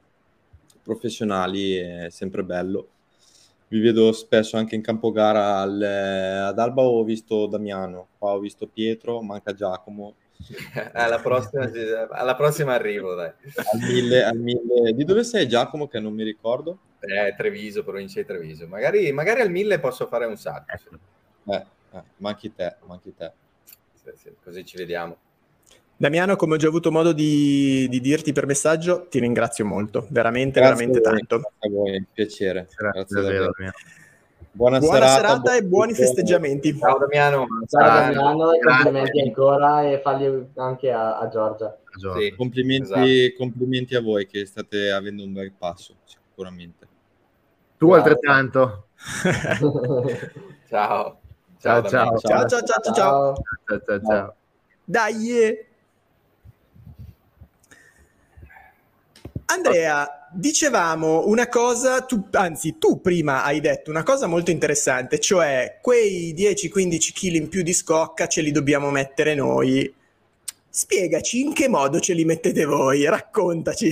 professionali 0.84 1.76
è 1.76 2.08
sempre 2.10 2.44
bello. 2.44 2.88
Vi 3.70 3.80
vedo 3.80 4.12
spesso 4.12 4.58
anche 4.58 4.76
in 4.76 4.82
campo 4.82 5.12
gara 5.12 5.60
al, 5.60 5.82
ad 5.82 6.60
Alba 6.60 6.84
ho 6.84 7.04
visto 7.04 7.48
Damiano, 7.48 8.10
qua 8.18 8.34
ho 8.34 8.40
visto 8.40 8.68
Pietro, 8.68 9.22
manca 9.22 9.54
Giacomo, 9.54 10.16
alla, 10.94 11.20
prossima, 11.20 11.70
alla 12.10 12.36
prossima 12.36 12.74
arrivo, 12.74 13.16
dai. 13.16 13.30
Al 13.30 13.80
mille, 13.80 14.24
al 14.24 14.38
mille. 14.38 14.94
Di 14.94 15.06
dove 15.06 15.24
sei 15.24 15.48
Giacomo 15.48 15.88
che 15.88 16.00
non 16.00 16.14
mi 16.14 16.24
ricordo? 16.24 16.78
Eh, 17.00 17.34
Treviso, 17.36 17.84
provincia 17.84 18.20
di 18.20 18.26
Treviso. 18.26 18.68
Magari, 18.68 19.12
magari 19.12 19.42
al 19.42 19.52
mille 19.52 19.80
posso 19.80 20.08
fare 20.08 20.26
un 20.26 20.38
salto. 20.38 20.74
Eh, 21.46 21.66
eh, 21.94 22.04
manchi 22.18 22.54
te, 22.54 22.76
manchi 22.86 23.14
te. 23.16 23.32
Sì, 23.94 24.12
sì, 24.16 24.32
così 24.44 24.66
ci 24.66 24.78
vediamo. 24.78 25.18
Damiano, 25.98 26.36
come 26.36 26.56
ho 26.56 26.58
già 26.58 26.68
avuto 26.68 26.92
modo 26.92 27.12
di, 27.12 27.88
di 27.88 28.02
dirti 28.02 28.34
per 28.34 28.48
messaggio, 28.48 29.06
ti 29.08 29.20
ringrazio 29.20 29.66
molto, 29.66 30.08
veramente, 30.10 30.60
grazie 30.60 30.88
veramente 30.88 31.02
tanto. 31.02 31.38
Grazie 31.38 31.70
a 31.70 31.70
voi, 31.70 32.08
piacere. 32.12 32.68
Grazie, 32.76 32.92
grazie 32.92 33.22
davvero. 33.22 33.52
Buona, 34.54 34.80
Buona 34.80 35.08
serata, 35.08 35.16
serata 35.16 35.56
e 35.56 35.64
buoni 35.64 35.94
festeggiamenti. 35.94 36.76
Ciao 36.76 36.98
Damiano. 36.98 37.46
Ciao 37.68 37.88
Damiano 37.88 38.52
e 38.52 38.60
complimenti 38.60 39.22
ancora 39.22 39.84
e 39.90 40.02
falli 40.02 40.50
anche 40.56 40.92
a, 40.92 41.20
a 41.20 41.30
Giorgia. 41.30 41.78
Sì, 42.18 42.34
complimenti, 42.36 42.92
esatto. 42.92 43.38
complimenti, 43.38 43.96
a 43.96 44.02
voi 44.02 44.26
che 44.26 44.46
state 44.46 44.92
avendo 44.92 45.24
un 45.24 45.34
bel 45.34 45.54
passo, 45.58 45.96
sicuramente. 46.04 46.88
Tu 47.78 47.88
Grazie. 47.88 48.10
altrettanto. 48.10 48.88
ciao. 50.68 51.21
Ciao 51.62 51.88
ciao. 51.88 52.18
Ciao 52.18 52.48
ciao 52.48 52.64
ciao 52.64 52.82
ciao 52.82 52.94
ciao. 52.94 53.34
Ciao 53.68 53.82
ciao 53.86 54.02
ciao. 54.02 54.36
Dai. 54.84 55.70
Andrea, 59.46 60.28
dicevamo 60.32 61.28
una 61.28 61.48
cosa, 61.50 62.02
tu, 62.02 62.28
anzi 62.32 62.80
tu 62.80 63.00
prima 63.00 63.44
hai 63.44 63.60
detto 63.60 63.92
una 63.92 64.02
cosa 64.02 64.26
molto 64.26 64.50
interessante, 64.50 65.20
cioè 65.20 65.78
quei 65.82 66.34
10-15 66.34 67.12
kg 67.14 67.36
in 67.36 67.50
più 67.50 67.62
di 67.62 67.74
scocca 67.74 68.28
ce 68.28 68.42
li 68.42 68.52
dobbiamo 68.52 68.90
mettere 68.90 69.36
noi. 69.36 69.94
Spiegaci 70.68 71.42
in 71.42 71.54
che 71.54 71.68
modo 71.68 72.00
ce 72.00 72.14
li 72.14 72.26
mettete 72.26 72.66
voi, 72.66 73.06
raccontaci. 73.06 73.92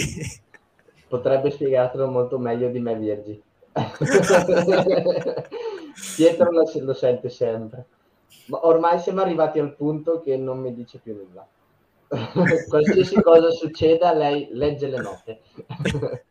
Potrebbe 1.08 1.52
spiegartelo 1.52 2.08
molto 2.08 2.40
meglio 2.40 2.70
di 2.70 2.80
me 2.80 2.96
Virgi. 2.96 3.44
Pietro 6.16 6.52
lo, 6.52 6.64
lo 6.82 6.94
sente 6.94 7.30
sempre. 7.30 7.86
Ma 8.48 8.66
ormai 8.66 9.00
siamo 9.00 9.22
arrivati 9.22 9.60
al 9.60 9.76
punto 9.76 10.22
che 10.22 10.38
non 10.38 10.60
mi 10.60 10.74
dice 10.74 11.00
più 11.00 11.16
nulla. 11.16 11.48
qualsiasi 12.68 13.22
cosa 13.22 13.52
succeda, 13.52 14.14
lei 14.14 14.50
legge 14.52 14.88
le 14.88 15.02
note. 15.02 15.42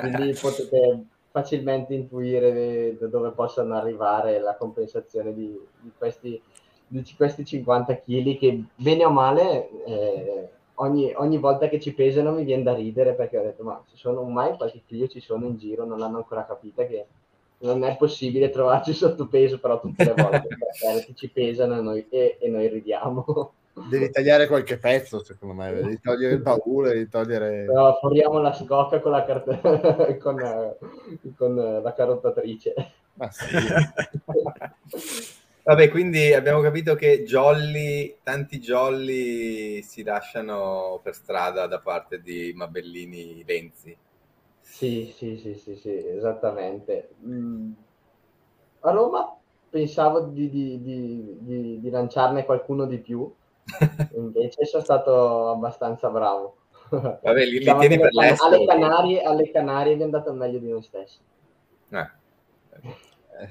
Quindi 0.00 0.34
potete 0.40 1.04
facilmente 1.30 1.94
intuire 1.94 2.96
da 2.98 3.06
dove 3.06 3.30
possono 3.30 3.76
arrivare 3.76 4.40
la 4.40 4.56
compensazione 4.56 5.32
di, 5.32 5.56
di, 5.80 5.92
questi, 5.96 6.40
di 6.86 7.04
questi, 7.16 7.44
50 7.44 7.98
kg 7.98 8.38
che 8.38 8.64
bene 8.74 9.04
o 9.04 9.10
male 9.10 9.70
eh, 9.84 10.48
ogni, 10.80 11.12
ogni, 11.14 11.38
volta 11.38 11.68
che 11.68 11.80
ci 11.80 11.94
pesano 11.94 12.32
mi 12.32 12.44
viene 12.44 12.62
da 12.62 12.74
ridere 12.74 13.14
perché 13.14 13.38
ho 13.38 13.42
detto 13.42 13.62
ma 13.62 13.82
ci 13.88 13.96
sono 13.96 14.22
mai 14.24 14.56
qualche 14.56 14.82
figlio 14.84 15.06
ci 15.06 15.20
sono 15.20 15.46
in 15.46 15.56
giro 15.56 15.84
non 15.84 15.98
l'hanno 15.98 16.18
ancora 16.18 16.46
capita 16.46 16.84
che 16.86 17.06
non 17.58 17.84
è 17.84 17.96
possibile 17.96 18.50
trovarci 18.50 18.92
sotto 18.92 19.26
peso 19.28 19.58
però 19.58 19.80
tutte 19.80 20.04
le 20.04 20.14
volte 20.14 20.48
perché 20.80 21.14
ci 21.14 21.28
pesano 21.30 21.78
e 21.78 21.80
noi, 21.80 22.06
e, 22.08 22.38
e 22.40 22.48
noi 22.48 22.68
ridiamo 22.68 23.52
Devi 23.72 24.10
tagliare 24.10 24.46
qualche 24.46 24.78
pezzo, 24.78 25.22
secondo 25.22 25.54
me, 25.54 25.72
devi 25.72 26.00
togliere 26.00 26.34
il 26.34 26.40
baule, 26.40 26.92
devi 26.92 27.08
togliere... 27.08 27.64
No, 27.64 27.96
foriamo 28.00 28.40
la 28.40 28.52
scocca 28.52 29.00
con 29.00 29.12
la, 29.12 29.24
cart- 29.24 30.18
con, 30.18 30.76
con 31.36 31.80
la 31.82 31.92
carottatrice. 31.94 32.74
Ma 33.14 33.30
sì. 33.30 33.46
Vabbè, 35.62 35.90
quindi 35.90 36.32
abbiamo 36.32 36.60
capito 36.60 36.94
che 36.94 37.24
jolly, 37.24 38.16
tanti 38.22 38.58
jolly 38.58 39.82
si 39.82 40.02
lasciano 40.02 41.00
per 41.02 41.14
strada 41.14 41.66
da 41.66 41.80
parte 41.80 42.20
di 42.22 42.52
Mabellini 42.54 43.44
Lenzi. 43.46 43.96
Sì, 44.60 45.12
sì, 45.16 45.36
sì, 45.36 45.54
sì, 45.54 45.76
sì 45.76 46.06
esattamente. 46.08 47.10
Mm. 47.26 47.72
A 48.80 48.90
Roma 48.90 49.36
pensavo 49.68 50.20
di, 50.20 50.48
di, 50.48 50.82
di, 50.82 51.80
di, 51.80 51.90
lanciarne 51.90 52.44
qualcuno 52.44 52.86
di 52.86 52.98
più, 52.98 53.30
Invece 54.16 54.64
sono 54.64 54.82
stato 54.82 55.50
abbastanza 55.50 56.08
bravo. 56.08 56.56
Vabbè, 56.88 57.44
li, 57.44 57.58
diciamo 57.58 57.80
li 57.80 57.88
tieni 57.88 58.02
per 58.02 58.12
l'estero. 58.12 58.54
Alle 58.54 58.66
Canarie, 58.66 59.22
alle 59.22 59.50
Canarie 59.50 59.96
è 59.96 60.02
andato 60.02 60.32
meglio 60.32 60.58
di 60.58 60.68
noi 60.68 60.82
stessi. 60.82 61.18
Eh. 61.90 62.10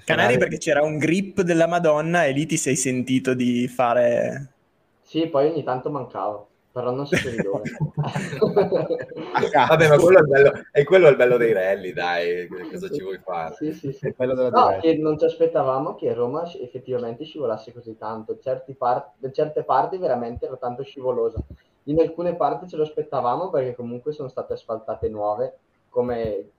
Canari 0.06 0.38
perché 0.38 0.58
c'era 0.58 0.82
un 0.82 0.98
grip 0.98 1.42
della 1.42 1.68
Madonna 1.68 2.26
e 2.26 2.32
lì 2.32 2.46
ti 2.46 2.58
sei 2.58 2.76
sentito 2.76 3.34
di 3.34 3.68
fare... 3.68 4.54
Sì, 5.02 5.28
poi 5.28 5.50
ogni 5.50 5.64
tanto 5.64 5.90
mancavo. 5.90 6.48
però 6.72 6.92
non 6.92 7.08
so 7.08 7.16
di 7.30 7.38
dove. 7.38 7.64
Vabbè, 9.68 9.90
ma 9.90 9.98
quello 9.98 10.20
è, 10.20 10.22
bello, 10.22 10.52
è 10.72 10.84
quello 10.84 11.08
è 11.08 11.10
il 11.10 11.16
bello 11.16 11.38
dei 11.38 11.52
rally, 11.52 11.94
dai, 11.94 12.48
cosa 12.48 12.90
ci 12.90 13.02
vuoi 13.02 13.18
fare? 13.18 13.56
Sì, 13.56 13.74
sì, 13.74 13.92
sì. 13.92 14.14
No, 14.18 14.78
che 14.80 14.96
non 14.98 15.18
ci 15.18 15.26
aspettavamo 15.26 15.96
che 15.96 16.14
Roma 16.14 16.50
effettivamente 16.54 17.26
scivolasse 17.26 17.74
così 17.74 17.98
tanto, 17.98 18.38
Certi 18.40 18.76
par- 18.76 19.14
certe 19.32 19.64
parti 19.64 19.98
veramente 19.98 20.46
era 20.46 20.58
tanto 20.58 20.84
scivolosa. 20.84 21.40
In 21.84 22.00
alcune 22.00 22.36
parti 22.36 22.68
ce 22.68 22.76
lo 22.76 22.84
aspettavamo 22.84 23.50
perché 23.50 23.76
comunque 23.76 24.12
sono 24.12 24.28
state 24.28 24.54
asfaltate 24.54 25.10
nuove, 25.10 25.58
come 25.90 26.50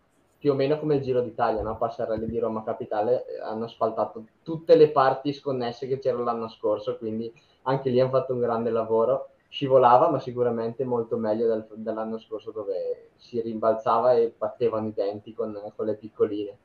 più 0.41 0.53
o 0.53 0.55
meno 0.55 0.79
come 0.79 0.95
il 0.95 1.03
Giro 1.03 1.21
d'Italia, 1.21 1.61
no? 1.61 1.77
Passerelli 1.77 2.27
di 2.27 2.39
Roma 2.39 2.65
Capitale 2.65 3.27
eh, 3.27 3.41
hanno 3.41 3.67
asfaltato 3.67 4.25
tutte 4.43 4.75
le 4.75 4.91
parti 4.91 5.35
sconnesse 5.35 5.87
che 5.87 5.99
c'erano 5.99 6.25
l'anno 6.25 6.49
scorso, 6.49 6.97
quindi 6.97 7.31
anche 7.65 7.91
lì 7.91 8.01
hanno 8.01 8.09
fatto 8.09 8.33
un 8.33 8.41
grande 8.41 8.71
lavoro. 8.71 9.33
Scivolava, 9.51 10.09
ma 10.09 10.19
sicuramente 10.19 10.85
molto 10.85 11.19
meglio 11.19 11.47
del, 11.47 11.67
dell'anno 11.75 12.19
scorso 12.19 12.53
dove 12.53 13.11
si 13.17 13.39
rimbalzava 13.43 14.15
e 14.15 14.33
battevano 14.35 14.87
i 14.87 14.95
denti 14.95 15.35
con, 15.35 15.61
con 15.77 15.85
le 15.85 15.97
piccoline. 15.97 16.57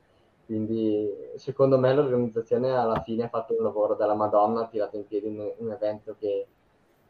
Quindi 0.46 1.12
secondo 1.34 1.78
me 1.78 1.92
l'organizzazione 1.92 2.74
alla 2.74 3.02
fine 3.02 3.24
ha 3.24 3.28
fatto 3.28 3.54
un 3.54 3.62
lavoro 3.62 3.94
della 3.94 4.14
Madonna, 4.14 4.62
ha 4.62 4.68
tirato 4.68 4.96
in 4.96 5.06
piedi 5.06 5.26
un, 5.26 5.52
un 5.54 5.70
evento 5.70 6.16
che, 6.18 6.46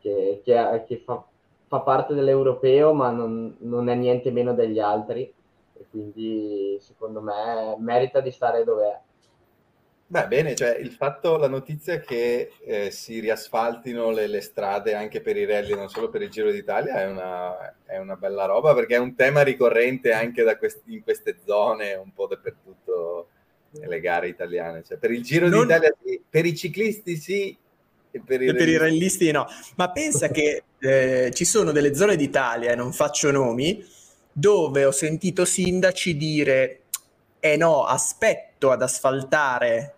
che, 0.00 0.40
che, 0.42 0.84
che 0.84 0.96
fa, 0.98 1.22
fa, 1.68 1.80
parte 1.80 2.14
dell'europeo, 2.14 2.92
ma 2.92 3.10
non, 3.10 3.54
non 3.60 3.88
è 3.88 3.94
niente 3.94 4.32
meno 4.32 4.52
degli 4.52 4.80
altri 4.80 5.32
e 5.78 5.86
quindi 5.90 6.78
secondo 6.80 7.20
me 7.20 7.76
merita 7.78 8.20
di 8.20 8.30
stare 8.30 8.64
dove 8.64 8.84
è. 8.84 9.00
Beh, 10.08 10.28
bene, 10.28 10.54
cioè 10.54 10.76
il 10.76 10.92
fatto, 10.92 11.36
la 11.36 11.48
notizia 11.48 11.98
che 11.98 12.52
eh, 12.64 12.92
si 12.92 13.18
riasfaltino 13.18 14.10
le, 14.12 14.28
le, 14.28 14.40
strade 14.40 14.94
anche 14.94 15.20
per 15.20 15.36
i 15.36 15.44
rally, 15.44 15.74
non 15.74 15.88
solo 15.88 16.08
per 16.10 16.22
il 16.22 16.30
Giro 16.30 16.52
d'Italia, 16.52 17.00
è 17.00 17.06
una, 17.06 17.74
è 17.84 17.98
una 17.98 18.14
bella 18.14 18.44
roba 18.44 18.72
perché 18.72 18.94
è 18.94 18.98
un 18.98 19.16
tema 19.16 19.42
ricorrente 19.42 20.12
anche 20.12 20.44
questi, 20.58 20.94
in 20.94 21.02
queste 21.02 21.38
zone, 21.44 21.94
un 21.94 22.12
po' 22.12 22.28
dappertutto 22.28 23.30
nelle 23.70 23.98
gare 23.98 24.28
italiane. 24.28 24.84
Cioè, 24.84 24.96
per 24.96 25.10
il 25.10 25.24
Giro 25.24 25.48
non... 25.48 25.62
d'Italia 25.62 25.92
sì, 26.00 26.22
per 26.30 26.46
i 26.46 26.54
ciclisti 26.54 27.16
sì, 27.16 27.58
e 28.12 28.22
per 28.24 28.42
i, 28.42 28.46
e 28.46 28.54
per 28.54 28.68
i 28.68 28.76
rallisti 28.76 29.28
no. 29.32 29.46
Ma 29.74 29.90
pensa 29.90 30.28
che 30.28 30.62
eh, 30.78 31.30
ci 31.34 31.44
sono 31.44 31.72
delle 31.72 31.96
zone 31.96 32.14
d'Italia, 32.14 32.70
e 32.70 32.76
non 32.76 32.92
faccio 32.92 33.32
nomi, 33.32 33.84
dove 34.38 34.84
ho 34.84 34.90
sentito 34.90 35.46
sindaci 35.46 36.14
dire 36.14 36.80
eh 37.40 37.56
no, 37.56 37.84
aspetto 37.84 38.70
ad 38.70 38.82
asfaltare 38.82 39.94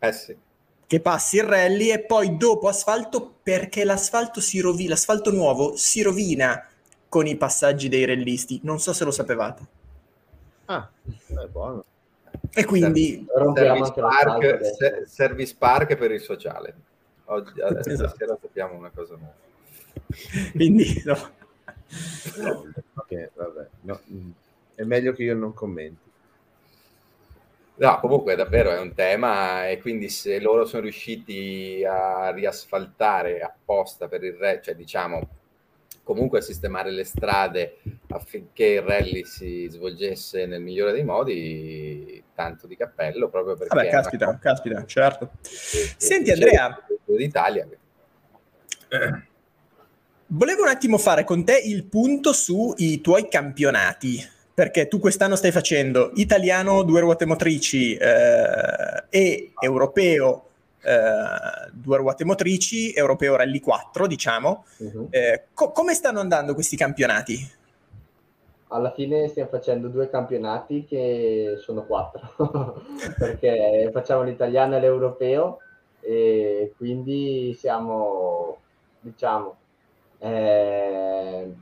eh 0.00 0.12
sì. 0.12 0.36
che 0.84 1.00
passi 1.00 1.36
il 1.36 1.44
rally 1.44 1.90
e 1.92 2.00
poi 2.00 2.36
dopo 2.36 2.66
asfalto 2.66 3.36
perché 3.40 3.84
l'asfalto 3.84 4.40
si 4.40 4.58
rovina, 4.58 4.90
l'asfalto 4.90 5.30
nuovo 5.30 5.76
si 5.76 6.02
rovina 6.02 6.66
con 7.08 7.28
i 7.28 7.36
passaggi 7.36 7.88
dei 7.88 8.04
rallisti. 8.06 8.58
Non 8.64 8.80
so 8.80 8.92
se 8.92 9.04
lo 9.04 9.12
sapevate. 9.12 9.66
Ah, 10.64 10.90
è 11.06 11.46
buono. 11.46 11.84
E 12.52 12.64
quindi 12.64 13.24
service 13.54 13.92
park, 13.94 14.60
se, 14.64 15.04
service 15.06 15.54
park, 15.56 15.96
per 15.96 16.10
il 16.10 16.20
sociale. 16.20 16.74
Oggi 17.26 17.60
adesso 17.60 17.90
esatto. 17.90 18.08
stasera 18.08 18.36
sappiamo 18.40 18.74
una 18.74 18.90
cosa 18.90 19.14
nuova. 19.14 19.34
quindi 20.52 21.02
no. 21.04 21.36
Okay, 22.94 23.30
vabbè, 23.34 23.66
no, 23.82 24.00
è 24.74 24.82
meglio 24.82 25.12
che 25.12 25.22
io 25.22 25.34
non 25.34 25.54
commenti. 25.54 26.06
No, 27.76 28.00
comunque 28.00 28.34
davvero 28.34 28.70
è 28.70 28.80
un 28.80 28.92
tema 28.92 29.68
e 29.68 29.80
quindi 29.80 30.08
se 30.08 30.40
loro 30.40 30.64
sono 30.64 30.82
riusciti 30.82 31.84
a 31.88 32.30
riasfaltare 32.30 33.40
apposta 33.40 34.08
per 34.08 34.24
il 34.24 34.34
re, 34.34 34.60
cioè 34.62 34.74
diciamo 34.74 35.36
comunque 36.02 36.38
a 36.38 36.42
sistemare 36.42 36.90
le 36.90 37.04
strade 37.04 37.80
affinché 38.08 38.64
il 38.64 38.82
rally 38.82 39.24
si 39.24 39.68
svolgesse 39.68 40.46
nel 40.46 40.60
migliore 40.60 40.92
dei 40.92 41.04
modi, 41.04 42.24
tanto 42.34 42.66
di 42.66 42.76
cappello 42.76 43.28
proprio 43.28 43.56
perché... 43.56 43.76
Vabbè, 43.76 43.90
caspita, 43.90 44.28
una... 44.28 44.38
caspita, 44.38 44.84
certo. 44.84 45.30
Che, 45.42 45.94
Senti 45.98 46.30
Andrea... 46.30 46.84
D'Italia. 47.04 47.68
Eh. 48.88 49.22
Volevo 50.30 50.60
un 50.60 50.68
attimo 50.68 50.98
fare 50.98 51.24
con 51.24 51.42
te 51.42 51.58
il 51.58 51.84
punto 51.84 52.34
sui 52.34 53.00
tuoi 53.00 53.30
campionati, 53.30 54.22
perché 54.52 54.86
tu 54.86 54.98
quest'anno 54.98 55.36
stai 55.36 55.50
facendo 55.52 56.10
italiano, 56.16 56.82
due 56.82 57.00
ruote 57.00 57.24
motrici 57.24 57.94
eh, 57.94 59.04
e 59.08 59.52
europeo, 59.58 60.44
eh, 60.82 61.70
due 61.72 61.96
ruote 61.96 62.26
motrici, 62.26 62.92
europeo 62.92 63.36
rally 63.36 63.58
4, 63.58 64.06
diciamo. 64.06 64.66
Uh-huh. 64.76 65.06
Eh, 65.08 65.44
co- 65.54 65.72
come 65.72 65.94
stanno 65.94 66.20
andando 66.20 66.52
questi 66.52 66.76
campionati? 66.76 67.50
Alla 68.68 68.92
fine 68.92 69.28
stiamo 69.28 69.48
facendo 69.48 69.88
due 69.88 70.10
campionati 70.10 70.84
che 70.84 71.54
sono 71.62 71.86
quattro, 71.86 72.82
perché 73.16 73.88
facciamo 73.94 74.24
l'italiano 74.24 74.76
e 74.76 74.80
l'europeo 74.80 75.60
e 76.00 76.74
quindi 76.76 77.56
siamo, 77.58 78.58
diciamo, 79.00 79.56
eh, 80.18 81.54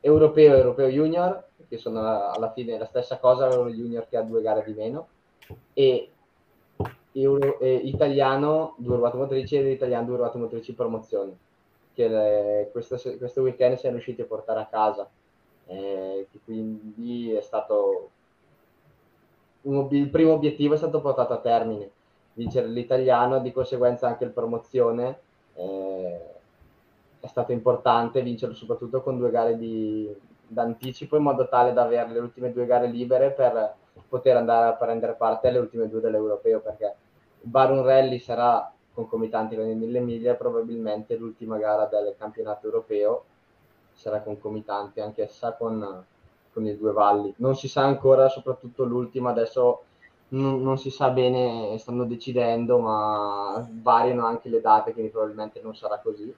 europeo 0.00 0.54
e 0.54 0.58
europeo 0.58 0.88
junior, 0.88 1.44
che 1.68 1.78
sono 1.78 2.00
alla 2.00 2.52
fine 2.52 2.78
la 2.78 2.86
stessa 2.86 3.18
cosa, 3.18 3.50
Euro 3.50 3.70
junior 3.70 4.06
che 4.08 4.16
ha 4.16 4.22
due 4.22 4.42
gare 4.42 4.62
di 4.64 4.72
meno, 4.74 5.08
e 5.72 6.10
Euro, 7.12 7.58
eh, 7.60 7.74
italiano, 7.74 8.74
due 8.78 8.96
ruote 8.96 9.16
motrici 9.16 9.56
ed 9.56 9.66
italiano, 9.66 10.06
due 10.06 10.16
ruote 10.16 10.38
motrici 10.38 10.74
promozione, 10.74 11.36
che 11.94 12.08
le, 12.08 12.68
questo, 12.72 12.98
questo, 13.18 13.42
weekend 13.42 13.76
siamo 13.76 13.94
riusciti 13.94 14.20
a 14.20 14.26
portare 14.26 14.60
a 14.60 14.66
casa, 14.66 15.08
eh, 15.66 16.26
quindi 16.44 17.32
è 17.32 17.40
stato 17.40 18.10
un, 19.62 19.86
il 19.90 20.10
primo 20.10 20.32
obiettivo 20.32 20.74
è 20.74 20.76
stato 20.76 21.00
portato 21.00 21.32
a 21.32 21.38
termine, 21.38 21.90
vincere 22.34 22.66
l'italiano, 22.68 23.38
di 23.40 23.52
conseguenza 23.52 24.06
anche 24.06 24.24
il 24.24 24.30
promozione. 24.30 25.18
Eh, 25.54 26.33
è 27.24 27.26
stato 27.26 27.52
importante 27.52 28.20
vincerlo 28.20 28.54
soprattutto 28.54 29.02
con 29.02 29.16
due 29.16 29.30
gare 29.30 29.56
di, 29.56 30.14
d'anticipo 30.46 31.16
in 31.16 31.22
modo 31.22 31.48
tale 31.48 31.72
da 31.72 31.84
avere 31.84 32.10
le 32.12 32.18
ultime 32.18 32.52
due 32.52 32.66
gare 32.66 32.86
libere 32.86 33.30
per 33.30 33.76
poter 34.06 34.36
andare 34.36 34.68
a 34.68 34.74
prendere 34.74 35.14
parte 35.14 35.48
alle 35.48 35.58
ultime 35.58 35.88
due 35.88 36.00
dell'europeo 36.00 36.60
perché 36.60 36.94
il 37.40 37.48
Baron 37.48 37.82
Rally 37.82 38.18
sarà 38.18 38.70
concomitante 38.92 39.56
con 39.56 39.66
il 39.66 39.76
Mille 39.76 40.00
Miglia 40.00 40.34
probabilmente 40.34 41.16
l'ultima 41.16 41.56
gara 41.56 41.86
del 41.86 42.14
campionato 42.18 42.66
europeo 42.66 43.24
sarà 43.92 44.20
concomitante 44.20 45.00
anch'essa 45.00 45.54
con, 45.54 46.04
con 46.52 46.66
i 46.66 46.76
due 46.76 46.92
valli. 46.92 47.32
Non 47.38 47.56
si 47.56 47.68
sa 47.68 47.84
ancora 47.84 48.28
soprattutto 48.28 48.84
l'ultima 48.84 49.30
adesso 49.30 49.84
non, 50.28 50.60
non, 50.60 50.76
si 50.76 50.90
sa 50.90 51.08
bene 51.08 51.78
stanno 51.78 52.04
decidendo 52.04 52.80
ma 52.80 53.66
variano 53.70 54.26
anche 54.26 54.50
le 54.50 54.60
date 54.60 54.92
quindi 54.92 55.10
probabilmente 55.10 55.62
non 55.62 55.74
sarà 55.74 55.98
così 56.00 56.34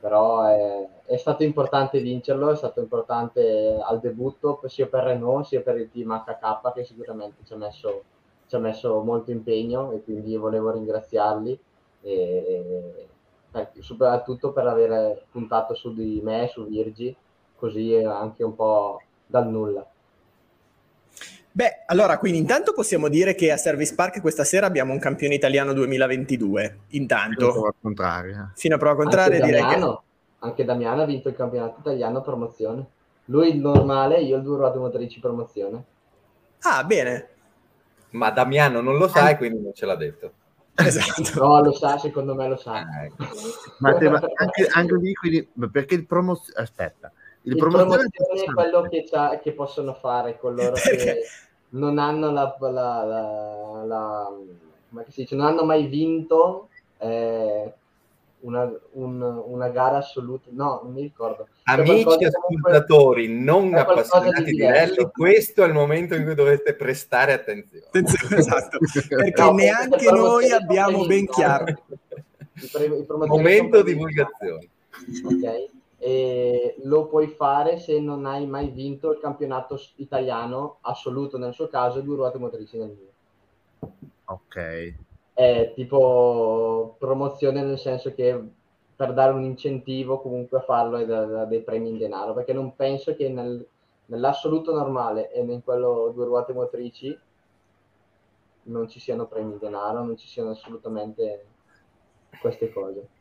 però 0.00 0.44
è, 0.44 0.88
è, 1.04 1.16
stato 1.16 1.44
importante 1.44 2.00
vincerlo, 2.00 2.50
è 2.50 2.56
stato 2.56 2.80
importante 2.80 3.78
al 3.80 4.00
debutto 4.00 4.60
sia 4.64 4.86
per 4.86 5.04
Renault 5.04 5.46
sia 5.46 5.60
per 5.60 5.76
il 5.76 5.90
team 5.90 6.22
HK 6.24 6.72
che 6.72 6.84
sicuramente 6.84 7.44
ci 7.44 7.52
ha 7.52 7.56
messo, 7.56 8.02
ci 8.46 8.56
ha 8.56 8.58
messo 8.58 9.00
molto 9.02 9.30
impegno 9.30 9.92
e 9.92 10.02
quindi 10.02 10.36
volevo 10.36 10.70
ringraziarli 10.70 11.58
e, 12.02 13.08
e, 13.52 13.68
soprattutto 13.80 14.52
per 14.52 14.66
aver 14.66 15.26
puntato 15.30 15.74
su 15.74 15.92
di 15.92 16.20
me, 16.22 16.48
su 16.48 16.66
Virgi, 16.66 17.14
così 17.56 17.94
anche 17.96 18.42
un 18.42 18.54
po' 18.54 19.02
dal 19.26 19.48
nulla. 19.48 19.89
Beh, 21.52 21.82
allora, 21.86 22.18
quindi 22.18 22.38
intanto 22.38 22.72
possiamo 22.72 23.08
dire 23.08 23.34
che 23.34 23.50
a 23.50 23.56
Service 23.56 23.94
Park 23.94 24.20
questa 24.20 24.44
sera 24.44 24.66
abbiamo 24.66 24.92
un 24.92 25.00
campione 25.00 25.34
italiano 25.34 25.72
2022. 25.72 26.78
Intanto. 26.90 27.34
Fino 27.34 27.48
a 27.48 27.52
prova 27.52 27.74
contraria. 27.80 28.52
Fino 28.54 28.74
a 28.76 28.78
prova 28.78 28.94
contraria 28.94 29.34
anche 29.36 29.46
direi 29.46 29.60
Damiano, 29.60 29.94
che... 29.96 30.46
Anche 30.46 30.64
Damiano 30.64 31.02
ha 31.02 31.06
vinto 31.06 31.28
il 31.28 31.34
campionato 31.34 31.80
italiano 31.80 32.22
promozione. 32.22 32.86
Lui 33.26 33.48
il 33.48 33.60
normale, 33.60 34.20
io 34.20 34.36
il 34.36 34.42
due 34.42 34.56
ruote 34.58 34.78
motrici 34.78 35.18
promozione. 35.18 35.84
Ah, 36.60 36.84
bene. 36.84 37.28
Ma 38.10 38.30
Damiano 38.30 38.80
non 38.80 38.96
lo 38.96 39.08
sa 39.08 39.30
e 39.30 39.36
quindi 39.36 39.60
non 39.60 39.74
ce 39.74 39.86
l'ha 39.86 39.96
detto. 39.96 40.32
Esatto. 40.74 41.18
No, 41.44 41.62
lo 41.62 41.72
sa, 41.72 41.98
secondo 41.98 42.34
me 42.34 42.48
lo 42.48 42.56
sa. 42.56 42.74
Ah, 42.74 43.04
ecco. 43.04 43.24
ma, 43.80 43.94
te, 43.94 44.08
ma 44.08 44.20
anche, 44.36 44.66
anche 44.70 44.96
lì, 44.96 45.12
quindi, 45.14 45.48
perché 45.70 45.94
il 45.96 46.06
promozione... 46.06 46.60
Aspetta 46.60 47.12
il, 47.42 47.52
il 47.52 47.56
promozione, 47.56 48.04
è 48.04 48.52
quello 48.52 48.82
che, 48.82 49.04
che, 49.42 49.52
possono 49.52 49.94
fare 49.94 50.38
coloro 50.38 50.72
che 50.76 51.22
non 51.70 51.98
hanno 51.98 52.30
la, 52.30 52.56
la, 52.60 52.68
la, 52.68 53.84
la 53.84 54.32
come 54.90 55.06
si 55.08 55.22
dice, 55.22 55.36
non 55.36 55.46
hanno 55.46 55.64
mai 55.64 55.86
vinto 55.86 56.68
eh, 56.98 57.72
una, 58.40 58.70
un, 58.92 59.42
una, 59.46 59.68
gara 59.68 59.98
assoluta. 59.98 60.48
No, 60.50 60.80
non 60.82 60.92
mi 60.92 61.02
ricordo. 61.02 61.48
Amici 61.64 62.24
ascoltatori 62.24 63.28
non 63.28 63.74
appassionati 63.74 64.44
di, 64.44 64.52
di 64.52 64.62
rally, 64.62 65.10
questo 65.12 65.62
è 65.62 65.66
il 65.66 65.72
momento 65.72 66.14
in 66.14 66.24
cui 66.24 66.34
dovete 66.34 66.74
prestare 66.74 67.32
attenzione. 67.32 67.84
attenzione 67.86 68.36
esatto, 68.36 68.78
perché 69.08 69.42
no, 69.42 69.52
neanche 69.52 70.10
noi 70.10 70.50
abbiamo 70.50 71.06
ben 71.06 71.26
chiaro. 71.26 71.66
Il, 71.66 72.68
pre- 72.70 72.84
il 72.84 73.06
Momento 73.08 73.82
divulgazione. 73.82 74.68
Ok 75.24 75.78
e 76.02 76.76
lo 76.84 77.08
puoi 77.08 77.28
fare 77.28 77.78
se 77.78 78.00
non 78.00 78.24
hai 78.24 78.46
mai 78.46 78.70
vinto 78.70 79.12
il 79.12 79.18
campionato 79.20 79.78
italiano 79.96 80.78
assoluto 80.80 81.36
nel 81.36 81.52
suo 81.52 81.68
caso 81.68 81.98
e 81.98 82.02
due 82.02 82.16
ruote 82.16 82.38
motrici 82.38 82.78
nel 82.78 82.88
mio. 82.88 83.90
Ok. 84.24 84.94
È 85.34 85.72
tipo 85.74 86.96
promozione 86.98 87.62
nel 87.62 87.78
senso 87.78 88.14
che 88.14 88.42
per 88.96 89.12
dare 89.12 89.32
un 89.32 89.44
incentivo 89.44 90.22
comunque 90.22 90.58
a 90.58 90.62
farlo 90.62 90.96
e 90.96 91.04
da, 91.04 91.26
da 91.26 91.44
dei 91.44 91.60
premi 91.60 91.90
in 91.90 91.98
denaro, 91.98 92.32
perché 92.32 92.54
non 92.54 92.74
penso 92.74 93.14
che 93.14 93.28
nel, 93.28 93.66
nell'assoluto 94.06 94.72
normale 94.72 95.30
e 95.30 95.42
in 95.42 95.62
quello 95.62 96.12
due 96.14 96.24
ruote 96.24 96.54
motrici 96.54 97.18
non 98.62 98.88
ci 98.88 99.00
siano 99.00 99.26
premi 99.26 99.52
in 99.52 99.58
denaro, 99.58 100.02
non 100.02 100.16
ci 100.16 100.26
siano 100.26 100.50
assolutamente 100.50 101.44
queste 102.40 102.72
cose 102.72 103.18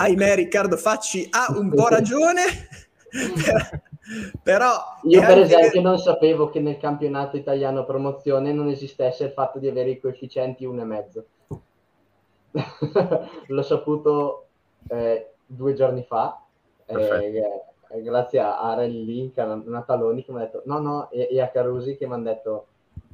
ahimè 0.00 0.34
Riccardo 0.34 0.76
Facci 0.76 1.28
ha 1.30 1.54
un 1.56 1.68
po' 1.70 1.88
ragione, 1.88 2.40
però... 4.42 4.72
Io 5.02 5.20
per 5.20 5.30
anche... 5.30 5.42
esempio 5.42 5.82
non 5.82 5.98
sapevo 5.98 6.48
che 6.48 6.60
nel 6.60 6.78
campionato 6.78 7.36
italiano 7.36 7.84
promozione 7.84 8.52
non 8.52 8.68
esistesse 8.68 9.24
il 9.24 9.32
fatto 9.32 9.58
di 9.58 9.68
avere 9.68 9.90
i 9.90 10.00
coefficienti 10.00 10.66
1,5. 10.66 11.22
L'ho 13.46 13.62
saputo 13.62 14.46
eh, 14.88 15.32
due 15.46 15.74
giorni 15.74 16.02
fa, 16.02 16.42
eh, 16.86 16.94
eh, 17.90 18.02
grazie 18.02 18.40
a 18.40 18.58
Arel 18.58 19.04
Link, 19.04 19.36
a 19.38 19.60
Nataloni 19.62 20.24
che 20.24 20.32
mi 20.32 20.38
ha 20.38 20.44
detto 20.44 20.62
no 20.64 20.78
no, 20.78 21.10
e, 21.10 21.28
e 21.30 21.40
a 21.40 21.48
Carusi 21.48 21.96
che 21.96 22.06
mi 22.06 22.14
hanno 22.14 22.24
detto 22.24 22.66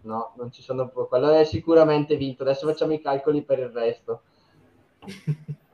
no, 0.02 0.32
non 0.36 0.52
ci 0.52 0.62
sono... 0.62 0.88
Quello 0.88 1.30
è 1.30 1.44
sicuramente 1.44 2.16
vinto, 2.16 2.44
adesso 2.44 2.66
facciamo 2.66 2.92
i 2.92 3.00
calcoli 3.00 3.42
per 3.42 3.58
il 3.58 3.70
resto. 3.70 4.20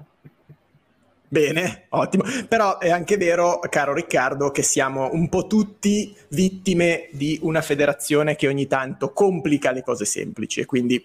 Bene, 1.32 1.86
ottimo. 1.88 2.24
Però 2.46 2.78
è 2.78 2.90
anche 2.90 3.16
vero, 3.16 3.58
caro 3.70 3.94
Riccardo, 3.94 4.50
che 4.50 4.62
siamo 4.62 5.08
un 5.14 5.30
po' 5.30 5.46
tutti 5.46 6.14
vittime 6.28 7.08
di 7.12 7.38
una 7.40 7.62
federazione 7.62 8.36
che 8.36 8.48
ogni 8.48 8.66
tanto 8.66 9.14
complica 9.14 9.70
le 9.70 9.82
cose 9.82 10.04
semplici 10.04 10.60
e 10.60 10.66
quindi 10.66 11.02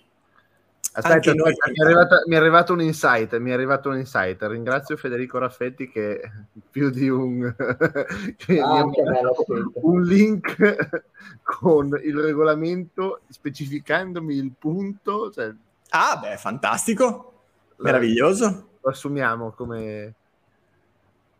Aspetta, 0.92 1.34
noi... 1.34 1.54
mi, 1.70 1.74
è 1.76 1.82
arrivato, 1.82 2.16
mi, 2.26 2.36
è 2.36 2.38
arrivato, 2.38 2.74
un 2.74 2.82
insight, 2.82 3.38
mi 3.38 3.52
è 3.52 3.54
arrivato 3.54 3.88
un 3.88 4.00
insight. 4.00 4.44
Ringrazio 4.44 4.98
Federico 4.98 5.38
Raffetti 5.38 5.90
che 5.90 6.20
più 6.72 6.90
di 6.90 7.08
un, 7.08 7.46
ah, 7.56 8.86
un 9.76 10.02
link 10.02 11.04
con 11.42 11.98
il 12.04 12.20
regolamento 12.20 13.22
specificandomi 13.30 14.36
il 14.36 14.52
punto. 14.60 15.32
Cioè... 15.32 15.54
Ah, 15.92 16.20
beh, 16.22 16.36
fantastico, 16.36 17.37
meraviglioso 17.78 18.70
lo 18.82 18.90
assumiamo 18.90 19.52
come, 19.52 20.16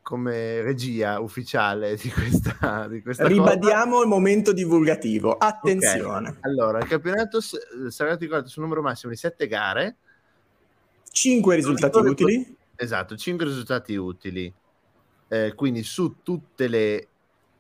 come 0.02 0.62
regia 0.62 1.20
ufficiale 1.20 1.96
di 1.96 2.10
questa, 2.10 2.88
di 2.88 3.02
questa 3.02 3.28
Ribadiamo 3.28 3.92
cosa. 3.92 4.04
il 4.04 4.10
momento 4.10 4.52
divulgativo. 4.52 5.38
Attenzione. 5.38 6.30
Okay. 6.30 6.42
Allora, 6.42 6.80
il 6.80 6.88
campionato 6.88 7.40
sarà 7.42 8.12
articolato 8.12 8.48
sul 8.48 8.64
numero 8.64 8.82
massimo 8.82 9.12
di 9.12 9.18
sette 9.18 9.48
gare. 9.48 9.96
Cinque 11.12 11.56
risultati 11.56 11.98
utili. 11.98 12.56
Esatto, 12.76 13.16
cinque 13.16 13.46
risultati 13.46 13.96
utili. 13.96 14.54
Eh, 15.30 15.54
quindi 15.56 15.84
su 15.84 16.18
tutte 16.22 16.68
le 16.68 17.08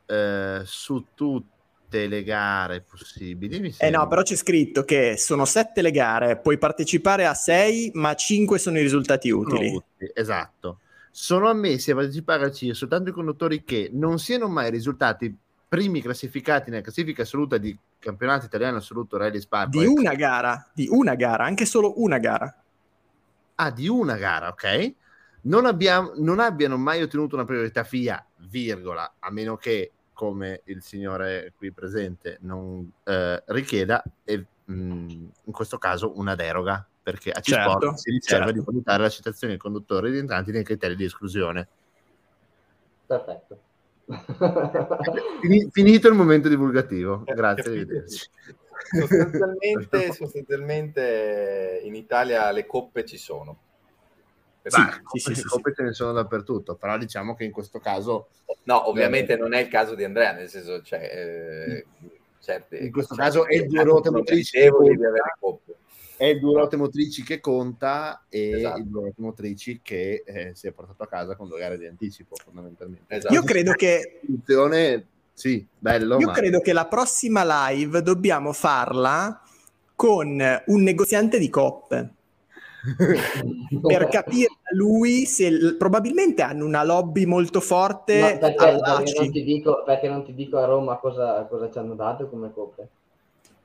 eh, 0.05 0.61
su 0.63 1.05
tutte 1.13 1.55
tutte 1.88 2.08
le 2.08 2.24
gare 2.24 2.82
possibili. 2.82 3.74
Eh 3.78 3.90
no, 3.90 4.08
però 4.08 4.22
c'è 4.22 4.36
scritto 4.36 4.84
che 4.84 5.16
sono 5.18 5.46
sette 5.46 5.82
le 5.82 5.92
gare, 5.92 6.38
puoi 6.38 6.58
partecipare 6.58 7.26
a 7.26 7.34
sei, 7.34 7.90
ma 7.94 8.14
cinque 8.14 8.60
sono 8.60 8.78
i 8.78 8.82
risultati 8.82 9.30
utili. 9.32 9.72
No, 9.72 9.84
esatto. 10.14 10.80
Sono 11.10 11.50
ammessi 11.50 11.92
a 11.92 11.96
partecipare 11.96 12.44
al 12.44 12.52
CIR 12.52 12.76
soltanto 12.76 13.10
i 13.10 13.14
conduttori 13.14 13.64
che 13.64 13.90
non 13.92 14.20
siano 14.20 14.48
mai 14.48 14.70
risultati 14.70 15.36
primi 15.68 16.02
classificati 16.02 16.70
nella 16.70 16.84
classifica 16.84 17.24
assoluta 17.24 17.58
di 17.58 17.76
campionato 17.98 18.46
italiano 18.46 18.78
assoluto 18.78 19.18
Rally 19.18 19.40
Spark. 19.40 19.70
Di 19.70 19.86
una 19.86 20.14
gara, 20.14 20.70
di 20.74 20.88
una 20.92 21.16
gara, 21.16 21.46
anche 21.46 21.66
solo 21.66 22.02
una 22.02 22.20
gara. 22.20 22.64
Ah, 23.56 23.72
di 23.72 23.88
una 23.88 24.16
gara, 24.18 24.50
ok. 24.50 24.94
Non, 25.42 25.66
abbiamo, 25.66 26.12
non 26.18 26.40
abbiano 26.40 26.78
mai 26.78 27.02
ottenuto 27.02 27.36
una 27.36 27.46
priorità 27.46 27.84
FIA, 27.84 28.24
virgola, 28.50 29.16
a 29.18 29.32
meno 29.32 29.56
che 29.56 29.94
come 30.18 30.61
il 30.63 30.82
signore 30.82 31.53
qui 31.55 31.72
presente 31.72 32.39
non 32.41 32.91
eh, 33.03 33.43
richieda, 33.45 34.03
e 34.24 34.45
mh, 34.65 34.74
mm, 34.74 35.09
in 35.43 35.51
questo 35.51 35.78
caso 35.78 36.18
una 36.18 36.34
deroga, 36.34 36.84
perché 37.03 37.30
a 37.30 37.39
C-Sport 37.39 37.82
certo, 37.82 37.97
si 37.97 38.09
riserva 38.09 38.45
certo. 38.45 38.59
di 38.59 38.65
valutare 38.65 39.03
la 39.03 39.09
citazione 39.09 39.53
dei 39.53 39.61
conduttori 39.61 40.09
rientranti 40.09 40.51
nei 40.51 40.63
criteri 40.63 40.95
di 40.95 41.03
esclusione. 41.03 41.68
Perfetto. 43.05 43.59
Finito 45.70 46.07
il 46.07 46.15
momento 46.15 46.49
divulgativo, 46.49 47.22
eh, 47.26 47.34
grazie, 47.36 47.70
arrivederci. 47.70 48.28
Sostanzialmente, 48.89 50.13
sostanzialmente 50.18 51.82
in 51.84 51.93
Italia 51.93 52.49
le 52.49 52.65
coppe 52.65 53.05
ci 53.05 53.18
sono 53.18 53.65
sì, 54.70 54.82
sì, 55.13 55.20
sì, 55.20 55.36
sì, 55.36 55.43
coppe 55.43 55.74
ce 55.74 55.84
ne 55.84 55.93
sono 55.93 56.11
dappertutto, 56.11 56.76
però 56.76 56.97
diciamo 56.97 57.36
che 57.36 57.43
in 57.43 57.51
questo 57.51 57.80
caso... 57.80 58.30
No, 58.63 58.89
ovviamente 58.89 59.34
eh, 59.34 59.38
non 59.38 59.53
è 59.53 59.61
il 59.61 59.68
caso 59.68 59.95
di 59.95 60.03
Andrea, 60.03 60.34
nel 60.34 60.49
senso, 60.49 60.82
cioè, 60.82 60.99
eh, 60.99 61.86
certe, 62.39 62.78
in 62.78 62.91
questo 62.91 63.15
caso 63.15 63.45
è 63.47 63.63
due 63.63 63.84
ruote 63.84 64.09
motrici 64.09 64.59
che 64.59 64.70
conta, 64.70 65.84
è 66.18 66.36
due 66.36 66.53
ruote 66.53 66.76
motrici 66.78 67.24
che 67.24 67.39
conta 67.39 68.26
e 68.30 68.49
esatto. 68.57 68.82
due 68.84 69.01
ruote 69.01 69.22
motrici 69.22 69.80
che 69.84 70.24
eh, 70.26 70.51
si 70.55 70.68
è 70.68 70.72
portato 70.72 71.03
a 71.03 71.07
casa 71.07 71.36
con 71.36 71.47
due 71.47 71.59
gare 71.59 71.78
di 71.78 71.86
anticipo, 71.86 72.36
fondamentalmente. 72.36 73.15
Esatto. 73.15 73.34
Io 73.34 73.43
credo 73.43 73.74
che... 73.74 74.20
Sì, 75.34 75.68
bello. 75.78 76.18
Io 76.18 76.28
ma... 76.28 76.34
credo 76.34 76.59
che 76.61 76.74
la 76.74 76.88
prossima 76.88 77.70
live 77.70 78.01
dobbiamo 78.01 78.53
farla 78.53 79.39
con 79.93 80.61
un 80.65 80.82
negoziante 80.82 81.38
di 81.38 81.49
coppe 81.49 82.15
per 83.82 84.07
capire 84.07 84.55
da 84.61 84.69
lui 84.75 85.25
se 85.25 85.75
probabilmente 85.78 86.41
hanno 86.41 86.65
una 86.65 86.84
lobby 86.84 87.25
molto 87.25 87.59
forte 87.59 88.19
no, 88.19 88.38
perché, 88.38 88.80
perché, 88.80 89.13
non 89.19 89.32
ti 89.32 89.43
dico, 89.43 89.84
perché 89.84 90.07
non 90.07 90.23
ti 90.23 90.34
dico 90.34 90.57
a 90.57 90.65
Roma 90.65 90.97
cosa, 90.97 91.45
cosa 91.49 91.71
ci 91.71 91.78
hanno 91.80 91.95
dato 91.95 92.30
come 92.30 92.53
coppe 92.53 92.89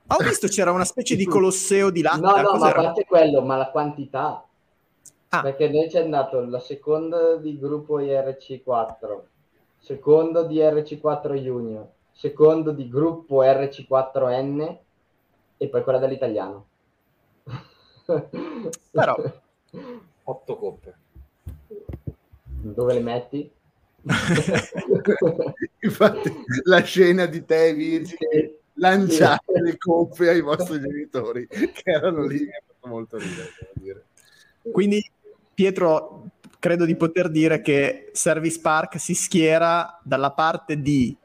ho 0.07 0.17
visto 0.17 0.47
c'era 0.47 0.71
una 0.71 0.83
specie 0.83 1.15
di 1.15 1.25
colosseo 1.27 1.89
di 1.89 2.01
latte 2.01 2.19
no 2.19 2.41
no 2.41 2.57
ma 2.57 2.69
a 2.69 2.73
parte 2.73 3.05
quello 3.05 3.41
ma 3.41 3.57
la 3.57 3.69
quantità. 3.69 4.45
Ah. 5.29 5.41
perché 5.41 5.67
noi 5.67 5.89
ci 5.89 5.97
è 5.97 6.01
andato 6.01 6.39
la 6.45 6.59
seconda 6.59 7.37
di 7.37 7.57
gruppo 7.57 7.99
IRC4 7.99 9.19
secondo 9.79 10.43
di 10.43 10.57
RC4 10.57 11.33
Junior 11.35 11.87
secondo 12.11 12.71
di 12.71 12.87
gruppo 12.87 13.41
RC4N 13.41 14.77
e 15.57 15.67
poi 15.67 15.83
quella 15.83 15.97
dell'italiano 15.97 16.65
però 18.91 19.15
otto 20.23 20.57
coppe 20.57 20.95
dove 22.45 22.93
le 22.93 22.99
metti? 23.01 23.51
infatti 25.79 26.33
la 26.63 26.81
scena 26.81 27.25
di 27.25 27.45
te 27.45 27.73
Virgil 27.73 28.57
lanciare 28.73 29.39
sì. 29.45 29.61
le 29.61 29.77
coppe 29.77 30.29
ai 30.29 30.41
vostri 30.41 30.79
genitori 30.83 31.47
che 31.47 31.71
erano 31.83 32.25
lì 32.25 32.41
mi 32.43 32.49
ha 32.49 32.61
fatto 32.65 32.87
molto 32.87 33.17
ridere 33.17 34.07
quindi 34.71 35.09
Pietro 35.53 36.25
credo 36.59 36.85
di 36.85 36.95
poter 36.95 37.29
dire 37.29 37.61
che 37.61 38.09
Service 38.11 38.59
Park 38.59 38.99
si 38.99 39.13
schiera 39.13 39.99
dalla 40.03 40.31
parte 40.31 40.81
di 40.81 41.15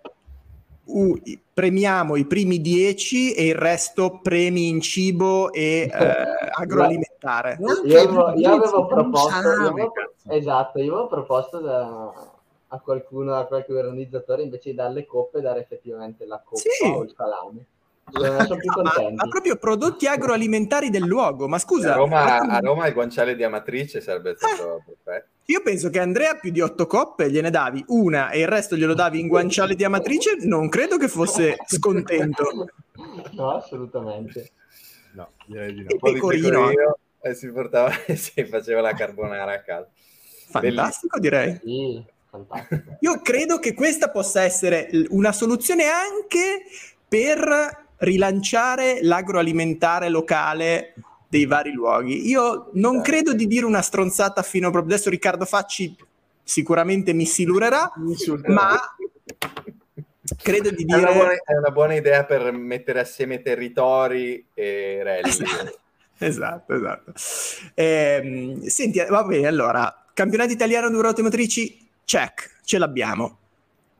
uh, 0.89 1.21
premiamo 1.53 2.17
i 2.17 2.27
primi 2.27 2.61
dieci 2.61 3.33
e 3.33 3.49
il 3.49 3.55
resto 3.55 4.21
premi 4.23 4.69
in 4.69 4.81
cibo 4.81 5.53
e 5.53 5.89
eh, 5.93 6.25
agroalimentare. 6.53 7.59
Io 7.85 8.01
avevo, 8.01 8.33
io 8.35 8.53
avevo 8.53 8.87
proposto, 8.87 9.41
io 9.41 9.69
avevo, 9.69 9.93
esatto, 10.29 10.79
io 10.79 10.93
avevo 10.93 11.07
proposto 11.07 11.59
da, 11.61 12.13
a 12.69 12.81
qualcuno, 12.81 13.35
a 13.35 13.45
qualche 13.45 13.73
organizzatore, 13.73 14.43
invece 14.43 14.71
di 14.71 14.77
dare 14.77 14.93
le 14.93 15.07
coppe, 15.07 15.41
dare 15.41 15.61
effettivamente 15.61 16.27
la 16.27 16.41
coppa 16.45 16.61
sì. 16.61 16.87
o 16.87 17.03
il 17.03 17.13
salame. 17.17 17.65
Sono, 18.11 18.45
sono. 18.47 18.83
Ma, 18.83 19.11
ma, 19.15 19.29
proprio 19.29 19.57
prodotti 19.57 20.07
agroalimentari 20.07 20.91
del 20.91 21.05
luogo. 21.05 21.47
Ma 21.49 21.59
scusa, 21.59 21.93
a 21.93 21.97
Roma, 21.97 22.39
a 22.39 22.59
Roma 22.61 22.87
il 22.87 22.95
guanciale 22.95 23.37
di 23.37 23.43
Amatrice 23.43 24.01
sarebbe 24.01 24.35
stato 24.37 24.79
eh. 24.79 24.83
perfetto. 24.87 25.37
Io 25.51 25.63
penso 25.63 25.89
che 25.89 25.99
Andrea 25.99 26.35
più 26.35 26.51
di 26.51 26.61
otto 26.61 26.87
coppe 26.87 27.31
gliene 27.31 27.49
davi 27.49 27.83
una 27.89 28.29
e 28.29 28.41
il 28.41 28.47
resto 28.47 28.77
glielo 28.77 28.93
davi 28.93 29.19
in 29.19 29.29
guanciale 29.29 29.75
di 29.75 29.83
Amatrice. 29.83 30.37
Non 30.43 30.69
credo 30.69 30.99
che 30.99 31.09
fosse 31.09 31.57
scontento. 31.65 32.69
No, 33.33 33.57
assolutamente. 33.57 34.51
No, 35.15 35.31
direi 35.47 35.73
di 35.73 35.83
no. 35.85 35.89
E 35.89 35.99
pecorino. 35.99 36.71
E 37.23 37.35
si 37.35 37.51
portava 37.51 37.91
e 38.05 38.15
si 38.17 38.45
faceva 38.45 38.83
la 38.83 38.93
carbonara 38.93 39.55
a 39.55 39.63
casa. 39.63 39.89
Fantastico, 40.51 41.19
direi. 41.19 41.59
Sì, 41.65 42.05
fantastico. 42.29 42.99
Io 43.01 43.21
credo 43.23 43.59
che 43.59 43.73
questa 43.73 44.11
possa 44.11 44.43
essere 44.43 44.91
una 45.09 45.33
soluzione 45.33 45.85
anche 45.87 46.65
per 47.09 47.87
rilanciare 47.97 48.99
l'agroalimentare 49.01 50.11
locale 50.11 50.93
dei 51.29 51.47
vari 51.47 51.73
luoghi. 51.73 52.29
Io 52.29 52.71
non 52.75 53.03
credo 53.03 53.35
di 53.35 53.47
dire 53.47 53.67
una 53.67 53.83
stronzata 53.83 54.43
fino 54.43 54.69
a 54.69 54.71
proprio 54.71 54.95
adesso. 54.95 55.11
Riccardo 55.11 55.45
Facci 55.45 55.95
sicuramente 56.43 57.13
mi 57.13 57.27
silurerà, 57.27 57.93
ma 58.47 58.81
credo 60.43 60.71
di 60.71 60.85
dire... 60.85 60.99
È 60.99 61.03
una, 61.03 61.13
buona, 61.13 61.33
è 61.33 61.57
una, 61.57 61.71
buona, 61.71 61.95
idea 61.95 62.25
per 62.25 62.51
mettere 62.53 63.01
assieme 63.01 63.43
territori 63.43 64.47
e 64.55 65.01
rally. 65.03 65.31
Esatto, 66.21 66.75
esatto. 66.75 67.13
Eh, 67.75 68.59
senti, 68.67 69.05
va 69.09 69.23
bene, 69.23 69.47
allora, 69.47 70.07
campionato 70.15 70.51
italiano 70.51 70.89
di 70.89 70.97
ruote 70.97 71.23
motrici, 71.23 71.87
check, 72.05 72.59
ce 72.65 72.79
l'abbiamo. 72.79 73.39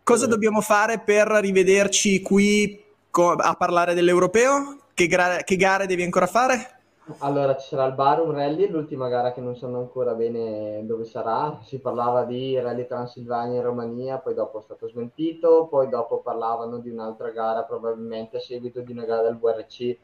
Cosa 0.03 0.25
eh. 0.25 0.29
dobbiamo 0.29 0.61
fare 0.61 0.99
per 0.99 1.29
rivederci 1.29 2.21
qui 2.21 2.83
co- 3.11 3.35
a 3.35 3.55
parlare 3.55 3.95
dell'europeo? 3.95 4.87
Che, 4.95 5.07
gra- 5.07 5.45
che 5.45 5.55
gare 5.55 5.87
devi 5.87 6.03
ancora 6.03 6.27
fare? 6.27 6.78
Allora, 7.21 7.57
ci 7.57 7.69
sarà 7.69 7.87
il 7.87 7.95
Barum 7.95 8.33
Rally, 8.33 8.69
l'ultima 8.69 9.09
gara 9.09 9.33
che 9.33 9.41
non 9.41 9.57
sanno 9.57 9.79
ancora 9.79 10.13
bene 10.13 10.85
dove 10.85 11.05
sarà. 11.05 11.59
Si 11.63 11.79
parlava 11.79 12.25
di 12.25 12.59
Rally 12.61 12.87
Transilvania 12.87 13.57
in 13.57 13.63
Romania, 13.63 14.19
poi 14.19 14.35
dopo 14.35 14.59
è 14.59 14.63
stato 14.63 14.89
smentito, 14.89 15.69
poi 15.71 15.89
dopo 15.89 16.19
parlavano 16.19 16.79
di 16.79 16.91
un'altra 16.91 17.31
gara, 17.31 17.63
probabilmente 17.65 18.37
a 18.37 18.41
seguito 18.41 18.83
di 18.83 18.93
una 18.93 19.07
gara 19.07 19.23
del 19.23 19.39
VRC, 19.39 19.81
e 19.81 19.99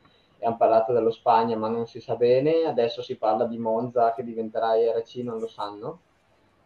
hanno 0.47 0.57
parlato 0.57 0.95
dello 0.95 1.11
Spagna, 1.11 1.59
ma 1.59 1.69
non 1.69 1.87
si 1.87 2.01
sa 2.01 2.17
bene. 2.17 2.65
Adesso 2.65 3.03
si 3.03 3.17
parla 3.17 3.45
di 3.45 3.59
Monza 3.59 4.15
che 4.15 4.25
diventerà 4.25 4.75
IRC, 4.75 5.17
non 5.17 5.39
lo 5.39 5.47
sanno. 5.47 6.01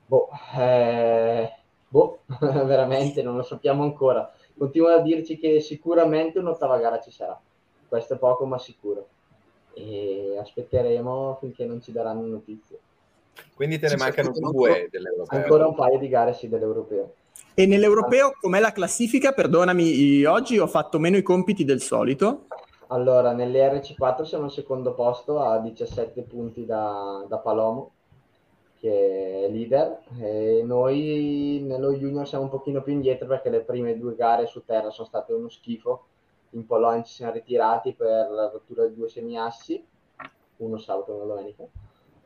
Boh, 0.06 0.28
eh, 0.56 1.52
boh 1.88 2.20
veramente 2.64 3.22
non 3.22 3.34
lo 3.36 3.42
sappiamo 3.42 3.82
ancora. 3.82 4.32
Continuano 4.56 4.98
a 4.98 5.02
dirci 5.02 5.36
che 5.36 5.58
sicuramente 5.60 6.38
un'ottava 6.38 6.78
gara 6.78 7.00
ci 7.00 7.10
sarà. 7.10 7.38
Questo 7.88 8.14
è 8.14 8.18
poco, 8.18 8.46
ma 8.46 8.58
sicuro 8.58 9.08
e 9.74 10.36
aspetteremo 10.38 11.38
finché 11.40 11.64
non 11.64 11.80
ci 11.80 11.92
daranno 11.92 12.26
notizie. 12.26 12.78
Quindi 13.54 13.78
te 13.78 13.88
ne 13.88 13.96
mancano 13.96 14.30
due 14.32 14.88
dell'europeo. 14.90 15.38
Ancora 15.38 15.66
un 15.66 15.74
paio 15.74 15.98
di 15.98 16.08
gare 16.08 16.32
sì 16.32 16.48
dell'europeo. 16.48 17.14
E 17.54 17.66
nell'europeo 17.66 18.34
com'è 18.40 18.60
la 18.60 18.72
classifica? 18.72 19.32
Perdonami, 19.32 20.24
oggi 20.24 20.58
ho 20.58 20.66
fatto 20.66 20.98
meno 20.98 21.16
i 21.16 21.22
compiti 21.22 21.64
del 21.64 21.80
solito. 21.80 22.46
Allora, 22.88 23.32
nell'RC4 23.32 24.22
siamo 24.22 24.44
al 24.44 24.52
secondo 24.52 24.94
posto 24.94 25.40
a 25.40 25.58
17 25.58 26.22
punti 26.22 26.64
da, 26.64 27.24
da 27.28 27.38
Palomo, 27.38 27.90
che 28.78 29.44
è 29.44 29.50
leader, 29.50 29.98
e 30.20 30.62
noi 30.64 31.60
nello 31.66 31.92
junior 31.94 32.26
siamo 32.26 32.44
un 32.44 32.50
pochino 32.50 32.80
più 32.82 32.92
indietro 32.92 33.26
perché 33.26 33.50
le 33.50 33.60
prime 33.60 33.98
due 33.98 34.14
gare 34.14 34.46
su 34.46 34.64
terra 34.64 34.90
sono 34.90 35.08
state 35.08 35.32
uno 35.32 35.48
schifo 35.48 36.06
in 36.50 36.66
Polonia 36.66 37.02
ci 37.02 37.14
siamo 37.14 37.32
ritirati 37.32 37.94
per 37.94 38.30
la 38.30 38.48
rottura 38.50 38.86
di 38.86 38.94
due 38.94 39.08
semiassi, 39.08 39.84
uno 40.58 40.78
sabato 40.78 41.12
e 41.12 41.14
una 41.14 41.24
domenica, 41.24 41.64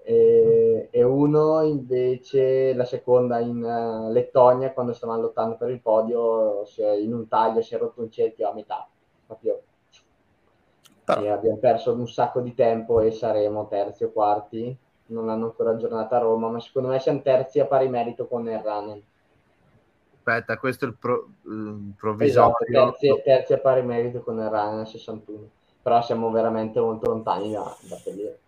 e, 0.05 0.89
e, 0.91 1.03
uno 1.03 1.63
invece 1.63 2.75
la 2.75 2.85
seconda 2.85 3.39
in 3.39 3.63
uh, 3.63 4.11
Lettonia 4.11 4.73
quando 4.73 4.93
stavamo 4.93 5.21
lottando 5.21 5.57
per 5.57 5.71
il 5.71 5.81
podio 5.81 6.65
in 6.99 7.15
un 7.15 7.29
taglio 7.29 7.63
si 7.63 7.75
è 7.75 7.79
rotto 7.79 8.01
un 8.01 8.11
cerchio 8.11 8.49
a 8.49 8.53
metà, 8.53 8.89
proprio. 9.27 9.63
E 11.05 11.29
abbiamo 11.29 11.59
perso 11.59 11.93
un 11.93 12.09
sacco 12.09 12.41
di 12.41 12.55
tempo 12.55 13.01
e 13.01 13.11
saremo 13.11 13.67
terzi 13.69 14.05
o 14.05 14.11
quarti. 14.13 14.77
Non 15.07 15.29
hanno 15.29 15.47
ancora 15.47 15.71
aggiornato 15.73 16.15
a 16.15 16.19
Roma, 16.19 16.49
ma 16.49 16.61
secondo 16.61 16.89
me 16.89 16.99
siamo 16.99 17.21
terzi 17.21 17.61
a 17.61 17.67
pari 17.67 17.89
merito 17.89 18.27
con 18.27 18.49
il 18.49 18.59
Ranen 18.59 19.03
aspetta, 20.23 20.57
questo 20.57 20.85
è 20.85 20.89
il 20.89 20.97
pro, 20.97 21.31
um, 21.45 21.93
provvisorio. 21.99 22.57
Esatto, 22.59 22.97
terzi, 22.99 23.23
terzi 23.25 23.53
a 23.53 23.59
pari 23.59 23.83
merito 23.83 24.23
con 24.23 24.39
il 24.39 24.49
Ryan 24.49 24.87
61, 24.87 25.49
però 25.83 26.01
siamo 26.03 26.31
veramente 26.31 26.81
molto 26.81 27.11
lontani 27.11 27.51
da, 27.51 27.77
da 27.89 28.01
Pellier. 28.03 28.39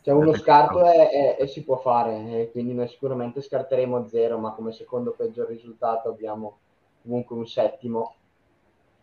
Cioè 0.00 0.14
uno 0.14 0.32
scarto 0.34 0.86
è, 0.86 1.44
si 1.46 1.64
può 1.64 1.76
fare, 1.76 2.40
e 2.40 2.50
quindi 2.50 2.72
noi 2.72 2.88
sicuramente 2.88 3.42
scarteremo 3.42 4.06
zero, 4.06 4.38
ma 4.38 4.52
come 4.52 4.72
secondo 4.72 5.10
peggior 5.10 5.48
risultato 5.48 6.08
abbiamo 6.08 6.58
comunque 7.02 7.36
un 7.36 7.46
settimo, 7.46 8.14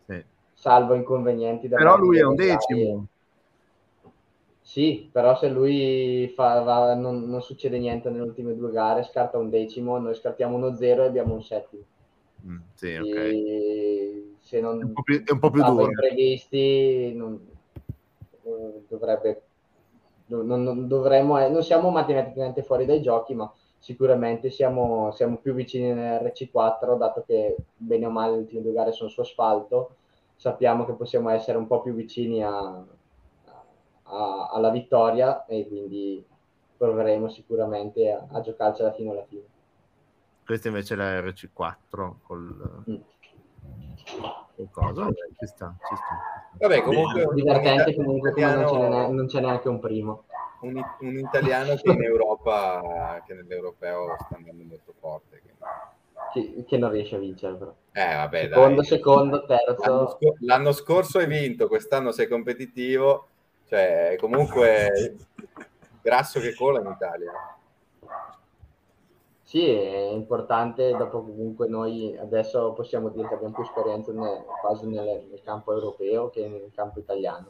sì. 0.06 0.24
salvo 0.54 0.94
inconvenienti. 0.94 1.68
Però 1.68 1.96
lui 1.96 2.18
è 2.18 2.24
un 2.24 2.34
decimo. 2.34 3.06
Sì, 4.66 5.08
però 5.12 5.36
se 5.36 5.48
lui 5.48 6.26
fa, 6.34 6.58
va, 6.58 6.92
non, 6.96 7.30
non, 7.30 7.40
succede 7.40 7.78
niente 7.78 8.10
nelle 8.10 8.24
ultime 8.24 8.52
due 8.56 8.72
gare, 8.72 9.04
scarta 9.04 9.38
un 9.38 9.48
decimo, 9.48 9.96
noi 9.98 10.16
scartiamo 10.16 10.56
uno 10.56 10.74
zero 10.74 11.04
e 11.04 11.06
abbiamo 11.06 11.34
un 11.34 11.42
settimo. 11.44 11.84
Mm, 12.44 12.58
sì, 12.74 12.96
okay. 12.96 14.36
se 14.40 14.60
non 14.60 14.80
è 14.80 14.82
un 14.82 14.92
po' 14.92 15.04
più, 15.04 15.22
è 15.22 15.30
un 15.30 15.38
po 15.38 15.50
più 15.50 15.62
duro. 15.62 15.88
previsti, 15.90 17.12
non, 17.14 17.40
dovrebbe, 18.88 19.42
non, 20.26 20.64
non, 20.64 20.88
dovremmo, 20.88 21.38
non 21.48 21.62
siamo 21.62 21.90
matematicamente 21.90 22.64
fuori 22.64 22.86
dai 22.86 23.00
giochi, 23.00 23.36
ma 23.36 23.48
sicuramente 23.78 24.50
siamo, 24.50 25.12
siamo 25.12 25.36
più 25.36 25.54
vicini 25.54 25.92
nell'RC4, 25.92 26.98
dato 26.98 27.22
che 27.24 27.54
bene 27.76 28.06
o 28.06 28.10
male 28.10 28.32
le 28.32 28.38
ultime 28.38 28.62
due 28.62 28.72
gare 28.72 28.90
sono 28.90 29.10
su 29.10 29.20
asfalto, 29.20 29.94
sappiamo 30.34 30.84
che 30.84 30.94
possiamo 30.94 31.30
essere 31.30 31.56
un 31.56 31.68
po' 31.68 31.82
più 31.82 31.94
vicini 31.94 32.42
a 32.42 32.84
a, 34.06 34.50
alla 34.52 34.70
vittoria 34.70 35.44
e 35.46 35.66
quindi 35.66 36.24
proveremo 36.76 37.28
sicuramente 37.28 38.10
a, 38.10 38.26
a 38.30 38.40
giocarcela 38.40 38.92
fino 38.92 39.12
alla 39.12 39.24
fine. 39.24 39.44
Questa 40.44 40.68
invece 40.68 40.94
è 40.94 40.96
la 40.96 41.20
RC4 41.20 42.12
col... 42.22 42.84
Mm. 42.88 42.96
Cosa? 44.70 45.08
Ci 45.38 45.46
sta, 45.46 45.76
ci 45.86 45.96
sta. 45.96 46.58
Vabbè, 46.58 46.82
comunque 46.82 47.26
divertente 47.34 47.94
comunque 47.94 48.30
italiano... 48.30 48.62
non, 48.62 48.68
ce 48.70 48.88
n'è, 48.88 49.08
non 49.08 49.26
c'è 49.26 49.40
neanche 49.40 49.68
un 49.68 49.80
primo. 49.80 50.24
Un, 50.60 50.82
un, 51.00 51.18
italiano 51.18 51.74
che 51.74 51.90
in 51.90 52.02
Europa, 52.02 53.22
che 53.26 53.34
nell'europeo 53.34 54.16
sta 54.18 54.36
andando 54.36 54.62
molto 54.62 54.94
forte. 54.98 55.42
Che, 56.32 56.64
che 56.66 56.78
non 56.78 56.90
riesce 56.90 57.16
a 57.16 57.18
vincere 57.18 57.54
però. 57.56 57.74
Eh, 57.92 58.14
vabbè, 58.14 58.48
secondo, 58.48 58.76
dai. 58.76 58.84
secondo, 58.84 59.44
terzo. 59.44 59.82
L'anno, 59.82 60.06
sc- 60.08 60.40
l'anno 60.40 60.72
scorso 60.72 61.18
hai 61.18 61.26
vinto, 61.26 61.68
quest'anno 61.68 62.12
sei 62.12 62.28
competitivo 62.28 63.28
cioè, 63.68 64.16
comunque 64.18 65.16
grasso 66.02 66.40
che 66.40 66.54
cola 66.54 66.80
in 66.80 66.86
Italia. 66.86 67.32
Sì, 69.42 69.64
è 69.68 70.10
importante, 70.10 70.90
dopo 70.96 71.22
comunque 71.22 71.68
noi 71.68 72.16
adesso 72.18 72.72
possiamo 72.72 73.10
dire 73.10 73.28
che 73.28 73.34
abbiamo 73.34 73.54
più 73.54 73.62
esperienza 73.62 74.12
nel, 74.12 74.44
quasi 74.60 74.88
nel, 74.88 75.24
nel 75.30 75.40
campo 75.44 75.72
europeo 75.72 76.30
che 76.30 76.48
nel 76.48 76.72
campo 76.74 76.98
italiano. 76.98 77.46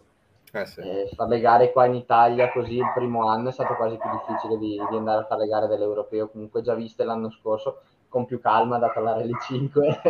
Eh 0.52 0.64
sì. 0.64 0.80
eh, 0.80 1.10
fare 1.14 1.30
le 1.30 1.40
gare 1.40 1.72
qua 1.72 1.86
in 1.86 1.94
Italia 1.94 2.50
così 2.52 2.76
il 2.76 2.92
primo 2.94 3.28
anno 3.28 3.48
è 3.48 3.52
stato 3.52 3.74
quasi 3.74 3.96
più 3.96 4.08
difficile 4.10 4.56
di, 4.56 4.80
di 4.88 4.96
andare 4.96 5.22
a 5.22 5.26
fare 5.26 5.42
le 5.42 5.48
gare 5.48 5.66
dell'europeo, 5.66 6.28
comunque 6.28 6.62
già 6.62 6.74
viste 6.74 7.04
l'anno 7.04 7.30
scorso 7.30 7.80
con 8.08 8.24
più 8.24 8.40
calma 8.40 8.78
da 8.78 8.88
parlare 8.90 9.24
le 9.24 9.38
5 9.40 10.00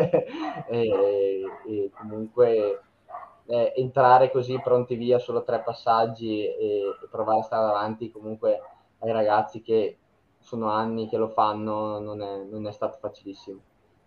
e, 0.69 1.45
e 1.67 1.91
comunque 1.97 2.81
eh, 3.47 3.73
entrare 3.77 4.31
così 4.31 4.61
pronti 4.61 4.97
via 4.97 5.19
solo 5.19 5.43
tre 5.43 5.61
passaggi 5.61 6.45
e, 6.45 6.55
e, 6.55 7.09
provare 7.11 7.41
a 7.41 7.43
stare 7.43 7.69
avanti 7.69 8.11
comunque 8.11 8.61
ai 8.99 9.13
ragazzi 9.13 9.63
che 9.63 9.97
sono 10.41 10.71
anni 10.71 11.09
che 11.09 11.17
lo 11.17 11.29
fanno 11.29 11.99
non 11.99 12.23
è, 12.23 12.45
non 12.45 12.67
è 12.67 12.73
stato 12.73 12.99
facilissimo. 13.01 13.59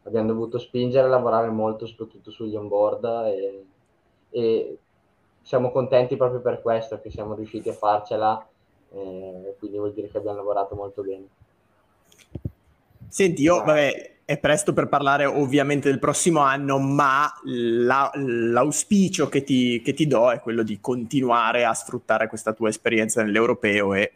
Abbiamo 0.03 0.27
dovuto 0.27 0.57
spingere 0.57 1.07
e 1.07 1.09
lavorare 1.09 1.49
molto, 1.49 1.85
soprattutto 1.85 2.31
sugli 2.31 2.55
on-board 2.55 3.05
e, 3.27 3.65
e 4.29 4.77
siamo 5.41 5.71
contenti 5.71 6.15
proprio 6.15 6.41
per 6.41 6.61
questo, 6.61 6.99
che 7.01 7.09
siamo 7.09 7.33
riusciti 7.33 7.69
a 7.69 7.73
farcela, 7.73 8.47
eh, 8.91 9.55
quindi 9.59 9.77
vuol 9.77 9.93
dire 9.93 10.07
che 10.07 10.17
abbiamo 10.17 10.37
lavorato 10.37 10.75
molto 10.75 11.01
bene. 11.01 11.27
Senti, 13.07 13.41
io, 13.41 13.57
vabbè, 13.63 14.18
è 14.29 14.37
presto 14.37 14.73
per 14.73 14.87
parlare 14.87 15.25
ovviamente 15.25 15.89
del 15.89 15.97
prossimo 15.97 16.41
anno, 16.41 16.77
ma 16.77 17.33
la, 17.45 18.11
l'auspicio 18.13 19.27
che 19.27 19.41
ti, 19.41 19.81
che 19.81 19.93
ti, 19.93 20.05
do 20.05 20.31
è 20.31 20.39
quello 20.39 20.61
di 20.61 20.79
continuare 20.79 21.65
a 21.65 21.73
sfruttare 21.73 22.27
questa 22.27 22.53
tua 22.53 22.69
esperienza 22.69 23.23
nell'europeo 23.23 23.95
e 23.95 24.11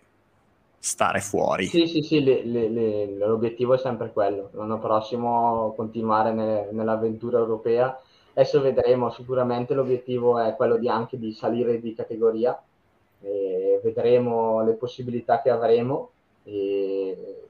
stare 0.78 1.20
fuori. 1.20 1.66
Sì, 1.66 1.88
sì, 1.88 2.03
sì, 2.03 2.24
le, 2.24 2.45
le, 2.45 2.70
le, 2.70 3.16
l'obiettivo 3.18 3.74
è 3.74 3.80
sempre 3.80 4.11
quello. 4.11 4.51
L'anno 4.53 4.78
prossimo 4.78 5.74
continuare 5.76 6.32
nelle, 6.32 6.68
nell'avventura 6.70 7.39
europea. 7.39 7.99
Adesso 8.34 8.61
vedremo, 8.61 9.09
sicuramente 9.09 9.74
l'obiettivo 9.74 10.38
è 10.38 10.55
quello 10.55 10.78
di 10.78 10.89
anche 10.89 11.18
di 11.18 11.34
salire 11.34 11.80
di 11.80 11.95
categoria. 11.95 12.55
vedremo 13.82 14.61
le 14.61 14.74
possibilità 14.74 15.41
che 15.41 15.49
avremo. 15.49 16.11
E 16.43 17.43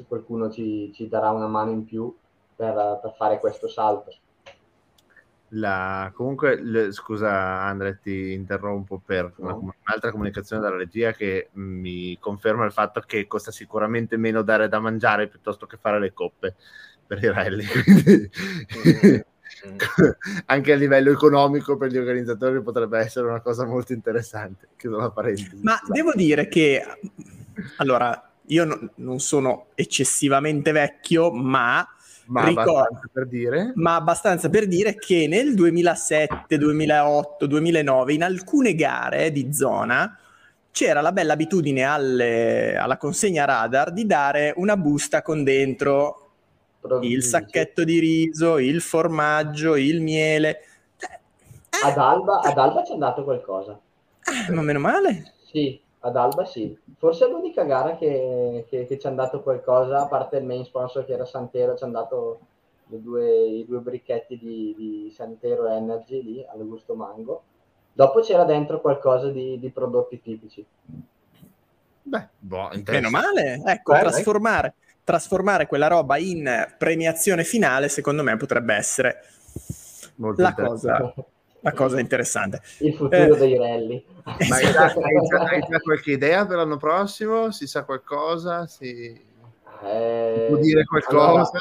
se 0.00 0.04
qualcuno 0.06 0.50
ci, 0.50 0.90
ci 0.94 1.08
darà 1.08 1.30
una 1.30 1.46
mano 1.46 1.70
in 1.70 1.84
più 1.84 2.14
per, 2.56 2.98
per 3.02 3.14
fare 3.16 3.38
questo 3.38 3.68
salto. 3.68 4.14
La, 5.54 6.10
comunque, 6.14 6.60
le, 6.62 6.92
scusa 6.92 7.62
Andrea, 7.62 7.92
ti 8.00 8.32
interrompo 8.32 9.00
per 9.04 9.32
no. 9.36 9.46
una, 9.46 9.74
un'altra 9.84 10.12
comunicazione 10.12 10.62
dalla 10.62 10.76
regia 10.76 11.12
che 11.12 11.48
mi 11.54 12.16
conferma 12.20 12.64
il 12.64 12.72
fatto 12.72 13.00
che 13.00 13.26
costa 13.26 13.50
sicuramente 13.50 14.16
meno 14.16 14.42
dare 14.42 14.68
da 14.68 14.78
mangiare 14.78 15.28
piuttosto 15.28 15.66
che 15.66 15.76
fare 15.76 15.98
le 15.98 16.12
coppe 16.12 16.54
per 17.04 17.22
i 17.22 17.32
rally. 17.32 17.64
Quindi, 17.66 18.30
mm. 19.66 20.10
anche 20.46 20.72
a 20.72 20.76
livello 20.76 21.10
economico 21.10 21.76
per 21.76 21.90
gli 21.90 21.98
organizzatori 21.98 22.62
potrebbe 22.62 23.00
essere 23.00 23.26
una 23.26 23.40
cosa 23.40 23.66
molto 23.66 23.92
interessante. 23.92 24.68
Chiudo 24.76 24.98
la 24.98 25.10
parentesi. 25.10 25.58
Ma 25.62 25.80
devo 25.88 26.12
dire 26.14 26.46
che, 26.46 26.80
allora, 27.78 28.29
io 28.50 28.64
no, 28.64 28.90
non 28.96 29.18
sono 29.18 29.66
eccessivamente 29.74 30.72
vecchio, 30.72 31.30
ma... 31.32 31.86
Ma 32.26 32.44
ricordo, 32.44 32.78
abbastanza 32.78 33.08
per 33.12 33.26
dire. 33.26 33.72
Ma 33.74 33.96
abbastanza 33.96 34.48
per 34.48 34.68
dire 34.68 34.94
che 34.94 35.26
nel 35.26 35.52
2007, 35.54 36.58
2008, 36.58 37.46
2009, 37.46 38.12
in 38.12 38.22
alcune 38.22 38.76
gare 38.76 39.32
di 39.32 39.52
zona, 39.52 40.16
c'era 40.70 41.00
la 41.00 41.10
bella 41.10 41.32
abitudine 41.32 41.82
alle, 41.82 42.76
alla 42.76 42.96
consegna 42.98 43.44
radar 43.46 43.92
di 43.92 44.06
dare 44.06 44.52
una 44.56 44.76
busta 44.76 45.22
con 45.22 45.42
dentro 45.42 46.30
il 47.02 47.22
sacchetto 47.22 47.84
di 47.84 47.98
riso, 47.98 48.58
il 48.58 48.80
formaggio, 48.80 49.76
il 49.76 50.00
miele. 50.00 50.60
Eh, 50.98 51.88
ad, 51.88 51.98
Alba, 51.98 52.40
ad 52.40 52.56
Alba 52.56 52.84
ci 52.84 52.90
è 52.90 52.94
andato 52.94 53.24
qualcosa. 53.24 53.78
Eh, 54.48 54.52
ma 54.52 54.62
meno 54.62 54.78
male. 54.78 55.34
Sì, 55.50 55.80
ad 56.00 56.16
Alba 56.16 56.44
sì. 56.44 56.76
Forse 56.98 57.26
è 57.26 57.28
l'unica 57.28 57.64
gara 57.64 57.96
che, 57.96 58.66
che, 58.68 58.86
che 58.86 58.98
ci 58.98 59.06
è 59.06 59.10
andato 59.10 59.42
qualcosa, 59.42 60.02
a 60.02 60.06
parte 60.06 60.38
il 60.38 60.44
main 60.44 60.64
sponsor 60.64 61.04
che 61.04 61.12
era 61.12 61.24
Santero, 61.24 61.76
ci 61.76 61.82
è 61.82 61.86
andato 61.86 62.40
due, 62.86 63.46
i 63.46 63.66
due 63.66 63.78
bricchetti 63.80 64.38
di, 64.38 64.74
di 64.76 65.12
Santero 65.14 65.68
Energy 65.68 66.22
lì, 66.22 66.46
al 66.46 66.66
gusto 66.66 66.94
mango. 66.94 67.42
Dopo 67.92 68.20
c'era 68.20 68.44
dentro 68.44 68.80
qualcosa 68.80 69.30
di, 69.30 69.58
di 69.58 69.70
prodotti 69.70 70.20
tipici. 70.20 70.64
Beh, 72.02 72.28
boh, 72.38 72.70
meno 72.86 73.10
male. 73.10 73.60
Ecco, 73.64 73.92
Beh, 73.92 74.00
trasformare, 74.00 74.74
trasformare, 75.04 75.66
quella 75.66 75.86
roba 75.86 76.16
in 76.16 76.74
premiazione 76.78 77.44
finale, 77.44 77.88
secondo 77.88 78.22
me, 78.22 78.36
potrebbe 78.36 78.74
essere 78.74 79.22
la 80.36 80.54
cosa, 80.54 81.14
la 81.60 81.72
cosa, 81.72 82.00
interessante. 82.00 82.60
Il 82.78 82.94
futuro 82.94 83.34
eh, 83.34 83.38
dei 83.38 83.56
rally. 83.56 84.04
Ma 84.24 84.56
hai 84.56 84.72
già, 84.72 84.84
hai, 84.84 85.26
già, 85.28 85.42
hai 85.42 85.60
già, 85.60 85.78
qualche 85.80 86.12
idea 86.12 86.46
per 86.46 86.56
l'anno 86.56 86.76
prossimo? 86.76 87.50
Si 87.50 87.66
sa 87.66 87.84
qualcosa? 87.84 88.66
Si... 88.66 89.28
Eh, 89.82 90.46
può 90.48 90.56
dire 90.56 90.84
qualcosa? 90.84 91.58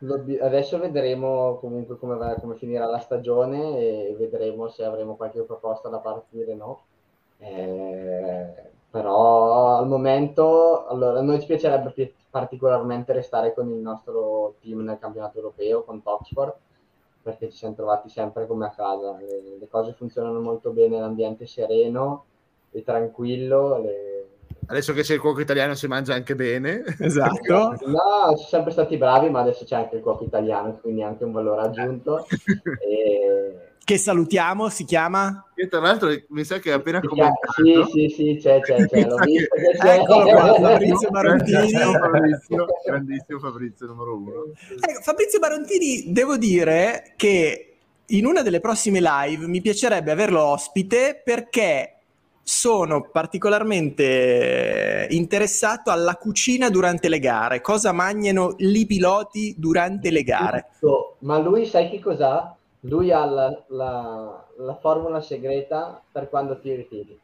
Allora, 0.00 0.22
adesso 0.46 0.78
vedremo 0.78 1.58
comunque 1.58 1.98
come, 1.98 2.16
va, 2.16 2.34
come, 2.34 2.56
finirà 2.56 2.86
la 2.86 2.98
stagione 2.98 3.78
e 3.78 4.16
vedremo 4.18 4.68
se 4.68 4.84
avremo 4.84 5.16
qualche 5.16 5.42
proposta 5.42 5.88
da 5.88 5.98
partire 5.98 6.52
o 6.52 6.56
no. 6.56 6.84
Eh, 7.38 8.72
però 8.90 9.76
al 9.78 9.88
momento 9.88 10.86
allora, 10.86 11.18
a 11.18 11.22
noi 11.22 11.40
ci 11.40 11.46
piacerebbe 11.46 12.14
particolarmente 12.30 13.12
restare 13.12 13.52
con 13.52 13.68
il 13.68 13.80
nostro 13.80 14.54
team 14.60 14.80
nel 14.80 14.98
campionato 14.98 15.38
europeo, 15.38 15.82
con 15.82 16.02
Topsport, 16.02 16.56
perché 17.24 17.50
ci 17.50 17.56
siamo 17.56 17.74
trovati 17.74 18.10
sempre 18.10 18.46
come 18.46 18.66
a 18.66 18.70
casa. 18.70 19.16
Le, 19.18 19.56
le 19.58 19.68
cose 19.68 19.94
funzionano 19.94 20.40
molto 20.40 20.70
bene, 20.70 21.00
l'ambiente 21.00 21.44
è 21.44 21.46
sereno 21.46 22.26
e 22.70 22.82
tranquillo. 22.82 23.80
Le, 23.80 24.26
Adesso 24.66 24.92
che 24.92 25.02
c'è 25.02 25.14
il 25.14 25.20
cuoco 25.20 25.40
italiano 25.40 25.74
si 25.74 25.86
mangia 25.86 26.14
anche 26.14 26.34
bene. 26.34 26.84
Esatto. 26.98 27.76
no, 27.86 28.36
sono 28.36 28.36
sempre 28.36 28.72
stati 28.72 28.96
bravi, 28.96 29.30
ma 29.30 29.40
adesso 29.40 29.64
c'è 29.64 29.76
anche 29.76 29.96
il 29.96 30.02
cuoco 30.02 30.24
italiano, 30.24 30.78
quindi 30.80 31.02
anche 31.02 31.24
un 31.24 31.32
valore 31.32 31.62
aggiunto. 31.62 32.26
e... 32.86 33.72
Che 33.84 33.98
salutiamo, 33.98 34.70
si 34.70 34.84
chiama? 34.84 35.44
Io 35.56 35.68
tra 35.68 35.80
l'altro 35.80 36.08
mi 36.28 36.42
sa 36.44 36.58
che 36.58 36.70
è 36.70 36.72
appena 36.72 37.00
si 37.00 37.06
commentato. 37.06 37.52
Sì, 37.62 37.84
sì, 37.92 38.08
sì, 38.08 38.38
c'è, 38.40 38.60
c'è, 38.60 38.86
c'è. 38.86 39.04
L'ho 39.04 39.16
visto 39.16 39.54
che 39.56 39.76
c'è. 39.78 39.98
Eccolo 39.98 40.24
qua, 40.24 40.54
Fabrizio 40.54 41.10
Barontini. 41.10 41.70
Fabrizio, 41.70 42.66
grandissimo 42.82 43.38
Fabrizio, 43.40 43.86
numero 43.86 44.16
uno. 44.16 44.32
Ecco, 44.80 45.02
Fabrizio 45.02 45.38
Barontini, 45.38 46.12
devo 46.12 46.38
dire 46.38 47.12
che 47.16 47.74
in 48.06 48.24
una 48.24 48.40
delle 48.40 48.60
prossime 48.60 49.00
live 49.02 49.46
mi 49.46 49.60
piacerebbe 49.60 50.10
averlo 50.10 50.42
ospite 50.42 51.20
perché 51.22 51.90
sono 52.42 53.08
particolarmente 53.10 55.06
interessato 55.10 55.90
alla 55.90 56.16
cucina 56.16 56.70
durante 56.70 57.08
le 57.08 57.18
gare, 57.18 57.60
cosa 57.60 57.92
mangiano 57.92 58.54
i 58.58 58.86
piloti 58.86 59.54
durante 59.58 60.10
le 60.10 60.22
gare. 60.22 60.66
Ma 61.20 61.38
lui 61.38 61.66
sai 61.66 61.90
che 61.90 62.00
cos'ha? 62.00 62.56
Lui 62.86 63.10
ha 63.12 63.24
la, 63.24 63.64
la, 63.68 64.46
la 64.58 64.74
formula 64.76 65.20
segreta 65.20 66.02
per 66.10 66.28
quando 66.28 66.58
ti 66.58 66.74
ritiri. 66.74 67.18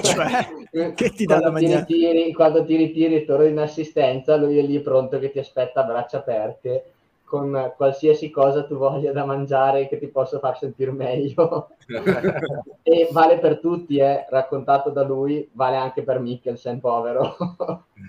cioè, 0.00 0.92
che 0.94 1.10
ti 1.10 1.24
dà 1.24 1.38
da 1.38 1.50
mangiare? 1.50 1.84
Ti 1.84 1.94
ritiri, 1.94 2.32
quando 2.32 2.64
ti 2.64 2.76
ritiri 2.76 3.16
e 3.16 3.24
torni 3.24 3.48
in 3.48 3.58
assistenza, 3.58 4.36
lui 4.36 4.58
è 4.58 4.62
lì 4.62 4.80
pronto 4.80 5.18
che 5.18 5.30
ti 5.30 5.38
aspetta 5.38 5.82
a 5.82 5.84
braccia 5.84 6.18
aperte 6.18 6.92
con 7.32 7.72
qualsiasi 7.78 8.28
cosa 8.28 8.66
tu 8.66 8.76
voglia 8.76 9.10
da 9.10 9.24
mangiare 9.24 9.88
che 9.88 9.98
ti 9.98 10.08
possa 10.08 10.38
far 10.38 10.58
sentire 10.58 10.90
meglio. 10.90 11.70
e 12.82 13.08
vale 13.10 13.38
per 13.38 13.58
tutti, 13.58 13.96
eh, 13.96 14.26
raccontato 14.28 14.90
da 14.90 15.02
lui, 15.02 15.48
vale 15.54 15.76
anche 15.76 16.02
per 16.02 16.20
Mikkelsen, 16.20 16.78
povero. 16.78 17.34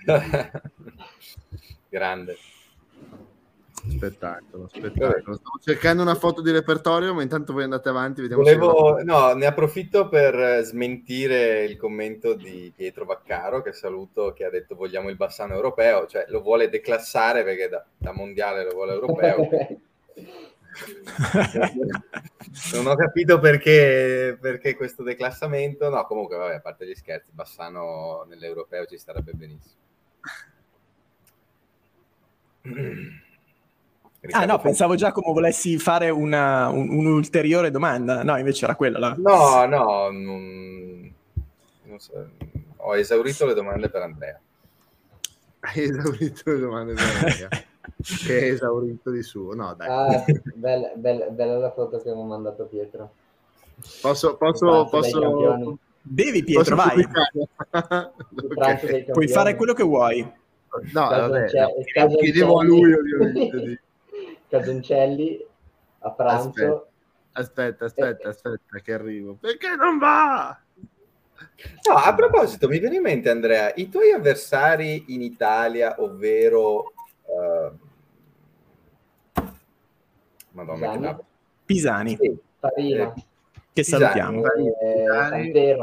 Grande. 1.88 2.36
Spettacolo, 3.86 4.68
spettacolo. 4.72 5.36
Stavo 5.36 5.58
cercando 5.62 6.02
una 6.02 6.14
foto 6.14 6.40
di 6.40 6.50
repertorio, 6.50 7.12
ma 7.12 7.22
intanto 7.22 7.52
voi 7.52 7.64
andate 7.64 7.90
avanti. 7.90 8.22
Vediamo 8.22 8.42
Volevo, 8.42 9.02
no, 9.02 9.34
ne 9.34 9.44
approfitto 9.46 10.08
per 10.08 10.62
smentire 10.64 11.64
il 11.64 11.76
commento 11.76 12.34
di 12.34 12.72
Pietro 12.74 13.04
Vaccaro, 13.04 13.60
che 13.60 13.72
saluto, 13.72 14.32
che 14.32 14.44
ha 14.44 14.50
detto 14.50 14.74
vogliamo 14.74 15.10
il 15.10 15.16
Bassano 15.16 15.54
europeo, 15.54 16.06
cioè 16.06 16.24
lo 16.28 16.40
vuole 16.40 16.70
declassare 16.70 17.44
perché 17.44 17.68
da, 17.68 17.84
da 17.96 18.12
mondiale 18.12 18.64
lo 18.64 18.72
vuole 18.72 18.92
europeo. 18.94 19.48
non 22.72 22.86
ho 22.86 22.94
capito 22.96 23.38
perché, 23.38 24.38
perché, 24.40 24.74
questo 24.76 25.02
declassamento. 25.02 25.90
No, 25.90 26.04
comunque, 26.06 26.36
vabbè, 26.36 26.54
a 26.54 26.60
parte 26.60 26.86
gli 26.86 26.94
scherzi, 26.94 27.32
Bassano 27.32 28.24
nell'europeo 28.28 28.86
ci 28.86 28.96
starebbe 28.96 29.32
benissimo. 29.32 29.82
Ah 34.30 34.46
no, 34.46 34.58
pensavo 34.58 34.94
già 34.94 35.12
come 35.12 35.32
volessi 35.32 35.78
fare 35.78 36.08
una, 36.08 36.68
un, 36.68 36.88
un'ulteriore 36.88 37.70
domanda. 37.70 38.22
No, 38.22 38.38
invece 38.38 38.64
era 38.64 38.74
quella 38.74 38.98
là. 38.98 39.14
No, 39.18 39.66
no, 39.66 40.10
non, 40.10 41.12
non 41.82 41.98
so. 41.98 42.12
ho 42.76 42.96
esaurito 42.96 43.44
le 43.44 43.54
domande 43.54 43.90
per 43.90 44.02
Andrea. 44.02 44.40
Hai 45.60 45.82
esaurito 45.82 46.52
le 46.52 46.58
domande 46.58 46.94
per 46.94 47.04
Andrea. 47.04 47.48
che 48.00 48.38
è 48.38 48.44
esaurito 48.52 49.10
di 49.10 49.22
suo. 49.22 49.54
No, 49.54 49.74
dai. 49.74 49.88
Ah, 49.88 50.24
bella, 50.54 50.92
bella, 50.94 51.26
bella 51.26 51.58
la 51.58 51.72
foto 51.72 52.00
che 52.00 52.12
mi 52.14 52.22
ha 52.22 52.24
mandato 52.24 52.64
Pietro. 52.64 53.10
Posso, 54.00 54.36
posso, 54.36 54.86
posso... 54.90 55.78
Devi 56.00 56.44
Pietro, 56.44 56.76
posso 56.76 56.88
vai. 56.88 57.06
okay. 57.70 59.04
Puoi 59.04 59.28
fare 59.28 59.54
quello 59.56 59.74
che 59.74 59.82
vuoi. 59.82 60.20
No, 60.92 61.08
vabbè, 61.08 61.46
no. 61.52 62.16
chiedevo 62.16 62.58
a 62.58 62.64
lui 62.64 62.92
ovviamente. 62.92 63.82
Casoncelli 64.58 65.44
a 65.98 66.10
pranzo. 66.12 66.88
Aspetta, 67.32 67.86
aspetta, 67.86 68.28
aspetta, 68.28 68.78
che 68.80 68.92
arrivo. 68.92 69.36
Perché 69.40 69.74
non 69.74 69.98
va? 69.98 70.56
No, 71.88 71.96
a 71.96 72.14
proposito, 72.14 72.68
mi 72.68 72.78
viene 72.78 72.96
in 72.96 73.02
mente, 73.02 73.30
Andrea, 73.30 73.72
i 73.74 73.88
tuoi 73.88 74.12
avversari 74.12 75.06
in 75.08 75.22
Italia, 75.22 75.96
ovvero... 76.00 76.92
Uh... 77.24 77.82
Madonna, 80.52 80.78
Pisani. 80.78 81.16
Che 81.16 81.24
Pisani. 81.64 82.16
Sì, 82.16 82.38
Farina. 82.60 83.02
Eh, 83.02 83.12
che 83.14 83.22
Pisani. 83.72 84.02
salutiamo. 84.02 84.42
Eh, 85.42 85.76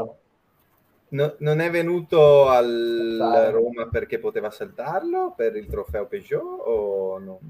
no, 1.08 1.34
non 1.38 1.60
è 1.60 1.70
venuto 1.70 2.48
al 2.48 3.50
Roma 3.52 3.88
perché 3.88 4.18
poteva 4.18 4.50
saltarlo 4.50 5.34
per 5.36 5.56
il 5.56 5.66
trofeo 5.66 6.06
Peugeot 6.06 6.60
o 6.64 7.18
no? 7.18 7.40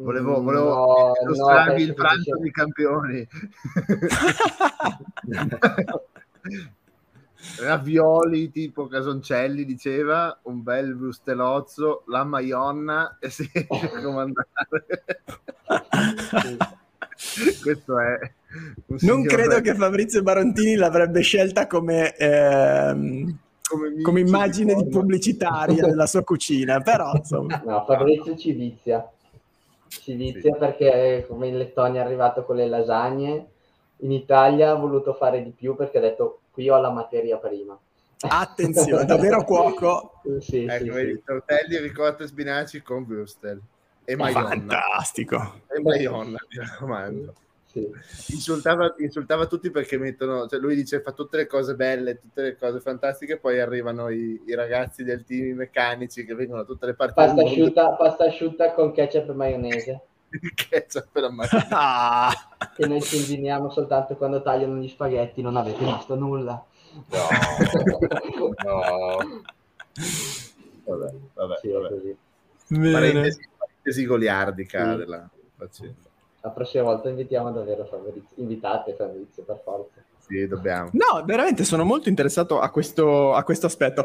Volevo, 0.00 0.40
volevo 0.40 1.14
no, 1.24 1.34
no, 1.36 1.74
il 1.76 1.92
pranzo 1.92 2.38
dei 2.38 2.50
campioni. 2.50 3.28
Ravioli 7.60 8.50
tipo 8.50 8.86
Casoncelli 8.86 9.66
diceva, 9.66 10.38
un 10.44 10.62
bel 10.62 10.94
brustelozzo, 10.94 12.04
la 12.06 12.24
maionna 12.24 13.18
e 13.20 13.28
si 13.28 13.48
riesce 13.52 13.86
a 13.94 14.02
comandare. 14.02 14.48
Questo 17.62 17.98
è. 17.98 18.18
Non 19.00 19.22
credo 19.24 19.56
re. 19.56 19.60
che 19.60 19.74
Fabrizio 19.74 20.22
Barontini 20.22 20.76
l'avrebbe 20.76 21.20
scelta 21.20 21.66
come, 21.66 22.16
ehm, 22.16 23.38
come, 23.68 24.00
come 24.00 24.20
immagine 24.20 24.74
di 24.74 24.88
pubblicitaria 24.88 25.84
della 25.84 26.06
sua 26.06 26.24
cucina, 26.24 26.80
però 26.80 27.12
insomma. 27.14 27.62
No, 27.64 27.84
Fabrizio 27.84 28.34
ci 28.34 28.54
vizia 29.90 30.02
si 30.02 30.12
inizia 30.12 30.52
sì. 30.52 30.58
perché 30.58 31.24
come 31.28 31.48
in 31.48 31.58
Lettonia 31.58 32.02
è 32.02 32.04
arrivato 32.04 32.44
con 32.44 32.56
le 32.56 32.68
lasagne, 32.68 33.50
in 33.98 34.12
Italia 34.12 34.70
ha 34.70 34.74
voluto 34.74 35.14
fare 35.14 35.42
di 35.42 35.50
più 35.50 35.74
perché 35.74 35.98
ha 35.98 36.02
detto 36.02 36.42
qui 36.52 36.68
ho 36.70 36.80
la 36.80 36.90
materia 36.90 37.36
prima. 37.38 37.78
Attenzione, 38.22 39.04
davvero 39.04 39.44
cuoco. 39.44 40.20
sì, 40.40 40.64
ecco, 40.64 40.94
sì, 40.96 41.06
sì. 41.06 41.22
tortelli, 41.24 41.78
ricotta 41.78 42.24
e 42.24 42.26
spinaci 42.26 42.82
con 42.82 43.04
Würstel. 43.08 43.60
E 44.04 44.16
Maionna. 44.16 44.48
Fantastico. 44.48 45.60
E 45.68 45.80
Maionna, 45.80 46.38
mi 46.48 46.56
raccomando. 46.56 47.34
Sì. 47.72 47.88
Insultava, 48.32 48.94
insultava 48.98 49.46
tutti 49.46 49.70
perché 49.70 49.96
mettono, 49.96 50.48
cioè 50.48 50.58
lui 50.58 50.74
dice 50.74 51.00
fa 51.02 51.12
tutte 51.12 51.36
le 51.36 51.46
cose 51.46 51.76
belle, 51.76 52.18
tutte 52.18 52.42
le 52.42 52.56
cose 52.56 52.80
fantastiche, 52.80 53.38
poi 53.38 53.60
arrivano 53.60 54.08
i, 54.08 54.42
i 54.44 54.54
ragazzi 54.54 55.04
del 55.04 55.24
team 55.24 55.46
i 55.50 55.54
meccanici 55.54 56.24
che 56.24 56.34
vengono 56.34 56.62
da 56.62 56.66
tutte 56.66 56.86
le 56.86 56.94
parti 56.94 57.14
Pasta 57.14 57.42
asciutta, 57.42 57.90
pasta 57.92 58.24
asciutta 58.24 58.72
con 58.72 58.90
ketchup 58.92 59.28
e 59.30 59.32
maionese. 59.34 60.00
Il 60.30 60.52
ketchup 60.54 61.16
e 61.16 61.20
la 61.20 61.30
maionese. 61.30 61.66
Ah, 61.70 62.32
Che 62.74 62.86
noi 62.86 63.00
ci 63.02 63.18
indigniamo 63.18 63.70
soltanto 63.70 64.16
quando 64.16 64.42
tagliano 64.42 64.76
gli 64.80 64.88
spaghetti, 64.88 65.40
non 65.40 65.56
avete 65.56 65.84
visto 65.84 66.16
nulla. 66.16 66.64
No, 66.92 67.18
no. 68.64 69.42
Vabbè, 70.86 71.14
vabbè, 71.34 71.56
Sì, 71.60 71.68
è 71.68 71.72
vabbè. 71.72 72.92
Parentesi, 72.92 73.48
parentesi 73.56 74.04
goliardica 74.06 74.90
Sì. 74.92 74.98
della 74.98 75.30
pazienza. 75.56 76.08
La 76.42 76.50
prossima 76.50 76.84
volta 76.84 77.08
invitiamo 77.08 77.50
davvero 77.50 77.84
Fabrizio. 77.84 78.28
Invitate 78.36 78.94
Fabrizio, 78.94 79.42
per 79.42 79.60
forza. 79.62 80.02
Sì, 80.26 80.46
dobbiamo. 80.46 80.90
No, 80.92 81.22
veramente 81.24 81.64
sono 81.64 81.84
molto 81.84 82.08
interessato 82.08 82.60
a 82.60 82.70
questo, 82.70 83.34
a 83.34 83.42
questo 83.42 83.66
aspetto. 83.66 84.04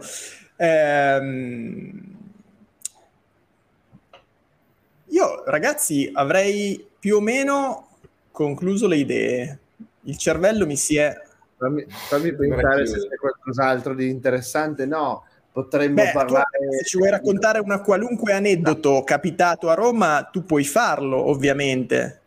Ehm, 0.57 2.23
Io, 5.15 5.43
ragazzi, 5.45 6.09
avrei 6.13 6.85
più 6.99 7.17
o 7.17 7.21
meno 7.21 7.87
concluso 8.31 8.85
le 8.85 8.97
idee. 8.97 9.59
Il 10.01 10.17
cervello 10.17 10.65
mi 10.65 10.75
si 10.75 10.97
è... 10.97 11.13
Fammi, 11.57 11.85
fammi 11.87 12.35
pensare 12.35 12.85
se 12.85 12.99
c'è 12.99 13.15
qualcos'altro 13.15 13.93
di 13.93 14.09
interessante. 14.09 14.85
No, 14.85 15.23
potremmo 15.53 15.95
Beh, 15.95 16.11
tu, 16.11 16.17
parlare. 16.17 16.47
se 16.79 16.83
ci 16.83 16.97
vuoi 16.97 17.11
raccontare 17.11 17.59
una 17.59 17.79
qualunque 17.81 18.33
aneddoto 18.33 19.03
capitato 19.05 19.69
a 19.69 19.73
Roma, 19.73 20.27
tu 20.29 20.43
puoi 20.43 20.65
farlo, 20.65 21.29
ovviamente. 21.29 22.21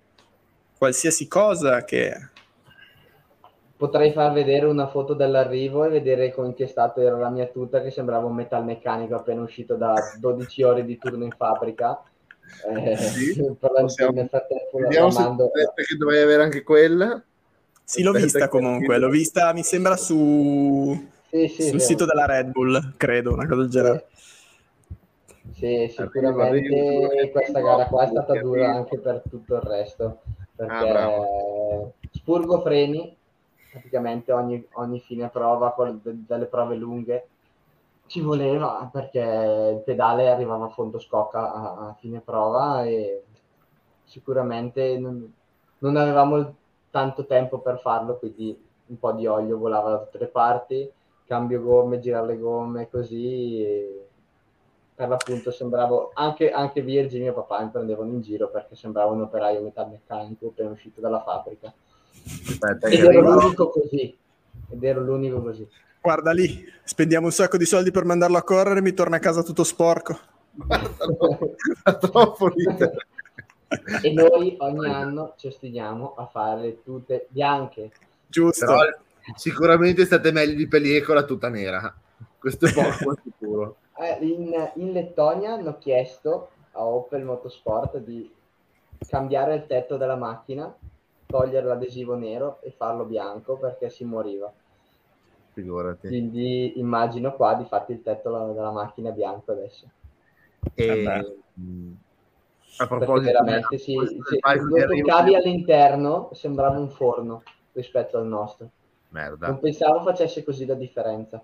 Qualsiasi 0.78 1.26
cosa 1.26 1.84
che... 1.84 2.14
Potrei 3.76 4.12
far 4.12 4.32
vedere 4.32 4.66
una 4.66 4.88
foto 4.88 5.14
dell'arrivo 5.14 5.84
e 5.84 5.88
vedere 5.88 6.32
con 6.32 6.52
che 6.54 6.66
stato 6.66 7.00
era 7.00 7.16
la 7.16 7.30
mia 7.30 7.46
tuta, 7.46 7.80
che 7.80 7.90
sembrava 7.92 8.26
un 8.26 8.34
metalmeccanico 8.34 9.14
appena 9.14 9.40
uscito 9.42 9.76
da 9.76 9.94
12 10.18 10.62
ore 10.64 10.84
di 10.84 10.98
turno 10.98 11.24
in 11.24 11.30
fabbrica. 11.36 12.02
Eh, 12.74 12.96
Sì, 12.96 13.40
possiamo- 13.58 14.12
nel 14.12 14.28
frattempo 14.28 14.78
la 14.80 14.88
Vediamo 14.88 15.10
se 15.10 15.20
mando- 15.20 15.50
perché 15.50 15.96
dovrei 15.96 16.22
avere 16.22 16.42
anche 16.42 16.62
quella. 16.64 17.22
Sì, 17.84 18.02
l'ho 18.02 18.08
Aspetta 18.10 18.24
vista 18.24 18.44
che- 18.44 18.48
comunque, 18.48 18.98
l'ho 18.98 19.08
vista, 19.10 19.52
mi 19.52 19.62
sembra, 19.62 19.96
su... 19.96 21.08
Sì, 21.30 21.46
sì, 21.48 21.68
sul 21.68 21.80
sito 21.80 22.04
della 22.04 22.26
Red 22.26 22.50
Bull, 22.50 22.94
credo, 22.96 23.32
una 23.32 23.46
cosa 23.46 23.60
del 23.60 23.70
genere. 23.70 24.06
Sì, 25.54 25.88
sicuramente 25.94 27.30
questa 27.32 27.60
gara 27.60 27.86
qua 27.86 28.04
è 28.04 28.08
stata 28.08 28.40
dura 28.40 28.74
anche 28.74 28.98
per 28.98 29.22
tutto 29.28 29.54
il 29.56 29.60
resto, 29.60 30.20
perché 30.58 30.88
Ah, 30.90 31.90
spurgo 32.10 32.60
freni 32.60 33.16
praticamente 33.70 34.32
ogni, 34.32 34.66
ogni 34.74 35.00
fine 35.00 35.28
prova 35.30 35.72
con 35.72 36.00
de- 36.02 36.24
delle 36.26 36.46
prove 36.46 36.76
lunghe. 36.76 37.28
Ci 38.06 38.20
voleva 38.22 38.88
perché 38.92 39.20
il 39.20 39.82
pedale 39.84 40.30
arrivava 40.30 40.66
a 40.66 40.68
fondo 40.70 40.98
scocca 40.98 41.52
a, 41.52 41.88
a 41.90 41.94
fine 42.00 42.20
prova 42.20 42.84
e 42.84 43.24
sicuramente 44.04 44.98
non, 44.98 45.32
non 45.78 45.96
avevamo 45.96 46.56
tanto 46.90 47.26
tempo 47.26 47.60
per 47.60 47.78
farlo, 47.80 48.18
quindi 48.18 48.58
un 48.86 48.98
po' 48.98 49.12
di 49.12 49.26
olio 49.26 49.58
volava 49.58 49.90
da 49.90 49.98
tutte 50.04 50.18
le 50.18 50.28
parti, 50.28 50.90
cambio 51.26 51.62
gomme, 51.62 51.98
girare 52.00 52.26
le 52.28 52.38
gomme 52.38 52.88
così 52.88 53.62
e 53.62 54.07
per 54.98 55.08
l'appunto 55.08 55.52
sembravo 55.52 56.10
anche, 56.14 56.50
anche 56.50 56.82
Virgin 56.82 57.20
e 57.20 57.22
mio 57.24 57.34
papà 57.34 57.62
mi 57.62 57.70
prendevano 57.70 58.10
in 58.10 58.20
giro 58.20 58.50
perché 58.50 58.74
sembrava 58.74 59.12
un 59.12 59.20
operaio 59.20 59.62
metalmeccanico 59.62 60.48
appena 60.48 60.70
uscito 60.70 61.00
dalla 61.00 61.22
fabbrica 61.22 61.72
Aspetta, 62.48 62.88
ed 62.88 62.98
ero 62.98 63.08
arrivo. 63.08 63.30
l'unico 63.30 63.70
così 63.70 64.18
ed 64.70 64.82
ero 64.82 65.00
l'unico 65.00 65.40
così 65.40 65.68
Guarda 66.00 66.32
lì, 66.32 66.64
spendiamo 66.82 67.26
un 67.26 67.32
sacco 67.32 67.56
di 67.56 67.64
soldi 67.64 67.92
per 67.92 68.04
mandarlo 68.04 68.38
a 68.38 68.42
correre, 68.42 68.80
mi 68.80 68.92
torna 68.92 69.16
a 69.16 69.18
casa 69.18 69.42
tutto 69.42 69.64
sporco. 69.64 70.18
Troppo 72.00 72.48
ridere. 72.48 73.06
e 74.02 74.12
noi 74.12 74.56
ogni 74.58 74.88
anno 74.88 75.34
ci 75.36 75.48
ostiniamo 75.48 76.14
a 76.14 76.26
fare 76.26 76.60
le 76.60 76.82
tute 76.82 77.26
bianche 77.28 77.90
Giusto. 78.26 78.66
Però 78.66 78.80
sicuramente 79.36 80.04
state 80.04 80.32
meglio 80.32 80.54
di 80.54 80.66
Pellier 80.66 81.02
con 81.04 81.14
la 81.16 81.24
tuta 81.24 81.48
nera. 81.48 81.94
Questo 82.38 82.66
è 82.66 82.72
poco 82.72 83.18
sicuro. 83.22 83.76
Eh, 84.00 84.24
in, 84.24 84.70
in 84.76 84.92
Lettonia 84.92 85.54
hanno 85.54 85.76
chiesto 85.78 86.50
a 86.72 86.84
Opel 86.84 87.24
Motorsport 87.24 87.98
di 87.98 88.30
cambiare 89.08 89.54
il 89.56 89.66
tetto 89.66 89.96
della 89.96 90.16
macchina, 90.16 90.72
togliere 91.26 91.66
l'adesivo 91.66 92.14
nero 92.14 92.58
e 92.62 92.70
farlo 92.70 93.04
bianco 93.04 93.56
perché 93.56 93.90
si 93.90 94.04
moriva. 94.04 94.52
Figurati. 95.54 96.06
Quindi 96.06 96.78
immagino 96.78 97.34
qua 97.34 97.54
di 97.54 97.64
fatti 97.64 97.92
il 97.92 98.02
tetto 98.02 98.30
la- 98.30 98.52
della 98.52 98.70
macchina 98.70 99.10
è 99.10 99.12
bianco 99.12 99.52
adesso. 99.52 99.86
E, 100.74 101.04
Vabbè. 101.04 101.26
mh, 101.54 101.92
a 102.76 102.86
Perché 102.86 102.96
proposito, 103.04 103.32
veramente 103.32 103.78
sì, 103.78 103.96
palco 104.40 104.76
lo 104.76 104.86
toccavi 104.86 105.34
all'interno 105.34 106.30
sembrava 106.32 106.78
un 106.78 106.88
forno 106.90 107.42
rispetto 107.72 108.18
al 108.18 108.26
nostro. 108.26 108.70
Merda. 109.10 109.48
Non 109.48 109.58
pensavo 109.60 110.02
facesse 110.02 110.44
così 110.44 110.66
la 110.66 110.74
differenza. 110.74 111.42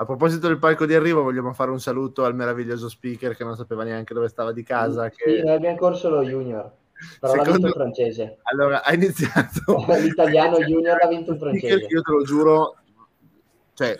A 0.00 0.04
proposito 0.04 0.46
del 0.46 0.58
palco 0.58 0.86
di 0.86 0.94
arrivo, 0.94 1.22
vogliamo 1.22 1.52
fare 1.52 1.72
un 1.72 1.80
saluto 1.80 2.24
al 2.24 2.34
meraviglioso 2.34 2.88
speaker 2.88 3.34
che 3.34 3.42
non 3.42 3.56
sapeva 3.56 3.82
neanche 3.82 4.14
dove 4.14 4.28
stava 4.28 4.52
di 4.52 4.62
casa. 4.62 5.10
Sì, 5.10 5.24
Che... 5.24 5.42
noi 5.42 5.54
abbiamo 5.56 5.76
corso 5.76 6.08
lo 6.08 6.22
junior, 6.22 6.70
però 7.18 7.34
l'ha 7.34 7.42
Secondo- 7.42 7.52
vinto 7.52 7.66
il 7.66 7.72
francese. 7.72 8.38
Allora, 8.44 8.84
ha 8.84 8.94
iniziato. 8.94 9.84
L'italiano 10.00 10.58
junior 10.60 10.98
l'ha 11.02 11.08
vinto 11.08 11.32
il 11.32 11.38
francese. 11.38 11.86
io 11.88 12.00
te 12.02 12.12
lo 12.12 12.22
giuro, 12.22 12.76
cioè, 13.74 13.98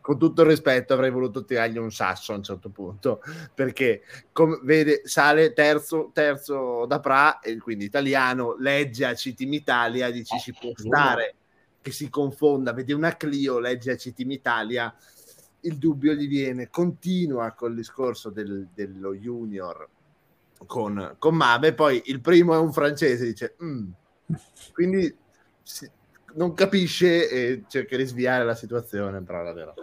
con 0.00 0.18
tutto 0.20 0.42
il 0.42 0.48
rispetto, 0.48 0.92
avrei 0.92 1.10
voluto 1.10 1.44
tirargli 1.44 1.78
un 1.78 1.90
sasso 1.90 2.32
a 2.32 2.36
un 2.36 2.44
certo 2.44 2.68
punto 2.68 3.20
perché 3.52 4.02
come 4.30 4.60
vede, 4.62 5.00
sale 5.04 5.52
terzo, 5.52 6.10
terzo 6.12 6.86
da 6.86 7.00
Pra, 7.00 7.40
e 7.40 7.58
quindi 7.58 7.86
italiano, 7.86 8.54
legge 8.56 9.04
a 9.04 9.14
Citim 9.14 9.52
Italia, 9.52 10.10
dici 10.12 10.36
Eh, 10.36 10.38
ci 10.38 10.52
può 10.52 10.70
figura. 10.74 10.96
stare 10.96 11.34
che 11.82 11.90
si 11.90 12.08
confonda, 12.08 12.72
vede 12.72 12.92
una 12.92 13.16
Clio, 13.16 13.58
legge 13.58 13.90
a 13.92 13.96
Citim 13.96 14.30
Italia, 14.30 14.94
il 15.62 15.76
dubbio 15.78 16.12
gli 16.14 16.26
viene, 16.28 16.68
continua 16.70 17.52
col 17.52 17.74
discorso 17.74 18.30
del- 18.30 18.68
dello 18.74 19.14
junior 19.14 19.88
con, 20.66 21.16
con 21.18 21.34
Mabe, 21.34 21.72
poi 21.74 22.02
il 22.06 22.20
primo 22.20 22.54
è 22.54 22.58
un 22.58 22.72
francese, 22.72 23.24
dice 23.24 23.56
"Mm". 23.64 23.88
quindi 24.74 25.16
si- 25.62 25.90
non 26.34 26.52
capisce 26.54 27.28
e 27.28 27.64
cerca 27.66 27.96
di 27.96 28.04
sviare 28.04 28.44
la 28.44 28.54
situazione, 28.54 29.20
però 29.22 29.42
davvero. 29.42 29.74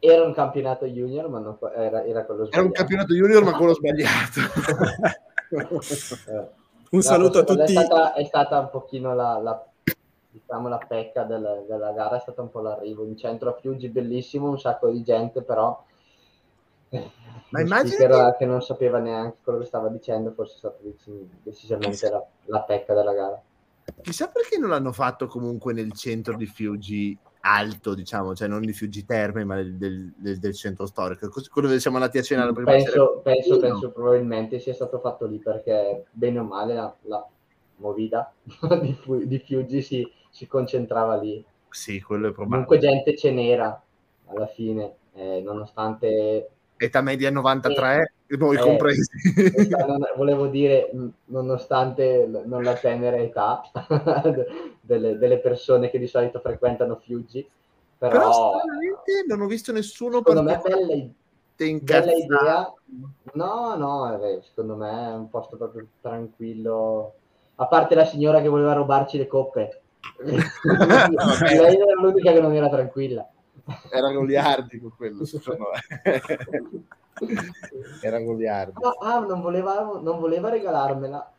Era 0.00 0.24
un 0.24 0.32
campionato 0.34 0.86
junior, 0.86 1.28
ma 1.28 1.38
non- 1.40 1.58
era, 1.74 2.04
era 2.04 2.24
quello 2.24 2.48
Era 2.50 2.62
un 2.62 2.68
sbagliato. 2.68 2.72
campionato 2.72 3.14
junior, 3.14 3.42
ma 3.44 3.56
quello 3.56 3.74
sbagliato. 3.74 4.40
Eh. 5.50 6.56
Un 6.90 6.98
No, 6.98 7.00
saluto 7.00 7.38
a 7.38 7.44
tutti. 7.44 7.62
È 7.62 7.66
stata, 7.66 8.12
è 8.12 8.24
stata 8.24 8.58
un 8.60 8.68
pochino 8.70 9.14
la, 9.14 9.38
la- 9.38 9.67
diciamo, 10.40 10.68
la 10.68 10.78
pecca 10.78 11.24
del- 11.24 11.64
della 11.68 11.92
gara, 11.92 12.16
è 12.16 12.20
stata 12.20 12.42
un 12.42 12.50
po' 12.50 12.60
l'arrivo. 12.60 13.04
In 13.04 13.16
centro 13.16 13.50
a 13.50 13.58
Fiuggi, 13.60 13.88
bellissimo, 13.88 14.48
un 14.48 14.58
sacco 14.58 14.88
di 14.90 15.02
gente, 15.02 15.42
però... 15.42 15.84
Ma 17.50 17.60
immagini- 17.60 17.90
speaker 17.90 18.36
che 18.36 18.46
non 18.46 18.62
sapeva 18.62 18.98
neanche 18.98 19.38
quello 19.42 19.58
che 19.58 19.66
stava 19.66 19.88
dicendo, 19.88 20.32
forse 20.32 20.54
è 20.54 20.58
stata 20.58 20.78
dec- 20.80 21.26
decisamente 21.42 22.08
la, 22.10 22.24
la 22.46 22.60
pecca 22.62 22.94
della 22.94 23.12
gara. 23.12 23.42
Chissà 24.02 24.28
perché 24.28 24.58
non 24.58 24.70
l'hanno 24.70 24.92
fatto 24.92 25.26
comunque 25.26 25.72
nel 25.72 25.92
centro 25.92 26.36
di 26.36 26.46
Fiuggi 26.46 27.16
alto, 27.40 27.94
diciamo, 27.94 28.34
cioè 28.34 28.48
non 28.48 28.60
di 28.60 28.72
Fiuggi 28.72 29.04
Terme, 29.04 29.44
ma 29.44 29.56
del, 29.56 29.76
del- 29.76 30.12
del- 30.38 30.54
centro 30.54 30.86
storico. 30.86 31.28
Quello 31.50 31.68
dove 31.68 31.80
siamo 31.80 31.96
andati 31.96 32.18
a 32.18 32.22
cena 32.22 32.44
la 32.44 32.52
prima 32.52 32.70
sera. 32.78 32.84
Penso, 32.84 33.20
penso, 33.22 33.58
penso 33.58 33.90
probabilmente 33.90 34.58
sia 34.58 34.74
stato 34.74 34.98
fatto 34.98 35.26
lì 35.26 35.38
perché 35.38 36.06
bene 36.10 36.38
o 36.38 36.44
male 36.44 36.74
la, 36.74 36.94
la 37.02 37.26
movida 37.78 38.32
di, 38.82 38.92
Fu- 38.94 39.24
di 39.24 39.38
Fiuggi 39.38 39.82
si, 39.82 40.10
si 40.30 40.46
concentrava 40.46 41.16
lì. 41.16 41.44
Sì, 41.70 42.00
quello 42.00 42.28
è 42.28 42.32
probabile. 42.32 42.66
Comunque 42.66 42.78
gente 42.78 43.16
ce 43.16 43.30
n'era 43.30 43.82
alla 44.26 44.46
fine, 44.46 44.94
eh, 45.14 45.40
nonostante 45.40 46.50
Età 46.80 47.00
media 47.02 47.30
93, 47.30 48.12
noi 48.38 48.56
Eh, 48.56 48.62
compresi. 48.62 49.10
non- 49.86 50.06
volevo 50.16 50.46
dire, 50.46 50.90
mh, 50.92 51.08
nonostante 51.26 52.26
non 52.44 52.62
la 52.62 52.74
tenera 52.74 53.16
età 53.16 53.62
delle, 54.80 55.18
delle 55.18 55.38
persone 55.40 55.90
che 55.90 55.98
di 55.98 56.06
solito 56.06 56.40
frequentano 56.40 56.96
Fiuggi, 56.96 57.46
però, 57.96 58.18
Però 58.18 58.32
stranamente 58.32 59.24
non 59.26 59.40
ho 59.40 59.46
visto 59.46 59.72
nessuno 59.72 60.18
secondo 60.18 60.42
me 60.42 60.60
bella, 60.62 61.08
bella 61.80 62.12
idea. 62.12 62.72
No, 63.34 63.76
no, 63.76 64.22
eh, 64.22 64.40
secondo 64.42 64.76
me 64.76 64.90
è 64.90 65.14
un 65.14 65.28
posto 65.28 65.56
proprio 65.56 65.86
tranquillo. 66.00 67.14
A 67.60 67.66
parte 67.66 67.94
la 67.94 68.04
signora 68.04 68.40
che 68.40 68.48
voleva 68.48 68.72
rubarci 68.72 69.18
le 69.18 69.26
coppe. 69.26 69.80
Lei 70.22 71.76
era 71.76 72.00
l'unica 72.00 72.32
che 72.32 72.40
non 72.40 72.54
era 72.54 72.68
tranquilla. 72.68 73.28
Era 73.90 74.12
goliardico 74.12 74.92
quello, 74.96 75.24
secondo 75.24 75.64
me. 75.72 76.20
Era 78.00 78.20
goliardico. 78.20 78.90
Ah, 78.90 79.16
ah, 79.16 79.18
non, 79.18 79.40
voleva, 79.40 79.98
non 80.00 80.20
voleva 80.20 80.50
regalarmela. 80.50 81.32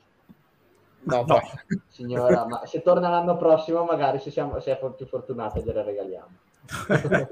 No, 1.04 1.24
No. 1.26 1.41
Signora, 1.88 2.46
ma 2.46 2.66
se 2.66 2.82
torna 2.82 3.08
l'anno 3.08 3.38
prossimo, 3.38 3.86
magari 3.86 4.20
se, 4.20 4.30
siamo, 4.30 4.60
se 4.60 4.78
è 4.78 4.91
più 4.96 5.06
fortunata 5.06 5.62
gliela 5.62 5.82
regaliamo. 5.82 6.28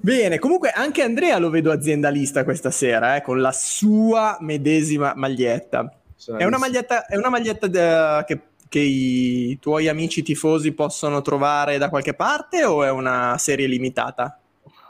Bene, 0.00 0.38
comunque 0.38 0.70
anche 0.70 1.02
Andrea 1.02 1.36
lo 1.38 1.50
vedo 1.50 1.70
aziendalista 1.70 2.44
questa 2.44 2.70
sera, 2.70 3.16
eh, 3.16 3.22
con 3.22 3.40
la 3.40 3.52
sua 3.52 4.38
medesima 4.40 5.12
maglietta. 5.14 5.92
Sono 6.26 6.38
È 6.38 6.44
una 6.44 6.58
maglietta, 6.58 7.06
è 7.06 7.16
una 7.16 7.28
maglietta 7.28 7.68
de- 7.68 8.24
che, 8.26 8.40
che 8.68 8.80
i 8.80 9.56
tuoi 9.60 9.86
amici 9.86 10.24
tifosi 10.24 10.72
possono 10.72 11.20
trovare 11.20 11.78
da 11.78 11.88
qualche 11.88 12.14
parte 12.14 12.64
o 12.64 12.82
è 12.82 12.90
una 12.90 13.38
serie 13.38 13.68
limitata? 13.68 14.40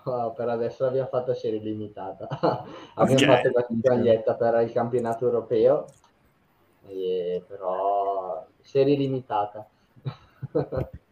Oh, 0.04 0.32
per 0.32 0.48
adesso 0.48 0.84
l'abbiamo 0.84 1.08
fatta 1.08 1.34
serie 1.34 1.58
limitata. 1.58 2.26
abbiamo 2.94 3.32
Ok. 3.32 3.42
fatto 3.42 3.50
la 3.52 3.66
maglietta 3.94 4.34
per 4.34 4.62
il 4.62 4.72
campionato 4.72 5.26
europeo, 5.26 5.84
e 6.88 7.42
però 7.46 8.46
serie 8.62 8.96
limitata. 8.96 9.66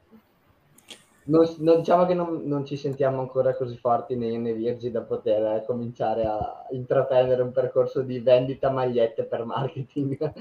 Non, 1.26 1.48
non- 1.58 1.78
diciamo 1.78 2.04
che 2.04 2.12
non, 2.12 2.42
non 2.44 2.66
ci 2.66 2.76
sentiamo 2.76 3.20
ancora 3.20 3.54
così 3.54 3.78
forti 3.78 4.14
né 4.14 4.52
Virgi 4.52 4.90
da 4.90 5.00
poter 5.00 5.56
eh, 5.56 5.64
cominciare 5.64 6.24
a 6.24 6.66
intraprendere 6.70 7.40
un 7.40 7.50
percorso 7.50 8.02
di 8.02 8.18
vendita 8.20 8.70
magliette 8.70 9.24
per 9.24 9.44
marketing. 9.44 10.32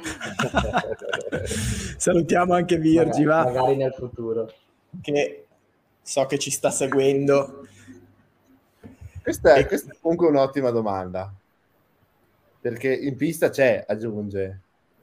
Salutiamo 1.98 2.54
anche 2.54 2.78
Virgi, 2.78 3.24
magari, 3.24 3.54
va, 3.54 3.60
magari 3.60 3.76
nel 3.78 3.94
futuro. 3.94 4.52
che 5.02 5.46
so 6.02 6.26
che 6.26 6.38
ci 6.38 6.52
sta 6.52 6.70
seguendo. 6.70 7.66
Questa, 9.22 9.54
è, 9.54 9.66
questa 9.66 9.94
è 9.94 9.98
comunque 10.02 10.28
un'ottima 10.28 10.70
domanda. 10.70 11.34
Perché 12.60 12.94
in 12.94 13.16
pista 13.16 13.50
c'è, 13.50 13.86
aggiunge. 13.88 14.60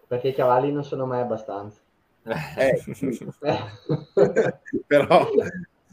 Perché 0.06 0.28
i 0.28 0.34
cavalli 0.34 0.70
non 0.70 0.84
sono 0.84 1.06
mai 1.06 1.20
abbastanza. 1.20 1.79
Eh, 2.24 2.82
Eh. 3.42 3.64
però 4.86 5.28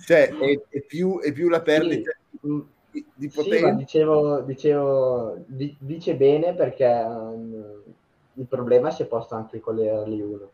cioè, 0.06 0.30
è, 0.30 0.60
è 0.70 0.82
più, 0.82 1.20
è 1.20 1.32
più 1.32 1.50
la 1.50 1.62
perdita 1.62 2.12
Mm, 2.46 2.60
di, 2.92 3.04
di 3.16 3.30
Sì, 3.30 3.50
potenza. 3.50 3.72
dicevo, 3.72 4.42
dicevo 4.42 5.44
di- 5.48 5.76
dice 5.80 6.16
bene 6.16 6.54
perché 6.54 6.86
um, 6.86 7.84
il 8.34 8.46
problema 8.46 8.92
si 8.92 9.02
è 9.02 9.06
posto 9.08 9.34
anche 9.34 9.60
con 9.60 9.76
le 9.76 9.86
early 9.86 10.22
1. 10.22 10.50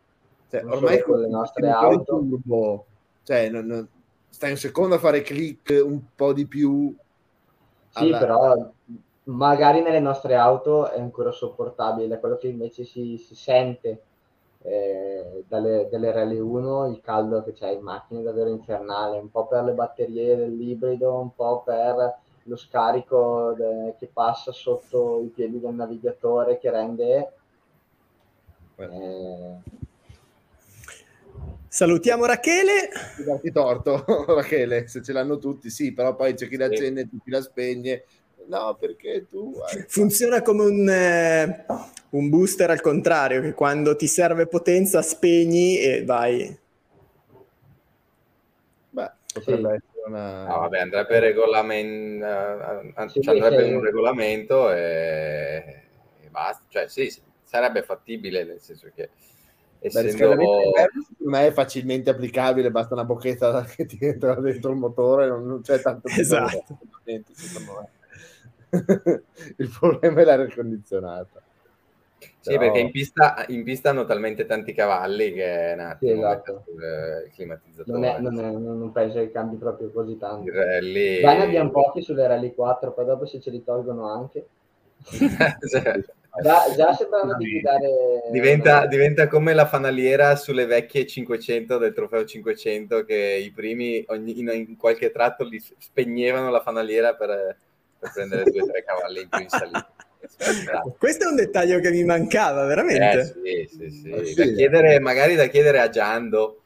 Cioè, 0.50 0.64
ormai 0.64 1.02
con 1.02 1.20
le 1.20 1.28
nostre 1.28 1.70
auto. 1.70 2.20
turbo, 2.20 2.86
cioè, 3.24 3.50
non- 3.50 3.66
non- 3.66 3.88
stai 4.30 4.52
un 4.52 4.58
secondo 4.58 4.96
a 4.96 5.00
fare 5.00 5.22
click 5.22 5.82
un 5.84 6.00
po' 6.16 6.32
di 6.32 6.48
più. 6.48 6.96
Sì, 7.90 8.00
alla- 8.00 8.18
però 8.18 8.72
magari 9.26 9.82
nelle 9.82 10.00
nostre 10.00 10.36
auto 10.36 10.90
è 10.90 11.00
ancora 11.00 11.32
sopportabile, 11.32 12.20
quello 12.20 12.38
che 12.38 12.48
invece 12.48 12.86
si, 12.86 13.18
si 13.18 13.36
sente 13.36 14.02
eh, 14.64 15.44
dalle, 15.48 15.88
delle 15.90 16.12
Rally 16.12 16.40
1, 16.40 16.88
il 16.88 17.02
caldo 17.02 17.44
che 17.44 17.54
c'è 17.54 17.70
in 17.72 17.82
macchina 17.82 18.20
è 18.22 18.24
davvero 18.24 18.50
infernale, 18.50 19.18
un 19.20 19.30
po' 19.32 19.48
per 19.48 19.64
le 19.64 19.74
batterie 19.74 20.36
dell'ibrido, 20.36 21.20
un 21.20 21.34
po' 21.36 21.62
per 21.64 22.18
lo 22.44 22.56
scarico 22.58 23.54
de- 23.58 23.96
che 23.98 24.08
passa 24.12 24.52
sotto 24.52 25.22
i 25.22 25.28
piedi 25.30 25.60
del 25.60 25.74
navigatore 25.74 26.58
che 26.60 26.70
rende... 26.72 27.34
eh, 28.78 29.64
Salutiamo 31.68 32.26
Rachele. 32.26 32.90
Ti 33.42 33.52
torto, 33.52 34.04
Rachele, 34.28 34.88
se 34.88 35.02
ce 35.04 35.12
l'hanno 35.14 35.38
tutti, 35.38 35.70
sì, 35.70 35.94
però 35.94 36.16
poi 36.16 36.34
c'è 36.34 36.48
chi 36.48 36.56
la 36.58 36.66
Sì. 36.66 36.76
accende, 36.76 37.08
chi 37.08 37.30
la 37.30 37.42
spegne. 37.42 38.04
No, 38.48 38.76
perché 38.80 39.26
tu... 39.30 39.54
hai- 39.66 39.86
Funziona 39.88 40.42
come 40.42 40.64
un, 40.64 40.90
eh, 40.90 41.66
un 42.12 42.30
booster 42.30 42.70
al 42.70 42.82
contrario, 42.82 43.42
che 43.42 43.54
quando 43.54 43.96
ti 43.96 44.08
serve 44.08 44.48
potenza 44.48 45.02
spegni 45.02 45.80
e 45.80 46.04
vai. 46.04 46.58
Beh, 48.90 49.12
potrebbe 49.34 49.70
Sì. 49.70 49.76
essere 49.76 50.08
una... 50.08 50.48
No, 50.48 50.60
vabbè, 50.60 50.80
andrà 50.80 51.06
per 51.06 51.22
regolamento, 51.22 52.26
eh, 52.26 53.10
Sì, 53.10 53.22
cioè 53.22 53.34
andrebbe 53.34 53.64
sì. 53.64 53.70
in 53.70 53.76
un 53.76 53.84
regolamento 53.84 54.72
e, 54.72 55.84
e 56.22 56.28
basta. 56.30 56.64
Cioè, 56.70 56.88
sì, 56.88 57.12
sarebbe 57.44 57.84
fattibile, 57.84 58.44
nel 58.44 58.60
senso 58.60 58.92
che 58.94 59.10
essendo... 59.80 60.36
me 61.20 61.48
è 61.48 61.52
facilmente 61.52 62.10
applicabile, 62.10 62.72
basta 62.72 62.94
una 62.94 63.06
bocchetta 63.06 63.64
che 63.76 63.86
ti 63.86 63.98
entra 64.02 64.36
dentro 64.36 64.72
il 64.72 64.78
motore, 64.78 65.28
non, 65.28 65.46
non 65.46 65.62
c'è 65.62 65.82
tanto 65.82 66.10
bisogno 66.14 66.46
Esatto. 66.46 66.78
me. 67.06 67.90
il 69.58 69.78
problema 69.80 70.22
è 70.22 70.24
l'aria 70.26 70.54
condizionata. 70.54 71.42
Sì, 72.40 72.52
Però- 72.52 72.60
perché 72.60 72.80
in 72.80 72.92
pista, 72.92 73.46
in 73.50 73.64
pista 73.64 73.90
hanno 73.90 74.06
talmente 74.06 74.46
tanti 74.46 74.74
cavalli 74.74 75.34
che 75.34 75.72
è 75.72 75.74
un 75.74 75.80
attimo 75.82 76.12
Sì, 76.12 76.18
esatto. 76.18 76.64
il- 76.74 77.24
il 77.26 77.32
climatizzatore. 77.34 77.98
non, 78.00 78.04
è, 78.06 78.20
non, 78.20 78.40
è- 78.40 78.52
non- 78.52 78.92
penso 78.92 79.18
che 79.20 79.32
cambi 79.32 79.58
proprio 79.58 79.92
così 79.92 80.18
tanto. 80.18 80.52
Rally... 80.52 81.20
Già 81.22 81.38
ne 81.38 81.44
abbiamo 81.44 81.70
pochi 81.72 82.02
sulle 82.02 82.26
Rally 82.28 82.54
4, 82.54 82.94
poi 82.94 83.06
dopo 83.06 83.26
se 83.26 83.40
ce 83.40 83.50
li 83.50 83.64
tolgono 83.64 84.10
anche. 84.10 84.46
Cioè, 85.70 86.02
Già, 86.42 86.64
già 86.76 86.94
sembrano 86.94 87.36
di 87.38 87.48
guidare... 87.48 88.24
diventa, 88.32 88.88
diventa 88.88 89.28
come 89.28 89.54
la 89.54 89.68
fanaliera 89.68 90.36
sulle 90.36 90.66
vecchie 90.66 91.06
500 91.06 91.78
del 91.78 91.94
trofeo 91.94 92.26
500 92.26 93.04
che 93.06 93.40
i 93.46 93.52
primi 93.52 94.04
ogni- 94.08 94.40
in, 94.40 94.50
in 94.50 94.76
qualche 94.76 95.12
tratto 95.12 95.44
li 95.44 95.60
spegnevano 95.78 96.50
la 96.50 96.62
fanaliera 96.62 97.14
per, 97.14 97.56
per 98.04 98.12
prendere 98.14 98.44
due 98.52 98.62
o 98.62 98.68
tre 98.68 98.84
cavalli 98.84 99.22
in 99.22 99.30
più 99.30 99.42
in 99.42 99.50
salita. 99.50 99.90
Questo 100.98 101.26
è 101.26 101.28
un 101.28 101.36
dettaglio 101.36 101.80
che 101.80 101.90
mi 101.92 102.04
mancava, 102.04 102.64
Eh, 102.64 102.68
veramente. 102.68 103.26
sì, 103.26 103.70
sì, 103.70 103.90
sì. 103.90 104.10
Eh, 104.10 104.26
sì. 104.26 104.34
Da 104.36 104.44
chiedere, 104.46 105.00
magari 105.00 105.36
da 105.36 105.48
chiedere 105.48 105.80
a 105.80 105.90
Giando 105.90 106.62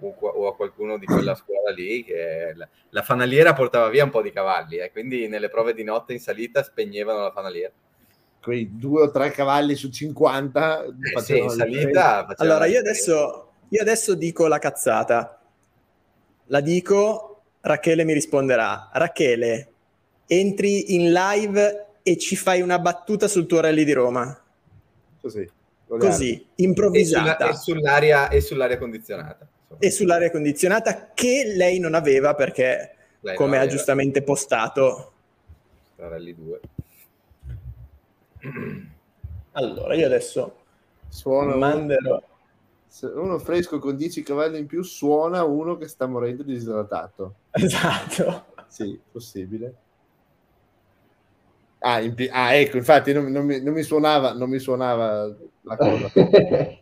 o, 0.00 0.48
a 0.48 0.56
qualcuno 0.56 0.96
di 0.98 1.06
quella 1.06 1.34
scuola 1.34 1.70
lì 1.72 2.04
che 2.04 2.52
la, 2.54 2.66
la 2.90 3.02
fanaliera 3.02 3.52
portava 3.52 3.88
via 3.88 4.04
un 4.04 4.10
po' 4.10 4.22
di 4.22 4.32
cavalli 4.32 4.78
e 4.78 4.90
quindi 4.92 5.28
nelle 5.28 5.50
prove 5.50 5.74
di 5.74 5.84
notte 5.84 6.12
in 6.14 6.20
salita 6.20 6.62
spegnevano 6.62 7.20
la 7.20 7.32
fanaliera. 7.32 7.72
Quei 8.42 8.70
due 8.78 9.02
o 9.02 9.10
tre 9.10 9.30
cavalli 9.30 9.74
su 9.74 9.90
50 9.90 10.84
Eh, 10.84 11.20
sì, 11.20 11.38
in 11.38 11.50
salita 11.50 12.26
Allora, 12.36 12.64
io 12.64 12.78
adesso, 12.78 13.52
io 13.68 13.80
adesso 13.82 14.14
dico 14.14 14.46
la 14.46 14.58
cazzata. 14.58 15.40
La 16.46 16.60
dico, 16.60 17.42
Rachele 17.60 18.04
mi 18.04 18.14
risponderà. 18.14 18.88
Rachele, 18.92 19.68
entri 20.32 20.94
in 20.94 21.10
live 21.12 21.86
e 22.04 22.16
ci 22.16 22.36
fai 22.36 22.60
una 22.60 22.78
battuta 22.78 23.26
sul 23.26 23.46
tuo 23.46 23.58
rally 23.60 23.82
di 23.82 23.92
Roma. 23.92 24.40
Così, 25.20 25.50
Così, 25.88 26.30
e, 26.30 26.34
sulla- 26.36 26.46
improvvisata. 26.68 27.48
e 27.50 27.54
sull'aria, 27.56 28.28
e 28.28 28.40
sull'aria 28.40 28.78
condizionata. 28.78 29.48
insomma. 29.62 29.80
E 29.80 29.90
sull'aria 29.90 30.30
condizionata 30.30 31.10
che 31.12 31.52
lei 31.56 31.80
non 31.80 31.94
aveva 31.94 32.34
perché, 32.34 32.94
Lei 33.20 33.34
come 33.34 33.50
non 33.50 33.58
ha 33.58 33.62
aveva 33.62 33.74
giustamente 33.76 34.22
postato. 34.22 35.12
sta 35.94 36.08
Rally 36.08 36.34
2. 36.34 36.60
Allora, 39.52 39.94
io 39.94 40.06
adesso 40.06 40.54
Suona 41.08 41.48
uno, 41.48 41.58
manderò. 41.58 42.22
se 42.86 43.06
uno 43.06 43.40
fresco 43.40 43.80
con 43.80 43.96
10 43.96 44.22
cavalli 44.22 44.58
in 44.60 44.66
più 44.66 44.82
suona 44.84 45.42
uno 45.42 45.76
che 45.76 45.88
sta 45.88 46.06
morendo 46.06 46.44
disidratato. 46.44 47.34
Esatto. 47.50 48.44
Sì, 48.68 48.96
possibile. 49.10 49.74
Ah, 51.80 52.00
in 52.00 52.14
ah, 52.30 52.54
ecco, 52.54 52.76
infatti 52.76 53.12
non, 53.12 53.30
non 53.32 53.44
mi, 53.44 53.62
non 53.62 53.72
mi 53.72 53.82
suonava, 53.82 54.32
non 54.32 54.50
mi 54.50 54.58
suonava 54.58 55.34
la 55.62 55.76
cosa. 55.76 56.10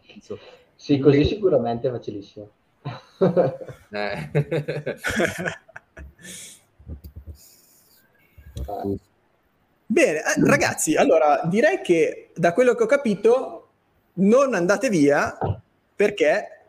sì, 0.75 0.99
così 0.99 1.25
sicuramente 1.25 1.89
è 1.89 1.91
facilissimo. 1.91 2.51
Eh. 3.91 4.31
Bene, 9.87 10.19
eh, 10.19 10.45
ragazzi, 10.45 10.95
allora 10.95 11.41
direi 11.45 11.81
che 11.81 12.31
da 12.35 12.53
quello 12.53 12.75
che 12.75 12.83
ho 12.83 12.87
capito 12.87 13.69
non 14.15 14.55
andate 14.55 14.91
via 14.91 15.39
perché 15.97 16.65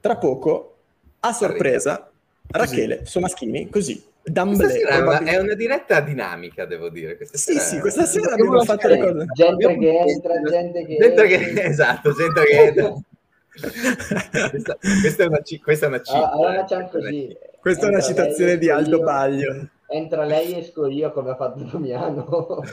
tra 0.00 0.18
poco, 0.18 0.76
a 1.20 1.32
sorpresa, 1.32 2.10
Rachele 2.48 3.06
Somaschini, 3.06 3.70
così. 3.70 4.04
Sera 4.32 4.88
è 4.88 4.94
una, 4.96 4.96
probabilmente- 4.96 5.30
è 5.30 5.38
una 5.40 5.54
diretta 5.54 6.00
dinamica, 6.00 6.64
devo 6.66 6.88
dire. 6.88 7.16
Questa 7.16 7.36
Sì, 7.38 7.52
sera 7.52 7.60
sì, 7.64 7.80
questa 7.80 8.04
sera 8.04 8.32
Abbiamo 8.32 8.58
abbiamo 8.58 8.64
fatto 8.64 8.88
le 8.88 8.98
cose. 8.98 9.26
gente 9.34 9.78
che 9.78 9.98
entra, 9.98 10.42
gente 10.42 10.84
che... 10.86 10.96
Gente 10.96 11.26
che, 11.26 11.62
esatto, 11.64 12.12
gente 12.12 12.42
che 12.44 12.60
entra. 12.60 12.94
questa, 14.50 14.76
questa 15.00 15.22
è 15.22 15.26
una, 15.26 15.40
questa 15.62 15.86
è 15.86 15.88
una 15.88 16.00
cheat, 16.00 16.30
allora 16.32 16.54
facciamo 16.66 16.88
Questa 16.88 16.98
è 16.98 17.00
una 17.00 17.08
così. 17.10 17.26
cheat. 17.26 17.60
Questa 17.60 17.84
è 17.84 17.88
una 17.88 17.98
Entra 17.98 18.12
citazione 18.14 18.50
lei, 18.50 18.58
di 18.58 18.70
Aldo 18.70 18.96
io. 18.98 19.02
Baglio. 19.02 19.68
Entra 19.88 20.24
lei 20.24 20.52
e 20.54 20.58
esco 20.58 20.86
io 20.88 21.12
come 21.12 21.30
ha 21.30 21.36
fatto 21.36 21.60
Damiano. 21.62 22.24
No, 22.28 22.64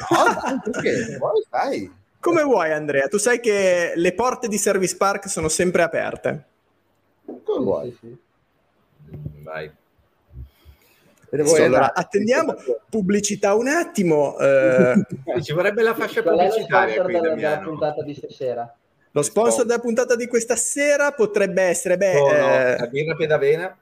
perché? 0.64 1.20
Stai. 1.48 1.92
Come 2.20 2.44
vuoi 2.44 2.72
Andrea? 2.72 3.08
Tu 3.08 3.18
sai 3.18 3.40
che 3.40 3.94
le 3.96 4.14
porte 4.14 4.48
di 4.48 4.58
Service 4.58 4.96
Park 4.98 5.30
sono 5.30 5.48
sempre 5.50 5.84
aperte. 5.84 6.44
Come 7.44 7.64
vuoi? 7.64 7.98
Sì, 8.00 8.08
sì. 9.10 9.22
Vai. 9.44 9.72
Allora, 11.64 11.94
attendiamo 11.94 12.56
pubblicità 12.90 13.56
un 13.56 13.68
attimo. 13.68 14.38
Eh... 14.38 14.94
Ci 15.42 15.54
vorrebbe 15.54 15.82
la 15.82 15.96
fascia 15.96 16.22
Qual 16.22 16.36
pubblicitaria 16.38 16.94
sponsor 16.94 17.04
qui, 17.06 17.14
della, 17.14 17.36
della 17.36 17.60
puntata 17.60 18.04
di 18.04 18.14
stasera? 18.14 18.76
Lo 19.12 19.22
sponsor 19.22 19.66
della 19.66 19.80
puntata 19.80 20.16
di 20.16 20.28
questa 20.28 20.56
sera 20.56 21.12
potrebbe 21.12 21.62
essere 21.64 21.98
beh, 21.98 22.18
Oh, 22.18 22.32
no, 22.32 22.36
eh, 22.36 22.78
la 22.80 22.88
birra 22.88 23.16
pedavena? 23.16 23.78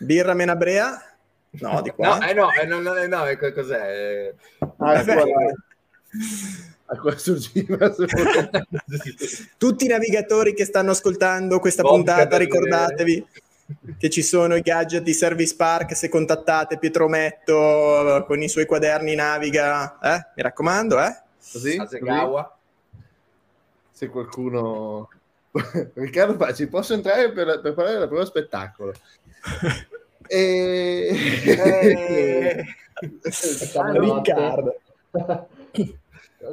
Birra 0.00 0.34
Menabrea? 0.34 1.02
No, 1.50 1.80
di 1.82 1.90
qua. 1.90 2.18
No, 2.18 2.26
eh 2.26 2.34
no, 2.34 2.52
eh, 2.52 2.66
no, 2.66 2.80
no, 2.80 2.96
eh, 2.96 3.06
no, 3.06 3.26
eh, 3.26 3.36
co- 3.36 3.52
cos'è? 3.52 3.80
Eh, 3.80 4.34
Ah, 4.78 5.02
Vabbè. 5.02 5.14
qua- 5.14 5.24
a 6.86 6.98
qua 6.98 7.16
sorgiva 7.16 7.88
Tutti 9.56 9.84
i 9.84 9.88
navigatori 9.88 10.54
che 10.54 10.64
stanno 10.64 10.90
ascoltando 10.90 11.60
questa 11.60 11.82
Vodka 11.82 11.96
puntata, 11.96 12.24
da 12.24 12.36
ricordatevi 12.36 13.26
che 13.98 14.10
ci 14.10 14.22
sono 14.22 14.56
i 14.56 14.60
gadget 14.60 15.02
di 15.02 15.12
Service 15.12 15.54
Park. 15.56 15.96
Se 15.96 16.08
contattate 16.08 16.78
Pietro 16.78 17.08
Metto 17.08 18.16
eh, 18.16 18.24
con 18.24 18.42
i 18.42 18.48
suoi 18.48 18.66
quaderni 18.66 19.14
naviga, 19.14 19.98
eh? 20.00 20.26
mi 20.36 20.42
raccomando, 20.42 21.00
eh? 21.00 21.16
così, 21.52 21.80
se 23.90 24.08
qualcuno 24.08 25.08
Riccardo 25.94 26.54
ci 26.54 26.68
posso 26.68 26.94
entrare 26.94 27.32
per, 27.32 27.60
per 27.60 27.74
parlare 27.74 27.98
del 27.98 28.08
primo 28.08 28.24
spettacolo 28.24 28.94
e... 30.26 31.08
Eh. 31.44 32.64
Riccardo. 33.92 34.80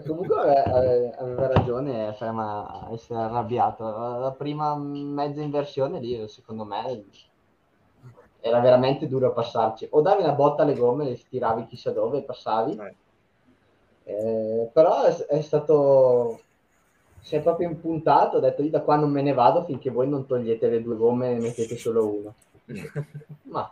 Comunque 0.06 0.36
ave- 0.36 1.16
aveva 1.16 1.48
ragione 1.48 2.14
Ferma 2.18 2.68
a 2.68 2.92
essere 2.92 3.20
arrabbiato. 3.20 3.86
La 3.86 4.36
prima 4.38 4.76
mezza 4.76 5.42
inversione 5.42 6.00
lì, 6.00 6.28
secondo 6.28 6.66
me, 6.66 7.06
era 8.42 8.60
veramente 8.60 9.08
duro 9.08 9.32
passarci. 9.32 9.88
O 9.92 10.02
davi 10.02 10.24
una 10.24 10.34
botta 10.34 10.64
alle 10.64 10.76
gomme, 10.76 11.06
le 11.06 11.18
tiravi 11.30 11.66
chissà 11.68 11.92
dove 11.92 12.18
e 12.18 12.24
passavi. 12.24 12.78
Eh. 12.78 12.96
Eh, 14.04 14.70
però 14.74 15.04
è, 15.04 15.14
è 15.14 15.42
stato... 15.42 16.42
Si 17.22 17.36
è 17.36 17.42
proprio 17.42 17.70
impuntato, 17.70 18.38
ho 18.38 18.40
detto 18.40 18.62
io 18.64 18.70
da 18.70 18.82
qua 18.82 18.96
non 18.96 19.12
me 19.12 19.22
ne 19.22 19.34
vado 19.34 19.64
finché 19.64 19.90
voi 19.90 20.08
non 20.08 20.26
togliete 20.26 20.70
le 20.70 20.82
due 20.82 20.96
gomme 20.96 21.32
e 21.32 21.34
ne 21.34 21.40
mettete 21.40 21.76
solo 21.76 22.08
una. 22.08 22.34
Ma 23.44 23.70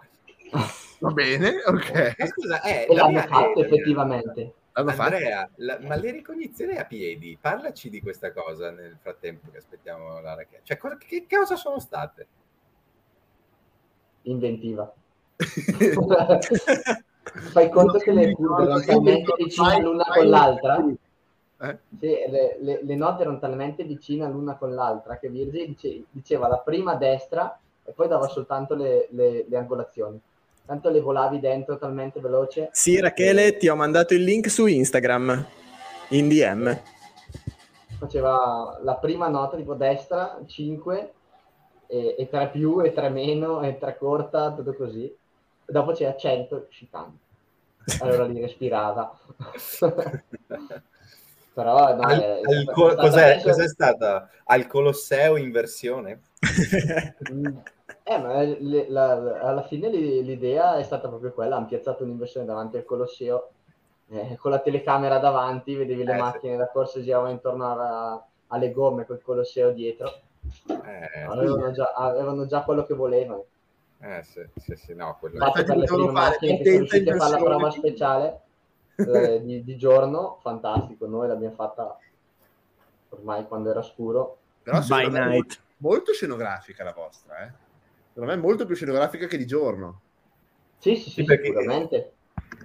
va 1.00 1.12
bene 1.12 1.64
ok 1.66 2.16
Ma 2.18 2.26
scusa, 2.26 2.62
eh, 2.62 2.88
e 2.90 2.96
l'hanno 2.96 3.22
fatto 3.22 3.60
eh, 3.60 3.66
effettivamente. 3.66 4.54
L'hanno 4.76 4.92
fatto? 4.92 5.14
Andrea, 5.16 5.50
la- 5.56 5.80
ma 5.82 5.96
le 5.96 6.12
ricognizioni 6.12 6.76
a 6.78 6.84
piedi, 6.86 7.38
parlaci 7.40 7.90
di 7.90 8.02
questa 8.02 8.34
cosa 8.34 8.72
nel 8.72 8.98
frattempo 9.02 9.50
che 9.50 9.58
aspettiamo 9.58 10.20
la 10.20 10.36
racket. 10.36 10.64
Cioè, 10.64 10.78
cosa- 10.78 10.98
che 10.98 11.26
cosa 11.30 11.56
sono 11.56 11.80
state? 11.80 12.28
inventiva. 14.28 14.92
Fai 17.52 17.70
conto 17.70 17.98
che 18.00 18.12
le 18.12 18.34
curve 18.34 18.64
erano 18.64 18.80
talmente 18.82 19.34
vicine 19.38 19.80
l'una 19.82 20.04
con 20.06 20.28
l'altra. 20.30 20.84
Eh? 21.62 21.78
Sì, 22.00 22.08
le, 22.08 22.58
le- 22.60 22.80
le 22.84 22.96
note 22.96 23.22
erano 23.22 23.40
talmente 23.40 23.84
vicine 23.84 24.28
l'una 24.28 24.56
con 24.58 24.74
l'altra 24.74 25.18
che 25.18 25.30
Virgi 25.30 25.66
dice- 25.68 26.04
diceva 26.10 26.48
la 26.48 26.58
prima 26.58 26.94
a 26.94 26.96
destra 26.98 27.58
e 27.84 27.92
poi 27.92 28.08
dava 28.08 28.28
soltanto 28.28 28.74
le, 28.76 29.08
le- 29.12 29.46
le 29.48 29.58
angolazioni. 29.58 30.20
Tanto 30.66 30.90
le 30.90 31.00
volavi 31.00 31.40
dentro 31.40 31.78
talmente 31.78 32.20
veloce. 32.20 32.70
Sì, 32.72 33.00
Rachele, 33.00 33.56
ti 33.58 33.68
ho 33.68 33.76
mandato 33.76 34.14
il 34.16 34.24
link 34.24 34.50
su 34.50 34.66
Instagram 34.66 35.46
in 36.10 36.28
DM. 36.28 36.82
Faceva 38.00 38.80
la 38.82 38.96
prima 38.96 39.28
nota 39.28 39.56
tipo 39.58 39.76
destra 39.76 40.40
5 40.46 41.14
e, 41.88 42.16
e 42.18 42.28
3 42.30 42.50
più 42.50 42.82
e 42.84 42.92
3 42.94 43.10
meno 43.10 43.62
e 43.62 43.78
3 43.78 43.96
corta, 43.98 44.52
tutto 44.54 44.74
così. 44.76 45.06
E 45.06 45.72
dopo 45.72 45.92
c'era 45.92 46.16
100 46.16 46.68
scitando. 46.70 47.18
Allora 48.00 48.26
li 48.26 48.42
respirava. 48.42 49.16
Però 51.54 51.96
no, 51.96 52.02
Al- 52.02 52.20
è- 52.20 52.42
al 52.44 52.58
è 52.58 52.64
stata 52.64 52.96
cos'è, 52.96 53.36
messo- 53.36 53.48
cos'è 53.48 53.68
stata? 53.68 54.30
Al 54.46 54.68
Colosseo 54.68 55.38
in 55.38 55.52
versione? 55.52 56.22
Eh, 58.08 58.20
ma 58.20 58.40
le- 58.40 58.88
la- 58.88 59.40
alla 59.42 59.64
fine 59.64 59.90
li- 59.90 60.24
l'idea 60.24 60.78
è 60.78 60.84
stata 60.84 61.08
proprio 61.08 61.34
quella, 61.34 61.56
hanno 61.56 61.66
piazzato 61.66 62.04
un'inversione 62.04 62.46
davanti 62.46 62.78
al 62.78 62.86
Colosseo, 62.86 63.50
eh, 64.10 64.38
con 64.40 64.52
la 64.52 64.60
telecamera 64.60 65.18
davanti, 65.18 65.74
vedevi 65.74 66.04
le 66.04 66.12
Eh, 66.12 66.16
sì. 66.16 66.22
macchine 66.22 66.56
da 66.56 66.68
corsa 66.70 67.02
giravano 67.02 67.32
intorno 67.32 67.72
alla- 67.72 68.28
alle 68.50 68.72
gomme 68.72 69.08
col 69.08 69.24
Colosseo 69.24 69.72
dietro, 69.72 70.12
Eh, 70.68 71.22
avevano 71.24 71.72
già, 71.72 71.94
avevano 71.96 72.46
già 72.46 72.62
quello 72.62 72.86
che 72.86 72.94
volevano. 72.94 73.46
eh, 74.02 74.22
sì, 74.22 74.48
sì, 74.56 74.76
sì, 74.76 74.94
no, 74.94 75.18
quello... 75.20 75.38
Infatti 75.38 75.64
per 75.64 75.76
le 75.78 75.86
devono 75.86 76.04
prime 76.06 76.20
fare 76.20 76.30
macchine 76.30 76.58
che 76.58 76.64
sono 76.64 76.78
riuscite 76.78 77.10
a 77.12 77.16
fare 77.16 77.32
la 77.32 77.38
prova 77.44 77.72
speciale 77.72 78.42
eh, 78.98 79.42
di, 79.44 79.64
di 79.64 79.78
giorno, 79.78 80.38
fantastico, 80.42 81.08
noi 81.08 81.28
l'abbiamo 81.28 81.56
fatta 81.56 81.98
ormai 83.10 83.48
quando 83.48 83.72
era 83.72 83.82
scuro. 83.82 84.38
Però 84.62 84.80
By 84.82 85.10
night. 85.10 85.60
molto 85.78 86.14
scenografica 86.14 86.84
la 86.84 86.94
vostra 86.94 87.40
eh? 87.40 87.52
Secondo 88.16 88.32
me 88.32 88.34
è 88.34 88.42
molto 88.42 88.66
più 88.66 88.76
scenografica 88.76 89.28
che 89.28 89.38
di 89.38 89.46
giorno 89.46 90.02
Sì, 90.80 90.96
sì, 90.96 91.04
sì, 91.04 91.10
Sì, 91.10 91.24
perché- 91.26 91.48
sicuramente. 91.48 92.14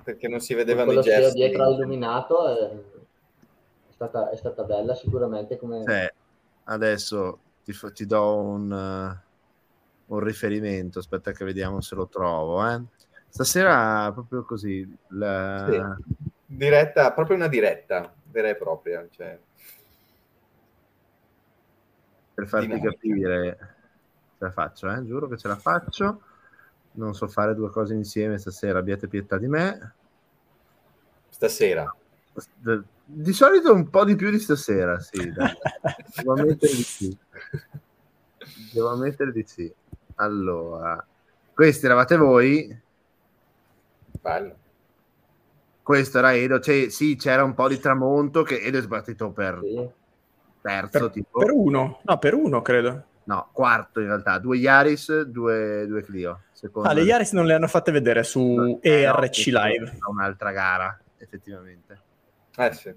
Perché 0.05 0.29
non 0.29 0.41
si 0.41 0.55
vedevano 0.55 0.93
i 0.93 1.01
gesti. 1.01 1.39
dietro 1.39 1.71
illuminato 1.71 2.47
è, 2.49 2.71
è 2.71 3.93
stata, 3.93 4.31
è 4.31 4.37
stata 4.37 4.63
bella 4.63 4.95
sicuramente 4.95 5.59
come... 5.59 5.83
Cioè, 5.85 6.13
adesso 6.65 7.41
ti, 7.65 7.73
fa- 7.73 7.91
ti 7.91 8.07
do 8.07 8.37
un, 8.37 8.73
eh, 8.73 9.23
un 10.07 10.21
riferimento 10.21 11.01
aspetta 11.01 11.33
che 11.33 11.45
vediamo 11.45 11.81
se 11.81 11.95
lo 11.97 12.07
trovo 12.07 12.67
eh. 12.69 12.81
stasera 13.29 14.11
proprio 14.13 14.45
così 14.45 14.89
la- 15.09 15.97
Diretta, 16.47 17.13
proprio 17.13 17.37
una 17.37 17.49
diretta, 17.49 18.13
vera 18.31 18.49
e 18.49 18.57
propria. 18.57 19.07
Cioè, 19.11 19.39
per 22.35 22.49
farti 22.49 22.67
Dinamica. 22.69 22.91
capire 22.91 23.80
ce 24.41 24.45
la 24.47 24.51
faccio 24.53 24.91
eh? 24.91 25.05
giuro 25.05 25.29
che 25.29 25.37
ce 25.37 25.49
la 25.49 25.57
faccio 25.57 26.23
non 26.93 27.15
so 27.15 27.29
fare 27.29 27.55
due 27.55 27.71
cose 27.71 27.93
insieme 27.95 28.39
stasera 28.39 28.79
abbiate 28.79 29.07
pietà 29.07 29.37
di 29.37 29.47
me 29.47 29.93
stasera. 31.41 31.95
Di 33.05 33.33
solito 33.33 33.73
un 33.73 33.89
po' 33.89 34.05
di 34.05 34.15
più 34.15 34.31
di 34.31 34.39
stasera, 34.39 35.01
sì. 35.01 35.17
Devo 36.17 36.33
ammettere 36.35 36.73
di 36.75 36.83
sì. 36.83 37.19
Devo 38.73 38.91
ammettere 38.91 39.33
di 39.33 39.45
sì. 39.47 39.73
Allora, 40.17 41.05
questi 41.55 41.87
eravate 41.87 42.17
voi, 42.17 42.79
Bello. 44.21 44.55
questo 45.83 46.19
era 46.19 46.35
Edo, 46.35 46.61
cioè, 46.61 46.91
sì, 46.91 47.17
c'era 47.17 47.43
un 47.43 47.55
po' 47.55 47.69
di 47.69 47.79
tramonto 47.79 48.43
che 48.43 48.61
Edo 48.61 48.79
è 48.79 48.87
partito 48.87 49.31
per 49.31 49.61
Sì. 49.63 49.89
terzo, 50.61 50.99
Per, 50.99 51.11
tipo, 51.11 51.39
per 51.39 51.51
uno, 51.53 52.01
no, 52.03 52.19
per 52.19 52.35
uno 52.35 52.61
credo. 52.61 53.05
No, 53.31 53.49
quarto 53.53 54.01
in 54.01 54.07
realtà, 54.07 54.39
due 54.39 54.57
Yaris, 54.57 55.23
due, 55.23 55.87
due 55.87 56.03
Clio. 56.03 56.41
Secondo 56.53 56.89
Ah, 56.89 56.93
le 56.93 57.03
Yaris 57.03 57.33
non 57.33 57.47
le 57.47 57.55
hanno 57.55 57.69
fatte 57.69 57.93
vedere 57.93 58.25
su 58.25 58.79
Eh, 58.83 59.05
no, 59.07 59.19
ERC 59.19 59.47
Live. 59.47 59.85
da 59.99 60.09
Un'altra 60.11 60.51
gara, 60.51 60.99
effettivamente. 61.19 62.01
Eh 62.57 62.73
sì. 62.73 62.93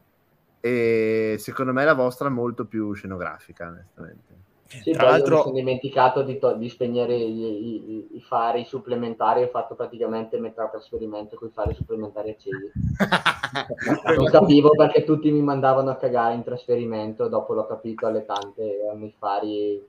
E 0.59 1.35
secondo 1.39 1.71
me 1.71 1.85
la 1.85 1.93
vostra 1.93 2.27
è 2.29 2.31
molto 2.31 2.65
più 2.65 2.93
scenografica, 2.93 3.67
onestamente. 3.67 4.31
Sì, 4.65 4.91
Tra 4.91 5.09
l'altro- 5.11 5.35
mi 5.35 5.41
sono 5.43 5.53
dimenticato 5.55 6.23
di, 6.23 6.39
to- 6.39 6.53
di 6.55 6.67
spegnere 6.67 7.13
i, 7.13 7.39
i- 7.39 7.91
i- 7.91 8.07
i 8.17 8.21
fari 8.21 8.63
supplementari, 8.65 9.43
ho 9.43 9.47
fatto 9.49 9.75
praticamente 9.75 10.39
metà 10.39 10.67
trasferimento 10.67 11.35
con 11.35 11.49
i 11.49 11.51
fari 11.51 11.75
supplementari 11.75 12.31
accesi. 12.31 12.71
Non 14.17 14.25
capivo 14.31 14.71
perché 14.71 15.03
tutti 15.03 15.29
mi 15.29 15.41
mandavano 15.43 15.91
a 15.91 15.95
cagare 15.97 16.33
in 16.33 16.43
trasferimento, 16.43 17.27
dopo 17.27 17.53
l'ho 17.53 17.67
capito 17.67 18.07
alle 18.07 18.25
tante, 18.25 18.79
erano 18.81 19.05
i 19.05 19.13
fari 19.19 19.79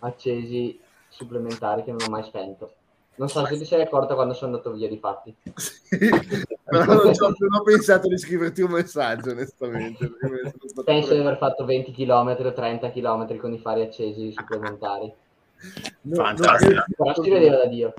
accesi 0.00 0.78
supplementari 1.08 1.84
che 1.84 1.90
non 1.90 2.00
ho 2.06 2.10
mai 2.10 2.24
spento. 2.24 2.74
Non 3.16 3.28
so 3.28 3.44
se 3.44 3.58
ti 3.58 3.66
sei 3.66 3.82
accorto 3.82 4.14
quando 4.14 4.32
sono 4.32 4.52
andato 4.52 4.72
via 4.72 4.88
di 4.88 4.96
fatti. 4.96 5.34
Sì, 5.54 6.08
però 6.64 6.84
non, 7.04 7.14
ci 7.14 7.22
ho, 7.22 7.34
non 7.38 7.60
ho 7.60 7.62
pensato 7.62 8.08
di 8.08 8.16
scriverti 8.16 8.62
un 8.62 8.70
messaggio, 8.70 9.32
onestamente. 9.32 10.10
sono 10.18 10.82
Penso 10.84 11.12
di 11.12 11.20
aver 11.20 11.36
fatto 11.36 11.66
20 11.66 11.92
km 11.92 12.36
o 12.38 12.52
30 12.52 12.90
km 12.90 13.36
con 13.36 13.52
i 13.52 13.58
fari 13.58 13.82
accesi 13.82 14.32
supplementari. 14.32 15.12
No, 16.02 16.24
Fantastico. 16.24 16.72
no, 16.72 16.84
Però 16.96 17.22
si 17.22 17.30
vedeva 17.30 17.56
da 17.56 17.66
Dio. 17.66 17.92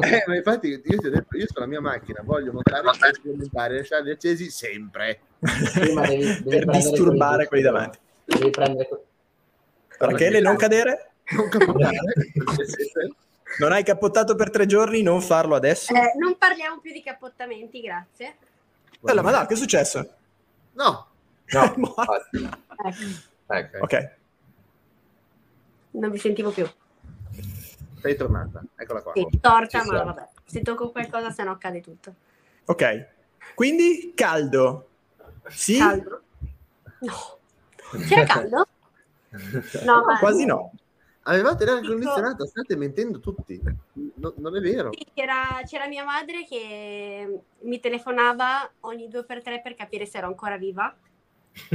Eh, 0.00 0.24
ma 0.26 0.36
infatti 0.36 0.68
io 0.68 0.80
ti 0.80 0.94
ho 0.94 1.10
detto, 1.10 1.36
io 1.36 1.46
sulla 1.50 1.66
mia 1.66 1.80
macchina 1.80 2.20
voglio 2.22 2.52
montare 2.52 2.88
i 2.88 2.94
fari 2.94 3.14
supplementari 3.14 3.74
e 3.74 3.78
lasciarli 3.78 4.10
accesi 4.12 4.50
sempre. 4.50 5.20
Sì, 5.40 5.92
ma 5.94 6.06
devi, 6.06 6.24
devi 6.44 6.48
per 6.48 6.66
disturbare 6.66 7.48
quelli 7.48 7.48
quelli 7.48 7.62
davanti. 7.64 7.98
Devi 8.24 8.50
prendere 8.50 8.88
Rachele, 10.06 10.40
non 10.40 10.56
cadere? 10.56 11.10
Non 13.58 13.72
hai 13.72 13.82
cappottato 13.82 14.36
per 14.36 14.48
tre 14.48 14.64
giorni? 14.64 15.02
Non 15.02 15.20
farlo 15.20 15.56
adesso? 15.56 15.92
Eh, 15.92 16.12
non 16.18 16.38
parliamo 16.38 16.78
più 16.78 16.92
di 16.92 17.02
cappottamenti, 17.02 17.80
grazie. 17.80 18.36
Bella, 19.00 19.22
ma 19.22 19.32
no, 19.32 19.44
che 19.46 19.54
è 19.54 19.56
successo? 19.56 20.08
No, 20.74 21.08
No, 21.52 21.64
infatti. 21.76 22.48
Ecco, 23.46 23.76
Ecco. 23.76 23.78
Ok. 23.84 24.10
non 25.92 26.10
vi 26.12 26.18
sentivo 26.18 26.50
più. 26.52 26.64
sei 28.00 28.14
tornata, 28.16 28.62
eccola 28.76 29.02
qua. 29.02 29.12
Sì, 29.16 29.26
torta, 29.40 29.80
Ci 29.80 29.86
ma 29.88 29.94
siamo. 29.96 30.12
vabbè. 30.14 30.28
se 30.44 30.62
tocco 30.62 30.90
qualcosa, 30.92 31.30
se 31.32 31.42
no 31.42 31.58
cade 31.58 31.80
tutto. 31.80 32.14
Ok, 32.66 33.06
quindi 33.56 34.12
caldo. 34.14 34.88
Sì? 35.48 35.76
Caldo? 35.76 36.22
No. 37.00 37.38
C'era 38.06 38.24
caldo? 38.26 38.66
No, 39.84 40.02
ma... 40.06 40.18
Quasi 40.18 40.44
no. 40.44 40.72
Avevate 41.24 41.64
l'aria 41.64 41.86
condizionata, 41.86 42.46
state 42.46 42.76
mentendo 42.76 43.20
tutti. 43.20 43.60
No- 44.14 44.34
non 44.36 44.56
è 44.56 44.60
vero. 44.60 44.90
Sì, 44.92 45.06
c'era, 45.14 45.60
c'era 45.66 45.86
mia 45.86 46.04
madre 46.04 46.44
che 46.44 47.40
mi 47.60 47.78
telefonava 47.78 48.70
ogni 48.80 49.08
due 49.08 49.24
per 49.24 49.42
tre 49.42 49.60
per 49.60 49.74
capire 49.74 50.06
se 50.06 50.18
ero 50.18 50.28
ancora 50.28 50.56
viva. 50.56 50.94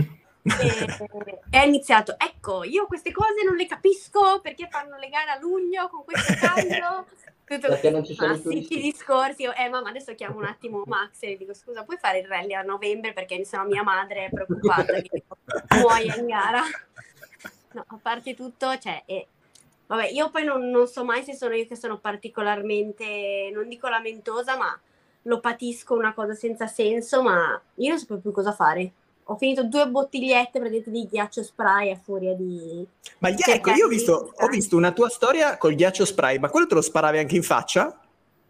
e, 1.50 1.58
ha 1.58 1.64
iniziato, 1.64 2.16
ecco, 2.18 2.64
io 2.64 2.86
queste 2.88 3.12
cose 3.12 3.44
non 3.46 3.56
le 3.56 3.68
capisco 3.68 4.42
perché 4.42 4.68
fanno 4.70 4.98
le 4.98 5.10
gare 5.10 5.32
a 5.32 5.40
luglio 5.40 5.90
con 5.90 6.04
questo 6.04 6.34
caldo. 6.34 7.06
Tutto 7.46 7.68
Perché 7.68 7.92
non 7.92 8.04
ci 8.04 8.16
sono 8.16 8.34
i 8.34 8.42
classici 8.42 8.82
discorsi. 8.82 9.44
Eh, 9.44 9.70
mamma, 9.70 9.90
adesso 9.90 10.16
chiamo 10.16 10.38
un 10.38 10.46
attimo 10.46 10.82
Max 10.88 11.22
e 11.22 11.34
gli 11.34 11.38
dico, 11.38 11.54
scusa, 11.54 11.84
puoi 11.84 11.98
fare 11.98 12.18
il 12.18 12.26
rally 12.26 12.56
a 12.56 12.64
novembre 12.64 13.14
perché 13.14 13.44
sennò 13.46 13.66
mia 13.66 13.84
madre 13.84 14.26
è 14.26 14.30
preoccupata 14.32 15.00
che 15.00 15.24
muoia 15.80 16.16
in 16.16 16.26
gara. 16.26 16.64
No, 17.76 17.84
a 17.86 18.00
parte 18.02 18.34
tutto, 18.34 18.78
cioè, 18.78 19.04
e- 19.06 19.28
vabbè, 19.88 20.08
io 20.08 20.30
poi 20.30 20.46
non, 20.46 20.70
non 20.70 20.88
so 20.88 21.04
mai 21.04 21.24
se 21.24 21.36
sono 21.36 21.56
io 21.56 21.68
che 21.68 21.76
sono 21.76 21.98
particolarmente, 21.98 23.52
non 23.54 23.68
dico 23.68 23.90
lamentosa, 23.90 24.56
ma 24.56 24.80
lo 25.24 25.40
patisco 25.42 25.94
una 25.94 26.14
cosa 26.14 26.34
senza 26.34 26.68
senso, 26.68 27.22
ma 27.22 27.62
io 27.76 27.90
non 27.90 28.00
sapevo 28.00 28.22
più 28.22 28.32
cosa 28.32 28.54
fare. 28.54 28.94
Ho 29.26 29.36
finito 29.36 29.66
due 29.66 29.90
bottigliette 29.90 30.58
praticamente 30.60 30.90
di 30.90 31.08
ghiaccio 31.08 31.44
spray 31.44 31.92
a 31.92 31.98
furia 31.98 32.34
di... 32.34 32.88
Ma 33.18 33.30
gli- 33.30 33.42
ecco, 33.46 33.72
io 33.72 33.88
ho 33.88 33.90
visto, 33.90 34.32
ho 34.34 34.46
eh. 34.46 34.50
visto 34.50 34.78
una 34.78 34.94
tua 34.94 35.10
storia 35.10 35.58
col 35.58 35.76
ghiaccio 35.76 36.06
spray, 36.06 36.38
ma 36.38 36.50
quello 36.50 36.68
te 36.68 36.76
lo 36.76 36.82
sparavi 36.82 37.18
anche 37.18 37.36
in 37.36 37.44
faccia? 37.44 38.00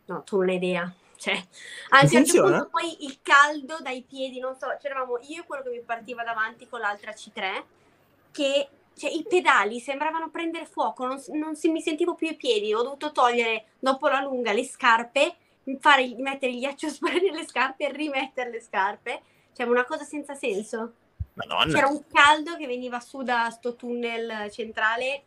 No, 0.05 0.21
tu 0.23 0.37
non 0.37 0.49
hai 0.49 0.55
idea. 0.57 0.93
Cioè, 1.17 1.43
a 1.89 2.01
un 2.03 2.09
certo 2.09 2.43
punto 2.43 2.67
poi 2.69 3.05
il 3.05 3.17
caldo 3.23 3.77
dai 3.81 4.05
piedi, 4.07 4.37
non 4.37 4.55
so, 4.59 4.67
c'eravamo 4.79 5.17
io 5.29 5.41
e 5.41 5.45
quello 5.47 5.63
che 5.63 5.69
mi 5.69 5.81
partiva 5.81 6.23
davanti 6.23 6.67
con 6.67 6.81
l'altra 6.81 7.13
C3, 7.13 7.63
che 8.31 8.67
cioè, 8.97 9.11
i 9.11 9.25
pedali 9.27 9.79
sembravano 9.79 10.29
prendere 10.29 10.65
fuoco, 10.65 11.05
non, 11.05 11.21
non 11.33 11.55
si, 11.55 11.69
mi 11.69 11.81
sentivo 11.81 12.15
più 12.15 12.29
i 12.29 12.35
piedi, 12.35 12.73
ho 12.73 12.81
dovuto 12.81 13.11
togliere 13.11 13.65
dopo 13.77 14.07
la 14.07 14.21
lunga 14.21 14.53
le 14.53 14.63
scarpe, 14.63 15.35
fare, 15.79 16.15
mettere 16.17 16.53
il 16.53 16.59
ghiaccio 16.59 16.87
spray 16.89 17.19
nelle 17.19 17.45
scarpe 17.45 17.85
e 17.85 17.91
rimettere 17.91 18.49
le 18.49 18.61
scarpe, 18.61 19.21
cioè 19.53 19.67
una 19.67 19.85
cosa 19.85 20.03
senza 20.03 20.33
senso. 20.33 20.93
Madonna. 21.33 21.73
C'era 21.73 21.87
un 21.87 22.05
caldo 22.09 22.55
che 22.55 22.65
veniva 22.65 23.01
su 23.01 23.21
da 23.21 23.49
sto 23.49 23.75
tunnel 23.75 24.49
centrale 24.49 25.23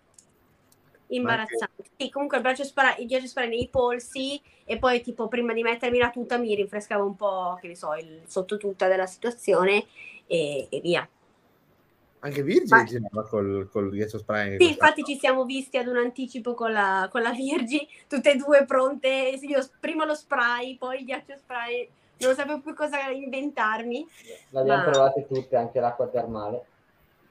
imbarazzante. 1.09 1.85
Sì, 1.97 2.09
comunque 2.09 2.39
il 2.39 2.43
braccio 2.43 2.65
spara, 2.65 2.97
il 2.97 3.07
ghiaccio 3.07 3.27
spara 3.27 3.47
nei 3.47 3.69
polsi 3.69 4.41
e 4.65 4.79
poi 4.79 5.03
tipo 5.03 5.29
prima 5.29 5.53
di 5.53 5.63
mettermi 5.63 5.99
la 5.99 6.11
tuta 6.11 6.39
mi 6.39 6.55
rinfrescavo 6.55 7.05
un 7.05 7.17
po', 7.17 7.59
che 7.61 7.69
ne 7.69 7.77
so, 7.77 7.95
il 7.95 8.23
sottotuta 8.27 8.89
della 8.89 9.07
situazione 9.07 9.85
e, 10.27 10.67
e 10.71 10.81
via. 10.81 11.07
Anche 12.21 12.43
Virgil 12.43 12.77
Ma- 12.77 12.85
girava 12.85 13.29
col, 13.29 13.69
col 13.71 13.91
ghiaccio 13.91 14.19
spray. 14.19 14.57
Sì, 14.59 14.71
infatti 14.71 15.05
ci 15.05 15.17
siamo 15.19 15.45
visti 15.45 15.77
ad 15.77 15.87
un 15.87 15.97
anticipo 15.97 16.55
con 16.55 16.73
la, 16.73 17.09
con 17.11 17.23
la 17.23 17.31
Virgi, 17.31 17.87
tutte 18.09 18.33
e 18.33 18.37
due 18.37 18.65
pronte, 18.65 19.39
io 19.41 19.65
prima 19.79 20.05
lo 20.05 20.15
spray, 20.15 20.77
poi 20.77 20.99
il 20.99 21.05
ghiaccio 21.05 21.37
spray, 21.37 21.89
non 22.19 22.35
sapevo 22.35 22.61
più 22.61 22.75
cosa 22.75 23.09
inventarmi. 23.11 24.07
L'abbiamo 24.51 24.85
Ma- 24.85 24.91
provate 24.91 25.27
tutte, 25.27 25.57
anche 25.57 25.79
l'acqua 25.79 26.09
termale. 26.09 26.65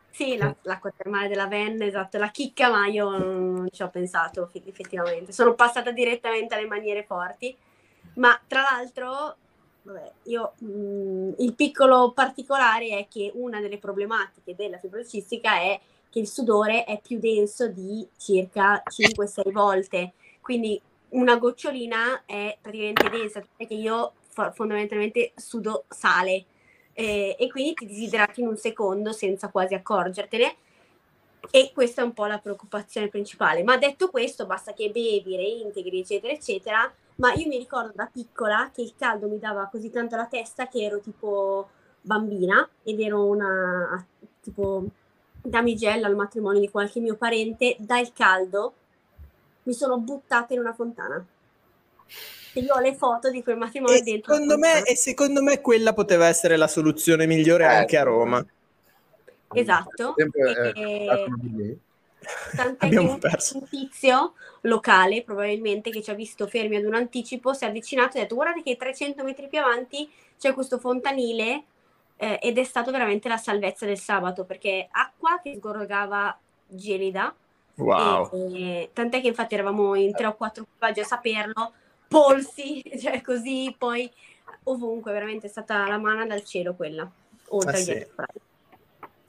Sì, 0.09 0.37
la- 0.37 0.55
l'acqua 0.63 0.91
termale 0.95 1.27
della 1.27 1.47
Ven, 1.47 1.81
esatto, 1.81 2.17
la 2.17 2.31
chicca, 2.31 2.69
ma 2.69 2.87
io 2.87 3.09
non 3.09 3.67
ci 3.69 3.83
ho 3.83 3.89
pensato 3.89 4.49
eff- 4.51 4.65
effettivamente. 4.65 5.31
Sono 5.31 5.53
passata 5.53 5.91
direttamente 5.91 6.55
alle 6.55 6.65
maniere 6.65 7.03
forti. 7.03 7.55
Ma 8.15 8.39
tra 8.47 8.61
l'altro, 8.61 9.35
vabbè, 9.87 10.11
io, 10.23 10.53
mh, 10.59 11.35
il 11.37 11.53
piccolo 11.55 12.11
particolare 12.11 12.89
è 12.89 13.07
che 13.09 13.31
una 13.35 13.61
delle 13.61 13.77
problematiche 13.77 14.55
della 14.55 14.77
fibrocistica 14.77 15.59
è 15.61 15.79
che 16.09 16.19
il 16.19 16.27
sudore 16.27 16.83
è 16.83 16.99
più 17.01 17.19
denso 17.19 17.67
di 17.67 18.07
circa 18.17 18.83
5-6 18.85 19.51
volte. 19.51 20.13
Quindi 20.41 20.79
una 21.09 21.37
gocciolina 21.37 22.25
è 22.25 22.57
praticamente 22.61 23.09
densa, 23.09 23.41
perché 23.55 23.73
io 23.73 24.13
fo- 24.29 24.51
fondamentalmente 24.51 25.31
sudo 25.35 25.85
sale 25.87 26.45
eh, 26.93 27.35
e 27.39 27.49
quindi 27.49 27.73
ti 27.73 27.85
disidrati 27.85 28.41
in 28.41 28.47
un 28.47 28.57
secondo 28.57 29.11
senza 29.13 29.49
quasi 29.49 29.73
accorgertene. 29.73 30.55
E 31.49 31.71
questa 31.73 32.01
è 32.01 32.03
un 32.03 32.13
po' 32.13 32.25
la 32.25 32.39
preoccupazione 32.39 33.07
principale. 33.07 33.63
Ma 33.63 33.77
detto 33.77 34.09
questo, 34.09 34.45
basta 34.45 34.73
che 34.73 34.89
bevi, 34.89 35.37
reintegri, 35.37 35.99
eccetera, 35.99 36.33
eccetera. 36.33 36.93
Ma 37.17 37.33
io 37.33 37.47
mi 37.47 37.57
ricordo 37.57 37.91
da 37.95 38.07
piccola 38.11 38.69
che 38.73 38.81
il 38.81 38.93
caldo 38.95 39.27
mi 39.27 39.39
dava 39.39 39.67
così 39.71 39.89
tanto 39.89 40.15
la 40.15 40.27
testa 40.27 40.67
che 40.67 40.83
ero 40.83 40.99
tipo 40.99 41.69
bambina 42.01 42.67
ed 42.83 42.99
ero 42.99 43.25
una 43.25 44.05
tipo 44.41 44.85
damigella 45.41 46.07
al 46.07 46.15
matrimonio 46.15 46.59
di 46.59 46.69
qualche 46.69 46.99
mio 46.99 47.15
parente. 47.15 47.75
Dal 47.79 48.13
caldo 48.13 48.73
mi 49.63 49.73
sono 49.73 49.97
buttata 49.99 50.53
in 50.53 50.59
una 50.59 50.73
fontana. 50.73 51.25
E 52.53 52.59
io 52.61 52.73
ho 52.73 52.79
le 52.79 52.95
foto 52.95 53.29
di 53.29 53.43
quel 53.43 53.57
matrimonio 53.57 53.99
E 53.99 54.03
dentro. 54.03 54.33
secondo, 54.33 54.57
me, 54.57 54.83
e 54.83 54.95
secondo 54.95 55.41
me 55.41 55.61
quella 55.61 55.93
poteva 55.93 56.27
essere 56.27 56.57
la 56.57 56.67
soluzione 56.67 57.25
migliore 57.25 57.63
Eh, 57.63 57.67
anche 57.67 57.97
a 57.97 58.03
Roma. 58.03 58.45
Esatto. 59.53 60.15
Sempre, 60.15 60.61
E- 60.63 60.73
eh, 60.75 61.29
di 61.39 61.49
me. 61.49 61.77
Tant'è 62.55 62.89
che 62.89 62.97
un, 62.97 63.19
perso. 63.19 63.57
un 63.57 63.69
tizio 63.69 64.33
locale, 64.61 65.23
probabilmente, 65.23 65.89
che 65.89 66.01
ci 66.01 66.09
ha 66.09 66.15
visto 66.15 66.47
fermi 66.47 66.75
ad 66.75 66.85
un 66.85 66.95
anticipo, 66.95 67.53
si 67.53 67.63
è 67.63 67.67
avvicinato 67.67 68.17
e 68.17 68.19
ha 68.19 68.23
detto 68.23 68.35
guardate 68.35 68.63
che 68.63 68.75
300 68.75 69.23
metri 69.23 69.47
più 69.47 69.59
avanti 69.59 70.09
c'è 70.37 70.53
questo 70.53 70.79
fontanile 70.79 71.63
eh, 72.17 72.39
ed 72.41 72.57
è 72.57 72.63
stato 72.63 72.91
veramente 72.91 73.29
la 73.29 73.37
salvezza 73.37 73.85
del 73.85 73.97
sabato 73.97 74.43
perché 74.43 74.87
acqua 74.91 75.39
che 75.41 75.55
sgorgava 75.55 76.37
gelida 76.67 77.33
Wow. 77.77 78.31
e, 78.33 78.81
e 78.81 78.89
tant'è 78.91 79.21
che 79.21 79.27
infatti 79.27 79.53
eravamo 79.53 79.93
in 79.95 80.11
tre 80.13 80.25
o 80.25 80.35
quattro 80.35 80.63
equipaggi 80.63 81.01
a 81.01 81.03
saperlo, 81.03 81.73
polsi, 82.07 82.83
cioè 82.99 83.21
così, 83.21 83.73
poi 83.77 84.11
ovunque, 84.63 85.11
veramente 85.11 85.47
è 85.47 85.49
stata 85.49 85.87
la 85.87 85.97
mano 85.97 86.25
dal 86.25 86.43
cielo 86.43 86.73
quella, 86.73 87.09
oltre 87.49 87.71
Ah, 87.71 87.75
sì. 87.75 88.07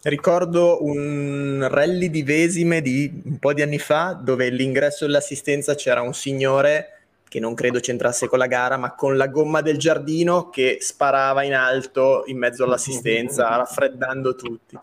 Ricordo 0.02 0.84
un 0.84 1.66
rally 1.68 2.08
di 2.08 2.22
Vesime 2.22 2.80
di 2.80 3.20
un 3.24 3.38
po' 3.38 3.52
di 3.52 3.62
anni 3.62 3.78
fa 3.78 4.12
dove 4.12 4.46
all'ingresso 4.46 5.06
dell'assistenza 5.06 5.74
c'era 5.74 6.02
un 6.02 6.14
signore 6.14 6.98
che 7.28 7.40
non 7.40 7.54
credo 7.54 7.80
c'entrasse 7.80 8.26
con 8.26 8.38
la 8.38 8.46
gara, 8.46 8.76
ma 8.76 8.94
con 8.94 9.16
la 9.16 9.26
gomma 9.26 9.60
del 9.60 9.76
giardino 9.76 10.48
che 10.50 10.78
sparava 10.80 11.42
in 11.42 11.52
alto 11.52 12.22
in 12.26 12.38
mezzo 12.38 12.64
all'assistenza, 12.64 13.48
raffreddando 13.58 14.34
tutti. 14.34 14.78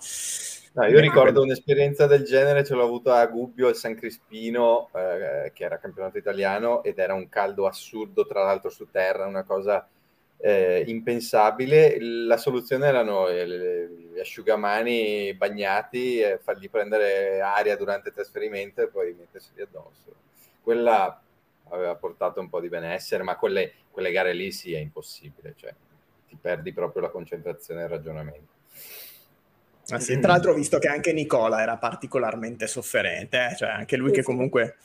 No, 0.73 0.85
io 0.85 0.99
ricordo 0.99 1.41
un'esperienza 1.41 2.05
del 2.05 2.23
genere, 2.23 2.65
ce 2.65 2.75
l'ho 2.75 2.83
avuta 2.83 3.17
a 3.17 3.25
Gubbio 3.27 3.69
al 3.69 3.75
San 3.75 3.95
Crispino, 3.95 4.89
eh, 4.93 5.51
che 5.53 5.63
era 5.63 5.79
campionato 5.79 6.17
italiano, 6.17 6.83
ed 6.83 6.99
era 6.99 7.13
un 7.13 7.29
caldo 7.29 7.65
assurdo, 7.65 8.27
tra 8.27 8.43
l'altro 8.43 8.69
su 8.69 8.89
terra, 8.91 9.25
una 9.25 9.43
cosa 9.43 9.87
eh, 10.37 10.83
impensabile. 10.87 11.97
La 11.99 12.37
soluzione 12.37 12.87
erano 12.87 13.27
eh, 13.27 13.89
gli 14.13 14.19
asciugamani 14.19 15.33
bagnati, 15.33 16.19
eh, 16.19 16.39
fargli 16.41 16.69
prendere 16.69 17.41
aria 17.41 17.75
durante 17.75 18.09
il 18.09 18.15
trasferimento 18.15 18.81
e 18.81 18.87
poi 18.87 19.13
metterseli 19.17 19.61
addosso. 19.61 20.13
Quella 20.61 21.21
aveva 21.69 21.95
portato 21.95 22.39
un 22.39 22.49
po' 22.49 22.59
di 22.59 22.69
benessere, 22.69 23.23
ma 23.23 23.37
quelle, 23.37 23.73
quelle 23.91 24.11
gare 24.11 24.33
lì 24.33 24.51
sì 24.51 24.73
è 24.73 24.79
impossibile, 24.79 25.53
cioè 25.55 25.73
ti 26.27 26.37
perdi 26.39 26.73
proprio 26.73 27.01
la 27.01 27.09
concentrazione 27.09 27.81
e 27.81 27.83
il 27.85 27.89
ragionamento. 27.89 28.53
Ah, 29.89 29.99
sì, 29.99 30.19
Tra 30.19 30.31
l'altro 30.31 30.51
ho 30.51 30.55
visto 30.55 30.79
che 30.79 30.87
anche 30.87 31.13
Nicola 31.13 31.61
era 31.61 31.77
particolarmente 31.77 32.65
sofferente, 32.65 33.49
eh, 33.51 33.55
cioè 33.55 33.69
anche 33.69 33.97
lui 33.97 34.11
che 34.11 34.23
comunque 34.23 34.77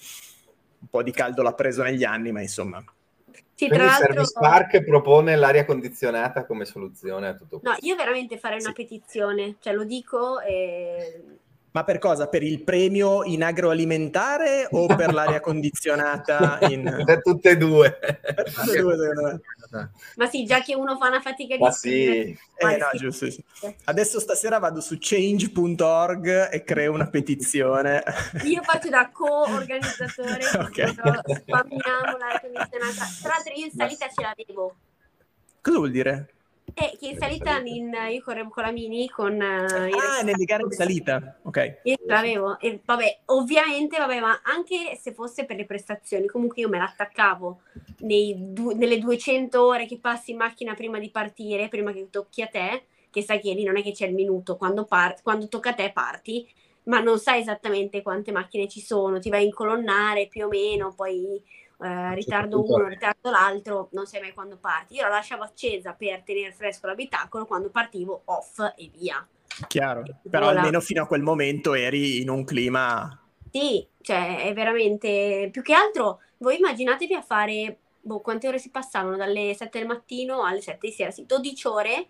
un 0.81 0.89
po' 0.89 1.02
di 1.02 1.10
caldo 1.10 1.43
l'ha 1.43 1.55
preso 1.55 1.82
negli 1.82 2.05
anni, 2.05 2.32
ma 2.32 2.40
insomma... 2.43 2.82
Sì, 3.61 3.69
tra 3.69 3.85
l'altro... 3.85 4.07
Service 4.07 4.32
Park 4.41 4.85
propone 4.85 5.37
l'aria 5.37 5.66
condizionata 5.66 6.47
come 6.47 6.65
soluzione 6.65 7.28
a 7.28 7.35
tutto 7.35 7.61
No, 7.62 7.73
questo. 7.73 7.87
io 7.87 7.95
veramente 7.95 8.39
farei 8.39 8.59
una 8.61 8.73
Sì. 8.74 8.74
petizione, 8.74 9.57
cioè 9.61 9.74
lo 9.74 9.85
dico 9.85 10.41
e... 10.41 11.23
Ma 11.72 11.84
per 11.84 11.98
cosa? 11.98 12.26
Per 12.28 12.42
il 12.42 12.62
premio 12.62 13.22
in 13.22 13.44
agroalimentare 13.44 14.66
o 14.72 14.86
per 14.86 15.12
l'aria 15.12 15.38
condizionata 15.40 16.59
in... 16.62 16.82
Per 17.06 17.22
tutte 17.22 17.51
e 17.51 17.56
due. 17.56 17.97
Per 18.01 18.52
tutte 18.52 18.76
e 18.76 18.80
due, 18.80 18.97
secondo 18.97 19.40
me. 19.70 19.90
Ma 20.16 20.26
sì, 20.28 20.44
già 20.44 20.60
che 20.62 20.74
uno 20.74 20.97
fa 20.97 21.06
una 21.09 21.20
fatica 21.20 21.55
di 21.55 21.62
Ma 21.62 21.70
scrivere, 21.70 22.24
sì, 22.24 22.38
ma 22.60 22.74
Eh, 22.74 22.76
no, 22.76 22.86
giusto, 22.94 23.30
sì. 23.30 23.44
Adesso 23.84 24.18
stasera 24.18 24.59
vado 24.59 24.80
su 24.80 24.97
change.org 24.98 26.51
e 26.51 26.64
creo 26.64 26.92
una 26.92 27.09
petizione. 27.09 28.02
Io 28.44 28.62
faccio 28.62 28.88
da 28.88 29.09
co-organizzatore, 29.12 30.44
Ok. 30.59 30.94
proprio 30.94 31.36
spammiamo 31.36 32.16
l'aria 32.18 32.40
condizionata. 32.40 33.05
Tra 33.22 33.28
l'altro 33.34 33.52
io 33.55 33.66
in 33.66 33.72
salita 33.72 34.09
ce 34.09 34.22
l'avevo. 34.22 34.74
Cosa 35.60 35.76
vuol 35.78 35.90
dire? 35.92 36.30
E 36.74 36.97
che 36.98 37.09
in 37.09 37.16
salita 37.18 37.59
in- 37.64 37.97
io 38.10 38.22
correvo 38.22 38.48
con 38.51 38.62
la 38.62 38.70
Mini 38.70 39.09
con... 39.09 39.40
eh, 39.40 39.88
i 39.88 39.92
Ah, 39.92 40.22
nelle 40.22 40.44
gare 40.44 40.66
di 40.66 40.74
salita. 40.74 41.38
Ok. 41.42 41.80
Io 41.84 41.97
ce 41.97 42.02
l'avevo 42.06 42.59
e 42.59 42.80
vabbè, 42.84 43.20
ovviamente, 43.26 43.98
vabbè, 43.98 44.20
ma 44.20 44.40
anche 44.44 44.97
se 45.01 45.12
fosse 45.12 45.44
per 45.44 45.56
le 45.56 45.64
prestazioni, 45.64 46.26
comunque 46.26 46.60
io 46.62 46.68
me 46.68 46.78
l'attaccavo 46.78 47.60
du- 47.97 48.72
nelle 48.72 48.98
200 48.98 49.64
ore 49.64 49.86
che 49.86 49.98
passi 49.98 50.30
in 50.32 50.38
macchina 50.38 50.74
prima 50.74 50.98
di 50.98 51.10
partire, 51.10 51.68
prima 51.68 51.92
che 51.92 52.09
tocchi 52.10 52.42
a 52.42 52.47
te, 52.47 52.84
che 53.10 53.22
sai 53.22 53.40
che 53.40 53.52
lì 53.55 53.64
non 53.64 53.76
è 53.76 53.82
che 53.82 53.92
c'è 53.92 54.06
il 54.06 54.14
minuto, 54.14 54.56
quando, 54.56 54.84
par- 54.84 55.20
quando 55.22 55.48
tocca 55.48 55.70
a 55.70 55.74
te 55.74 55.90
parti, 55.92 56.47
ma 56.84 57.01
non 57.01 57.18
sai 57.18 57.40
esattamente 57.40 58.02
quante 58.02 58.32
macchine 58.32 58.68
ci 58.68 58.80
sono, 58.80 59.18
ti 59.18 59.28
vai 59.28 59.42
a 59.42 59.47
incolonnare 59.47 60.28
più 60.28 60.47
o 60.47 60.48
meno, 60.48 60.92
poi 60.94 61.42
eh, 61.82 62.15
ritardo 62.15 62.62
uno, 62.62 62.89
ritardo 62.89 63.31
l'altro, 63.31 63.89
non 63.93 64.07
sai 64.07 64.20
mai 64.20 64.32
quando 64.35 64.57
parti. 64.57 64.94
Io 64.94 65.02
la 65.02 65.09
lasciavo 65.09 65.43
accesa 65.43 65.93
per 65.93 66.23
tenere 66.23 66.52
fresco 66.52 66.86
l'abitacolo, 66.86 67.47
quando 67.47 67.70
partivo 67.70 68.23
off 68.27 68.59
e 68.77 68.90
via. 68.94 69.27
Chiaro, 69.66 70.02
però 70.28 70.48
Ora- 70.48 70.59
almeno 70.61 70.81
fino 70.81 71.02
a 71.02 71.07
quel 71.07 71.23
momento 71.23 71.74
eri 71.74 72.20
in 72.20 72.28
un 72.31 72.44
clima... 72.44 73.15
Sì, 73.52 73.85
cioè 74.01 74.44
è 74.44 74.52
veramente 74.55 75.48
più 75.51 75.62
che 75.62 75.74
altro. 75.74 76.20
Voi 76.39 76.57
immaginatevi 76.57 77.15
a 77.15 77.23
fare 77.23 77.78
boh, 78.01 78.20
quante 78.20 78.47
ore 78.48 78.59
si 78.59 78.70
passavano 78.70 79.16
dalle 79.16 79.55
7 79.55 79.78
del 79.78 79.89
mattino 79.89 80.44
alle 80.44 80.61
7 80.61 80.78
di 80.86 80.93
sera, 80.93 81.11
sì, 81.11 81.27
12 81.27 81.66
ore 81.66 82.09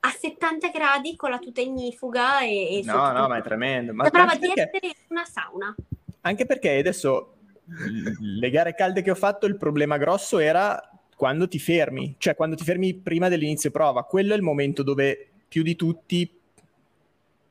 a 0.00 0.10
70 0.10 0.68
gradi 0.68 1.14
con 1.14 1.30
la 1.30 1.38
tuta 1.38 1.60
ignifuga 1.60 2.40
e, 2.40 2.78
e 2.78 2.82
No, 2.84 3.12
no, 3.12 3.28
ma 3.28 3.36
è 3.36 3.42
tremendo. 3.42 3.92
Ma 3.92 4.04
Sembrava 4.04 4.34
di 4.34 4.46
perché, 4.52 4.62
essere 4.62 4.94
una 5.08 5.24
sauna. 5.24 5.74
anche 6.22 6.46
perché 6.46 6.78
adesso 6.78 7.34
le 8.20 8.50
gare 8.50 8.74
calde 8.74 9.02
che 9.02 9.10
ho 9.10 9.14
fatto, 9.14 9.46
il 9.46 9.56
problema 9.56 9.96
grosso 9.96 10.38
era 10.38 10.80
quando 11.16 11.48
ti 11.48 11.58
fermi, 11.58 12.14
cioè 12.18 12.34
quando 12.34 12.56
ti 12.56 12.64
fermi 12.64 12.94
prima 12.94 13.28
dell'inizio 13.28 13.70
prova. 13.70 14.04
Quello 14.04 14.32
è 14.32 14.36
il 14.36 14.42
momento 14.42 14.82
dove 14.82 15.28
più 15.48 15.62
di 15.62 15.76
tutti 15.76 16.40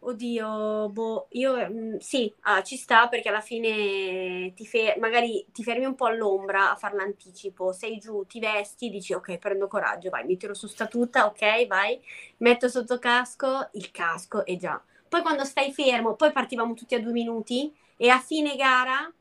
Oddio, 0.02 0.90
boh, 0.90 1.28
io 1.32 1.56
mm, 1.70 1.98
sì, 1.98 2.34
ah, 2.44 2.64
ci 2.64 2.78
sta 2.78 3.10
perché 3.10 3.28
alla 3.28 3.42
fine 3.42 4.54
ti 4.56 4.66
fe- 4.66 4.96
magari 4.98 5.46
ti 5.52 5.62
fermi 5.62 5.84
un 5.84 5.96
po' 5.96 6.06
all'ombra 6.06 6.72
a 6.72 6.76
fare 6.78 6.96
l'anticipo, 6.96 7.74
sei 7.74 7.98
giù, 7.98 8.26
ti 8.26 8.40
vesti, 8.40 8.90
dici 8.90 9.14
ok, 9.14 9.38
prendo 9.38 9.68
coraggio, 9.68 10.10
vai, 10.10 10.24
mi 10.26 10.38
tiro 10.38 10.54
su 10.54 10.68
sta 10.68 10.88
tuta, 10.88 11.26
ok, 11.26 11.68
vai, 11.68 12.02
metto 12.38 12.70
sotto 12.70 12.98
casco, 12.98 13.70
il 13.74 13.92
casco 13.92 14.46
e 14.46 14.56
già. 14.56 14.82
Poi 15.08 15.22
quando 15.22 15.44
stai 15.44 15.74
fermo, 15.74 16.16
poi 16.16 16.32
partivamo 16.32 16.74
tutti 16.76 16.96
a 16.96 17.02
due 17.02 17.12
minuti 17.12 17.74
e 17.98 18.08
a 18.10 18.20
fine 18.20 18.56
gara 18.56 19.12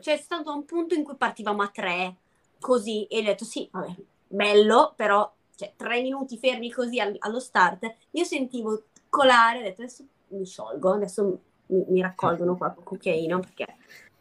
c'è 0.00 0.16
stato 0.16 0.52
un 0.52 0.64
punto 0.64 0.94
in 0.94 1.04
cui 1.04 1.16
partivamo 1.16 1.62
a 1.62 1.68
tre, 1.68 2.16
così, 2.60 3.04
e 3.06 3.20
ho 3.20 3.22
detto 3.22 3.44
sì, 3.44 3.68
vabbè, 3.70 3.94
bello, 4.28 4.92
però 4.96 5.32
cioè, 5.54 5.72
tre 5.76 6.02
minuti 6.02 6.38
fermi 6.38 6.70
così 6.70 7.00
al- 7.00 7.16
allo 7.18 7.40
start, 7.40 7.94
io 8.10 8.24
sentivo 8.24 8.84
colare, 9.08 9.60
ho 9.60 9.62
detto 9.62 9.82
adesso 9.82 10.04
mi 10.28 10.44
sciolgo, 10.44 10.92
adesso 10.92 11.40
mi, 11.66 11.84
mi 11.88 12.00
raccolgono 12.00 12.56
qua 12.56 12.70
con 12.70 12.84
cucchiaino 12.84 13.40
perché 13.40 13.66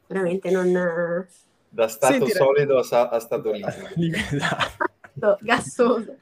veramente 0.08 0.50
non... 0.52 1.28
Da 1.68 1.88
stato 1.90 2.14
Senti, 2.14 2.32
solido 2.32 2.80
a, 2.80 3.10
a 3.10 3.20
stato 3.20 3.52
liquido. 3.52 3.88
Esatto. 5.16 5.38
gassoso. 5.44 6.18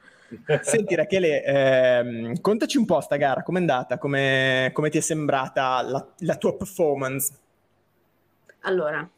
Senti 0.62 0.94
Rachele, 0.94 1.44
ehm, 1.44 2.40
contaci 2.40 2.76
un 2.76 2.86
po' 2.86 3.00
sta 3.00 3.16
gara, 3.16 3.42
com'è 3.42 3.58
andata? 3.58 3.98
Come, 3.98 4.70
come 4.72 4.90
ti 4.90 4.98
è 4.98 5.00
sembrata 5.00 5.82
la, 5.82 6.04
la 6.18 6.36
tua 6.36 6.56
performance? 6.56 7.32
Allora, 8.60 9.08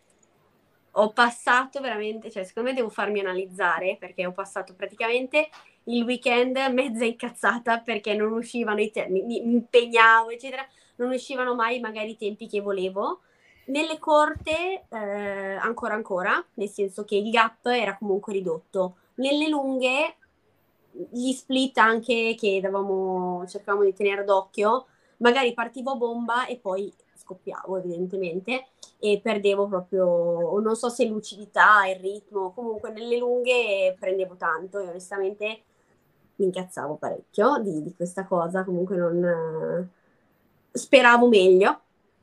ho 0.98 1.10
passato 1.12 1.80
veramente, 1.80 2.30
cioè 2.30 2.44
secondo 2.44 2.70
me 2.70 2.74
devo 2.74 2.88
farmi 2.88 3.20
analizzare 3.20 3.96
perché 3.98 4.24
ho 4.26 4.32
passato 4.32 4.74
praticamente 4.74 5.48
il 5.84 6.02
weekend 6.04 6.56
mezza 6.72 7.04
incazzata 7.04 7.80
perché 7.80 8.14
non 8.14 8.32
uscivano 8.32 8.80
i 8.80 8.90
tempi, 8.90 9.22
mi, 9.22 9.40
mi 9.40 9.52
impegnavo, 9.52 10.30
eccetera, 10.30 10.66
non 10.96 11.10
uscivano 11.10 11.54
mai 11.54 11.80
magari 11.80 12.12
i 12.12 12.16
tempi 12.16 12.46
che 12.46 12.60
volevo. 12.60 13.20
Nelle 13.66 13.98
corte 13.98 14.86
eh, 14.88 15.56
ancora 15.56 15.94
ancora, 15.94 16.44
nel 16.54 16.68
senso 16.68 17.04
che 17.04 17.16
il 17.16 17.30
gap 17.30 17.66
era 17.66 17.96
comunque 17.98 18.32
ridotto. 18.32 18.96
Nelle 19.16 19.48
lunghe 19.48 20.16
gli 21.10 21.32
split 21.32 21.76
anche 21.76 22.34
che 22.38 22.58
davamo, 22.62 23.44
cercavamo 23.46 23.84
di 23.84 23.92
tenere 23.92 24.24
d'occhio, 24.24 24.86
magari 25.18 25.52
partivo 25.52 25.92
a 25.92 25.96
bomba 25.96 26.46
e 26.46 26.56
poi 26.56 26.92
scoppiavo 27.14 27.76
evidentemente 27.76 28.68
e 28.98 29.20
perdevo 29.22 29.68
proprio, 29.68 30.58
non 30.60 30.74
so 30.76 30.88
se 30.88 31.06
lucidità, 31.06 31.86
il 31.86 32.00
ritmo, 32.00 32.52
comunque 32.52 32.90
nelle 32.90 33.18
lunghe 33.18 33.94
prendevo 33.98 34.36
tanto 34.36 34.78
e 34.78 34.88
onestamente 34.88 35.62
mi 36.36 36.46
incazzavo 36.46 36.96
parecchio 36.96 37.58
di, 37.58 37.82
di 37.82 37.94
questa 37.94 38.24
cosa, 38.24 38.64
comunque 38.64 38.96
non 38.96 39.24
eh, 39.24 39.88
speravo 40.72 41.28
meglio 41.28 41.80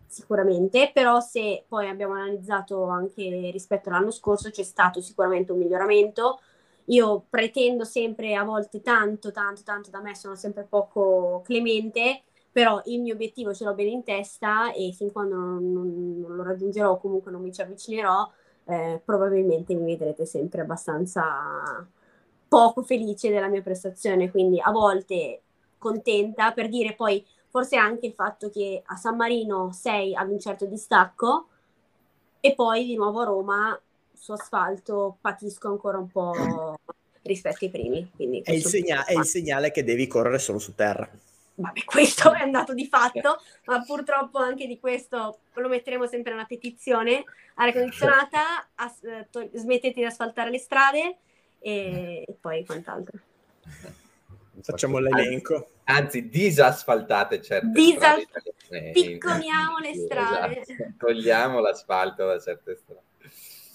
sicuramente, 0.08 0.92
però 0.94 1.20
se 1.20 1.66
poi 1.68 1.90
abbiamo 1.90 2.14
analizzato 2.14 2.84
anche 2.86 3.50
rispetto 3.52 3.90
all'anno 3.90 4.12
scorso 4.12 4.50
c'è 4.52 4.64
stato 4.64 5.02
sicuramente 5.02 5.52
un 5.52 5.58
miglioramento. 5.60 6.40
Io 6.88 7.26
pretendo 7.30 7.86
sempre 7.86 8.36
a 8.36 8.44
volte 8.44 8.82
tanto, 8.82 9.32
tanto, 9.32 9.64
tanto 9.64 9.90
da 9.90 10.02
me, 10.02 10.16
sono 10.16 10.36
sempre 10.36 10.66
poco 10.70 11.42
clemente, 11.44 12.24
però 12.54 12.82
il 12.86 13.02
mio 13.02 13.16
obiettivo 13.16 13.54
ce 13.54 13.66
l'ho 13.66 13.74
bene 13.74 13.90
in 13.90 14.04
testa 14.04 14.72
e 14.74 14.94
fin 14.94 15.12
quando 15.12 15.36
non, 15.36 15.74
non- 15.74 16.20
non 16.22 16.36
lo 16.36 16.44
raggiungerò 16.44 16.92
o 16.92 17.00
comunque 17.00 17.32
non 17.32 17.42
mi 17.42 17.52
ci 17.52 17.62
avvicinerò, 17.62 18.32
eh, 18.66 19.02
probabilmente 19.04 19.74
mi 19.76 19.84
vedrete 19.86 20.26
sempre 20.26 20.62
abbastanza 20.62 21.86
poco 22.48 22.84
felice 22.84 23.30
della 23.32 23.48
mia 23.50 23.64
prestazione, 23.64 24.30
quindi 24.30 24.60
a 24.62 24.72
volte 24.72 25.42
contenta 25.80 26.52
per 26.54 26.70
dire 26.70 26.94
poi 26.94 27.26
forse 27.50 27.76
anche 27.76 28.06
il 28.06 28.14
fatto 28.14 28.50
che 28.50 28.84
a 28.86 28.96
San 28.96 29.16
Marino 29.16 29.72
sei 29.72 30.16
ad 30.16 30.30
un 30.30 30.40
certo 30.40 30.66
distacco 30.68 31.48
e 32.40 32.54
poi 32.54 32.86
di 32.86 32.96
nuovo 32.96 33.22
a 33.22 33.26
Roma 33.26 33.82
su 34.14 34.32
asfalto 34.32 35.18
patisco 35.20 35.70
ancora 35.70 35.98
un 35.98 36.08
po' 36.08 36.78
rispetto 37.24 37.66
ai 37.66 37.72
primi. 37.72 38.12
Quindi 38.16 38.42
È 38.42 38.52
il, 38.52 38.64
segna- 38.64 39.06
è 39.06 39.14
il 39.14 39.26
segnale 39.26 39.72
che 39.72 39.84
devi 39.84 40.08
correre 40.08 40.40
solo 40.40 40.60
su 40.60 40.76
terra. 40.76 41.10
Vabbè, 41.56 41.84
questo 41.84 42.34
è 42.34 42.42
andato 42.42 42.74
di 42.74 42.88
fatto, 42.88 43.42
ma 43.66 43.82
purtroppo 43.84 44.40
anche 44.40 44.66
di 44.68 44.80
questo 44.80 45.40
lo 45.54 45.68
metteremo 45.68 46.08
sempre 46.08 46.32
nella 46.34 46.46
petizione. 46.46 47.24
Aria 47.56 47.74
condizionata, 47.74 48.68
as- 48.76 49.04
eh, 49.04 49.28
to- 49.30 49.50
smettete 49.54 50.00
di 50.00 50.06
asfaltare 50.06 50.50
le 50.50 50.58
strade 50.58 51.18
e, 51.60 52.24
e 52.28 52.36
poi 52.42 52.66
quant'altro. 52.66 53.20
Facciamo 54.62 54.98
l'elenco. 55.00 55.70
Anzi, 55.86 56.30
disasfaltate 56.30 57.42
certe 57.42 57.68
Disas- 57.72 58.22
strade 58.22 58.54
italiane. 58.66 58.92
picconiamo 58.92 59.78
le 59.80 59.94
strade. 59.96 60.62
esatto. 60.62 60.84
Togliamo 60.98 61.60
l'asfalto 61.60 62.26
da 62.26 62.40
certe 62.40 62.76
strade. 62.76 63.02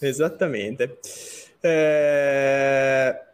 Esattamente. 0.00 0.98
Eh, 1.60 3.26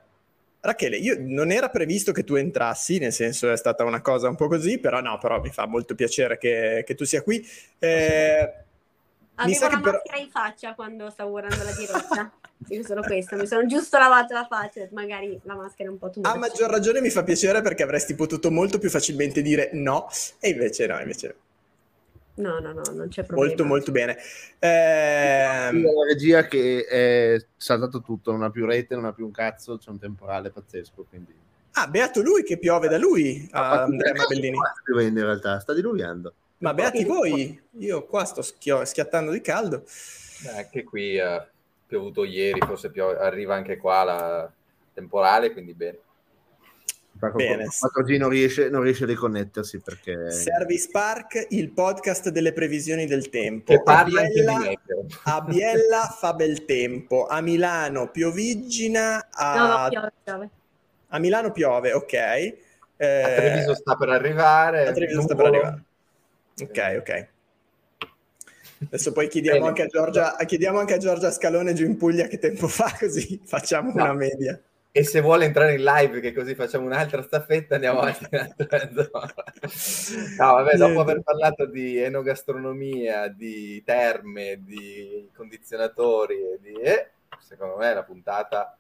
Rachele, 0.65 0.97
io 0.97 1.17
non 1.19 1.51
era 1.51 1.69
previsto 1.69 2.11
che 2.11 2.25
tu 2.25 2.37
entrassi, 2.37 2.97
nel 2.99 3.13
senso 3.13 3.53
è 3.53 3.57
stata 3.57 3.85
una 3.85 4.01
cosa 4.01 4.29
un 4.31 4.35
po' 4.35 4.49
così, 4.49 4.79
però 4.79 5.03
no, 5.03 5.19
però 5.19 5.39
mi 5.39 5.51
fa 5.51 5.67
molto 5.67 5.95
piacere 5.95 6.39
che, 6.39 6.85
che 6.87 6.95
tu 6.95 7.05
sia 7.05 7.21
qui. 7.23 7.47
Eh, 7.79 8.55
Avevo 9.35 9.61
la 9.61 9.69
che 9.69 9.81
però- 9.81 9.93
maschera 9.99 10.17
in 10.17 10.31
faccia 10.31 10.75
quando 10.75 11.11
stavo 11.11 11.31
guardando 11.31 11.65
la 11.65 11.73
diretta. 11.73 12.33
Io 12.69 12.83
solo 12.83 13.03
questo, 13.03 13.37
mi 13.37 13.47
sono 13.47 13.67
giusto 13.67 13.99
lavata 13.99 14.33
la 14.33 14.47
faccia, 14.49 14.87
magari 14.93 15.39
la 15.43 15.55
maschera 15.55 15.91
è 15.91 15.93
un 15.93 15.99
po' 15.99 16.09
too 16.09 16.23
A 16.25 16.37
maggior 16.39 16.71
ragione 16.71 17.03
mi 17.03 17.11
fa 17.11 17.23
piacere 17.25 17.61
perché 17.61 17.83
avresti 17.83 18.15
potuto 18.15 18.51
molto 18.51 18.79
più 18.79 18.89
facilmente 18.89 19.43
dire 19.43 19.69
no, 19.75 20.09
e 20.41 20.49
invece 20.49 20.87
no, 20.87 20.99
invece 20.99 21.27
No, 21.27 21.35
no, 22.37 22.73
no, 22.73 22.83
non 22.93 23.09
c'è 23.09 23.23
problema. 23.25 23.47
molto 23.49 23.65
molto 23.65 23.93
bene. 23.93 24.17
Ehm, 24.59 25.83
la 25.83 26.05
regia 26.09 26.47
che 26.47 26.85
è 26.85 27.45
saltato 27.57 28.01
tutto, 28.01 28.33
non 28.33 28.43
ha 28.43 28.51
più 28.51 28.67
rete, 28.67 28.95
non 28.95 29.05
ha 29.05 29.13
più 29.13 29.25
un 29.27 29.33
cazzo, 29.33 29.79
c'è 29.79 29.91
un 29.91 29.99
temporale 29.99 30.51
pazzesco. 30.51 31.07
Quindi... 31.09 31.35
ah, 31.73 31.87
beato 31.87 32.23
lui 32.23 32.43
che 32.43 32.59
piove 32.59 32.89
da 32.89 32.99
lui, 32.99 33.49
a 33.53 33.83
Andrea 33.83 34.13
Ma 34.13 34.23
Mabellini. 34.23 34.57
sta 34.57 34.83
piovendo 34.85 35.21
in 35.21 35.27
realtà, 35.27 35.59
sta 35.61 35.73
diluviando. 35.73 36.33
Ma 36.59 36.73
beati 36.73 37.05
voi, 37.05 37.61
io 37.79 38.07
qua 38.07 38.25
sto 38.25 38.41
schio- 38.41 38.85
schiattando 38.85 39.31
di 39.31 39.41
caldo. 39.41 39.85
Eh, 40.47 40.59
Anche 40.59 40.83
qui 40.85 41.19
ha 41.21 41.47
piovuto 41.87 42.25
ieri, 42.25 42.61
forse 42.61 42.91
pio- 42.91 43.19
arriva 43.19 43.55
anche 43.55 43.77
qua 43.77 44.03
la 44.03 44.53
temporale, 44.95 45.53
quindi 45.53 45.75
bene. 45.75 45.99
Bene. 47.35 47.67
4G 47.67 48.19
non 48.19 48.29
riesce, 48.29 48.69
non 48.69 48.83
riesce 48.83 49.05
a 49.05 49.07
riconnettersi 49.07 49.81
perché... 49.81 50.31
Service 50.31 50.89
Park, 50.91 51.47
il 51.51 51.71
podcast 51.71 52.29
delle 52.29 52.53
previsioni 52.53 53.07
del 53.07 53.31
tempo. 53.31 53.73
Che 53.73 53.83
parla 53.83 54.23
a 54.23 54.27
Biella, 54.27 54.73
a 55.25 55.41
Biella 55.41 56.17
fa 56.19 56.35
bel 56.35 56.65
tempo, 56.65 57.27
a 57.27 57.41
Milano 57.41 58.11
pioviggina, 58.11 59.29
a, 59.31 59.57
No, 59.57 59.67
no, 60.01 60.11
piove, 60.23 60.51
a 61.09 61.19
Milano 61.19 61.51
piove, 61.53 61.93
ok. 61.93 62.13
Eh, 62.13 62.57
A 63.23 63.35
Treviso 63.37 63.75
sta 63.75 63.95
per 63.97 64.09
arrivare. 64.11 64.87
a 64.87 64.93
Treviso 64.93 65.23
sta 65.23 65.35
per 65.35 65.47
arrivare. 65.47 65.83
Ok, 66.61 66.97
ok. 66.99 67.29
Adesso 68.87 69.13
poi 69.13 69.29
chiediamo 69.29 69.59
Bene. 69.59 69.69
anche, 69.69 69.83
a 69.83 69.87
Giorgia, 69.87 70.37
chiediamo 70.45 70.79
anche 70.79 70.95
a 70.95 70.99
Giorgia 70.99 71.31
Scalone 71.31 71.73
giù 71.73 71.85
in 71.85 71.97
Puglia 71.97 72.27
che 72.27 72.39
tempo 72.39 72.69
fa, 72.69 72.93
così 72.99 73.41
facciamo 73.45 73.93
No. 73.95 74.03
una 74.03 74.13
media. 74.13 74.61
E 74.97 75.03
se 75.03 75.21
vuole 75.21 75.45
entrare 75.45 75.75
in 75.75 75.83
live, 75.83 76.21
che 76.21 76.33
così 76.33 76.55
facciamo 76.55 76.87
un'altra 76.87 77.21
staffetta, 77.21 77.75
andiamo 77.75 77.99
avanti 77.99 78.29
un'altra 78.31 78.79
mezz'ora. 78.95 79.35
No, 80.39 80.53
vabbè, 80.53 80.77
dopo 80.77 81.01
aver 81.01 81.21
parlato 81.21 81.67
di 81.67 81.99
enogastronomia, 81.99 83.27
di 83.27 83.83
terme, 83.85 84.61
di 84.63 85.29
condizionatori, 85.35 86.37
e 86.37 86.59
di, 86.61 86.75
eh, 86.75 87.11
secondo 87.41 87.75
me 87.79 87.93
la 87.93 88.05
puntata 88.05 88.79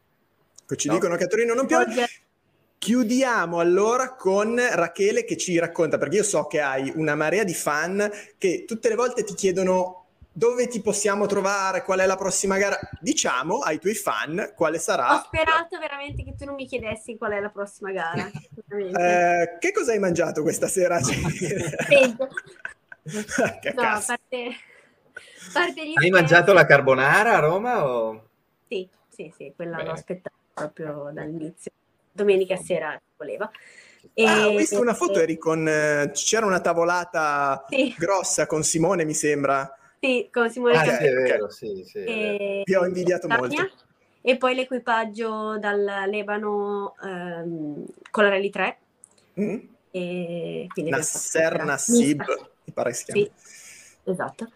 Ci 0.76 0.86
No. 0.86 0.94
dicono 0.94 1.16
che 1.16 1.24
a 1.24 1.26
Torino 1.26 1.52
non 1.52 1.66
piove. 1.66 2.06
Chiudiamo 2.78 3.58
allora 3.58 4.14
con 4.14 4.56
Rachele 4.56 5.24
che 5.24 5.36
ci 5.36 5.58
racconta, 5.58 5.98
perché 5.98 6.18
io 6.18 6.22
so 6.22 6.46
che 6.46 6.60
hai 6.60 6.92
una 6.94 7.16
marea 7.16 7.42
di 7.42 7.54
fan 7.54 8.08
che 8.38 8.64
tutte 8.68 8.88
le 8.88 8.94
volte 8.94 9.24
ti 9.24 9.34
chiedono 9.34 10.03
dove 10.36 10.66
ti 10.66 10.82
possiamo 10.82 11.26
trovare, 11.26 11.82
qual 11.84 12.00
è 12.00 12.06
la 12.06 12.16
prossima 12.16 12.58
gara. 12.58 12.78
Diciamo 13.00 13.58
ai 13.60 13.78
tuoi 13.78 13.94
fan 13.94 14.52
quale 14.56 14.76
Ho 14.76 14.80
sarà. 14.80 15.22
sperato 15.24 15.78
veramente 15.78 16.24
che 16.24 16.34
tu 16.36 16.44
non 16.44 16.56
mi 16.56 16.66
chiedessi 16.66 17.16
qual 17.16 17.32
è 17.32 17.40
la 17.40 17.50
prossima 17.50 17.90
gara. 17.92 18.28
Eh, 18.66 19.56
che 19.60 19.72
cosa 19.72 19.92
hai 19.92 19.98
mangiato 20.00 20.42
questa 20.42 20.66
sera? 20.66 20.98
Peggio. 20.98 22.28
che 23.60 23.72
No, 23.74 23.82
a 23.82 23.84
cazzo. 23.84 24.06
parte, 24.06 24.50
parte 25.52 25.80
Hai 25.80 25.86
scherzi- 25.90 26.10
mangiato 26.10 26.52
la 26.52 26.64
carbonara 26.66 27.36
a 27.36 27.38
Roma 27.38 27.86
o... 27.86 28.28
Sì, 28.68 28.88
sì, 29.08 29.32
sì, 29.36 29.52
quella 29.54 29.76
Bene. 29.76 29.88
l'ho 29.88 29.94
aspettata 29.94 30.34
proprio 30.52 31.10
dall'inizio. 31.12 31.70
Domenica 32.10 32.56
sera 32.56 33.00
voleva. 33.16 33.48
E- 34.12 34.24
Ah, 34.24 34.48
ho 34.48 34.56
visto 34.56 34.80
una 34.80 34.94
foto, 34.94 35.20
eri 35.20 35.36
con... 35.38 35.68
eh, 35.68 36.10
c'era 36.12 36.46
una 36.46 36.60
tavolata 36.60 37.64
Sì, 37.68 37.94
grossa 37.96 38.46
con 38.46 38.62
Simone, 38.64 39.04
mi 39.04 39.14
sembra. 39.14 39.72
Sì, 40.04 40.28
con 40.30 40.50
Simone 40.50 40.74
Ah, 40.76 40.84
sì, 40.84 41.04
vero, 41.04 41.50
sì, 41.50 41.82
sì. 41.86 41.98
E- 41.98 42.62
Vi 42.66 42.74
ho 42.74 42.84
invidiato 42.84 43.26
Catania. 43.28 43.62
molto. 43.62 43.82
E 44.20 44.36
poi 44.36 44.54
l'equipaggio 44.54 45.58
dal 45.58 45.82
Lebano 46.08 46.94
ehm, 47.02 47.84
con 48.10 48.24
la 48.24 48.30
Rally 48.30 48.50
3. 48.50 48.78
Mm? 49.38 49.58
E 49.90 50.66
quindi 50.72 50.90
abbiamo 50.90 51.10
Nasser 51.12 51.64
Nassib, 51.64 52.24
mi 52.64 52.72
pare 52.72 52.90
che 52.90 52.96
si 52.96 53.04
chiami. 53.04 53.22
Sì, 53.22 54.10
esatto. 54.10 54.48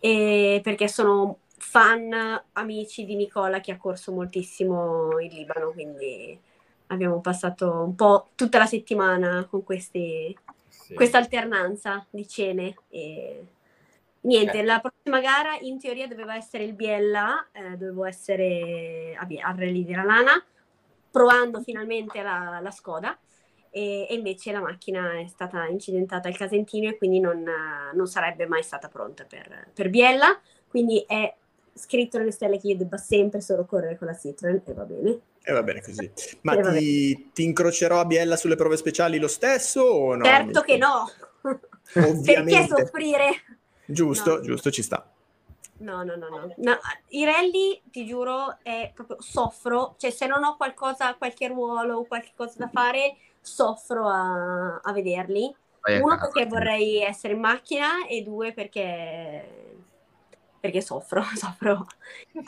E 0.00 0.60
perché 0.62 0.88
sono 0.88 1.38
fan 1.56 2.42
amici 2.52 3.04
di 3.04 3.16
Nicola 3.16 3.60
che 3.60 3.72
ha 3.72 3.76
corso 3.76 4.12
moltissimo 4.12 5.18
in 5.18 5.30
Libano, 5.30 5.70
quindi 5.72 6.38
abbiamo 6.88 7.20
passato 7.20 7.82
un 7.82 7.94
po' 7.94 8.28
tutta 8.34 8.58
la 8.58 8.66
settimana 8.66 9.46
con 9.50 9.62
questi, 9.64 10.36
Sì. 10.68 10.94
questa 10.94 11.18
alternanza 11.18 12.06
di 12.10 12.26
cene 12.26 12.76
e 12.88 13.44
niente, 14.22 14.58
Eh. 14.58 14.62
la 14.64 14.80
prossima 14.80 15.20
gara 15.20 15.56
in 15.60 15.78
teoria 15.78 16.06
doveva 16.06 16.34
essere 16.36 16.64
il 16.64 16.74
Biella, 16.74 17.48
eh, 17.52 17.76
dovevo 17.76 18.04
essere 18.04 19.14
a, 19.16 19.26
al 19.48 19.56
Rally 19.56 19.84
di 19.84 19.94
Ralana, 19.94 20.44
provando 21.10 21.60
finalmente 21.62 22.22
la, 22.22 22.60
la 22.62 22.70
Skoda 22.70 23.18
e, 23.70 24.06
e 24.08 24.14
invece 24.14 24.52
la 24.52 24.60
macchina 24.60 25.18
è 25.18 25.26
stata 25.26 25.66
incidentata 25.66 26.28
al 26.28 26.36
Casentino 26.36 26.88
e 26.88 26.96
quindi 26.98 27.20
non, 27.20 27.44
non 27.94 28.06
sarebbe 28.06 28.46
mai 28.46 28.62
stata 28.62 28.88
pronta 28.88 29.24
per, 29.24 29.70
per 29.72 29.90
Biella, 29.90 30.38
quindi 30.68 31.04
è 31.06 31.34
scritto 31.74 32.18
nelle 32.18 32.32
stelle 32.32 32.58
che 32.58 32.68
io 32.68 32.76
debba 32.76 32.96
sempre 32.96 33.40
solo 33.40 33.64
correre 33.64 33.96
con 33.96 34.08
la 34.08 34.16
Citroen 34.16 34.62
e 34.64 34.72
va 34.72 34.84
bene. 34.84 35.20
E 35.42 35.52
va 35.52 35.62
bene 35.62 35.80
così. 35.80 36.10
Ma 36.42 36.54
Eh, 36.58 36.62
vabbè. 36.62 36.78
ti, 36.78 37.30
ti 37.32 37.44
incrocerò 37.44 38.00
a 38.00 38.04
Biella 38.04 38.36
sulle 38.36 38.56
prove 38.56 38.76
speciali 38.76 39.18
lo 39.18 39.28
stesso 39.28 39.80
o 39.82 40.14
no? 40.14 40.24
certo 40.24 40.60
che 40.62 40.76
no! 40.76 41.08
Perché 42.24 42.66
soffrire? 42.66 43.57
Giusto, 43.88 44.30
No. 44.36 44.40
giusto, 44.40 44.70
ci 44.70 44.82
sta. 44.82 45.04
No, 45.80 46.02
no, 46.02 46.16
no, 46.16 46.28
no, 46.28 46.52
no. 46.56 46.78
I 47.10 47.24
rally, 47.24 47.80
ti 47.84 48.04
giuro, 48.04 48.58
è 48.62 48.90
proprio 48.92 49.20
soffro, 49.20 49.94
cioè 49.96 50.10
se 50.10 50.26
non 50.26 50.42
ho 50.42 50.56
qualcosa, 50.56 51.14
qualche 51.14 51.46
ruolo 51.46 51.98
o 51.98 52.04
qualche 52.06 52.32
cosa 52.34 52.54
da 52.58 52.68
fare, 52.68 53.16
soffro 53.40 54.08
a, 54.08 54.80
a 54.82 54.92
vederli. 54.92 55.54
Vai 55.82 55.96
a 55.96 56.00
Uno 56.02 56.16
casa. 56.16 56.30
perché 56.32 56.46
vorrei 56.46 57.00
essere 57.02 57.34
in 57.34 57.40
macchina 57.40 58.06
e 58.08 58.22
due 58.22 58.52
perché 58.52 59.76
perché 60.60 60.80
soffro, 60.80 61.22
soffro. 61.36 61.86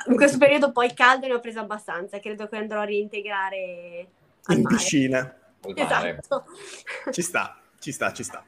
In 0.08 0.16
questo 0.16 0.38
periodo 0.38 0.72
poi 0.72 0.92
caldo 0.94 1.26
ne 1.28 1.34
ho 1.34 1.40
preso 1.40 1.60
abbastanza, 1.60 2.18
credo 2.18 2.48
che 2.48 2.56
andrò 2.56 2.80
a 2.80 2.84
reintegrare 2.84 4.08
al 4.46 4.56
In 4.56 4.62
mare. 4.62 4.76
piscina. 4.76 5.36
Esatto. 5.74 6.44
Ci 7.10 7.22
sta, 7.22 7.60
ci 7.78 7.92
sta, 7.92 8.12
ci 8.12 8.24
sta. 8.24 8.44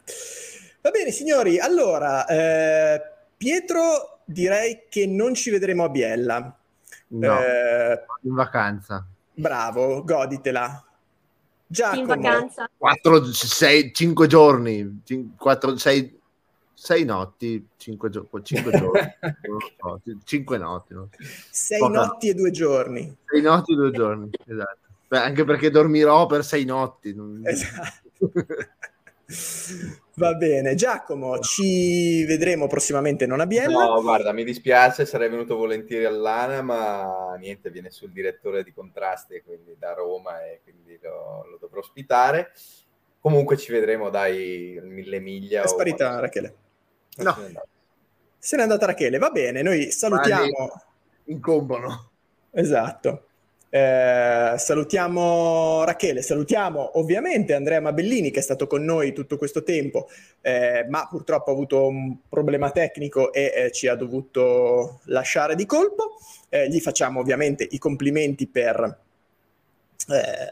Va 0.83 0.91
bene, 0.91 1.11
signori. 1.13 1.59
Allora, 1.61 2.27
eh, 2.27 3.01
Pietro, 3.37 4.19
direi 4.25 4.83
che 4.89 5.07
non 5.07 5.33
ci 5.35 5.51
vedremo 5.51 5.85
a 5.85 5.89
Biella. 5.89 6.57
No, 7.09 7.39
Eh, 7.41 8.05
in 8.23 8.35
vacanza. 8.35 9.07
bravo, 9.33 10.03
goditela. 10.03 10.85
In 10.85 10.85
Giacomo, 11.69 12.07
vacanza. 12.07 12.69
4, 12.77 13.25
6, 13.25 13.93
5 13.95 14.27
giorni, 14.27 15.03
4, 15.37 15.77
6, 15.77 16.21
6 16.75 17.05
notti, 17.05 17.69
5, 17.77 18.11
giorni, 18.11 18.21
non 19.21 19.57
lo 19.57 19.59
so, 19.79 20.01
5 20.25 20.59
notti, 20.59 20.95
no? 20.95 21.09
sei 21.51 21.79
Poca- 21.79 21.93
notti 21.93 22.29
e 22.29 22.35
due 22.35 22.51
giorni. 22.51 23.17
6 23.27 23.41
notti, 23.41 23.75
2 23.75 23.91
giorni, 23.93 24.31
esatto. 24.47 24.79
Beh, 25.09 25.19
anche 25.19 25.45
perché 25.45 25.71
dormirò 25.71 26.27
per 26.27 26.45
6 26.45 26.65
notti. 26.65 27.15
Esatto. 27.45 28.01
Va 30.15 30.35
bene, 30.35 30.75
Giacomo, 30.75 31.39
ci 31.39 32.25
vedremo 32.25 32.67
prossimamente 32.67 33.27
non 33.27 33.41
a 33.41 33.47
Biella. 33.47 33.85
No, 33.87 34.03
guarda, 34.03 34.33
mi 34.33 34.45
dispiace, 34.45 35.07
sarei 35.07 35.31
venuto 35.31 35.57
volentieri 35.57 36.05
all'ANA, 36.05 36.61
ma 36.63 37.35
niente, 37.39 37.71
viene 37.71 37.91
sul 37.91 38.11
direttore 38.13 38.63
di 38.63 38.73
contrasti, 38.73 39.43
quindi 39.45 39.75
da 39.79 39.95
Roma, 39.95 40.45
e 40.45 40.61
quindi 40.63 40.99
lo, 41.03 41.47
lo 41.51 41.57
dovrò 41.59 41.81
ospitare. 41.81 42.53
Comunque 43.21 43.57
ci 43.57 43.73
vedremo, 43.73 44.11
dai, 44.11 44.79
mille 44.83 45.19
miglia. 45.21 45.63
È 45.63 45.69
sparita 45.69 46.05
quando- 46.07 46.21
Rachele. 46.21 46.55
No. 47.17 47.33
se 47.35 47.41
n'è 47.41 47.47
andato. 47.47 47.69
Se 48.39 48.57
n'è 48.57 48.63
andata 48.63 48.87
Rachele, 48.87 49.19
va 49.19 49.31
bene, 49.31 49.63
noi 49.63 49.91
salutiamo. 49.91 50.83
Incombono. 51.25 52.11
Esatto. 52.51 53.29
Eh, 53.75 54.55
salutiamo 54.59 55.83
Rachele, 55.85 56.21
salutiamo 56.21 56.99
ovviamente 56.99 57.55
Andrea 57.55 57.81
Mabellini 57.81 58.31
che 58.31 58.41
è 58.41 58.43
stato 58.43 58.67
con 58.67 58.85
noi 58.85 59.15
tutto 59.15 59.39
questo 59.39 59.63
tempo, 59.63 60.11
eh, 60.43 60.85
ma 60.91 61.09
purtroppo 61.09 61.49
ha 61.49 61.55
avuto 61.55 61.87
un 61.87 62.19
problema 62.29 62.71
tecnico 62.71 63.33
e 63.33 63.51
eh, 63.55 63.73
ci 63.73 63.89
ha 63.89 63.95
dovuto 63.95 65.01
lasciare 65.05 65.55
di 65.55 65.65
colpo. 65.65 66.19
Eh, 66.51 66.69
gli 66.69 66.81
facciamo 66.81 67.21
ovviamente 67.21 67.67
i 67.71 67.79
complimenti 67.79 68.47
per, 68.47 68.99
eh, 70.09 70.49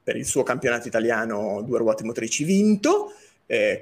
per 0.00 0.14
il 0.14 0.24
suo 0.24 0.44
campionato 0.44 0.86
italiano 0.86 1.62
due 1.62 1.78
ruote 1.78 2.04
motrici 2.04 2.44
vinto, 2.44 3.12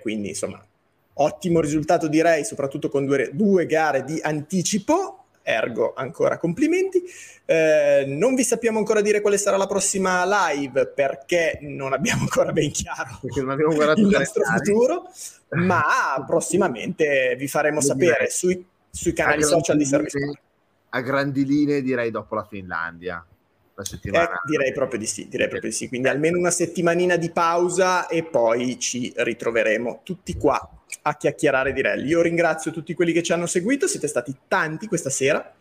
quindi 0.01 0.29
insomma 0.29 0.65
ottimo 1.13 1.61
risultato 1.61 2.09
direi, 2.09 2.47
soprattutto 2.47 2.89
con 2.89 3.05
due, 3.05 3.29
due 3.35 3.67
gare 3.67 4.05
di 4.05 4.19
anticipo, 4.23 5.25
ergo 5.49 5.95
ancora 5.97 6.37
complimenti. 6.37 7.03
Eh, 7.47 8.05
non 8.07 8.35
vi 8.35 8.45
sappiamo 8.45 8.79
ancora 8.79 9.01
dire 9.01 9.23
quale 9.23 9.39
sarà 9.39 9.57
la 9.57 9.67
prossima 9.67 10.25
live 10.51 10.87
perché 10.89 11.59
non 11.63 11.95
abbiamo 11.95 12.23
ancora 12.23 12.53
ben 12.53 12.71
chiaro 12.71 13.19
il 13.97 14.07
nostro 14.19 14.45
futuro, 14.45 15.11
ma 15.53 15.83
prossimamente 16.27 17.35
vi 17.39 17.49
faremo 17.49 17.81
sapere 17.81 18.29
sui, 18.29 18.63
sui 18.91 19.13
canali 19.15 19.43
social 19.43 19.79
di 19.79 19.85
Service 19.87 20.19
linee- 20.19 20.41
A 20.91 21.01
grandi 21.01 21.45
linee 21.47 21.83
direi 21.83 22.11
dopo 22.11 22.35
la 22.35 22.45
Finlandia. 22.45 23.25
La 23.75 23.83
Eh, 23.83 23.87
settimana. 23.87 24.41
direi 24.45 24.73
proprio 24.73 24.99
di 24.99 25.07
sì, 25.07 25.29
direi 25.29 25.49
proprio 25.49 25.71
di 25.71 25.77
sì. 25.77 25.89
Quindi 25.89 26.09
almeno 26.09 26.37
una 26.37 26.51
settimanina 26.51 27.17
di 27.17 27.31
pausa 27.31 28.09
e 28.09 28.25
poi 28.25 28.79
ci 28.79 29.13
ritroveremo 29.17 30.01
tutti 30.03 30.35
qua 30.37 30.69
a 31.03 31.17
chiacchierare 31.17 31.73
di 31.73 31.83
rally. 31.83 32.09
Io 32.09 32.23
ringrazio 32.23 32.71
tutti 32.71 32.95
quelli 32.95 33.13
che 33.13 33.23
ci 33.23 33.33
hanno 33.33 33.47
seguito, 33.47 33.87
siete 33.87 34.09
stati 34.09 34.35
tanti 34.49 34.87
questa 34.87 35.11
sera. 35.11 35.55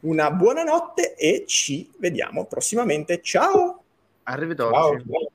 Una 0.00 0.30
buona 0.30 0.64
notte 0.64 1.14
e 1.14 1.44
ci 1.46 1.90
vediamo 1.98 2.44
prossimamente. 2.46 3.20
Ciao! 3.20 3.82
Arrivederci. 4.24 4.72
Ciao. 4.72 5.30